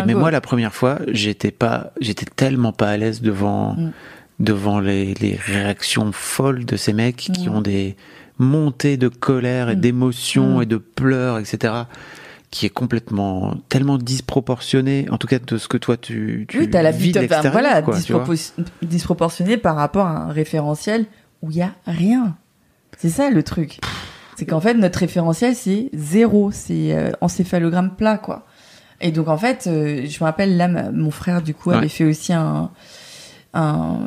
mais 0.06 0.14
moi, 0.14 0.30
la 0.30 0.40
première 0.40 0.74
fois, 0.74 0.98
j'étais 1.08 1.50
pas, 1.50 1.92
j'étais 2.00 2.26
tellement 2.26 2.72
pas 2.72 2.88
à 2.90 2.96
l'aise 2.96 3.20
devant 3.22 3.74
Mm. 3.74 3.90
devant 4.40 4.80
les, 4.80 5.14
les 5.14 5.34
réactions 5.36 6.12
folles 6.12 6.64
de 6.64 6.76
ces 6.76 6.92
mecs 6.94 7.16
qui 7.16 7.48
ont 7.48 7.60
des 7.60 7.96
montées 8.38 8.96
de 8.96 9.08
colère 9.08 9.68
et 9.68 9.76
d'émotion 9.76 10.62
et 10.62 10.66
de 10.66 10.78
pleurs, 10.78 11.38
etc. 11.38 11.74
qui 12.50 12.66
est 12.66 12.70
complètement 12.70 13.54
tellement 13.68 13.96
disproportionné, 13.96 15.06
en 15.10 15.18
tout 15.18 15.26
cas 15.28 15.38
de 15.38 15.56
ce 15.56 15.68
que 15.68 15.76
toi 15.76 15.96
tu, 15.96 16.46
tu 16.48 16.58
oui, 16.58 16.70
t'as 16.70 16.82
la 16.82 16.90
vis 16.90 17.12
de 17.12 17.20
l'extérieur, 17.20 17.52
voilà, 17.52 17.82
quoi, 17.82 17.96
disproportionné 18.82 19.56
par 19.56 19.76
rapport 19.76 20.06
à 20.06 20.16
un 20.24 20.32
référentiel 20.32 21.06
où 21.42 21.50
il 21.50 21.58
y 21.58 21.62
a 21.62 21.74
rien. 21.86 22.36
C'est 22.98 23.08
ça 23.10 23.30
le 23.30 23.42
truc. 23.42 23.78
C'est 24.36 24.46
qu'en 24.46 24.60
fait 24.60 24.74
notre 24.74 24.98
référentiel 24.98 25.54
c'est 25.54 25.90
zéro, 25.94 26.50
c'est 26.52 26.92
euh, 26.94 27.10
encéphalogramme 27.20 27.94
plat 27.94 28.18
quoi. 28.18 28.46
Et 29.00 29.12
donc 29.12 29.28
en 29.28 29.38
fait, 29.38 29.66
euh, 29.66 30.04
je 30.06 30.18
me 30.18 30.24
rappelle 30.24 30.56
là, 30.56 30.68
mon 30.68 31.10
frère 31.10 31.40
du 31.42 31.54
coup 31.54 31.70
Ouais. 31.70 31.76
avait 31.76 31.88
fait 31.88 32.04
aussi 32.04 32.32
un, 32.32 32.70
un 33.54 33.98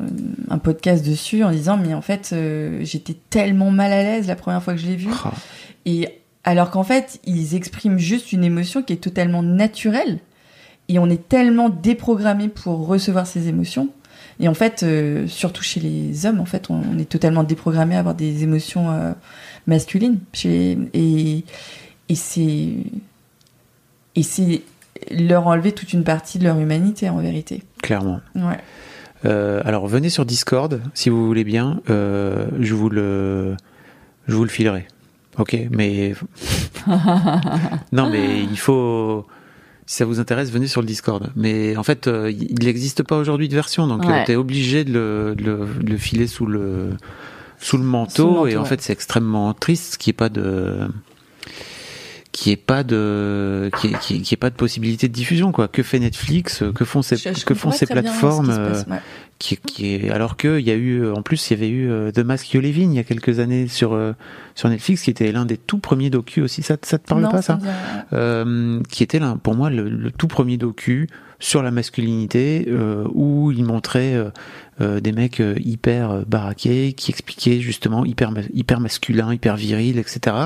un 0.49 0.57
podcast 0.59 1.05
dessus 1.05 1.43
en 1.43 1.51
disant 1.51 1.77
mais 1.77 1.93
en 1.93 2.01
fait 2.01 2.31
euh, 2.33 2.79
j'étais 2.81 3.15
tellement 3.29 3.71
mal 3.71 3.91
à 3.91 4.03
l'aise 4.03 4.27
la 4.27 4.35
première 4.35 4.61
fois 4.61 4.73
que 4.73 4.79
je 4.79 4.85
l'ai 4.87 4.95
vu. 4.95 5.09
Ah. 5.23 5.31
Et 5.85 6.09
alors 6.43 6.71
qu'en 6.71 6.83
fait, 6.83 7.19
ils 7.25 7.55
expriment 7.55 7.97
juste 7.97 8.31
une 8.33 8.43
émotion 8.43 8.83
qui 8.83 8.93
est 8.93 8.97
totalement 8.97 9.43
naturelle. 9.43 10.19
Et 10.89 10.99
on 10.99 11.09
est 11.09 11.29
tellement 11.29 11.69
déprogrammé 11.69 12.49
pour 12.49 12.85
recevoir 12.85 13.25
ces 13.25 13.47
émotions. 13.47 13.89
Et 14.39 14.47
en 14.47 14.53
fait, 14.53 14.83
euh, 14.83 15.27
surtout 15.27 15.63
chez 15.63 15.79
les 15.79 16.25
hommes, 16.25 16.39
en 16.39 16.45
fait, 16.45 16.69
on, 16.69 16.81
on 16.91 16.99
est 16.99 17.07
totalement 17.07 17.43
déprogrammé 17.43 17.95
à 17.95 17.99
avoir 17.99 18.15
des 18.15 18.43
émotions 18.43 18.91
euh, 18.91 19.13
masculines. 19.67 20.19
Chez, 20.33 20.77
et 20.93 21.45
et 22.09 22.15
c'est 22.15 22.73
et 24.15 24.23
c'est 24.23 24.61
leur 25.11 25.47
enlever 25.47 25.71
toute 25.71 25.93
une 25.93 26.03
partie 26.03 26.39
de 26.39 26.43
leur 26.43 26.59
humanité 26.59 27.09
en 27.09 27.17
vérité. 27.17 27.63
Clairement. 27.81 28.19
Ouais. 28.35 28.59
Euh, 29.25 29.61
alors 29.63 29.87
venez 29.87 30.09
sur 30.09 30.25
Discord 30.25 30.81
si 30.93 31.09
vous 31.09 31.25
voulez 31.25 31.43
bien. 31.43 31.81
Euh, 31.89 32.47
je 32.59 32.73
vous 32.73 32.89
le, 32.89 33.55
je 34.27 34.35
vous 34.35 34.43
le 34.43 34.49
filerai. 34.49 34.85
Ok, 35.39 35.57
mais 35.71 36.13
non, 37.91 38.09
mais 38.09 38.41
il 38.43 38.57
faut. 38.57 39.25
Si 39.85 39.97
ça 39.97 40.05
vous 40.05 40.19
intéresse, 40.19 40.49
venez 40.49 40.67
sur 40.67 40.79
le 40.81 40.87
Discord. 40.87 41.29
Mais 41.35 41.75
en 41.75 41.83
fait, 41.83 42.07
euh, 42.07 42.31
il 42.31 42.63
n'existe 42.63 43.03
pas 43.03 43.17
aujourd'hui 43.17 43.49
de 43.49 43.55
version, 43.55 43.85
donc 43.87 44.05
Ouais. 44.05 44.23
tu 44.25 44.31
es 44.31 44.35
obligé 44.35 44.83
de 44.85 44.93
le, 44.93 45.35
de 45.35 45.43
le- 45.43 45.67
de 45.83 45.89
le 45.91 45.97
filer 45.97 46.27
sous 46.27 46.45
le 46.45 46.91
sous 47.59 47.77
le 47.77 47.83
manteau. 47.83 48.11
Sous 48.15 48.21
le 48.23 48.27
manteau, 48.29 48.47
et 48.47 48.57
en 48.57 48.63
fait, 48.65 48.81
c'est 48.81 48.93
extrêmement 48.93 49.53
triste 49.53 49.97
qu'il 49.97 50.11
n'y 50.11 50.15
ait 50.15 50.17
pas 50.17 50.29
de 50.29 50.87
qui 52.43 52.51
est 52.51 52.57
pas 52.57 52.83
de 52.83 53.69
qui 53.79 53.87
est, 53.87 53.99
qui 53.99 54.15
est- 54.15 54.19
qui 54.19 54.33
est 54.33 54.37
pas 54.37 54.49
de 54.49 54.55
possibilité 54.55 55.07
de 55.07 55.13
diffusion 55.13 55.51
quoi 55.53 55.67
que 55.69 55.81
fait 55.83 55.99
Netflix 55.99 56.61
que 56.75 56.83
font 56.83 57.01
ces 57.01 57.15
Je- 57.15 57.29
je 57.39 57.45
que 57.45 57.53
font 57.53 57.71
ces 57.71 57.79
ce 57.79 57.85
qui 57.85 57.91
plateformes 57.93 58.47
passe, 58.47 58.85
euh, 58.89 58.91
ouais. 58.91 58.99
qui, 59.39 59.57
qui 59.57 59.95
est 59.95 60.09
alors 60.09 60.35
que 60.35 60.59
il 60.59 60.65
y 60.67 60.71
a 60.71 60.75
eu 60.75 61.07
en 61.09 61.21
plus 61.21 61.49
il 61.49 61.53
y 61.53 61.57
avait 61.57 61.69
eu 61.69 61.89
euh, 61.89 62.11
The 62.11 62.19
Mask 62.19 62.51
You 62.53 62.59
Live 62.61 62.77
In 62.79 62.91
il 62.91 62.95
y 62.95 62.99
a 62.99 63.03
quelques 63.03 63.39
années 63.39 63.67
sur 63.69 63.93
euh, 63.93 64.11
sur 64.55 64.67
Netflix 64.67 65.03
qui 65.03 65.09
était 65.11 65.31
l'un 65.31 65.45
des 65.45 65.57
tout 65.57 65.77
premiers 65.77 66.09
docu 66.09 66.41
aussi 66.41 66.63
ça 66.63 66.75
ça 66.81 66.97
te 66.97 67.07
parle 67.07 67.21
Non, 67.21 67.29
pas 67.31 67.41
ça. 67.41 67.59
Euh, 68.13 68.81
qui 68.89 69.03
était 69.03 69.19
là 69.19 69.37
pour 69.41 69.55
moi 69.55 69.69
le, 69.69 69.87
le 69.89 70.11
tout 70.11 70.27
premier 70.27 70.57
docu 70.57 71.07
sur 71.43 71.61
la 71.61 71.71
masculinité 71.71 72.65
euh, 72.69 73.03
où 73.13 73.51
il 73.51 73.65
montrait 73.65 74.13
euh, 74.15 74.29
euh, 74.79 75.01
des 75.01 75.11
mecs 75.11 75.41
euh, 75.41 75.55
hyper 75.59 76.09
euh, 76.11 76.21
baraqués 76.25 76.93
qui 76.93 77.11
expliquaient 77.11 77.59
justement 77.59 78.05
hyper 78.05 78.31
hyper 78.53 78.79
masculin 78.79 79.33
hyper 79.33 79.57
viril 79.57 79.99
etc 79.99 80.37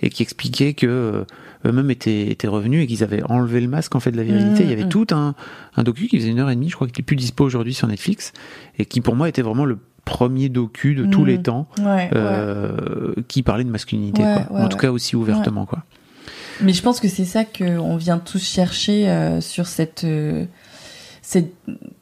et 0.00 0.08
qui 0.08 0.22
expliquaient 0.22 0.72
que 0.72 1.24
eux-mêmes 1.66 1.90
étaient, 1.90 2.30
étaient 2.30 2.48
revenus 2.48 2.82
et 2.84 2.86
qu'ils 2.86 3.04
avaient 3.04 3.22
enlevé 3.24 3.60
le 3.60 3.68
masque 3.68 3.94
en 3.94 4.00
fait 4.00 4.10
de 4.10 4.16
la 4.16 4.22
virilité. 4.22 4.62
Mmh, 4.62 4.66
Il 4.66 4.70
y 4.70 4.72
avait 4.72 4.84
mmh. 4.84 4.88
tout 4.88 5.06
un, 5.10 5.34
un 5.76 5.82
docu 5.82 6.06
qui 6.08 6.18
faisait 6.18 6.30
une 6.30 6.38
heure 6.38 6.48
et 6.50 6.54
demie, 6.56 6.70
je 6.70 6.76
crois 6.76 6.86
qu'il 6.88 6.98
est 7.00 7.02
plus 7.02 7.16
dispo 7.16 7.44
aujourd'hui 7.44 7.74
sur 7.74 7.86
Netflix 7.86 8.32
et 8.78 8.86
qui 8.86 9.00
pour 9.02 9.16
moi 9.16 9.28
était 9.28 9.42
vraiment 9.42 9.66
le 9.66 9.76
premier 10.06 10.48
docu 10.48 10.94
de 10.94 11.04
tous 11.04 11.24
Mmh. 11.24 11.26
les 11.26 11.42
temps 11.42 11.68
Ouais, 11.84 12.08
euh, 12.14 13.12
qui 13.28 13.42
parlait 13.42 13.64
de 13.64 13.70
masculinité, 13.70 14.22
Ouais, 14.22 14.44
quoi. 14.48 14.60
en 14.60 14.68
tout 14.68 14.78
cas 14.78 14.90
aussi 14.90 15.14
ouvertement, 15.16 15.66
quoi. 15.66 15.84
Mais 16.60 16.72
je 16.72 16.82
pense 16.82 17.00
que 17.00 17.08
c'est 17.08 17.24
ça 17.24 17.44
qu'on 17.44 17.96
vient 17.96 18.18
tous 18.18 18.42
chercher 18.42 19.08
euh, 19.08 19.40
sur 19.40 19.66
cette, 19.66 20.04
euh, 20.04 20.44
cette 21.22 21.52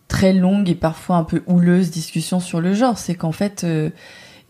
très 0.09 0.33
longue 0.33 0.69
et 0.69 0.75
parfois 0.75 1.17
un 1.17 1.25
peu 1.25 1.43
houleuse 1.47 1.91
discussion 1.91 2.41
sur 2.41 2.61
le 2.61 2.73
genre. 2.73 2.99
C'est 2.99 3.15
qu'en 3.15 3.33
fait, 3.33 3.65
euh, 3.65 3.91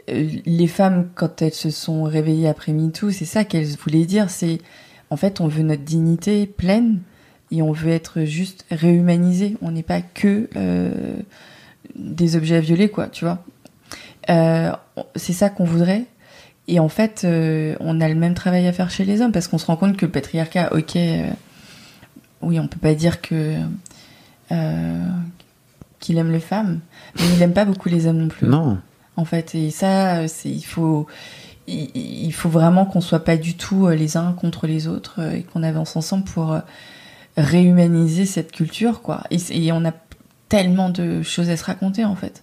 euh, 0.09 0.29
les 0.45 0.67
femmes, 0.67 1.09
quand 1.15 1.43
elles 1.43 1.55
se 1.55 1.71
sont 1.71 2.05
réveillées 2.05 2.49
après 2.49 2.73
MeToo, 2.73 3.11
c'est 3.11 3.25
ça 3.25 3.45
qu'elles 3.45 3.77
voulaient 3.77 4.05
dire. 4.05 4.31
C'est 4.31 4.59
en 5.11 5.17
fait, 5.17 5.41
on 5.41 5.49
veut 5.49 5.63
notre 5.63 5.83
dignité 5.83 6.47
pleine 6.47 7.01
et 7.51 7.63
on 7.63 7.73
veut 7.73 7.91
être 7.91 8.25
juste 8.25 8.65
réhumanisé. 8.71 9.57
On 9.63 9.71
n'est 9.71 9.83
pas 9.83 10.01
que 10.01 10.49
euh, 10.57 11.17
des 11.95 12.37
objets 12.37 12.57
à 12.57 12.61
violer, 12.61 12.89
quoi, 12.89 13.09
tu 13.09 13.25
vois. 13.25 13.45
Euh, 14.29 14.73
c'est 15.15 15.33
ça 15.33 15.51
qu'on 15.51 15.65
voudrait. 15.65 16.05
Et 16.69 16.81
en 16.81 16.89
fait, 16.89 17.23
euh, 17.25 17.77
on 17.81 18.01
a 18.01 18.09
le 18.09 18.15
même 18.15 18.35
travail 18.35 18.67
à 18.67 18.73
faire 18.73 18.91
chez 18.91 19.05
les 19.05 19.21
hommes 19.21 19.33
parce 19.33 19.49
qu'on 19.49 19.59
se 19.59 19.67
rend 19.67 19.77
compte 19.77 19.97
que 19.97 20.07
le 20.07 20.13
patriarcat, 20.13 20.75
ok, 20.75 20.97
euh, 20.97 21.31
oui, 22.43 22.59
on 22.59 22.67
peut 22.67 22.81
pas 22.81 22.95
dire 22.95 23.21
que 23.21 23.57
euh, 24.53 25.07
qu'il 26.01 26.19
aime 26.19 26.33
les 26.33 26.41
femmes, 26.41 26.81
mais 27.17 27.25
il 27.37 27.43
aime 27.43 27.53
pas 27.53 27.65
beaucoup 27.65 27.89
les 27.89 28.07
hommes 28.07 28.19
non 28.19 28.29
plus. 28.29 28.49
Non. 28.49 28.79
En 29.17 29.25
fait, 29.25 29.55
et 29.55 29.71
ça, 29.71 30.29
c'est 30.29 30.51
il 30.51 30.65
faut 30.65 31.07
il, 31.69 31.91
il 31.95 32.33
faut 32.33 32.49
vraiment 32.49 32.85
qu'on 32.85 33.01
soit 33.01 33.25
pas 33.25 33.37
du 33.37 33.55
tout 33.55 33.89
les 33.89 34.17
uns 34.17 34.33
contre 34.33 34.67
les 34.67 34.89
autres 34.89 35.21
et 35.35 35.43
qu'on 35.43 35.63
avance 35.63 35.97
ensemble 35.97 36.25
pour 36.25 36.61
réhumaniser 37.37 38.27
cette 38.27 38.53
culture, 38.53 39.03
quoi. 39.03 39.23
Et, 39.31 39.73
on 39.73 39.85
a 39.85 39.93
tellement 40.49 40.91
de 40.91 41.23
choses 41.23 41.51
à 41.51 41.57
se 41.57 41.65
raconter 41.65 42.05
en 42.05 42.15
fait. 42.15 42.43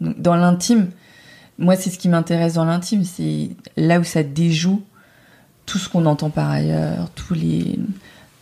Dans 0.00 0.34
l'intime, 0.34 0.88
moi, 1.58 1.76
c'est 1.76 1.90
ce 1.90 1.98
qui 1.98 2.08
m'intéresse 2.08 2.54
dans 2.54 2.64
l'intime, 2.64 3.04
c'est 3.04 3.50
là 3.76 4.00
où 4.00 4.04
ça 4.04 4.22
déjoue 4.22 4.82
tout 5.66 5.78
ce 5.78 5.88
qu'on 5.88 6.06
entend 6.06 6.30
par 6.30 6.50
ailleurs, 6.50 7.10
tous 7.14 7.34
les, 7.34 7.78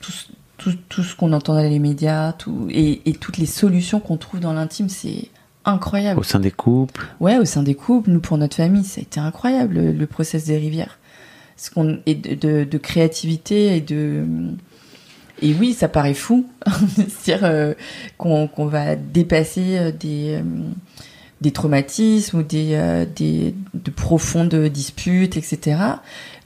tout, 0.00 0.12
ce- 0.12 0.26
tout, 0.58 0.74
tout 0.88 1.02
ce 1.02 1.14
qu'on 1.14 1.32
entend 1.32 1.54
dans 1.54 1.62
les 1.62 1.78
médias, 1.78 2.32
tout, 2.32 2.66
et, 2.70 3.02
et 3.08 3.12
toutes 3.14 3.36
les 3.38 3.46
solutions 3.46 4.00
qu'on 4.00 4.16
trouve 4.16 4.40
dans 4.40 4.52
l'intime, 4.52 4.88
c'est 4.88 5.28
incroyable. 5.64 6.18
Au 6.20 6.24
sein 6.24 6.40
des 6.40 6.50
couples. 6.50 7.06
Ouais, 7.20 7.38
au 7.38 7.44
sein 7.44 7.62
des 7.62 7.74
couples, 7.74 8.10
nous 8.10 8.20
pour 8.20 8.38
notre 8.38 8.56
famille, 8.56 8.84
ça 8.84 9.00
a 9.00 9.02
été 9.02 9.20
incroyable 9.20 9.74
le, 9.74 9.92
le 9.92 10.06
process 10.06 10.44
des 10.46 10.56
rivières. 10.58 10.98
Ce 11.56 11.70
qu'on 11.70 11.98
et 12.06 12.14
de, 12.16 12.34
de, 12.34 12.64
de 12.64 12.78
créativité 12.78 13.76
et 13.76 13.80
de 13.80 14.24
et 15.40 15.54
oui, 15.54 15.74
ça 15.74 15.88
paraît 15.88 16.14
fou 16.14 16.46
de 16.98 17.02
se 17.08 17.24
dire 17.24 17.40
euh, 17.44 17.74
qu'on 18.18 18.48
qu'on 18.48 18.66
va 18.66 18.96
dépasser 18.96 19.78
euh, 19.78 19.92
des 19.92 20.40
euh, 20.40 20.42
des 21.42 21.50
traumatismes 21.50 22.38
ou 22.38 22.42
des 22.42 22.70
euh, 22.72 23.04
des 23.04 23.54
de 23.74 23.90
profondes 23.90 24.54
disputes, 24.54 25.36
etc. 25.36 25.76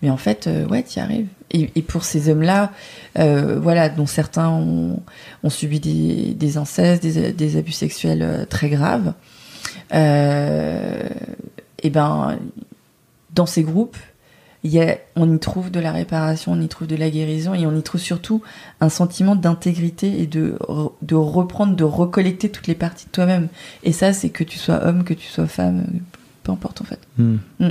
Mais 0.03 0.11
en 0.11 0.17
fait, 0.17 0.47
euh, 0.47 0.67
ouais, 0.67 0.83
tu 0.83 0.99
y 0.99 1.03
arrives. 1.03 1.29
Et, 1.53 1.83
pour 1.83 2.05
ces 2.05 2.29
hommes-là, 2.29 2.73
euh, 3.19 3.59
voilà, 3.59 3.89
dont 3.89 4.07
certains 4.07 4.51
ont, 4.51 5.01
ont 5.43 5.51
subi 5.51 5.81
des, 5.81 6.35
des 6.35 6.59
incestes, 6.59 7.03
des, 7.03 7.33
des 7.33 7.57
abus 7.57 7.73
sexuels 7.73 8.23
euh, 8.23 8.45
très 8.45 8.69
graves, 8.69 9.15
et 9.93 11.91
ben, 11.91 12.39
dans 13.35 13.47
ces 13.47 13.63
groupes, 13.63 13.97
y 14.69 14.81
a, 14.81 14.99
on 15.17 15.35
y 15.35 15.39
trouve 15.39 15.71
de 15.71 15.81
la 15.81 15.93
réparation, 15.93 16.53
on 16.53 16.61
y 16.61 16.69
trouve 16.69 16.87
de 16.89 16.97
la 16.97 17.11
guérison, 17.11 17.55
et 17.55 17.67
on 17.67 17.77
y 17.77 17.83
trouve 17.83 18.01
surtout 18.01 18.43
un 18.81 18.89
sentiment 18.89 19.37
d'intégrité 19.37 20.21
et 20.21 20.27
de, 20.27 20.57
re- 20.61 20.93
de 21.03 21.15
reprendre, 21.15 21.77
de 21.77 21.85
recollecter 21.85 22.49
toutes 22.51 22.67
les 22.67 22.75
parties 22.75 23.07
de 23.07 23.11
toi-même. 23.13 23.49
Et 23.83 23.93
ça, 23.93 24.13
c'est 24.13 24.31
que 24.31 24.45
tu 24.45 24.59
sois 24.59 24.85
homme, 24.87 25.05
que 25.05 25.15
tu 25.15 25.27
sois 25.29 25.47
femme, 25.47 25.87
peu 26.43 26.53
importe 26.53 26.81
en 26.81 26.85
fait. 26.85 27.01
Hmm. 27.19 27.37
Hmm. 27.61 27.71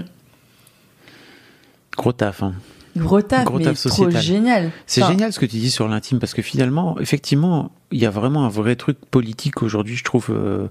Gros 1.97 2.11
taf, 2.13 2.43
hein. 2.43 2.53
Gros 2.97 3.21
taf, 3.21 3.43
Gros 3.45 3.57
mais 3.57 3.65
taf 3.65 3.77
trop 3.79 3.89
sociétal. 3.89 4.21
génial. 4.21 4.71
C'est 4.87 5.03
Enfin, 5.03 5.11
génial 5.11 5.33
ce 5.33 5.39
que 5.39 5.45
tu 5.45 5.57
dis 5.57 5.69
sur 5.71 5.87
l'intime 5.87 6.19
parce 6.19 6.33
que 6.33 6.41
finalement, 6.41 6.97
effectivement, 6.99 7.71
il 7.91 7.99
y 7.99 8.05
a 8.05 8.09
vraiment 8.09 8.45
un 8.45 8.49
vrai 8.49 8.75
truc 8.77 8.97
politique 9.11 9.61
aujourd'hui, 9.61 9.95
je 9.97 10.03
trouve, 10.05 10.27
euh, 10.29 10.67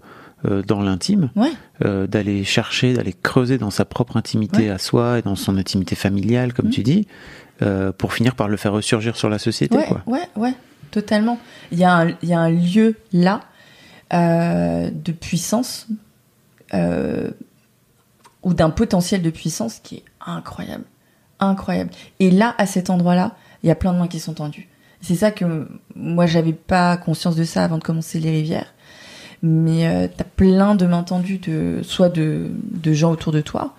dans 0.67 0.81
l'intime, 0.83 1.31
Ouais. 1.37 1.51
Euh, 1.85 2.07
d'aller 2.07 2.45
chercher, 2.45 2.95
d'aller 2.95 3.13
creuser 3.15 3.59
dans 3.59 3.71
sa 3.71 3.85
propre 3.85 4.17
intimité 4.17 4.65
Ouais. 4.65 4.71
à 4.71 4.79
soi 4.79 5.19
et 5.19 5.23
dans 5.23 5.37
son 5.37 5.57
intimité 5.57 5.95
familiale, 5.95 6.53
comme 6.53 6.71
tu 6.71 6.83
dis, 6.83 7.07
euh, 7.63 7.93
pour 7.93 8.13
finir 8.13 8.35
par 8.35 8.49
le 8.49 8.57
faire 8.57 8.73
ressurgir 8.73 9.17
sur 9.17 9.29
la 9.29 9.39
société, 9.39 9.77
ouais, 9.77 9.87
quoi. 9.87 10.03
ouais, 10.07 10.29
ouais, 10.37 10.55
totalement. 10.91 11.39
Il 11.73 11.79
y 11.79 11.85
a 11.85 11.95
un, 11.95 12.09
il 12.23 12.29
y 12.29 12.33
a 12.35 12.41
un 12.41 12.51
lieu 12.51 12.97
là 13.13 13.41
euh, 14.13 14.91
de 14.93 15.13
puissance 15.13 15.87
euh, 16.75 17.31
ou 18.43 18.55
d'un 18.55 18.71
potentiel 18.71 19.23
de 19.23 19.31
puissance 19.31 19.81
qui 19.83 19.97
est 19.97 20.05
incroyable, 20.25 20.85
incroyable. 21.41 21.91
Et 22.21 22.31
là, 22.31 22.55
à 22.59 22.67
cet 22.67 22.91
endroit-là, 22.91 23.35
il 23.63 23.69
y 23.69 23.71
a 23.71 23.75
plein 23.75 23.93
de 23.93 23.99
mains 23.99 24.09
qui 24.09 24.21
sont 24.21 24.35
tendues. 24.35 24.69
C'est 25.01 25.15
ça 25.17 25.31
que 25.31 25.69
moi 25.95 26.27
j'avais 26.27 26.53
pas 26.53 26.97
conscience 26.97 27.37
de 27.37 27.45
ça 27.45 27.65
avant 27.65 27.79
de 27.79 27.83
commencer 27.85 28.21
les 28.21 28.31
rivières. 28.31 28.74
Mais 29.47 29.87
euh, 29.87 30.09
t'as 30.09 30.25
plein 30.25 30.75
de 30.75 30.87
mains 30.87 31.03
tendues 31.03 31.37
de 31.37 31.81
soit 31.83 32.09
de, 32.09 32.51
de 32.63 32.93
gens 32.95 33.13
autour 33.13 33.31
de 33.31 33.43
toi, 33.43 33.75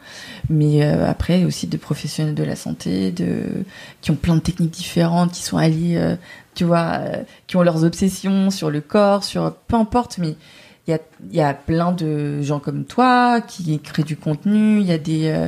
mais 0.48 0.84
euh, 0.84 1.10
après 1.10 1.44
aussi 1.44 1.66
de 1.66 1.76
professionnels 1.76 2.36
de 2.36 2.44
la 2.44 2.56
santé, 2.56 3.12
de 3.12 3.66
qui 4.02 4.12
ont 4.12 4.16
plein 4.16 4.36
de 4.36 4.42
techniques 4.42 4.70
différentes, 4.70 5.32
qui 5.32 5.42
sont 5.42 5.58
alliés, 5.58 5.98
euh, 5.98 6.18
tu 6.54 6.66
vois, 6.66 7.00
euh, 7.00 7.24
qui 7.48 7.58
ont 7.58 7.64
leurs 7.64 7.84
obsessions 7.84 8.52
sur 8.52 8.70
le 8.70 8.80
corps, 8.80 9.24
sur 9.24 9.56
peu 9.68 9.76
importe, 9.76 10.20
mais 10.20 10.36
il 10.88 10.92
y 10.92 10.94
a, 10.94 11.00
il 11.32 11.36
y 11.36 11.42
a 11.42 11.56
plein 11.56 11.94
de 11.94 12.44
gens 12.44 12.60
comme 12.60 12.86
toi 12.86 13.42
qui 13.42 13.80
créent 13.80 14.04
du 14.04 14.18
contenu, 14.18 14.82
il 14.82 14.86
y 14.86 14.92
a 14.92 15.00
des 15.00 15.30
euh, 15.30 15.48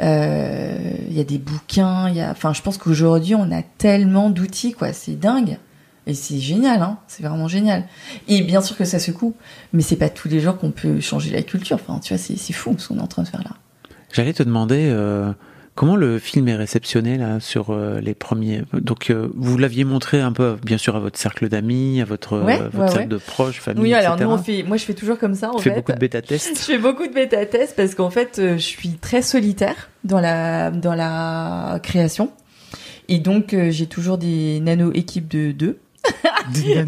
euh, 0.00 0.90
il 1.08 1.16
y 1.16 1.20
a 1.20 1.24
des 1.24 1.38
bouquins, 1.38 2.08
il 2.08 2.16
y 2.16 2.20
a 2.20 2.32
enfin 2.32 2.52
je 2.52 2.60
pense 2.60 2.76
qu'aujourd'hui 2.76 3.36
on 3.36 3.52
a 3.52 3.62
tellement 3.62 4.30
d'outils 4.30 4.72
quoi, 4.72 4.92
c'est 4.92 5.14
dingue. 5.14 5.58
Et 6.06 6.14
c'est 6.14 6.38
génial 6.38 6.82
hein, 6.82 6.98
c'est 7.08 7.22
vraiment 7.22 7.48
génial. 7.48 7.84
Et 8.28 8.42
bien 8.42 8.60
sûr 8.60 8.76
que 8.76 8.84
ça 8.84 8.98
secoue, 8.98 9.34
mais 9.72 9.82
c'est 9.82 9.96
pas 9.96 10.10
tous 10.10 10.28
les 10.28 10.40
jours 10.40 10.58
qu'on 10.58 10.70
peut 10.70 11.00
changer 11.00 11.30
la 11.30 11.42
culture, 11.42 11.76
enfin 11.76 11.98
tu 12.00 12.14
vois 12.14 12.22
c'est 12.22 12.52
fou 12.52 12.74
ce 12.78 12.88
qu'on 12.88 12.98
est 12.98 13.02
en 13.02 13.06
train 13.06 13.22
de 13.22 13.28
faire 13.28 13.42
là. 13.42 13.52
J'allais 14.12 14.32
te 14.34 14.42
demander 14.42 14.86
euh, 14.90 15.32
comment 15.74 15.96
le 15.96 16.18
film 16.20 16.46
est 16.46 16.54
réceptionné 16.54 17.16
là 17.16 17.40
sur 17.40 17.70
euh, 17.70 18.00
les 18.00 18.14
premiers. 18.14 18.62
Donc 18.74 19.10
euh, 19.10 19.28
vous 19.34 19.56
l'aviez 19.58 19.84
montré 19.84 20.20
un 20.20 20.30
peu, 20.32 20.56
bien 20.64 20.78
sûr, 20.78 20.94
à 20.94 21.00
votre 21.00 21.18
cercle 21.18 21.48
d'amis, 21.48 22.00
à 22.00 22.04
votre, 22.04 22.38
Ouais, 22.38 22.58
votre 22.58 22.78
ouais, 22.78 22.86
cercle 22.88 22.98
ouais. 23.00 23.06
de 23.06 23.16
proches, 23.16 23.60
famille, 23.60 23.82
Oui, 23.82 23.94
alors 23.94 24.14
etc. 24.14 24.28
nous 24.28 24.34
on 24.34 24.38
fait 24.38 24.62
moi 24.62 24.76
je 24.76 24.84
fais 24.84 24.94
toujours 24.94 25.18
comme 25.18 25.34
ça 25.34 25.50
en 25.50 25.56
Tu 25.56 25.62
fais 25.64 25.70
fait. 25.70 25.76
beaucoup 25.76 25.92
de 25.92 25.98
bêta-tests 25.98 26.58
Je 26.60 26.64
fais 26.64 26.78
beaucoup 26.78 27.06
de 27.08 27.12
bêta-tests 27.14 27.74
parce 27.76 27.94
qu'en 27.94 28.10
fait, 28.10 28.34
je 28.40 28.56
suis 28.58 28.90
très 28.90 29.22
solitaire 29.22 29.88
dans 30.04 30.20
la, 30.20 30.70
dans 30.70 30.94
la 30.94 31.80
création. 31.82 32.30
Et 33.08 33.18
donc, 33.18 33.54
j'ai 33.70 33.86
toujours 33.86 34.16
des 34.16 34.60
nano-équipes 34.60 35.28
de 35.28 35.50
deux. 35.52 35.78
Des. 36.52 36.84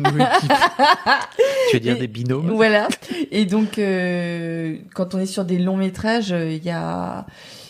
Tu 1.71 1.77
veux 1.77 1.81
dire 1.81 1.97
Et- 1.97 2.01
des 2.01 2.07
binômes 2.07 2.51
Voilà. 2.53 2.89
Et 3.31 3.45
donc, 3.47 3.79
euh, 3.79 4.77
quand 4.95 5.15
on 5.15 5.19
est 5.19 5.27
sur 5.27 5.45
des 5.45 5.59
longs 5.59 5.77
métrages, 5.77 6.33
euh, 6.33 6.51
il 6.53 6.65
y 6.65 6.71
a, 6.71 7.27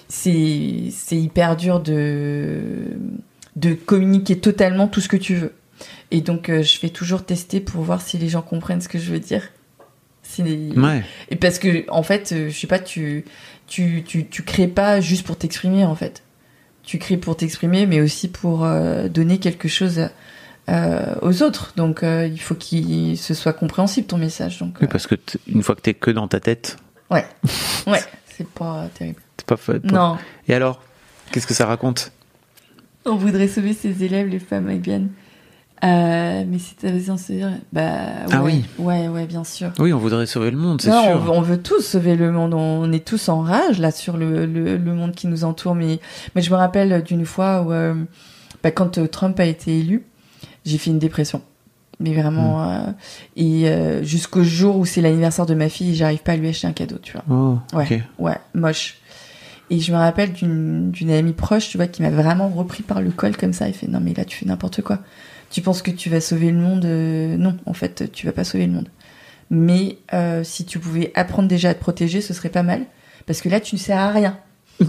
c'est, 0.08 0.84
c'est 0.90 1.16
hyper 1.16 1.56
dur 1.56 1.80
de, 1.80 2.84
de 3.56 3.74
communiquer 3.74 4.38
totalement 4.38 4.88
tout 4.88 5.00
ce 5.00 5.08
que 5.08 5.16
tu 5.16 5.34
veux. 5.34 5.52
Et 6.10 6.20
donc, 6.20 6.48
euh, 6.48 6.62
je 6.62 6.78
fais 6.78 6.88
toujours 6.88 7.24
tester 7.24 7.60
pour 7.60 7.82
voir 7.82 8.00
si 8.00 8.18
les 8.18 8.28
gens 8.28 8.42
comprennent 8.42 8.80
ce 8.80 8.88
que 8.88 8.98
je 8.98 9.10
veux 9.12 9.20
dire. 9.20 9.42
Ouais. 10.76 11.02
Et 11.30 11.36
parce 11.36 11.58
que, 11.58 11.84
en 11.90 12.02
fait, 12.02 12.34
je 12.48 12.50
sais 12.56 12.66
pas, 12.66 12.78
tu, 12.80 13.24
tu, 13.66 14.02
tu, 14.04 14.26
tu 14.26 14.42
crées 14.42 14.66
pas 14.68 15.00
juste 15.00 15.24
pour 15.26 15.36
t'exprimer, 15.36 15.84
en 15.84 15.94
fait. 15.94 16.22
Tu 16.82 16.98
crées 16.98 17.16
pour 17.16 17.36
t'exprimer, 17.36 17.86
mais 17.86 18.00
aussi 18.00 18.28
pour 18.28 18.64
euh, 18.64 19.08
donner 19.08 19.38
quelque 19.38 19.68
chose 19.68 20.08
euh, 20.68 21.14
aux 21.22 21.42
autres. 21.42 21.72
Donc, 21.76 22.02
euh, 22.02 22.26
il 22.26 22.40
faut 22.40 22.54
qu'il 22.54 23.16
se 23.18 23.34
soit 23.34 23.52
compréhensible, 23.52 24.06
ton 24.06 24.18
message. 24.18 24.58
Donc, 24.58 24.76
Oui, 24.80 24.88
parce 24.90 25.06
que 25.06 25.14
une 25.46 25.62
fois 25.62 25.74
que 25.74 25.80
t'es 25.80 25.94
que 25.94 26.10
dans 26.10 26.28
ta 26.28 26.40
tête, 26.40 26.76
ouais. 27.10 27.24
Ouais, 27.86 28.00
c'est 28.26 28.48
pas 28.48 28.88
terrible. 28.94 29.20
c'est 29.38 29.46
pas 29.46 29.56
fait. 29.56 29.84
Non. 29.84 30.16
Et 30.48 30.54
alors, 30.54 30.82
qu'est-ce 31.30 31.46
que 31.46 31.54
ça 31.54 31.66
raconte? 31.66 32.12
On 33.04 33.14
voudrait 33.16 33.46
sauver 33.48 33.72
ses 33.72 34.02
élèves, 34.04 34.26
les 34.28 34.40
femmes 34.40 34.66
lesbiennes. 34.68 35.10
Euh, 35.84 36.44
mais 36.48 36.56
c'est 36.58 36.88
à 36.88 37.16
se 37.18 37.32
dire, 37.32 37.50
bah, 37.72 37.82
ouais, 37.82 38.32
Ah 38.32 38.42
oui. 38.42 38.64
Ouais, 38.78 39.08
ouais, 39.08 39.26
bien 39.26 39.44
sûr. 39.44 39.70
Oui, 39.78 39.92
on 39.92 39.98
voudrait 39.98 40.24
sauver 40.26 40.50
le 40.50 40.56
monde, 40.56 40.80
c'est 40.80 40.90
sûr. 40.90 40.98
On, 40.98 41.18
veut- 41.18 41.30
on 41.30 41.40
veut 41.42 41.62
tous 41.62 41.82
sauver 41.82 42.16
le 42.16 42.32
monde. 42.32 42.54
On 42.54 42.90
est 42.92 43.04
tous 43.06 43.28
en 43.28 43.42
rage 43.42 43.78
là 43.78 43.90
sur 43.92 44.16
le, 44.16 44.46
le, 44.46 44.78
le 44.78 44.94
monde 44.94 45.12
qui 45.14 45.26
nous 45.28 45.44
entoure. 45.44 45.74
Mais, 45.74 46.00
mais 46.34 46.40
je 46.42 46.50
me 46.50 46.56
rappelle 46.56 47.02
d'une 47.04 47.26
fois 47.26 47.60
où, 47.62 47.72
euh, 47.72 47.94
bah, 48.62 48.70
quand 48.70 48.96
euh, 48.98 49.06
Trump 49.06 49.38
a 49.38 49.44
été 49.44 49.78
élu, 49.78 50.04
j'ai 50.66 50.78
fait 50.78 50.90
une 50.90 50.98
dépression. 50.98 51.40
Mais 51.98 52.12
vraiment, 52.12 52.62
Hmm. 52.62 52.68
euh, 52.68 52.92
et 53.36 53.68
euh, 53.68 54.02
jusqu'au 54.02 54.42
jour 54.44 54.76
où 54.76 54.84
c'est 54.84 55.00
l'anniversaire 55.00 55.46
de 55.46 55.54
ma 55.54 55.70
fille, 55.70 55.94
j'arrive 55.94 56.18
pas 56.18 56.32
à 56.32 56.36
lui 56.36 56.48
acheter 56.48 56.66
un 56.66 56.72
cadeau, 56.72 56.98
tu 57.02 57.12
vois. 57.14 57.24
Oh, 57.30 57.58
ouais, 57.76 58.02
ouais, 58.18 58.36
moche. 58.54 58.98
Et 59.70 59.80
je 59.80 59.90
me 59.92 59.96
rappelle 59.96 60.32
d'une 60.32 60.90
d'une 60.90 61.10
amie 61.10 61.32
proche, 61.32 61.70
tu 61.70 61.76
vois, 61.78 61.86
qui 61.86 62.02
m'a 62.02 62.10
vraiment 62.10 62.48
repris 62.50 62.82
par 62.82 63.00
le 63.00 63.10
col 63.10 63.36
comme 63.36 63.52
ça 63.54 63.68
et 63.68 63.72
fait 63.72 63.88
non 63.88 63.98
mais 64.00 64.14
là 64.14 64.24
tu 64.24 64.36
fais 64.36 64.46
n'importe 64.46 64.82
quoi. 64.82 64.98
Tu 65.50 65.60
penses 65.62 65.80
que 65.80 65.90
tu 65.90 66.10
vas 66.10 66.20
sauver 66.20 66.50
le 66.50 66.58
monde 66.58 66.84
euh, 66.84 67.36
Non, 67.36 67.56
en 67.66 67.72
fait, 67.72 68.12
tu 68.12 68.26
vas 68.26 68.32
pas 68.32 68.44
sauver 68.44 68.66
le 68.66 68.72
monde. 68.72 68.88
Mais 69.48 69.96
euh, 70.12 70.44
si 70.44 70.66
tu 70.66 70.78
pouvais 70.78 71.12
apprendre 71.14 71.48
déjà 71.48 71.70
à 71.70 71.74
te 71.74 71.80
protéger, 71.80 72.20
ce 72.20 72.34
serait 72.34 72.48
pas 72.50 72.62
mal. 72.64 72.82
Parce 73.26 73.40
que 73.40 73.48
là, 73.48 73.58
tu 73.60 73.74
ne 73.76 73.80
sers 73.80 73.98
à 73.98 74.10
rien. 74.10 74.38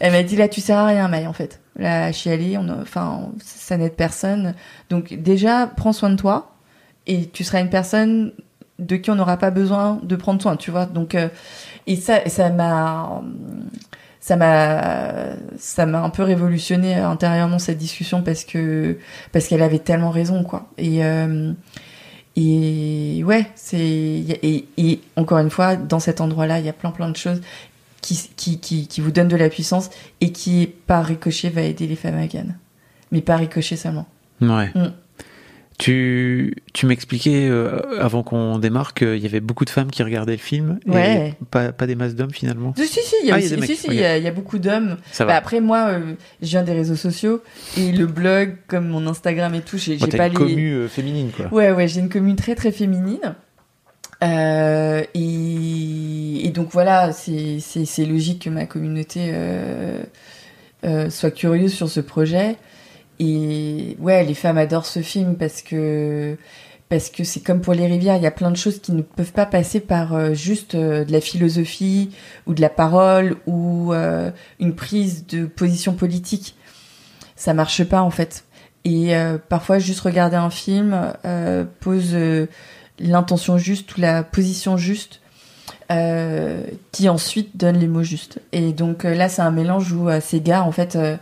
Elle 0.00 0.12
m'a 0.12 0.22
dit 0.22 0.36
là, 0.36 0.48
tu 0.48 0.60
sers 0.60 0.76
à 0.76 0.86
rien, 0.86 1.08
Maï, 1.08 1.26
en 1.26 1.32
fait. 1.32 1.60
Là, 1.76 2.12
chialer, 2.12 2.58
on, 2.58 2.68
enfin, 2.82 3.30
ça 3.42 3.76
n'aide 3.76 3.94
personne. 3.94 4.54
Donc 4.90 5.14
déjà, 5.14 5.66
prends 5.66 5.92
soin 5.92 6.10
de 6.10 6.16
toi 6.16 6.54
et 7.06 7.26
tu 7.28 7.44
seras 7.44 7.60
une 7.60 7.70
personne 7.70 8.32
de 8.78 8.96
qui 8.96 9.10
on 9.10 9.14
n'aura 9.14 9.36
pas 9.36 9.50
besoin 9.50 10.00
de 10.02 10.16
prendre 10.16 10.40
soin, 10.42 10.56
tu 10.56 10.70
vois. 10.70 10.86
Donc 10.86 11.14
euh, 11.14 11.28
et 11.86 11.96
ça, 11.96 12.28
ça 12.28 12.50
m'a, 12.50 13.22
ça 14.20 14.36
m'a, 14.36 15.34
ça 15.58 15.86
m'a 15.86 16.02
un 16.02 16.10
peu 16.10 16.22
révolutionné 16.22 16.94
intérieurement 16.94 17.58
cette 17.58 17.78
discussion 17.78 18.22
parce 18.22 18.44
que 18.44 18.98
parce 19.32 19.48
qu'elle 19.48 19.62
avait 19.62 19.78
tellement 19.78 20.10
raison, 20.10 20.44
quoi. 20.44 20.68
Et 20.78 21.04
euh, 21.04 21.52
et 22.36 23.22
ouais, 23.24 23.46
c'est 23.54 23.78
et, 23.78 24.68
et 24.76 25.00
encore 25.16 25.38
une 25.38 25.50
fois, 25.50 25.76
dans 25.76 26.00
cet 26.00 26.20
endroit-là, 26.20 26.60
il 26.60 26.66
y 26.66 26.68
a 26.68 26.72
plein 26.72 26.90
plein 26.90 27.08
de 27.08 27.16
choses 27.16 27.40
qui, 28.02 28.28
qui, 28.36 28.58
qui, 28.58 28.86
qui 28.86 29.00
vous 29.00 29.10
donnent 29.12 29.28
de 29.28 29.36
la 29.36 29.48
puissance 29.48 29.88
et 30.20 30.30
qui, 30.32 30.68
par 30.86 31.06
ricochet, 31.06 31.48
va 31.48 31.62
aider 31.62 31.86
les 31.86 31.96
femmes 31.96 32.18
afghanes. 32.18 32.58
Mais 33.12 33.22
par 33.22 33.38
ricochet 33.38 33.76
seulement. 33.76 34.06
Ouais. 34.42 34.70
Mm. 34.74 34.92
Tu, 35.78 36.54
tu 36.74 36.86
m'expliquais 36.86 37.48
euh, 37.48 37.80
avant 37.98 38.22
qu'on 38.22 38.58
démarre 38.58 38.94
qu'il 38.94 39.16
y 39.18 39.26
avait 39.26 39.40
beaucoup 39.40 39.64
de 39.64 39.70
femmes 39.70 39.90
qui 39.90 40.02
regardaient 40.04 40.32
le 40.32 40.38
film 40.38 40.78
Ouais. 40.86 41.30
et 41.40 41.44
pas, 41.50 41.72
pas 41.72 41.86
des 41.86 41.96
masses 41.96 42.14
d'hommes 42.14 42.30
finalement. 42.30 42.72
Si, 42.76 42.86
si, 42.86 43.00
il 43.22 43.28
y 43.28 43.32
a, 43.32 43.34
Ah, 43.34 43.38
aussi- 43.38 43.48
des 43.50 43.56
mecs, 43.56 43.70
si, 43.70 43.76
si, 43.76 43.86
ok. 43.88 43.94
il 43.94 43.98
y 44.00 44.04
a- 44.04 44.16
il 44.18 44.22
y 44.22 44.28
a 44.28 44.32
beaucoup 44.32 44.58
d'hommes. 44.58 44.96
Bah, 45.18 45.34
après, 45.34 45.60
moi, 45.60 45.88
euh, 45.88 46.12
je 46.40 46.46
viens 46.48 46.62
des 46.62 46.72
réseaux 46.74 46.94
sociaux 46.94 47.42
et 47.76 47.90
le 47.90 48.06
blog, 48.06 48.56
comme 48.68 48.86
mon 48.88 49.06
Instagram 49.08 49.54
et 49.54 49.62
tout, 49.62 49.76
j'ai 49.78 49.96
pas 49.96 50.26
une 50.26 50.32
les. 50.34 50.38
commu 50.38 50.72
euh, 50.72 50.88
féminine 50.88 51.30
quoi. 51.34 51.46
Ouais, 51.52 51.72
ouais, 51.72 51.88
j'ai 51.88 52.00
une 52.00 52.10
commune 52.10 52.36
très 52.36 52.54
très 52.54 52.70
féminine. 52.70 53.34
Euh, 54.22 55.02
et, 55.14 56.46
et 56.46 56.50
donc 56.50 56.70
voilà, 56.70 57.12
c'est 57.12 58.06
logique 58.06 58.44
que 58.44 58.50
ma 58.50 58.66
communauté 58.66 59.30
euh, 59.32 60.02
euh, 60.84 61.10
soit 61.10 61.30
curieuse 61.30 61.72
sur 61.72 61.88
ce 61.88 62.00
projet. 62.00 62.56
Et 63.18 63.96
ouais, 64.00 64.24
les 64.24 64.34
femmes 64.34 64.58
adorent 64.58 64.86
ce 64.86 65.00
film 65.00 65.36
parce 65.36 65.62
que 65.62 66.36
parce 66.92 67.08
que 67.08 67.24
c'est 67.24 67.40
comme 67.40 67.62
pour 67.62 67.72
les 67.72 67.86
rivières, 67.86 68.16
il 68.16 68.22
y 68.22 68.26
a 68.26 68.30
plein 68.30 68.50
de 68.50 68.56
choses 68.56 68.78
qui 68.78 68.92
ne 68.92 69.00
peuvent 69.00 69.32
pas 69.32 69.46
passer 69.46 69.80
par 69.80 70.12
euh, 70.12 70.34
juste 70.34 70.74
euh, 70.74 71.06
de 71.06 71.12
la 71.12 71.22
philosophie 71.22 72.10
ou 72.46 72.52
de 72.52 72.60
la 72.60 72.68
parole 72.68 73.36
ou 73.46 73.94
euh, 73.94 74.30
une 74.60 74.74
prise 74.74 75.26
de 75.26 75.46
position 75.46 75.94
politique. 75.94 76.54
Ça 77.34 77.54
marche 77.54 77.82
pas 77.84 78.02
en 78.02 78.10
fait. 78.10 78.44
Et 78.84 79.12
parfois, 79.48 79.78
juste 79.78 80.00
regarder 80.00 80.34
un 80.34 80.50
film 80.50 81.12
pose 81.78 82.16
l'intention 82.98 83.58
juste 83.58 83.96
ou 83.96 84.00
la 84.00 84.22
position 84.22 84.76
juste 84.76 85.20
euh, 85.90 86.62
qui 86.92 87.08
ensuite 87.08 87.56
donne 87.56 87.78
les 87.78 87.86
mots 87.88 88.02
justes. 88.02 88.40
Et 88.52 88.72
donc 88.72 89.04
euh, 89.04 89.14
là, 89.14 89.28
c'est 89.28 89.42
un 89.42 89.50
mélange 89.50 89.92
où 89.92 90.08
euh, 90.08 90.20
ces 90.20 90.40
gars, 90.40 90.62
en 90.62 90.72
fait, 90.72 90.96
euh, 90.96 91.16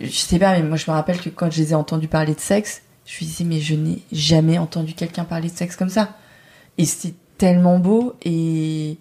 je 0.00 0.10
sais 0.10 0.38
pas, 0.38 0.52
mais 0.52 0.62
moi 0.62 0.76
je 0.76 0.90
me 0.90 0.94
rappelle 0.96 1.20
que 1.20 1.28
quand 1.28 1.50
je 1.50 1.60
les 1.60 1.72
ai 1.72 1.74
entendus 1.74 2.08
parler 2.08 2.34
de 2.34 2.40
sexe, 2.40 2.82
je 3.06 3.24
me 3.24 3.28
disais, 3.28 3.44
mais 3.44 3.60
je 3.60 3.74
n'ai 3.74 4.02
jamais 4.12 4.58
entendu 4.58 4.94
quelqu'un 4.94 5.24
parler 5.24 5.50
de 5.50 5.56
sexe 5.56 5.76
comme 5.76 5.88
ça. 5.88 6.10
Et 6.78 6.84
c'est 6.84 7.14
tellement 7.38 7.78
beau 7.78 8.14
et 8.22 8.98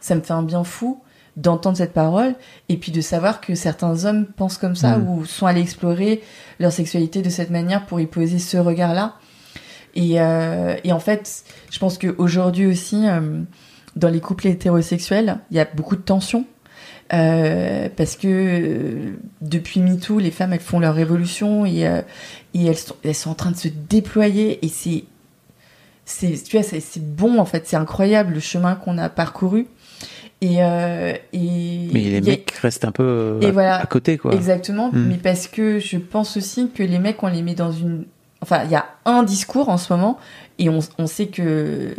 ça 0.00 0.14
me 0.14 0.20
fait 0.22 0.32
un 0.32 0.42
bien 0.42 0.64
fou 0.64 1.02
d'entendre 1.36 1.76
cette 1.76 1.92
parole 1.92 2.34
et 2.68 2.76
puis 2.76 2.90
de 2.92 3.00
savoir 3.00 3.40
que 3.40 3.54
certains 3.54 4.04
hommes 4.04 4.26
pensent 4.26 4.58
comme 4.58 4.76
ça 4.76 4.98
Mm. 4.98 5.08
ou 5.08 5.24
sont 5.24 5.46
allés 5.46 5.60
explorer 5.60 6.22
leur 6.58 6.72
sexualité 6.72 7.22
de 7.22 7.30
cette 7.30 7.50
manière 7.50 7.86
pour 7.86 8.00
y 8.00 8.06
poser 8.06 8.38
ce 8.38 8.56
regard-là. 8.56 9.14
Et, 9.94 10.20
euh, 10.20 10.74
et 10.84 10.92
en 10.92 11.00
fait, 11.00 11.44
je 11.70 11.78
pense 11.78 11.98
qu'aujourd'hui 11.98 12.66
aussi, 12.66 13.06
euh, 13.06 13.42
dans 13.96 14.08
les 14.08 14.20
couples 14.20 14.46
hétérosexuels, 14.48 15.38
il 15.50 15.56
y 15.56 15.60
a 15.60 15.66
beaucoup 15.66 15.96
de 15.96 16.00
tensions. 16.02 16.46
Euh, 17.12 17.90
parce 17.94 18.16
que 18.16 18.26
euh, 18.28 19.10
depuis 19.42 19.80
MeToo, 19.80 20.18
les 20.18 20.30
femmes 20.30 20.54
elles 20.54 20.60
font 20.60 20.78
leur 20.80 20.94
révolution 20.94 21.66
et, 21.66 21.86
euh, 21.86 22.00
et 22.54 22.64
elles, 22.64 22.76
sont, 22.78 22.94
elles 23.04 23.14
sont 23.14 23.30
en 23.30 23.34
train 23.34 23.50
de 23.50 23.56
se 23.56 23.68
déployer 23.68 24.64
et 24.64 24.68
c'est 24.68 25.04
c'est 26.06 26.32
tu 26.42 26.56
vois 26.56 26.62
c'est 26.64 26.80
c'est 26.80 27.04
bon 27.04 27.38
en 27.38 27.44
fait 27.44 27.66
c'est 27.66 27.76
incroyable 27.76 28.34
le 28.34 28.40
chemin 28.40 28.74
qu'on 28.76 28.96
a 28.98 29.08
parcouru 29.10 29.66
et 30.40 30.62
euh, 30.62 31.12
et 31.34 31.88
Mais 31.92 32.00
les 32.00 32.16
a- 32.16 32.20
mecs 32.22 32.50
restent 32.62 32.84
un 32.86 32.92
peu 32.92 33.38
et 33.42 33.46
à, 33.46 33.52
voilà 33.52 33.76
à 33.76 33.86
côté 33.86 34.16
quoi. 34.16 34.32
exactement 34.32 34.90
Mm. 34.90 35.06
mais 35.08 35.16
parce 35.16 35.48
que 35.48 35.78
je 35.80 35.98
pense 35.98 36.36
aussi 36.38 36.70
que 36.74 36.82
les 36.82 36.98
mecs 36.98 37.22
on 37.22 37.28
les 37.28 37.42
met 37.42 37.54
dans 37.54 37.72
une 37.72 38.04
enfin 38.42 38.64
il 38.64 38.70
y 38.70 38.74
a 38.74 38.86
un 39.06 39.22
discours 39.22 39.68
en 39.70 39.78
ce 39.78 39.92
moment 39.92 40.18
et 40.58 40.68
on, 40.68 40.80
on 40.98 41.06
sait 41.06 41.26
que 41.28 41.94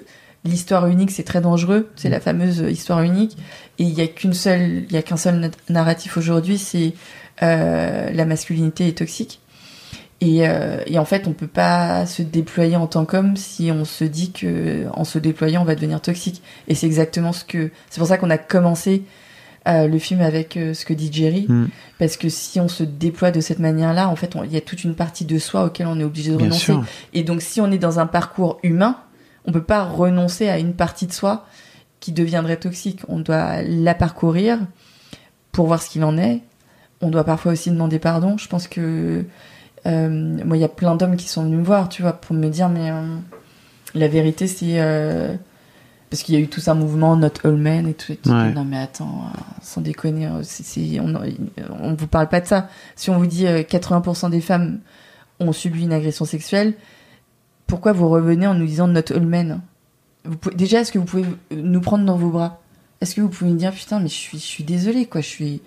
l'histoire 0.46 0.88
unique 0.88 1.12
c'est 1.12 1.24
très 1.24 1.42
dangereux, 1.42 1.90
c'est 1.96 2.10
la 2.10 2.20
fameuse 2.20 2.60
histoire 2.70 3.02
unique, 3.02 3.38
et 3.80 3.84
il 3.84 3.94
y 3.94 4.02
a 4.02 4.08
qu'une 4.08 4.34
seule, 4.34 4.84
il 4.90 4.92
y 4.92 4.98
a 4.98 5.02
qu'un 5.02 5.18
seul 5.18 5.40
na- 5.40 5.50
narratif 5.70 6.18
aujourd'hui, 6.18 6.58
c'est 6.58 6.94
euh, 7.42 8.12
la 8.12 8.26
masculinité 8.26 8.88
est 8.88 8.98
toxique. 8.98 9.40
Et, 10.22 10.48
euh, 10.48 10.82
et 10.86 10.98
en 11.00 11.06
fait, 11.06 11.28
on 11.28 11.34
peut 11.34 11.48
pas 11.48 12.06
se 12.06 12.22
déployer 12.22 12.78
en 12.78 12.88
tant 12.88 13.04
qu'homme 13.04 13.36
si 13.36 13.72
on 13.72 13.84
se 13.84 14.06
dit 14.06 14.32
que 14.32 14.86
en 14.94 15.04
se 15.04 15.20
déployant, 15.20 15.64
on 15.64 15.66
va 15.66 15.76
devenir 15.76 16.00
toxique. 16.00 16.42
Et 16.70 16.76
c'est 16.76 16.86
exactement 16.86 17.34
ce 17.34 17.44
que. 17.44 17.72
C'est 17.90 18.00
pour 18.00 18.08
ça 18.08 18.18
qu'on 18.18 18.30
a 18.30 18.38
commencé 18.38 19.04
euh, 19.68 19.88
le 19.88 19.98
film 20.00 20.22
avec 20.22 20.58
euh, 20.58 20.74
ce 20.74 20.86
que 20.86 20.94
dit 20.94 21.10
Jerry, 21.12 21.46
Mm. 21.48 21.68
parce 22.00 22.18
que 22.18 22.28
si 22.30 22.60
on 22.60 22.68
se 22.68 22.84
déploie 22.84 23.32
de 23.32 23.40
cette 23.42 23.60
manière-là, 23.60 24.10
en 24.10 24.16
fait, 24.16 24.36
il 24.44 24.52
y 24.52 24.58
a 24.58 24.62
toute 24.62 24.84
une 24.84 24.96
partie 24.96 25.26
de 25.26 25.38
soi 25.40 25.66
auquel 25.66 25.88
on 25.88 26.00
est 26.00 26.04
obligé 26.04 26.32
de 26.32 26.38
Bien 26.38 26.48
renoncer. 26.48 26.66
sûr. 26.74 26.84
Et 27.14 27.24
donc, 27.24 27.42
si 27.42 27.62
on 27.62 27.72
est 27.72 27.78
dans 27.78 28.00
un 28.00 28.06
parcours 28.08 28.60
humain, 28.64 28.98
on 29.46 29.52
peut 29.52 29.64
pas 29.64 29.84
renoncer 29.84 30.50
à 30.50 30.60
une 30.60 30.74
partie 30.74 31.08
de 31.08 31.14
soi 31.14 31.46
qui 32.00 32.12
deviendrait 32.12 32.58
toxique. 32.58 33.00
On 33.08 33.20
doit 33.20 33.62
la 33.62 33.94
parcourir 33.96 34.60
pour 35.54 35.68
voir 35.68 35.82
ce 35.82 35.90
qu'il 35.90 36.04
en 36.04 36.18
est. 36.18 36.42
On 37.02 37.10
doit 37.10 37.24
parfois 37.24 37.54
aussi 37.54 37.70
demander 37.72 38.00
pardon. 38.00 38.38
Je 38.38 38.48
pense 38.48 38.68
que 38.68 39.24
euh, 39.86 40.10
moi, 40.46 40.58
il 40.58 40.60
y 40.62 40.66
a 40.66 40.70
plein 40.70 40.96
d'hommes 40.96 41.16
qui 41.18 41.28
sont 41.30 41.44
venus 41.44 41.60
me 41.60 41.64
voir, 41.64 41.88
tu 41.90 42.02
vois, 42.02 42.14
pour 42.14 42.36
me 42.36 42.48
dire, 42.50 42.70
mais 42.70 42.92
la 43.96 44.08
vérité, 44.08 44.48
c'est 44.48 44.80
parce 46.14 46.22
qu'il 46.22 46.36
y 46.36 46.38
a 46.38 46.42
eu 46.42 46.48
tout 46.48 46.62
un 46.68 46.76
mouvement 46.76 47.16
Not 47.16 47.44
All 47.44 47.56
Men 47.56 47.88
et 47.88 47.96
tout. 47.96 48.12
et 48.12 48.18
tout. 48.18 48.30
Ouais. 48.30 48.54
Non, 48.54 48.66
mais 48.66 48.78
attends, 48.78 49.32
euh, 49.34 49.40
sans 49.64 49.82
déconner, 49.82 50.28
euh, 50.28 50.44
on, 51.00 51.16
on 51.82 51.96
vous 51.96 52.06
parle 52.06 52.30
pas 52.30 52.40
de 52.40 52.46
ça. 52.46 52.70
Si 52.96 53.10
on 53.10 53.18
vous 53.18 53.26
dit 53.26 53.48
euh, 53.48 53.64
80% 53.64 54.30
des 54.30 54.40
femmes 54.40 54.80
ont 55.40 55.52
subi 55.52 55.82
une 55.82 55.92
agression 55.92 56.26
sexuelle, 56.26 56.76
pourquoi 57.66 57.94
vous 57.94 58.08
revenez 58.10 58.46
en 58.46 58.54
nous 58.54 58.68
disant 58.68 58.88
Not 58.88 59.12
All 59.12 59.26
Men? 59.26 59.62
Vous 60.24 60.38
pouvez, 60.38 60.54
Déjà, 60.54 60.82
est-ce 60.82 60.92
que 60.92 61.00
vous 61.00 61.06
pouvez 61.06 61.26
nous 61.50 61.82
prendre 61.82 62.06
dans 62.06 62.16
vos 62.16 62.30
bras? 62.30 62.62
Est-ce 63.02 63.16
que 63.16 63.22
vous 63.22 63.30
pouvez 63.30 63.50
me 63.50 63.58
dire, 63.58 63.72
putain, 63.72 64.00
mais 64.00 64.08
je 64.08 64.14
suis, 64.14 64.38
je 64.38 64.46
suis 64.46 64.64
désolée, 64.64 65.08
quoi, 65.08 65.22
je 65.22 65.30
suis, 65.30 65.62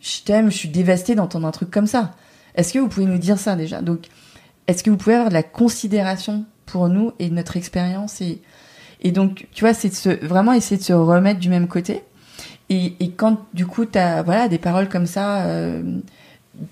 je 0.00 0.20
t'aime, 0.24 0.50
je 0.50 0.56
suis 0.56 0.68
dévastée 0.68 1.14
d'entendre 1.14 1.46
un 1.46 1.52
truc 1.52 1.70
comme 1.70 1.86
ça? 1.86 2.16
Est-ce 2.56 2.72
que 2.72 2.80
vous 2.80 2.88
pouvez 2.88 3.06
nous 3.06 3.18
dire 3.18 3.38
ça 3.38 3.54
déjà? 3.54 3.82
Donc, 3.82 4.08
est-ce 4.66 4.82
que 4.82 4.90
vous 4.90 4.96
pouvez 4.96 5.14
avoir 5.14 5.28
de 5.28 5.34
la 5.34 5.44
considération 5.44 6.44
pour 6.64 6.88
nous 6.88 7.12
et 7.20 7.30
notre 7.30 7.56
expérience 7.56 8.20
et, 8.20 8.42
et 9.06 9.12
donc, 9.12 9.46
tu 9.52 9.62
vois, 9.62 9.72
c'est 9.72 9.88
de 9.88 9.94
se, 9.94 10.08
vraiment 10.26 10.52
essayer 10.52 10.78
de 10.78 10.82
se 10.82 10.92
remettre 10.92 11.38
du 11.38 11.48
même 11.48 11.68
côté. 11.68 12.02
Et, 12.68 12.96
quand, 13.16 13.46
du 13.54 13.64
coup, 13.64 13.86
tu 13.86 13.96
as 13.96 14.24
voilà, 14.24 14.48
des 14.48 14.58
paroles 14.58 14.88
comme 14.88 15.06
ça 15.06 15.46
euh, 15.46 16.00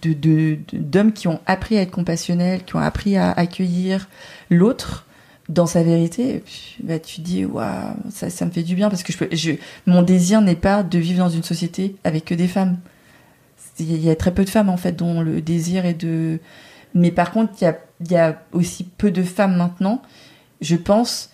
d'hommes 0.02 1.12
qui 1.12 1.28
ont 1.28 1.39
appris 1.47 1.78
à 1.78 1.82
être 1.82 1.93
compassionnels, 1.93 2.65
qui 2.65 2.74
ont 2.74 2.81
appris 2.81 3.16
à 3.16 3.31
accueillir 3.31 4.09
l'autre 4.51 5.06
dans 5.48 5.66
sa 5.66 5.85
vérité, 5.85 6.43
puis, 6.44 6.78
bah, 6.82 6.98
tu 6.98 7.20
dis, 7.20 7.44
waouh, 7.44 7.94
ça, 8.11 8.31
ça 8.31 8.47
me 8.47 8.51
fait 8.51 8.65
du 8.65 8.74
bien 8.74 8.90
parce 8.90 9.05
que 9.05 9.12
je 9.12 9.36
je, 9.36 9.52
mon 9.86 10.02
désir 10.02 10.40
n'est 10.40 10.56
pas 10.56 10.82
de 10.82 10.98
vivre 10.98 11.20
dans 11.20 11.28
une 11.28 11.44
société 11.44 11.94
avec 12.02 12.24
que 12.24 12.35
des 12.35 12.48
femmes. 12.48 12.78
Il 13.78 14.05
y 14.05 14.11
a 14.11 14.16
très 14.16 14.35
peu 14.35 14.44
de 14.44 14.51
femmes, 14.51 14.70
en 14.70 14.77
fait, 14.77 14.97
dont 14.97 15.20
le 15.20 15.40
désir 15.40 15.86
est 15.86 15.94
de. 15.94 16.40
Mais 16.94 17.12
par 17.12 17.31
contre, 17.31 17.52
il 17.61 17.65
y 17.65 17.69
a, 17.69 17.78
y 18.11 18.16
a 18.16 18.43
aussi 18.51 18.82
peu 18.82 19.12
de 19.12 19.23
femmes 19.23 19.55
maintenant, 19.56 20.02
je 20.61 20.74
pense, 20.74 21.31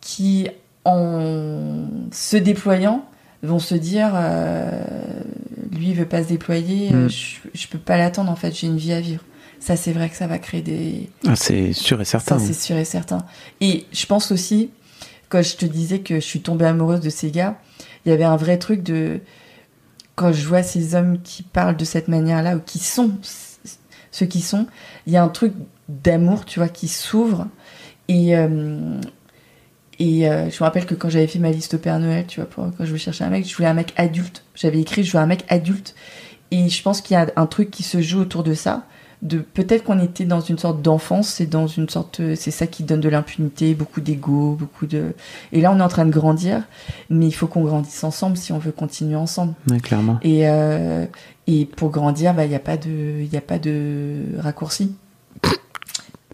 qui, 0.00 0.48
en 0.84 1.86
se 2.12 2.36
déployant, 2.36 3.04
vont 3.42 3.58
se 3.58 3.74
dire 3.74 4.10
euh, 4.14 4.70
lui 5.72 5.88
il 5.90 5.94
veut 5.94 6.06
pas 6.06 6.22
se 6.22 6.28
déployer, 6.28 6.92
euh, 6.92 7.06
Mm. 7.06 7.10
je, 7.10 7.36
je 7.54 7.66
peux 7.68 7.78
pas 7.78 7.96
l'attendre 7.96 8.30
en 8.30 8.36
fait, 8.36 8.54
j'ai 8.54 8.66
une 8.66 8.76
vie 8.76 8.92
à 8.92 9.00
vivre. 9.00 9.22
Ça 9.60 9.76
c'est 9.76 9.92
vrai 9.92 10.08
que 10.08 10.16
ça 10.16 10.26
va 10.26 10.38
créer 10.38 10.62
des 10.62 11.10
Ah, 11.26 11.36
c'est 11.36 11.72
sûr 11.74 12.00
et 12.00 12.04
certain. 12.06 12.38
ça 12.38 12.44
c'est 12.44 12.54
sûr 12.54 12.76
et 12.76 12.84
certain. 12.84 13.18
Et 13.60 13.86
je 13.92 14.06
pense 14.06 14.32
aussi 14.32 14.70
quand 15.28 15.42
je 15.42 15.56
te 15.56 15.66
disais 15.66 16.00
que 16.00 16.14
je 16.16 16.20
suis 16.24 16.40
tombée 16.40 16.64
amoureuse 16.66 17.00
de 17.00 17.10
ces 17.10 17.30
gars, 17.30 17.58
il 18.04 18.08
y 18.08 18.12
avait 18.12 18.24
un 18.24 18.36
vrai 18.36 18.58
truc 18.58 18.82
de 18.82 19.20
quand 20.16 20.32
je 20.32 20.46
vois 20.46 20.62
ces 20.62 20.94
hommes 20.94 21.18
qui 21.22 21.42
parlent 21.42 21.76
de 21.76 21.84
cette 21.84 22.08
manière-là 22.08 22.56
ou 22.56 22.60
qui 22.60 22.78
sont 22.78 23.12
ceux 24.10 24.26
qui 24.26 24.40
sont, 24.40 24.66
il 25.06 25.12
y 25.12 25.16
a 25.16 25.22
un 25.22 25.28
truc 25.28 25.52
d'amour, 25.88 26.44
tu 26.44 26.58
vois, 26.58 26.68
qui 26.68 26.88
s'ouvre 26.88 27.46
et 28.08 28.36
euh, 28.36 28.98
et 30.00 30.26
euh, 30.26 30.48
je 30.48 30.56
me 30.56 30.60
rappelle 30.60 30.86
que 30.86 30.94
quand 30.94 31.10
j'avais 31.10 31.26
fait 31.26 31.38
ma 31.38 31.50
liste 31.50 31.74
au 31.74 31.78
Père 31.78 32.00
Noël, 32.00 32.24
tu 32.26 32.40
vois, 32.40 32.48
pour, 32.48 32.64
quand 32.64 32.84
je 32.84 32.86
voulais 32.86 32.98
chercher 32.98 33.22
un 33.22 33.28
mec, 33.28 33.46
je 33.46 33.54
voulais 33.54 33.68
un 33.68 33.74
mec 33.74 33.92
adulte. 33.96 34.42
J'avais 34.54 34.80
écrit, 34.80 35.04
je 35.04 35.12
veux 35.12 35.22
un 35.22 35.26
mec 35.26 35.44
adulte. 35.48 35.94
Et 36.50 36.70
je 36.70 36.82
pense 36.82 37.02
qu'il 37.02 37.14
y 37.14 37.16
a 37.18 37.26
un 37.36 37.46
truc 37.46 37.70
qui 37.70 37.82
se 37.82 38.00
joue 38.00 38.20
autour 38.20 38.42
de 38.42 38.54
ça. 38.54 38.86
De 39.20 39.40
peut-être 39.40 39.84
qu'on 39.84 40.00
était 40.00 40.24
dans 40.24 40.40
une 40.40 40.56
sorte 40.56 40.80
d'enfance, 40.80 41.28
c'est 41.28 41.44
dans 41.44 41.66
une 41.66 41.90
sorte, 41.90 42.22
c'est 42.34 42.50
ça 42.50 42.66
qui 42.66 42.82
donne 42.82 43.02
de 43.02 43.10
l'impunité, 43.10 43.74
beaucoup 43.74 44.00
d'ego, 44.00 44.56
beaucoup 44.58 44.86
de. 44.86 45.12
Et 45.52 45.60
là, 45.60 45.70
on 45.70 45.78
est 45.78 45.82
en 45.82 45.88
train 45.88 46.06
de 46.06 46.10
grandir, 46.10 46.62
mais 47.10 47.26
il 47.26 47.32
faut 47.32 47.46
qu'on 47.46 47.62
grandisse 47.62 48.02
ensemble 48.02 48.38
si 48.38 48.52
on 48.52 48.58
veut 48.58 48.72
continuer 48.72 49.16
ensemble. 49.16 49.52
Ouais, 49.68 49.80
clairement. 49.80 50.18
Et 50.22 50.48
euh, 50.48 51.04
et 51.46 51.66
pour 51.66 51.90
grandir, 51.90 52.32
bah 52.32 52.46
il 52.46 52.50
y 52.50 52.54
a 52.54 52.60
pas 52.60 52.78
de, 52.78 53.20
il 53.20 53.36
a 53.36 53.42
pas 53.42 53.58
de 53.58 54.22
raccourci. 54.38 54.94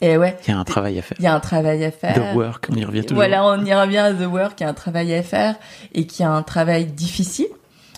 Et 0.01 0.16
ouais. 0.16 0.36
Il 0.47 0.51
y 0.51 0.55
a 0.55 0.59
un 0.59 0.64
travail 0.64 0.98
à 0.98 1.02
faire. 1.02 1.16
Il 1.18 1.24
y 1.24 1.27
a 1.27 1.35
un 1.35 1.40
travail 1.40 1.85
à 1.85 1.90
faire. 1.90 2.14
The 2.14 2.36
work, 2.36 2.66
on 2.70 2.77
y 2.77 2.85
revient 2.85 3.02
toujours. 3.02 3.16
Voilà, 3.16 3.44
on 3.47 3.64
y 3.64 3.73
revient 3.73 3.98
à 3.98 4.12
The 4.12 4.27
Work, 4.27 4.60
il 4.60 4.64
y 4.64 4.66
a 4.66 4.70
un 4.70 4.74
travail 4.74 5.14
à 5.14 5.23
faire 5.23 5.56
et 5.94 6.06
qui 6.06 6.23
a 6.23 6.31
un 6.31 6.43
travail 6.43 6.86
difficile. 6.86 7.48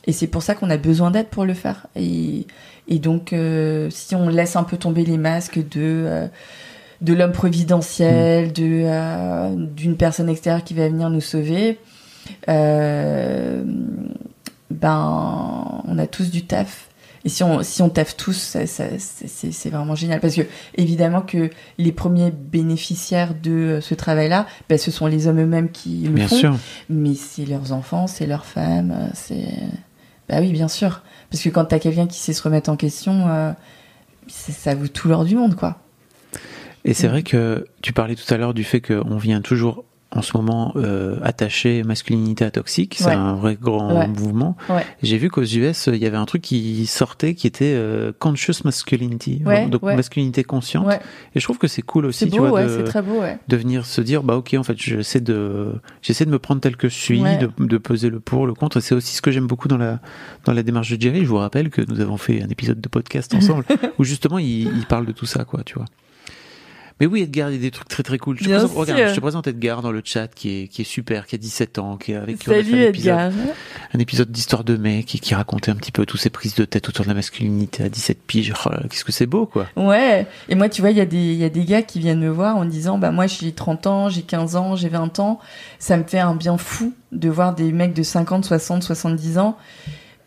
Et 0.07 0.12
c'est 0.12 0.29
pour 0.29 0.43
ça 0.43 0.55
qu'on 0.55 0.70
a 0.70 0.77
besoin 0.77 1.11
d'aide 1.11 1.27
pour 1.29 1.45
le 1.45 1.55
faire. 1.55 1.87
Et, 1.97 2.47
et 2.87 2.99
donc, 2.99 3.33
euh, 3.33 3.91
si 3.91 4.15
on 4.15 4.29
laisse 4.29 4.57
un 4.57 4.65
peu 4.65 4.77
tomber 4.77 5.05
les 5.05 5.19
masques 5.19 5.59
de 5.59 6.05
euh, 6.07 6.29
de 7.01 7.15
l'homme 7.15 7.33
providentiel, 7.33 8.53
de 8.53 8.83
euh, 8.85 9.55
d'une 9.55 9.97
personne 9.97 10.29
extérieure 10.29 10.65
qui 10.65 10.75
va 10.75 10.89
venir 10.89 11.11
nous 11.11 11.20
sauver, 11.20 11.79
ben, 12.47 12.95
on 15.87 15.99
a 15.99 16.07
tous 16.07 16.31
du 16.31 16.45
taf. 16.45 16.88
Si 17.28 17.42
on, 17.42 17.62
si 17.62 17.82
on 17.82 17.88
taffe 17.88 18.16
tous, 18.16 18.32
ça- 18.36 18.66
ça- 18.66 18.84
c'est 18.98 19.70
vraiment 19.70 19.94
génial. 19.94 20.20
Parce 20.20 20.34
que, 20.34 20.42
évidemment, 20.76 21.20
que 21.22 21.50
les 21.78 21.92
premiers 21.92 22.30
bénéficiaires 22.30 23.34
de 23.34 23.50
euh, 23.50 23.80
ce 23.80 23.94
travail-là, 23.94 24.46
ben, 24.68 24.78
ce 24.78 24.90
sont 24.90 25.06
les 25.06 25.26
hommes 25.26 25.40
eux-mêmes 25.40 25.70
qui 25.70 26.02
le 26.05 26.10
Bien 26.10 26.28
font. 26.28 26.36
sûr. 26.36 26.56
Mais 26.88 27.14
c'est 27.14 27.44
leurs 27.46 27.72
enfants, 27.72 28.06
c'est 28.06 28.26
leurs 28.26 28.44
femmes, 28.44 28.92
euh, 28.92 29.09
c'est. 29.14 29.48
Bah 30.28 30.36
oui, 30.40 30.52
bien 30.52 30.68
sûr. 30.68 31.02
Parce 31.30 31.42
que 31.42 31.48
quand 31.48 31.64
t'as 31.64 31.78
quelqu'un 31.78 32.06
qui 32.06 32.18
sait 32.18 32.32
se 32.32 32.42
remettre 32.42 32.70
en 32.70 32.76
question, 32.76 33.28
euh, 33.28 33.52
ça 34.28 34.74
vaut 34.74 34.88
tout 34.88 35.09
l'or 35.09 35.24
du 35.24 35.34
monde, 35.36 35.55
quoi. 35.55 35.78
Et 36.84 36.94
c'est 36.94 37.09
vrai 37.09 37.22
que 37.22 37.66
tu 37.82 37.92
parlais 37.92 38.14
tout 38.14 38.32
à 38.32 38.36
l'heure 38.38 38.55
du 38.55 38.64
fait 38.64 38.80
qu'on 38.80 39.18
vient 39.18 39.40
toujours 39.40 39.84
en 40.10 40.22
ce 40.22 40.36
moment 40.36 40.72
euh, 40.76 41.16
attacher 41.22 41.82
masculinité 41.82 42.44
à 42.44 42.51
toxique. 42.51 42.97
C'est 42.98 43.06
Ouais. 43.09 43.12
un 43.12 43.35
vrai 43.35 43.59
grand 43.60 43.94
Ouais. 43.94 44.09
mouvement. 44.09 44.56
Ouais. 44.70 44.85
J'ai 45.02 45.18
vu 45.18 45.28
qu'aux 45.30 45.43
US, 45.44 45.89
il 45.93 45.97
y 45.98 46.06
avait 46.06 46.16
un 46.16 46.24
truc 46.24 46.40
qui 46.43 46.86
sortait 46.86 47.35
qui 47.35 47.47
était 47.47 47.74
euh, 47.76 48.12
conscious 48.18 48.64
masculinity, 48.64 49.43
donc 49.70 49.82
masculinité 49.82 50.44
consciente. 50.44 50.90
Et 51.35 51.40
je 51.40 51.44
trouve 51.44 51.59
que 51.59 51.66
c'est 51.68 51.82
cool 51.82 52.06
aussi, 52.06 52.30
tu 52.30 52.39
vois, 52.39 52.62
de, 52.62 52.68
c'est 52.68 52.85
très 52.85 53.02
beau, 53.02 53.20
ouais. 53.20 53.39
de 53.48 53.56
venir 53.56 53.85
se 53.85 54.01
dire, 54.01 54.22
bah 54.22 54.36
ok, 54.36 54.55
en 54.59 54.62
fait, 54.62 54.76
j'essaie 54.78 55.20
de, 55.20 55.72
j'essaie 56.01 56.24
de 56.24 56.30
me 56.30 56.39
prendre 56.39 56.60
tel 56.60 56.76
que 56.76 56.89
je 56.89 56.94
suis, 56.94 57.22
de 57.59 57.76
peser 57.78 58.09
le 58.09 58.20
pour, 58.20 58.47
le 58.47 58.55
contre. 58.55 58.78
Et 58.78 58.80
c'est 58.80 58.94
aussi 58.94 59.14
ce 59.14 59.20
que 59.22 59.30
j'aime 59.30 59.47
beaucoup 59.47 59.68
dans 59.68 59.76
la 59.78 60.01
dans 60.47 60.52
la 60.55 60.62
démarche 60.62 60.90
de 60.90 61.01
Jerry. 61.01 61.20
Je 61.20 61.28
vous 61.28 61.36
rappelle 61.36 61.68
que 61.70 61.82
nous 61.86 62.01
avons 62.01 62.16
fait 62.16 62.43
un 62.43 62.48
épisode 62.48 62.80
de 62.80 62.89
podcast 62.89 63.35
ensemble 63.36 63.64
où 63.98 64.05
justement 64.05 64.39
il, 64.39 64.62
il 64.76 64.86
parle 64.89 65.05
de 65.06 65.12
tout 65.12 65.26
ça, 65.26 65.44
quoi, 65.44 65.62
tu 65.64 65.74
vois. 65.74 65.85
Mais 67.01 67.07
oui, 67.07 67.23
Edgar, 67.23 67.51
il 67.51 67.55
y 67.55 67.59
a 67.59 67.61
des 67.61 67.70
trucs 67.70 67.89
très 67.89 68.03
très 68.03 68.19
cool. 68.19 68.37
Je 68.39 68.45
te, 68.45 68.49
présente, 68.51 68.73
regarde, 68.73 69.09
je 69.11 69.15
te 69.15 69.20
présente 69.20 69.47
Edgar 69.47 69.83
dans 69.83 69.93
le 69.93 70.03
chat 70.05 70.27
qui 70.29 70.62
est, 70.62 70.69
qui 70.69 70.83
est 70.83 70.85
super, 70.85 71.27
qui 71.27 71.37
a 71.37 71.39
17 71.39 71.79
ans, 71.79 71.97
qui 71.97 72.12
est 72.12 72.16
avec 72.16 72.39
qui 72.39 72.49
on 72.49 72.53
a 72.53 72.55
fait 72.57 72.61
un 72.61 72.89
épisode, 72.89 73.15
Edgar. 73.15 73.33
un 73.95 73.99
épisode 74.01 74.31
d'histoire 74.33 74.65
de 74.65 74.77
mec 74.77 75.15
et 75.15 75.19
qui 75.20 75.35
racontait 75.35 75.70
un 75.70 75.77
petit 75.77 75.93
peu 75.93 76.05
toutes 76.07 76.20
ses 76.20 76.31
prises 76.31 76.57
de 76.57 76.65
tête 76.65 76.89
autour 76.89 77.05
de 77.05 77.09
la 77.09 77.15
masculinité 77.15 77.85
à 77.85 77.89
17 77.89 78.19
piges. 78.27 78.53
Oh 78.66 78.70
qu'est-ce 78.91 79.05
que 79.05 79.12
c'est 79.12 79.27
beau, 79.27 79.47
quoi. 79.47 79.66
Ouais. 79.77 80.27
Et 80.49 80.55
moi, 80.57 80.69
tu 80.69 80.81
vois, 80.81 80.91
il 80.91 80.97
y 80.97 81.01
a 81.01 81.07
des, 81.07 81.16
il 81.16 81.39
y 81.39 81.45
a 81.45 81.49
des 81.51 81.65
gars 81.65 81.83
qui 81.83 82.01
viennent 82.01 82.20
me 82.20 82.31
voir 82.31 82.57
en 82.57 82.65
disant, 82.65 82.99
bah, 82.99 83.12
moi, 83.12 83.27
j'ai 83.29 83.53
30 83.53 83.87
ans, 83.87 84.09
j'ai 84.09 84.23
15 84.23 84.57
ans, 84.57 84.75
j'ai 84.75 84.89
20 84.89 85.20
ans. 85.20 85.39
Ça 85.79 85.97
me 85.97 86.03
fait 86.05 86.19
un 86.19 86.35
bien 86.35 86.59
fou 86.59 86.93
de 87.12 87.29
voir 87.29 87.55
des 87.55 87.70
mecs 87.70 87.95
de 87.95 88.03
50, 88.03 88.45
60, 88.45 88.83
70 88.83 89.39
ans. 89.39 89.57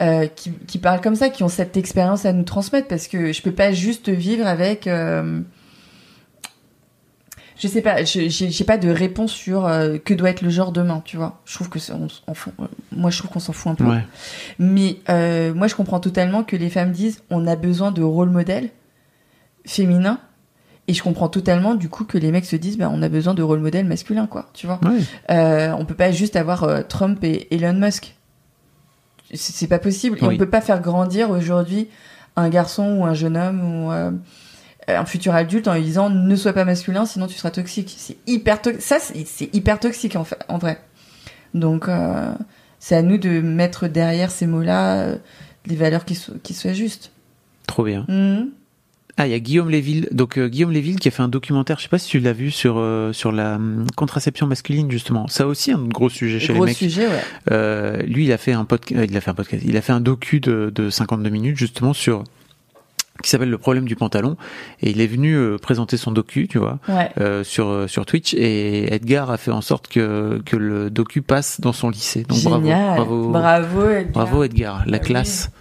euh, 0.01 0.25
qui, 0.27 0.51
qui 0.67 0.77
parlent 0.79 1.01
comme 1.01 1.15
ça, 1.15 1.29
qui 1.29 1.43
ont 1.43 1.49
cette 1.49 1.75
expérience 1.77 2.25
à 2.25 2.33
nous 2.33 2.43
transmettre, 2.43 2.87
parce 2.87 3.07
que 3.07 3.33
je 3.33 3.41
peux 3.41 3.51
pas 3.51 3.71
juste 3.73 4.07
vivre 4.09 4.47
avec. 4.47 4.87
euh, 4.87 5.41
je 7.61 7.67
sais 7.67 7.81
pas, 7.81 8.03
je- 8.03 8.27
j'ai 8.27 8.63
pas 8.65 8.77
de 8.77 8.89
réponse 8.89 9.31
sur 9.31 9.65
euh, 9.67 9.97
que 9.99 10.13
doit 10.15 10.29
être 10.31 10.41
le 10.41 10.49
genre 10.49 10.71
demain, 10.71 11.01
tu 11.05 11.15
vois. 11.17 11.39
Je 11.45 11.53
trouve 11.53 11.69
que 11.69 11.77
on, 11.91 12.07
on 12.27 12.33
fout- 12.33 12.53
euh, 12.59 12.65
moi 12.91 13.11
je 13.11 13.19
trouve 13.19 13.29
qu'on 13.31 13.39
s'en 13.39 13.53
fout 13.53 13.71
un 13.71 13.75
peu. 13.75 13.83
Ouais. 13.85 14.03
Mais 14.57 14.97
euh, 15.09 15.53
moi 15.53 15.67
je 15.67 15.75
comprends 15.75 15.99
totalement 15.99 16.43
que 16.43 16.55
les 16.55 16.69
femmes 16.71 16.91
disent 16.91 17.21
on 17.29 17.45
a 17.45 17.55
besoin 17.55 17.91
de 17.91 18.01
rôle 18.01 18.29
modèle 18.31 18.69
féminin 19.65 20.19
et 20.87 20.93
je 20.95 21.03
comprends 21.03 21.29
totalement 21.29 21.75
du 21.75 21.87
coup 21.87 22.03
que 22.03 22.17
les 22.17 22.31
mecs 22.31 22.45
se 22.45 22.55
disent 22.55 22.77
bah 22.77 22.89
on 22.91 23.01
a 23.03 23.09
besoin 23.09 23.33
de 23.35 23.43
rôle 23.43 23.59
modèle 23.59 23.85
masculin 23.85 24.25
quoi, 24.27 24.49
tu 24.53 24.65
vois. 24.65 24.79
Ouais. 24.83 24.97
Euh, 25.29 25.71
on 25.77 25.85
peut 25.85 25.93
pas 25.95 26.11
juste 26.11 26.35
avoir 26.35 26.63
euh, 26.63 26.81
Trump 26.81 27.23
et 27.23 27.53
Elon 27.53 27.73
Musk. 27.73 28.15
C'est 29.33 29.53
c'est 29.53 29.67
pas 29.67 29.79
possible 29.79 30.17
et 30.19 30.25
Oui. 30.25 30.33
on 30.35 30.37
peut 30.37 30.49
pas 30.49 30.61
faire 30.61 30.81
grandir 30.81 31.29
aujourd'hui 31.29 31.87
un 32.35 32.49
garçon 32.49 32.97
ou 32.99 33.05
un 33.05 33.13
jeune 33.13 33.37
homme 33.37 33.61
ou 33.85 33.91
euh, 33.91 34.11
un 34.95 35.05
futur 35.05 35.33
adulte 35.35 35.67
en 35.67 35.73
lui 35.75 35.81
disant 35.83 36.09
ne 36.09 36.35
sois 36.35 36.53
pas 36.53 36.65
masculin 36.65 37.05
sinon 37.05 37.27
tu 37.27 37.35
seras 37.37 37.51
toxique. 37.51 37.93
C'est 37.97 38.17
hyper 38.27 38.61
to- 38.61 38.71
ça 38.79 38.97
c'est 38.99 39.53
hyper 39.55 39.79
toxique 39.79 40.15
en 40.15 40.23
fait 40.23 40.39
en 40.47 40.57
vrai. 40.57 40.79
Donc, 41.53 41.89
euh, 41.89 42.33
c'est 42.79 42.95
à 42.95 43.01
nous 43.01 43.17
de 43.17 43.41
mettre 43.41 43.87
derrière 43.87 44.31
ces 44.31 44.47
mots-là 44.47 45.01
euh, 45.01 45.15
les 45.65 45.75
valeurs 45.75 46.05
qui, 46.05 46.15
so- 46.15 46.33
qui 46.43 46.53
soient 46.53 46.71
justes. 46.73 47.11
Trop 47.67 47.83
bien. 47.83 48.05
Mhm. 48.07 48.49
Ah, 49.17 49.27
il 49.27 49.31
y 49.31 49.33
a 49.33 49.39
Guillaume 49.39 49.69
Léville. 49.69 50.07
Donc 50.11 50.37
euh, 50.37 50.47
Guillaume 50.47 50.71
Léville 50.71 50.97
qui 50.97 51.09
a 51.09 51.11
fait 51.11 51.21
un 51.21 51.27
documentaire, 51.27 51.77
je 51.77 51.83
sais 51.83 51.89
pas 51.89 51.97
si 51.97 52.07
tu 52.07 52.19
l'as 52.19 52.31
vu 52.31 52.49
sur 52.49 52.75
euh, 52.77 53.11
sur 53.11 53.33
la 53.33 53.55
hum, 53.55 53.85
contraception 53.97 54.47
masculine 54.47 54.89
justement. 54.89 55.27
Ça 55.27 55.45
aussi 55.45 55.73
un 55.73 55.83
gros 55.83 56.09
sujet 56.09 56.39
chez 56.39 56.53
Gros 56.53 56.63
les 56.63 56.71
mecs. 56.71 56.77
sujet, 56.77 57.07
ouais. 57.07 58.05
Lui, 58.07 58.23
il 58.23 58.31
a 58.31 58.37
fait 58.37 58.53
un 58.53 58.63
podcast, 58.63 59.05
il 59.11 59.17
a 59.17 59.21
fait 59.21 59.29
un 59.29 59.33
podcast, 59.35 59.63
il 59.67 59.75
a 59.75 59.81
fait 59.81 59.91
un 59.91 59.99
docu 59.99 60.39
de, 60.39 60.71
de 60.73 60.89
52 60.89 61.29
minutes 61.29 61.57
justement 61.57 61.91
sur 61.93 62.23
qui 63.21 63.29
s'appelle 63.29 63.49
le 63.49 63.57
problème 63.57 63.85
du 63.85 63.95
pantalon 63.95 64.35
et 64.81 64.89
il 64.91 65.01
est 65.01 65.07
venu 65.07 65.33
euh, 65.35 65.57
présenter 65.57 65.97
son 65.97 66.11
docu, 66.11 66.47
tu 66.47 66.57
vois, 66.57 66.79
Ouais. 66.87 67.09
euh, 67.19 67.43
sur 67.43 67.67
euh, 67.69 67.87
sur 67.87 68.05
Twitch 68.05 68.33
et 68.33 68.93
Edgar 68.93 69.29
a 69.31 69.37
fait 69.37 69.51
en 69.51 69.61
sorte 69.61 69.87
que 69.87 70.41
que 70.45 70.55
le 70.57 70.89
docu 70.89 71.21
passe 71.21 71.61
dans 71.61 71.73
son 71.73 71.89
lycée. 71.89 72.23
Donc 72.23 72.37
Génial. 72.37 72.95
bravo, 72.95 73.29
bravo, 73.29 73.31
Bravo, 73.31 73.89
Edgar. 73.91 74.11
bravo 74.13 74.43
Edgar, 74.43 74.83
la 74.87 74.97
oui. 74.97 75.03
classe. 75.03 75.51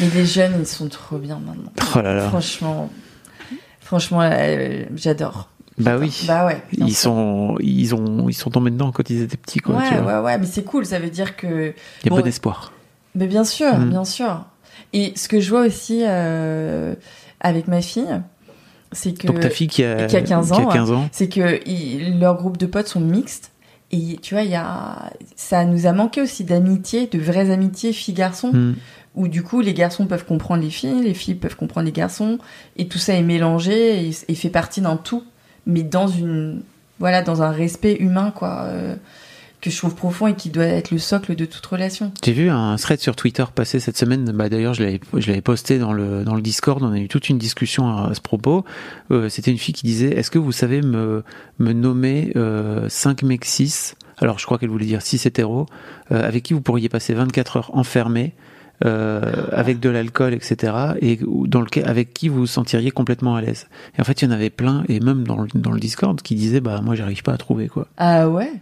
Mais 0.00 0.08
les 0.14 0.26
jeunes, 0.26 0.54
ils 0.60 0.66
sont 0.66 0.88
trop 0.88 1.18
bien 1.18 1.38
maintenant. 1.44 1.72
Oh 1.96 2.00
là 2.02 2.14
là. 2.14 2.28
Franchement, 2.28 2.90
franchement, 3.80 4.20
euh, 4.22 4.84
j'adore. 4.94 5.48
Bah 5.78 5.96
oui. 5.98 6.24
Bah 6.26 6.46
ouais. 6.46 6.62
Ils 6.72 6.94
sûr. 6.94 7.10
sont, 7.10 7.56
ils 7.60 7.94
ont, 7.94 8.28
ils 8.28 8.34
sont 8.34 8.50
tombés 8.50 8.70
dedans 8.70 8.92
quand 8.92 9.10
ils 9.10 9.20
étaient 9.22 9.36
petits, 9.36 9.58
quoi. 9.60 9.82
tu 9.88 9.94
ouais, 9.94 10.00
vois. 10.00 10.20
ouais, 10.20 10.24
ouais, 10.26 10.38
mais 10.38 10.46
c'est 10.46 10.62
cool. 10.64 10.86
Ça 10.86 10.98
veut 10.98 11.10
dire 11.10 11.36
que. 11.36 11.46
Il 12.02 12.04
y 12.04 12.08
a 12.08 12.10
bon, 12.10 12.20
bon 12.20 12.26
espoir. 12.26 12.72
Mais 13.14 13.26
bien 13.26 13.44
sûr, 13.44 13.76
Mm. 13.78 13.90
bien 13.90 14.04
sûr. 14.04 14.44
Et 14.98 15.12
ce 15.16 15.28
que 15.28 15.40
je 15.40 15.50
vois 15.50 15.66
aussi 15.66 16.02
euh, 16.04 16.94
avec 17.40 17.68
ma 17.68 17.82
fille, 17.82 18.06
c'est 18.92 19.12
que. 19.12 19.26
Donc 19.26 19.40
ta 19.40 19.50
fille 19.50 19.68
qui 19.68 19.84
a- 19.84 20.06
qui 20.06 20.16
a 20.16 20.22
15 20.22 20.52
ans, 20.52 20.56
qui 20.56 20.62
a 20.62 20.72
15 20.72 20.92
ans. 20.92 21.08
c'est 21.12 21.28
que 21.28 21.60
ils- 21.68 22.18
leur 22.18 22.36
groupe 22.36 22.56
de 22.56 22.66
potes 22.66 22.88
sont 22.88 23.00
mixtes. 23.00 23.50
Et 23.92 24.18
tu 24.20 24.34
vois, 24.34 24.42
il 24.42 24.50
y 24.50 24.56
a, 24.56 25.12
ça 25.36 25.64
nous 25.64 25.86
a 25.86 25.92
manqué 25.92 26.20
aussi 26.20 26.42
d'amitié, 26.44 27.06
de 27.06 27.18
vraies 27.20 27.50
amitiés 27.50 27.92
filles-garçons, 27.92 28.50
Mm. 28.52 28.74
où 29.14 29.28
du 29.28 29.42
coup 29.44 29.60
les 29.60 29.74
garçons 29.74 30.06
peuvent 30.06 30.24
comprendre 30.24 30.62
les 30.62 30.70
filles, 30.70 31.02
les 31.04 31.14
filles 31.14 31.36
peuvent 31.36 31.54
comprendre 31.56 31.86
les 31.86 31.92
garçons, 31.92 32.38
et 32.76 32.88
tout 32.88 32.98
ça 32.98 33.14
est 33.14 33.22
mélangé 33.22 34.08
et, 34.08 34.10
et 34.28 34.34
fait 34.34 34.50
partie 34.50 34.80
d'un 34.80 34.96
tout, 34.96 35.22
mais 35.66 35.82
dans 35.84 36.08
une, 36.08 36.62
voilà, 36.98 37.22
dans 37.22 37.42
un 37.42 37.50
respect 37.50 37.96
humain, 38.00 38.32
quoi, 38.34 38.62
euh, 38.64 38.96
que 39.70 39.74
je 39.74 39.78
trouve 39.78 39.94
profond 39.94 40.26
et 40.26 40.34
qui 40.34 40.50
doit 40.50 40.64
être 40.64 40.90
le 40.90 40.98
socle 40.98 41.34
de 41.34 41.44
toute 41.44 41.64
relation. 41.66 42.12
J'ai 42.24 42.32
vu 42.32 42.50
un 42.50 42.76
thread 42.76 43.00
sur 43.00 43.16
Twitter 43.16 43.44
passer 43.54 43.80
cette 43.80 43.96
semaine. 43.96 44.24
Bah, 44.32 44.48
d'ailleurs, 44.48 44.74
je 44.74 44.82
l'avais, 44.82 45.40
posté 45.40 45.78
dans 45.78 45.92
le, 45.92 46.24
dans 46.24 46.34
le 46.34 46.42
Discord. 46.42 46.82
On 46.82 46.92
a 46.92 46.98
eu 46.98 47.08
toute 47.08 47.28
une 47.28 47.38
discussion 47.38 47.88
à, 47.88 48.14
ce 48.14 48.20
propos. 48.20 48.64
Euh, 49.10 49.28
c'était 49.28 49.50
une 49.50 49.58
fille 49.58 49.74
qui 49.74 49.86
disait, 49.86 50.10
est-ce 50.10 50.30
que 50.30 50.38
vous 50.38 50.52
savez 50.52 50.82
me, 50.82 51.22
me 51.58 51.72
nommer, 51.72 52.32
euh, 52.36 52.88
5 52.88 53.22
mecs 53.22 53.44
6? 53.44 53.96
Alors, 54.18 54.38
je 54.38 54.46
crois 54.46 54.58
qu'elle 54.58 54.70
voulait 54.70 54.86
dire 54.86 55.02
6 55.02 55.26
hétéros, 55.26 55.66
euh, 56.12 56.26
avec 56.26 56.42
qui 56.42 56.54
vous 56.54 56.60
pourriez 56.60 56.88
passer 56.88 57.12
24 57.14 57.56
heures 57.56 57.70
enfermés, 57.74 58.34
euh, 58.84 59.20
avec 59.52 59.80
de 59.80 59.88
l'alcool, 59.88 60.34
etc. 60.34 60.72
Et 61.00 61.18
dans 61.22 61.60
lequel, 61.60 61.86
avec 61.86 62.12
qui 62.14 62.28
vous 62.28 62.40
vous 62.40 62.46
sentiriez 62.46 62.90
complètement 62.90 63.36
à 63.36 63.40
l'aise? 63.40 63.68
Et 63.96 64.00
en 64.00 64.04
fait, 64.04 64.22
il 64.22 64.26
y 64.26 64.28
en 64.28 64.30
avait 64.30 64.50
plein, 64.50 64.84
et 64.88 65.00
même 65.00 65.26
dans 65.26 65.38
le, 65.38 65.48
dans 65.54 65.72
le 65.72 65.80
Discord, 65.80 66.20
qui 66.20 66.34
disaient, 66.34 66.60
bah, 66.60 66.80
moi, 66.82 66.94
j'arrive 66.94 67.22
pas 67.22 67.32
à 67.32 67.36
trouver, 67.36 67.68
quoi. 67.68 67.88
Ah 67.96 68.28
ouais? 68.28 68.52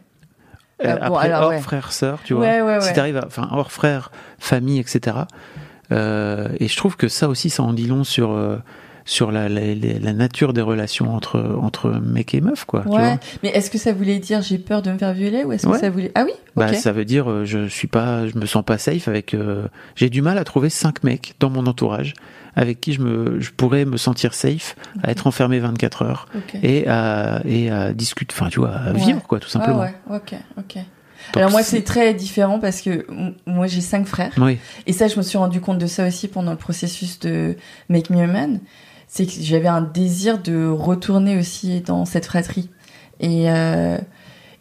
Euh, 0.85 0.97
bon, 0.97 1.15
après, 1.15 1.27
alors, 1.29 1.43
hors 1.45 1.49
ouais. 1.51 1.61
frère, 1.61 1.93
sœur, 1.93 2.19
tu 2.25 2.35
vois. 2.35 2.45
Ouais, 2.45 2.61
ouais, 2.63 2.81
Si 2.81 2.89
ouais. 2.89 2.93
t'arrives 2.95 3.17
à, 3.17 3.27
enfin, 3.27 3.49
hors 3.53 3.73
frère, 3.73 4.11
famille, 4.39 4.79
etc. 4.79 5.17
Euh, 5.93 6.49
et 6.61 6.69
je 6.69 6.77
trouve 6.77 6.97
que 6.97 7.09
ça 7.09 7.29
aussi, 7.29 7.51
ça 7.51 7.63
en 7.63 7.73
dit 7.73 7.87
long 7.87 8.05
sur, 8.05 8.33
euh, 8.33 8.57
sur 9.05 9.31
la, 9.31 9.49
la, 9.51 9.75
la- 9.75 9.99
la 10.01 10.13
nature 10.15 10.53
des 10.55 10.63
relations 10.63 11.15
entre, 11.15 11.57
entre 11.61 11.91
mec 11.91 12.35
et 12.35 12.41
meuf, 12.41 12.65
quoi. 12.65 12.83
tu 12.83 12.89
Ouais, 12.89 12.97
vois. 13.03 13.19
mais 13.43 13.51
est-ce 13.51 13.71
que 13.71 13.77
ça 13.77 13.93
voulait 13.93 14.19
dire 14.19 14.41
j'ai 14.41 14.57
peur 14.59 14.81
de 14.81 14.91
me 14.91 14.97
faire 14.99 15.13
violer 15.13 15.45
ou 15.45 15.53
est-ce 15.53 15.67
que 15.67 15.73
Ouais. 15.73 15.79
ça 15.79 15.91
voulait 15.91 16.11
Ah 16.15 16.25
oui, 16.25 16.33
Bah, 16.57 16.73
ça 16.73 16.91
veut 16.93 17.05
dire, 17.05 17.45
je 17.45 17.67
suis 17.69 17.89
pas, 17.89 18.27
je 18.27 18.39
me 18.39 18.47
sens 18.47 18.65
pas 18.65 18.79
safe 18.79 19.07
avec, 19.09 19.37
j'ai 19.95 20.09
du 20.09 20.23
mal 20.23 20.39
à 20.39 20.45
trouver 20.45 20.71
cinq 20.71 21.05
mecs 21.05 21.35
dans 21.39 21.51
mon 21.51 21.67
entourage 21.67 22.15
avec 22.57 22.81
qui 22.81 22.93
je 22.93 23.01
me, 23.01 23.41
je 23.41 23.51
pourrais 23.51 23.85
me 23.85 23.97
sentir 23.97 24.35
safe 24.35 24.77
à 25.03 25.11
être 25.11 25.27
enfermé 25.27 25.59
24 25.61 26.03
heures 26.03 26.27
et 26.63 26.87
à, 26.89 27.41
et 27.45 27.71
à 27.71 27.93
discuter, 27.93 28.35
enfin, 28.37 28.49
tu 28.49 28.61
vois, 28.61 28.71
à 28.75 28.93
Ouais. 28.93 28.99
vivre, 28.99 29.23
quoi, 29.23 29.41
tout 29.41 29.49
simplement. 29.49 29.81
Ouais, 29.81 29.95
ouais, 30.11 30.17
ok, 30.17 30.35
ok. 30.59 30.75
Donc, 30.77 31.37
Alors 31.39 31.51
moi 31.51 31.63
c'est- 31.63 31.81
très 31.83 32.13
différent 32.13 32.59
parce 32.61 32.83
que 32.83 33.07
moi 33.47 33.67
j'ai 33.67 33.81
cinq 33.81 34.07
frères. 34.07 34.33
Oui. 34.37 34.59
Et 34.87 34.93
ça 34.93 35.09
je 35.09 35.17
me 35.17 35.23
suis 35.23 35.39
rendu 35.39 35.61
compte 35.61 35.79
de 35.79 35.87
ça 35.87 36.07
aussi 36.07 36.29
pendant 36.29 36.51
le 36.51 36.59
processus 36.59 37.19
de 37.21 37.57
Make 37.89 38.11
Me 38.11 38.19
a 38.23 38.27
Man. 38.27 38.61
C'est 39.09 39.25
que 39.25 39.33
j'avais 39.41 39.69
un 39.69 39.81
désir 39.81 40.39
de 40.43 40.67
retourner 40.69 41.39
aussi 41.39 41.81
dans 41.81 42.05
cette 42.05 42.27
fratrie. 42.27 42.69
Et, 43.21 43.51
euh, 43.51 43.97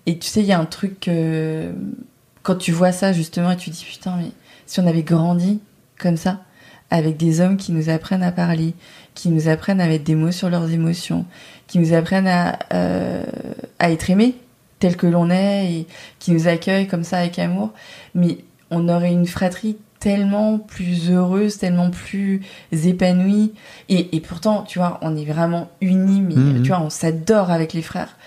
et 0.05 0.17
tu 0.19 0.27
sais, 0.27 0.39
il 0.39 0.45
y 0.45 0.53
a 0.53 0.59
un 0.59 0.65
truc 0.65 1.07
euh, 1.09 1.73
quand 2.43 2.55
tu 2.55 2.71
vois 2.71 2.93
ça 2.93 3.11
justement 3.11 3.51
et 3.51 3.57
tu 3.57 3.69
dis 3.69 3.83
putain 3.89 4.15
mais 4.17 4.31
si 4.65 4.79
on 4.79 4.87
avait 4.87 5.03
grandi 5.03 5.59
comme 5.99 6.15
ça 6.17 6.43
avec 6.93 7.17
des 7.17 7.41
hommes 7.41 7.57
qui 7.57 7.71
nous 7.71 7.89
apprennent 7.89 8.21
à 8.23 8.31
parler, 8.31 8.75
qui 9.15 9.29
nous 9.29 9.47
apprennent 9.49 9.81
à 9.81 9.87
mettre 9.87 10.03
des 10.03 10.13
mots 10.15 10.31
sur 10.31 10.49
leurs 10.49 10.69
émotions, 10.71 11.25
qui 11.67 11.79
nous 11.79 11.91
apprennent 11.93 12.27
à, 12.27 12.59
euh, 12.71 13.23
à 13.79 13.89
être 13.91 14.09
aimés 14.11 14.35
tel 14.79 14.95
que 14.95 15.07
l'on 15.07 15.29
est 15.31 15.71
et 15.73 15.87
qui 16.19 16.31
nous 16.31 16.47
accueillent 16.47 16.87
comme 16.87 17.03
ça 17.03 17.17
avec 17.17 17.39
amour. 17.39 17.71
Mais 18.13 18.37
on 18.69 18.87
aurait 18.89 19.11
une 19.11 19.25
fratrie 19.25 19.77
tellement 19.99 20.59
plus 20.59 21.09
heureuse, 21.09 21.57
tellement 21.57 21.89
plus 21.89 22.41
épanouie. 22.71 23.53
Et, 23.89 24.15
et 24.15 24.19
pourtant, 24.19 24.61
tu 24.61 24.77
vois, 24.77 24.99
on 25.01 25.15
est 25.15 25.25
vraiment 25.25 25.69
unis, 25.81 26.21
mais 26.21 26.35
Mhm. 26.35 26.61
tu 26.61 26.67
vois, 26.67 26.81
on 26.81 26.89
s'adore 26.91 27.49
avec 27.49 27.73
les 27.73 27.81
frères. 27.81 28.17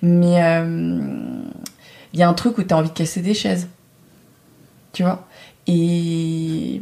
Mais 0.00 0.42
euh, 0.42 1.08
il 2.14 2.20
y 2.20 2.22
a 2.22 2.28
un 2.28 2.34
truc 2.34 2.56
où 2.56 2.62
tu 2.62 2.72
as 2.72 2.76
envie 2.78 2.88
de 2.88 2.94
casser 2.94 3.20
des 3.20 3.34
chaises. 3.34 3.68
Tu 4.94 5.02
vois? 5.02 5.26
Et. 5.66 6.80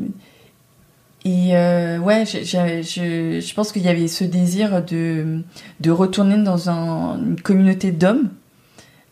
Et 1.24 1.56
euh, 1.56 1.98
ouais, 1.98 2.24
j'ai- 2.26 2.44
je, 2.82 3.40
je 3.40 3.54
pense 3.54 3.70
qu'il 3.72 3.82
y 3.82 3.88
avait 3.88 4.08
ce 4.08 4.24
désir 4.24 4.84
de, 4.84 5.40
de 5.80 5.90
retourner 5.90 6.36
dans 6.42 6.68
un- 6.68 7.16
une 7.18 7.40
communauté 7.40 7.92
d'hommes 7.92 8.28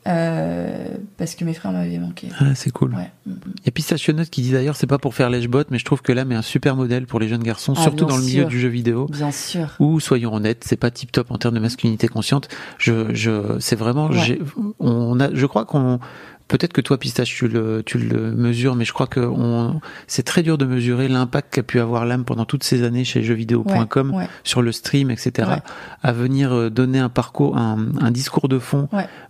euh, 0.09 0.89
parce 1.19 1.35
que 1.35 1.45
mes 1.45 1.53
frères 1.53 1.73
m'avaient 1.73 1.99
manqué. 1.99 2.28
Ah, 2.41 2.55
c'est 2.55 2.70
cool. 2.70 2.95
Ouais. 2.95 3.11
Il 3.27 3.32
y 3.66 3.69
a 3.69 3.70
Pistachionut 3.70 4.28
qui 4.31 4.41
dit 4.43 4.51
d'ailleurs, 4.51 4.74
c'est 4.74 4.87
pas 4.87 4.99
pour 4.99 5.15
faire 5.15 5.28
lèche-bot, 5.31 5.65
mais 5.70 5.78
je 5.78 5.85
trouve 5.85 6.01
que 6.03 6.11
l'âme 6.11 6.32
est 6.32 6.37
un 6.37 6.43
super 6.43 6.74
modèle 6.74 7.07
pour 7.07 7.20
les 7.20 7.28
jeunes 7.28 7.43
garçons, 7.43 7.74
Ah, 7.77 7.82
surtout 7.82 8.07
dans 8.07 8.16
le 8.16 8.23
milieu 8.24 8.47
du 8.47 8.59
jeu 8.59 8.69
vidéo. 8.69 9.07
Bien 9.11 9.31
sûr. 9.31 9.69
Ou 9.78 10.01
soyons 10.01 10.32
honnêtes, 10.35 10.65
c'est 10.66 10.77
pas 10.78 10.91
tip 10.91 11.12
top 11.12 11.31
en 11.31 11.39
termes 11.39 11.55
de 11.55 11.61
masculinité 11.61 12.09
consciente. 12.09 12.49
Je, 12.78 13.15
je, 13.15 13.59
c'est 13.61 13.77
vraiment, 13.77 14.09
Ouais. 14.09 14.39
on 14.81 15.20
a, 15.20 15.32
je 15.35 15.47
crois 15.47 15.65
qu'on, 15.66 16.01
peut-être 16.51 16.72
que 16.72 16.81
toi 16.82 16.98
Pistache 16.98 17.35
tu 17.35 17.48
le, 17.48 17.82
tu 17.86 17.97
le 17.98 18.32
mesures, 18.32 18.74
mais 18.74 18.85
je 18.85 18.93
crois 18.93 19.06
que 19.06 19.20
on, 19.20 19.81
c'est 20.06 20.24
très 20.24 20.43
dur 20.43 20.59
de 20.59 20.66
mesurer 20.66 21.09
l'impact 21.09 21.55
qu'a 21.55 21.62
pu 21.62 21.81
avoir 21.81 22.05
l'âme 22.05 22.24
pendant 22.24 22.44
toutes 22.44 22.64
ces 22.64 22.82
années 22.82 23.05
chez 23.05 23.22
jeuxvideo.com 23.22 24.10
Ouais, 24.10 24.16
ouais. 24.18 24.28
sur 24.44 24.60
le 24.60 24.72
stream, 24.72 25.10
etc. 25.10 25.48
Ouais. 25.48 25.56
À 26.02 26.12
venir 26.12 26.52
euh, 26.52 26.68
donner 26.70 26.98
un 26.98 27.09
parcours, 27.09 27.56
un, 27.56 27.78
un 28.01 28.10
discours 28.10 28.48
de 28.48 28.59
fond, 28.59 28.89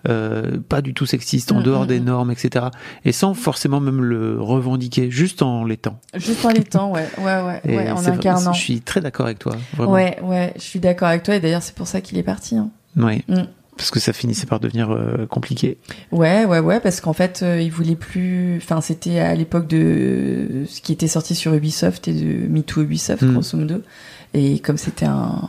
euh, 0.09 0.59
pas 0.69 0.81
du 0.83 0.95
tout 0.95 1.07
sexiste, 1.07 1.53
en 1.53 1.61
Mm, 1.61 1.63
dehors 1.63 1.85
mm, 1.85 1.89
des 1.89 2.01
mm. 2.01 2.05
normes, 2.05 2.31
etc. 2.31 2.67
Et 3.05 3.13
sans 3.13 3.35
forcément 3.35 3.81
même 3.81 4.03
le 4.03 4.41
revendiquer, 4.41 5.11
juste 5.11 5.43
en 5.43 5.65
l'étant. 5.65 6.01
Juste 6.15 6.45
en 6.45 6.51
temps, 6.53 6.91
ouais, 6.95 7.07
ouais, 7.19 7.61
ouais, 7.67 7.91
en 7.91 8.05
incarnant. 8.07 8.53
Je 8.55 8.61
suis 8.61 8.81
très 8.81 9.01
d'accord 9.03 9.27
avec 9.27 9.39
toi. 9.39 9.57
Vraiment. 9.77 9.93
Ouais, 9.93 10.19
ouais, 10.23 10.53
je 10.57 10.63
suis 10.63 10.81
d'accord 10.81 11.09
avec 11.09 11.23
toi 11.23 11.35
et 11.37 11.41
d'ailleurs 11.41 11.63
c'est 11.63 11.75
pour 11.75 11.87
ça 11.87 12.01
qu'il 12.01 12.17
est 12.17 12.23
parti. 12.23 12.57
hein. 12.57 12.71
Ouais. 12.97 13.23
Mm. 13.29 13.43
Parce 13.81 13.91
que 13.91 13.99
ça 13.99 14.13
finissait 14.13 14.45
par 14.45 14.61
devenir 14.61 14.91
euh, 14.91 15.25
compliqué. 15.27 15.79
Ouais, 16.13 16.45
ouais, 16.45 16.59
ouais, 16.59 16.81
parce 16.81 17.01
qu'en 17.01 17.15
fait, 17.15 17.41
euh, 17.43 17.63
il 17.63 17.71
voulait 17.73 17.97
plus. 17.97 18.59
Enfin, 18.59 18.83
c'était 18.83 19.21
à 19.21 19.35
l'époque 19.35 19.67
de 19.69 20.65
ce 20.69 20.83
qui 20.83 20.93
était 20.93 21.09
sorti 21.09 21.35
sur 21.35 21.55
Ubisoft 21.55 22.07
et 22.07 22.13
de 22.13 22.47
MeToo 22.47 22.83
Ubisoft, 22.83 23.23
Mm. 23.23 23.33
grosso 23.33 23.57
modo. 23.57 23.77
Et 24.35 24.59
comme 24.59 24.77
c'était 24.77 25.07
un, 25.07 25.49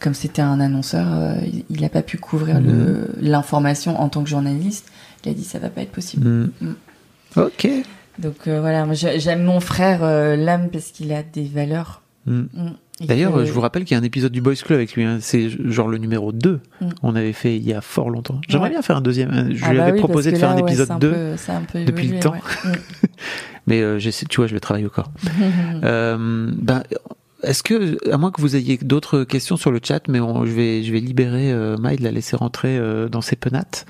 comme 0.00 0.14
c'était 0.14 0.42
un 0.42 0.58
annonceur, 0.58 1.06
euh, 1.12 1.34
il- 1.70 1.80
n'a 1.80 1.88
pas 1.88 2.02
pu 2.02 2.18
couvrir 2.18 2.60
Mm. 2.60 2.66
le 2.66 3.10
l'information 3.20 4.00
en 4.00 4.08
tant 4.08 4.24
que 4.24 4.28
journaliste. 4.28 4.90
Il 5.24 5.30
a 5.30 5.34
dit 5.34 5.44
ça 5.44 5.60
va 5.60 5.68
pas 5.70 5.82
être 5.82 5.92
possible. 5.92 6.28
Mm. 6.28 6.50
Mm. 6.62 6.74
Ok. 7.36 7.68
Donc 8.18 8.48
euh, 8.48 8.60
voilà, 8.60 8.86
j'aime 8.92 9.44
mon 9.44 9.60
frère 9.60 10.00
l'âme 10.36 10.68
parce 10.72 10.86
qu'il 10.90 11.12
a 11.12 11.22
des 11.22 11.44
valeurs. 11.44 12.02
D'ailleurs, 13.06 13.34
que- 13.34 13.44
je 13.44 13.52
vous 13.52 13.60
rappelle 13.60 13.84
qu'il 13.84 13.94
y 13.94 13.98
a 13.98 14.00
un 14.00 14.04
épisode 14.04 14.32
du 14.32 14.40
Boys 14.40 14.54
Club 14.56 14.76
avec 14.78 14.94
lui. 14.94 15.04
hein. 15.04 15.18
C'est 15.20 15.48
genre 15.70 15.88
le 15.88 15.98
numéro 15.98 16.32
2. 16.32 16.60
Mm. 16.80 16.86
On 17.02 17.14
avait 17.16 17.32
fait 17.32 17.56
il 17.56 17.62
y 17.66 17.72
a 17.72 17.80
fort 17.80 18.10
longtemps. 18.10 18.40
J'aimerais 18.48 18.68
Ouais. 18.68 18.74
bien 18.74 18.82
faire 18.82 18.96
un 18.96 19.00
deuxième. 19.00 19.30
Euh, 19.30 19.50
Je 19.54 19.64
Ah 19.64 19.70
lui 19.72 19.78
bah 19.78 19.84
avais 19.84 19.92
oui, 19.92 19.98
proposé 19.98 20.32
de 20.32 20.36
faire 20.36 20.50
un 20.50 20.54
ouais, 20.56 20.62
épisode 20.62 20.86
c'est 20.88 20.92
un 20.92 20.98
2 20.98 21.10
peu- 21.10 21.52
un 21.52 21.60
peu 21.62 21.84
depuis 21.84 22.08
le 22.08 22.20
temps. 22.20 22.32
ouais. 22.32 22.38
Mm. 22.70 22.72
Mais 23.66 23.80
euh, 23.80 23.98
tu 24.00 24.36
vois, 24.36 24.46
je 24.46 24.54
le 24.54 24.60
travaille 24.60 24.86
encore. 24.86 25.10
Euh, 25.84 26.50
ben, 26.56 26.82
est-ce 27.44 27.62
que, 27.64 27.96
à 28.12 28.18
moins 28.18 28.30
que 28.30 28.40
vous 28.40 28.54
ayez 28.56 28.76
d'autres 28.78 29.24
questions 29.24 29.56
sur 29.56 29.70
le 29.72 29.80
chat, 29.82 30.06
mais 30.08 30.20
on- 30.20 30.46
je 30.46 30.52
vais, 30.52 30.82
je 30.84 30.92
vais 30.92 31.00
libérer 31.00 31.50
euh, 31.52 31.76
Maïd, 31.76 32.00
la 32.00 32.12
laisser 32.12 32.36
rentrer 32.36 32.76
euh, 32.78 33.08
dans 33.08 33.20
ses 33.20 33.34
penates. 33.36 33.84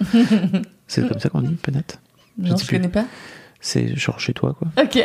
C'est 0.87 1.07
comme 1.09 1.19
ça 1.19 1.29
qu'on 1.29 1.43
dit, 1.43 1.55
penates 1.55 2.01
Non, 2.39 2.53
ne 2.53 2.57
je 2.59 2.65
plus. 2.67 2.77
connais 2.77 2.89
pas. 2.89 3.05
C'est 3.61 3.95
genre 3.97 4.19
chez 4.21 4.33
toi, 4.33 4.57
quoi. 4.59 4.69
Ok. 4.83 4.99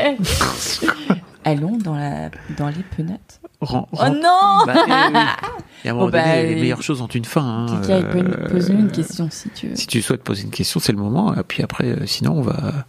Allons 1.49 1.78
dans 1.78 1.95
la 1.95 2.30
dans 2.57 2.68
les 2.68 2.84
penates. 2.95 3.40
ren- 3.61 3.88
Oh 3.94 3.98
non 4.10 4.65
Bah, 4.65 4.74
oui, 4.86 4.91
oui. 5.14 5.19
Et 5.86 5.90
à 5.90 5.91
un 5.91 5.95
moment 5.95 6.10
bah, 6.10 6.22
donné, 6.22 6.48
les 6.48 6.56
meilleures 6.61 6.82
choses 6.82 7.02
ont 7.02 7.07
une 7.07 7.24
fin. 7.26 7.41
hein, 7.69 7.82
Kika, 7.82 7.98
il 7.99 8.06
peut 8.07 8.22
nous 8.22 8.34
euh, 8.34 8.49
poser 8.49 8.74
une 8.74 8.91
question 8.91 9.30
si 9.32 9.49
tu 9.52 9.68
veux. 9.68 9.76
Si 9.76 9.88
tu 9.88 10.02
souhaites 10.02 10.24
poser 10.24 10.44
une 10.44 10.49
question, 10.52 10.80
c'est 10.80 10.91
le 10.91 10.98
moment. 10.98 11.34
Et 11.36 11.44
puis 11.44 11.64
après, 11.64 11.86
euh, 11.86 12.06
sinon, 12.06 12.34
on 12.34 12.41
va. 12.41 12.86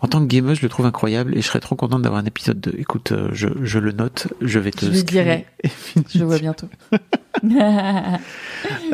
En 0.00 0.06
tant 0.06 0.20
que 0.20 0.26
gamer, 0.26 0.54
je 0.54 0.62
le 0.62 0.68
trouve 0.68 0.86
incroyable 0.86 1.36
et 1.36 1.40
je 1.42 1.46
serais 1.46 1.58
trop 1.58 1.74
contente 1.74 2.02
d'avoir 2.02 2.20
un 2.22 2.24
épisode 2.24 2.60
2. 2.60 2.74
Écoute, 2.78 3.10
euh, 3.10 3.30
je, 3.32 3.48
je 3.62 3.80
le 3.80 3.90
note, 3.90 4.28
je 4.40 4.60
vais 4.60 4.70
te. 4.70 4.86
Je 4.86 4.92
screener. 4.92 5.02
dirai. 5.04 5.46
Je 6.14 6.18
le 6.20 6.24
vois 6.24 6.38
bientôt. 6.38 6.68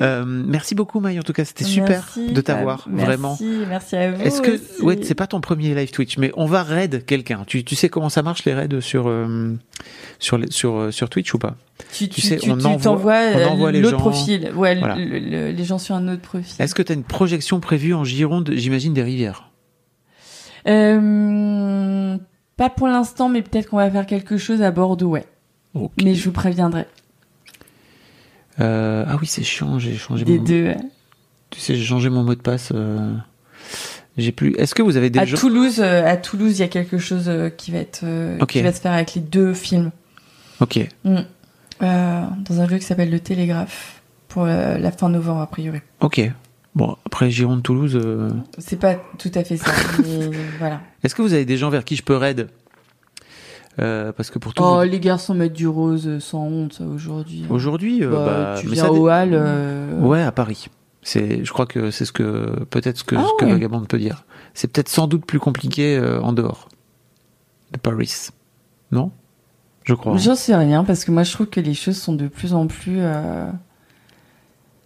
Euh, 0.00 0.24
merci 0.26 0.74
beaucoup, 0.74 1.00
Maï. 1.00 1.18
En 1.18 1.22
tout 1.22 1.32
cas, 1.32 1.44
c'était 1.44 1.64
super 1.64 2.14
de 2.16 2.40
t'avoir, 2.40 2.82
Fab. 2.84 2.92
Merci, 2.92 3.06
vraiment. 3.06 3.38
Merci 3.68 3.96
à 3.96 4.10
vous. 4.12 4.22
Est-ce 4.22 4.42
que 4.42 4.52
aussi. 4.52 4.82
ouais, 4.82 4.98
c'est 5.02 5.14
pas 5.14 5.26
ton 5.26 5.40
premier 5.40 5.74
live 5.74 5.90
Twitch, 5.90 6.18
mais 6.18 6.30
on 6.36 6.44
va 6.46 6.62
raid 6.62 7.04
quelqu'un. 7.06 7.44
Tu, 7.46 7.64
tu 7.64 7.74
sais 7.74 7.88
comment 7.88 8.08
ça 8.10 8.22
marche 8.22 8.44
les 8.44 8.52
raids 8.52 8.80
sur 8.80 9.08
euh, 9.08 9.54
sur 10.18 10.38
sur 10.50 10.76
euh, 10.76 10.90
sur 10.90 11.08
Twitch 11.08 11.32
ou 11.32 11.38
pas? 11.38 11.56
Tu, 11.92 12.08
tu, 12.08 12.20
sais, 12.20 12.36
tu- 12.36 12.50
on 12.50 12.58
tu 12.58 12.66
envoie- 12.66 13.14
on 13.34 13.44
envoie 13.48 13.72
les 13.72 13.80
l'autre 13.80 13.96
gens- 13.98 14.00
profil. 14.10 14.50
Ouais, 14.54 14.74
le- 14.74 14.80
Voilà. 14.80 14.96
le- 14.96 15.18
le- 15.18 15.50
les 15.50 15.64
gens 15.64 15.78
sur 15.78 15.94
un 15.94 16.08
autre 16.08 16.22
profil. 16.22 16.54
Est-ce 16.62 16.74
que 16.74 16.82
tu 16.82 16.92
as 16.92 16.94
une 16.94 17.04
projection 17.04 17.60
prévue 17.60 17.94
en 17.94 18.04
Gironde, 18.04 18.50
j'imagine 18.54 18.92
des 18.92 19.02
rivières? 19.02 19.50
Euh, 20.66 22.16
pas 22.56 22.70
pour 22.70 22.86
l'instant, 22.88 23.28
mais 23.28 23.42
peut-être 23.42 23.68
qu'on 23.68 23.76
va 23.76 23.90
faire 23.90 24.06
quelque 24.06 24.36
chose 24.36 24.62
à 24.62 24.70
Bordeaux, 24.70 25.10
ouais. 25.10 25.24
Mais 26.02 26.14
je 26.14 26.24
vous 26.24 26.32
préviendrai. 26.32 26.86
Euh, 28.60 29.04
Ah 29.08 29.16
oui, 29.20 29.26
c'est 29.26 29.42
chiant, 29.42 29.78
j'ai 29.78 29.96
changé 29.96 30.24
Des 30.24 30.38
mon 30.38 30.44
deux. 30.44 30.64
ouais. 30.66 30.76
Tu 31.50 31.60
sais, 31.60 31.74
j'ai 31.74 31.84
changé 31.84 32.08
mon 32.08 32.22
mot 32.22 32.34
de 32.34 32.40
passe. 32.40 32.70
euh, 32.74 33.12
J'ai 34.16 34.32
plus. 34.32 34.54
Est-ce 34.56 34.74
que 34.74 34.82
vous 34.82 34.96
avez 34.96 35.10
des 35.10 35.18
À 35.18 35.24
gens 35.24 35.36
Toulouse, 35.36 35.80
euh, 35.80 36.06
à 36.06 36.16
Toulouse, 36.16 36.58
il 36.58 36.60
y 36.60 36.64
a 36.64 36.68
quelque 36.68 36.98
chose 36.98 37.30
qui 37.56 37.70
va 37.72 37.78
être 37.78 38.04
qui 38.46 38.62
va 38.62 38.72
se 38.72 38.80
faire 38.80 38.92
avec 38.92 39.14
les 39.14 39.20
deux 39.20 39.54
films. 39.54 39.90
Ok. 40.60 40.78
Mm. 41.04 41.18
Dans 41.80 42.60
un 42.60 42.66
lieu 42.66 42.78
qui 42.78 42.84
s'appelle 42.86 43.10
le 43.10 43.20
Télégraphe 43.20 44.00
pour 44.28 44.46
la 44.46 44.92
fin 44.92 45.08
novembre 45.08 45.40
a 45.40 45.46
priori. 45.48 45.80
Ok. 46.00 46.20
Bon, 46.74 46.96
après 47.06 47.30
Gironde, 47.30 47.62
Toulouse. 47.62 47.96
euh, 48.02 48.30
C'est 48.58 48.78
pas 48.78 48.96
tout 49.18 49.30
à 49.34 49.44
fait 49.44 49.56
ça, 49.56 49.70
mais 50.02 50.30
voilà. 50.58 50.80
Est-ce 51.04 51.14
que 51.14 51.22
vous 51.22 51.32
avez 51.32 51.44
des 51.44 51.56
gens 51.56 51.70
vers 51.70 51.84
qui 51.84 51.94
je 51.96 52.02
peux 52.02 52.16
raid? 52.16 52.48
Euh, 53.80 54.12
Parce 54.12 54.30
que 54.30 54.38
pour 54.38 54.54
tout. 54.54 54.62
Oh, 54.64 54.76
vous- 54.76 54.82
les 54.88 55.00
garçons 55.00 55.34
mettent 55.34 55.52
du 55.52 55.66
rose 55.68 56.06
euh, 56.06 56.20
sans 56.20 56.44
honte 56.44 56.72
ça, 56.74 56.84
aujourd'hui. 56.84 57.44
Aujourd'hui, 57.50 58.02
euh, 58.04 58.10
Bah, 58.10 58.24
bah, 58.26 58.54
tu 58.60 58.66
mais 58.68 58.74
viens 58.74 58.84
ça 58.84 58.92
au 58.92 59.08
hall. 59.08 59.30
euh, 59.32 59.98
Ouais, 60.00 60.22
à 60.22 60.32
Paris. 60.32 60.68
C'est, 61.02 61.44
je 61.44 61.52
crois 61.52 61.66
que 61.66 61.90
c'est 61.90 62.04
ce 62.04 62.12
que 62.12 62.64
peut-être 62.70 62.96
ce 62.98 63.04
que, 63.04 63.16
Ah 63.16 63.24
ce 63.24 63.38
que 63.38 63.44
ouais. 63.44 63.52
Vagabond 63.52 63.80
peut 63.84 63.98
dire. 63.98 64.24
C'est 64.54 64.68
peut-être 64.72 64.88
sans 64.88 65.06
doute 65.06 65.26
plus 65.26 65.38
compliqué 65.40 65.96
euh, 65.96 66.20
en 66.22 66.32
dehors 66.32 66.68
de 67.72 67.78
Paris. 67.78 68.28
Non? 68.90 69.10
Je 69.84 69.92
crois. 69.94 70.16
J'en 70.16 70.34
sais 70.34 70.54
rien 70.56 70.82
parce 70.84 71.04
que 71.04 71.10
moi 71.10 71.24
je 71.24 71.32
trouve 71.32 71.48
que 71.48 71.60
les 71.60 71.74
choses 71.74 71.98
sont 71.98 72.14
de 72.14 72.26
plus 72.28 72.54
en 72.54 72.66
plus. 72.68 73.00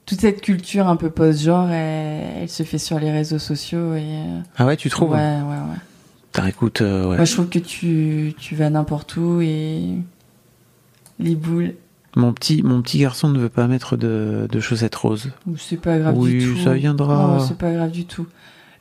Euh, 0.09 0.11
Toute 0.11 0.21
cette 0.21 0.41
culture 0.41 0.87
un 0.89 0.97
peu 0.97 1.11
post-genre, 1.11 1.69
elle, 1.71 2.43
elle 2.43 2.49
se 2.49 2.63
fait 2.63 2.79
sur 2.79 2.99
les 2.99 3.11
réseaux 3.11 3.39
sociaux 3.39 3.95
et. 3.95 4.03
euh, 4.03 4.41
Ah 4.57 4.67
ouais, 4.67 4.77
tu 4.77 4.89
trouves 4.91 5.11
Ouais, 5.11 5.17
ouais, 5.17 5.41
ouais. 5.71 5.77
Putain, 6.33 6.47
écoute, 6.47 6.81
euh, 6.83 7.09
ouais. 7.09 7.17
Moi 7.17 7.25
je 7.25 7.33
trouve 7.33 7.49
que 7.49 7.59
tu, 7.59 8.35
tu 8.39 8.55
vas 8.55 8.71
n'importe 8.71 9.17
où 9.17 9.41
et. 9.41 9.95
Les 11.21 11.35
boules, 11.35 11.75
Mon 12.17 12.33
petit, 12.33 12.63
mon 12.63 12.81
petit 12.81 12.99
garçon 13.01 13.29
ne 13.29 13.41
veut 13.41 13.49
pas 13.49 13.67
mettre 13.67 13.97
de, 13.97 14.47
de 14.51 14.61
chaussettes 14.61 14.95
roses. 14.95 15.33
c'est 15.57 15.81
pas 15.81 15.99
grave 15.99 16.17
Oui, 16.17 16.39
du 16.39 16.53
tout. 16.55 16.59
ça 16.63 16.75
viendra. 16.75 17.45
C'est 17.47 17.59
pas 17.59 17.73
grave 17.73 17.91
du 17.91 18.05
tout. 18.05 18.27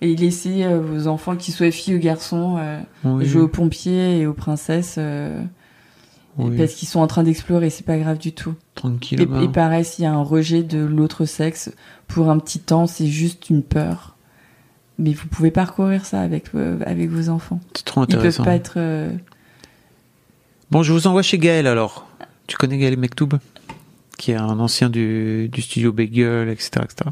Et 0.01 0.15
laissez 0.15 0.63
euh, 0.63 0.79
vos 0.79 1.07
enfants, 1.07 1.35
qu'ils 1.35 1.55
soient 1.55 1.71
filles 1.71 1.95
ou 1.95 1.99
garçons, 1.99 2.57
euh, 2.59 2.79
Oui. 3.03 3.25
jouer 3.25 3.41
aux 3.41 3.47
pompiers 3.47 4.19
et 4.19 4.27
aux 4.27 4.33
princesses. 4.35 4.99
Oui. 6.37 6.55
Parce 6.57 6.73
qu'ils 6.73 6.87
sont 6.87 6.99
en 6.99 7.07
train 7.07 7.23
d'explorer, 7.23 7.69
c'est 7.69 7.85
pas 7.85 7.97
grave 7.97 8.17
du 8.19 8.31
tout. 8.31 8.53
Tranquille. 8.75 9.19
Et, 9.21 9.43
et 9.43 9.47
pareil, 9.47 9.83
s'il 9.83 10.03
y 10.03 10.07
a 10.07 10.13
un 10.13 10.21
rejet 10.21 10.61
de 10.63 10.79
l'autre 10.79 11.25
sexe, 11.25 11.71
pour 12.07 12.29
un 12.29 12.37
petit 12.39 12.59
temps, 12.59 12.85
c'est 12.87 13.07
juste 13.07 13.49
une 13.49 13.63
peur. 13.63 14.15
Mais 14.99 15.13
vous 15.13 15.27
pouvez 15.27 15.51
parcourir 15.51 16.05
ça 16.05 16.21
avec, 16.21 16.45
euh, 16.55 16.79
avec 16.85 17.09
vos 17.09 17.29
enfants. 17.29 17.59
C'est 17.75 17.85
trop 17.85 18.03
Ils 18.03 18.07
peuvent 18.07 18.15
intéressant. 18.17 18.43
pas 18.43 18.53
être. 18.55 18.73
euh, 18.77 19.09
Bon, 20.71 20.83
je 20.83 20.91
vous 20.93 21.07
envoie 21.07 21.21
chez 21.21 21.37
Gaël 21.37 21.65
alors. 21.67 22.07
Tu 22.47 22.55
connais 22.57 22.77
Gaël 22.77 22.97
Mektoub? 22.97 23.29
Qui 24.17 24.31
est 24.31 24.35
un 24.35 24.59
ancien 24.59 24.89
du, 24.89 25.47
du 25.49 25.61
studio 25.61 25.91
Bagel, 25.93 26.49
etc. 26.49 26.69
etc. 26.83 27.09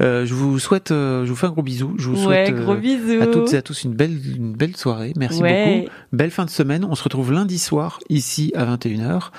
Euh, 0.00 0.24
je 0.24 0.34
vous 0.34 0.58
souhaite, 0.58 0.90
euh, 0.92 1.24
je 1.24 1.30
vous 1.30 1.36
fais 1.36 1.46
un 1.46 1.50
gros 1.50 1.62
bisou. 1.62 1.94
Je 1.98 2.08
vous 2.08 2.16
Ouais, 2.28 2.46
souhaite 2.46 2.54
gros 2.62 2.76
bisous. 2.76 3.20
à 3.22 3.26
toutes 3.26 3.52
et 3.52 3.56
à 3.56 3.62
tous 3.62 3.84
une 3.84 3.92
belle, 3.94 4.18
une 4.36 4.52
belle 4.52 4.76
soirée. 4.76 5.12
Merci 5.16 5.42
Ouais. 5.42 5.78
beaucoup. 5.80 5.90
Belle 6.12 6.30
fin 6.30 6.44
de 6.44 6.50
semaine. 6.50 6.84
On 6.88 6.94
se 6.94 7.02
retrouve 7.02 7.32
lundi 7.32 7.58
soir 7.58 7.98
ici 8.08 8.52
à 8.54 8.64
21h 8.64 9.30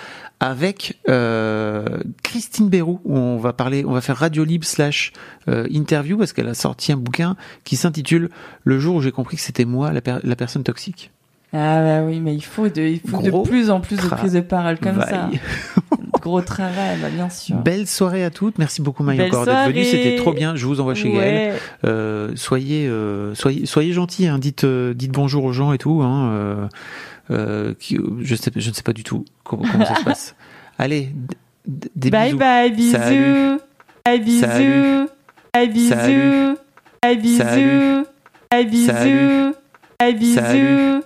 avec 0.42 1.00
euh, 1.08 1.86
Christine 2.24 2.68
Bérou 2.70 3.00
où 3.06 3.18
on 3.18 3.38
va 3.38 3.54
parler, 3.54 3.86
on 3.86 3.94
va 3.94 4.02
faire 4.02 4.18
Radio 4.18 4.44
Libre 4.44 4.66
slash 4.66 5.14
euh, 5.48 5.66
interview 5.72 6.18
parce 6.18 6.34
qu'elle 6.34 6.50
a 6.50 6.54
sorti 6.54 6.92
un 6.92 6.98
bouquin 6.98 7.38
qui 7.64 7.78
s'intitule 7.78 8.30
Le 8.66 8.80
jour 8.80 8.98
où 8.98 9.02
j'ai 9.02 9.12
compris 9.14 9.38
que 9.38 9.44
c'était 9.44 9.64
moi 9.66 9.94
la, 9.94 10.02
per- 10.02 10.18
la 10.24 10.36
personne 10.36 10.64
toxique. 10.64 11.12
Ah 11.58 11.82
bah 11.82 12.02
oui, 12.06 12.20
mais 12.20 12.36
il 12.36 12.44
faut 12.44 12.68
de, 12.68 12.82
il 12.82 13.00
faut 13.00 13.18
Gros 13.20 13.44
de 13.44 13.48
plus 13.50 13.70
en 13.70 13.80
plus 13.80 13.96
de 13.96 14.08
prises 14.10 14.34
de 14.34 14.42
parole 14.42 14.78
comme 14.78 15.00
ça. 15.00 15.30
Gros 16.22 16.42
travail, 16.42 16.98
bah 17.02 17.08
bien 17.10 17.30
sûr. 17.30 17.56
Belle 17.58 17.88
soirée 17.88 18.26
à 18.26 18.30
toutes. 18.32 18.58
Merci 18.58 18.82
beaucoup 18.82 19.04
Maï 19.04 19.22
encore 19.22 19.46
d'être 19.46 19.68
venue. 19.70 19.84
C'était 19.86 20.16
trop 20.18 20.34
bien. 20.34 20.56
Je 20.56 20.66
vous 20.66 20.82
envoie 20.82 20.96
chez 20.96 21.10
Ouais. 21.10 21.16
Gaël. 21.16 21.56
Euh, 21.86 22.32
soyez, 22.36 22.88
euh, 22.88 23.34
soyez, 23.36 23.66
soyez 23.66 23.94
gentils. 23.94 24.28
Hein. 24.28 24.38
Dites, 24.40 24.64
euh, 24.64 24.94
dites 24.94 25.12
bonjour 25.12 25.44
aux 25.46 25.54
gens 25.54 25.72
et 25.72 25.78
tout. 25.78 26.02
Hein. 26.04 26.68
Qui, 27.80 28.00
je 28.22 28.36
sais, 28.36 28.52
je 28.56 28.70
ne 28.70 28.74
sais 28.74 28.84
pas 28.84 28.94
du 28.94 29.04
tout 29.04 29.24
comment, 29.44 29.64
comment 29.72 29.86
ça 29.86 29.96
se 29.96 30.04
passe. 30.06 30.36
Allez, 30.78 31.10
des 31.68 32.10
bye 32.10 32.30
bisous. 32.32 32.38
bye, 32.38 32.72
bisous. 32.72 32.92
Salut. 32.92 33.60
Bye 34.04 34.20
bisous. 34.20 34.40
Salut. 34.42 35.08
Bye 35.54 35.70
bisous. 35.70 35.90
Salut. 35.94 36.56
Bye 37.02 37.18
bisous. 37.18 37.38
Salut. 37.38 38.04
Bye 38.52 38.66
bisous. 38.66 38.92
Bye 40.00 40.16
bisous. 40.16 41.06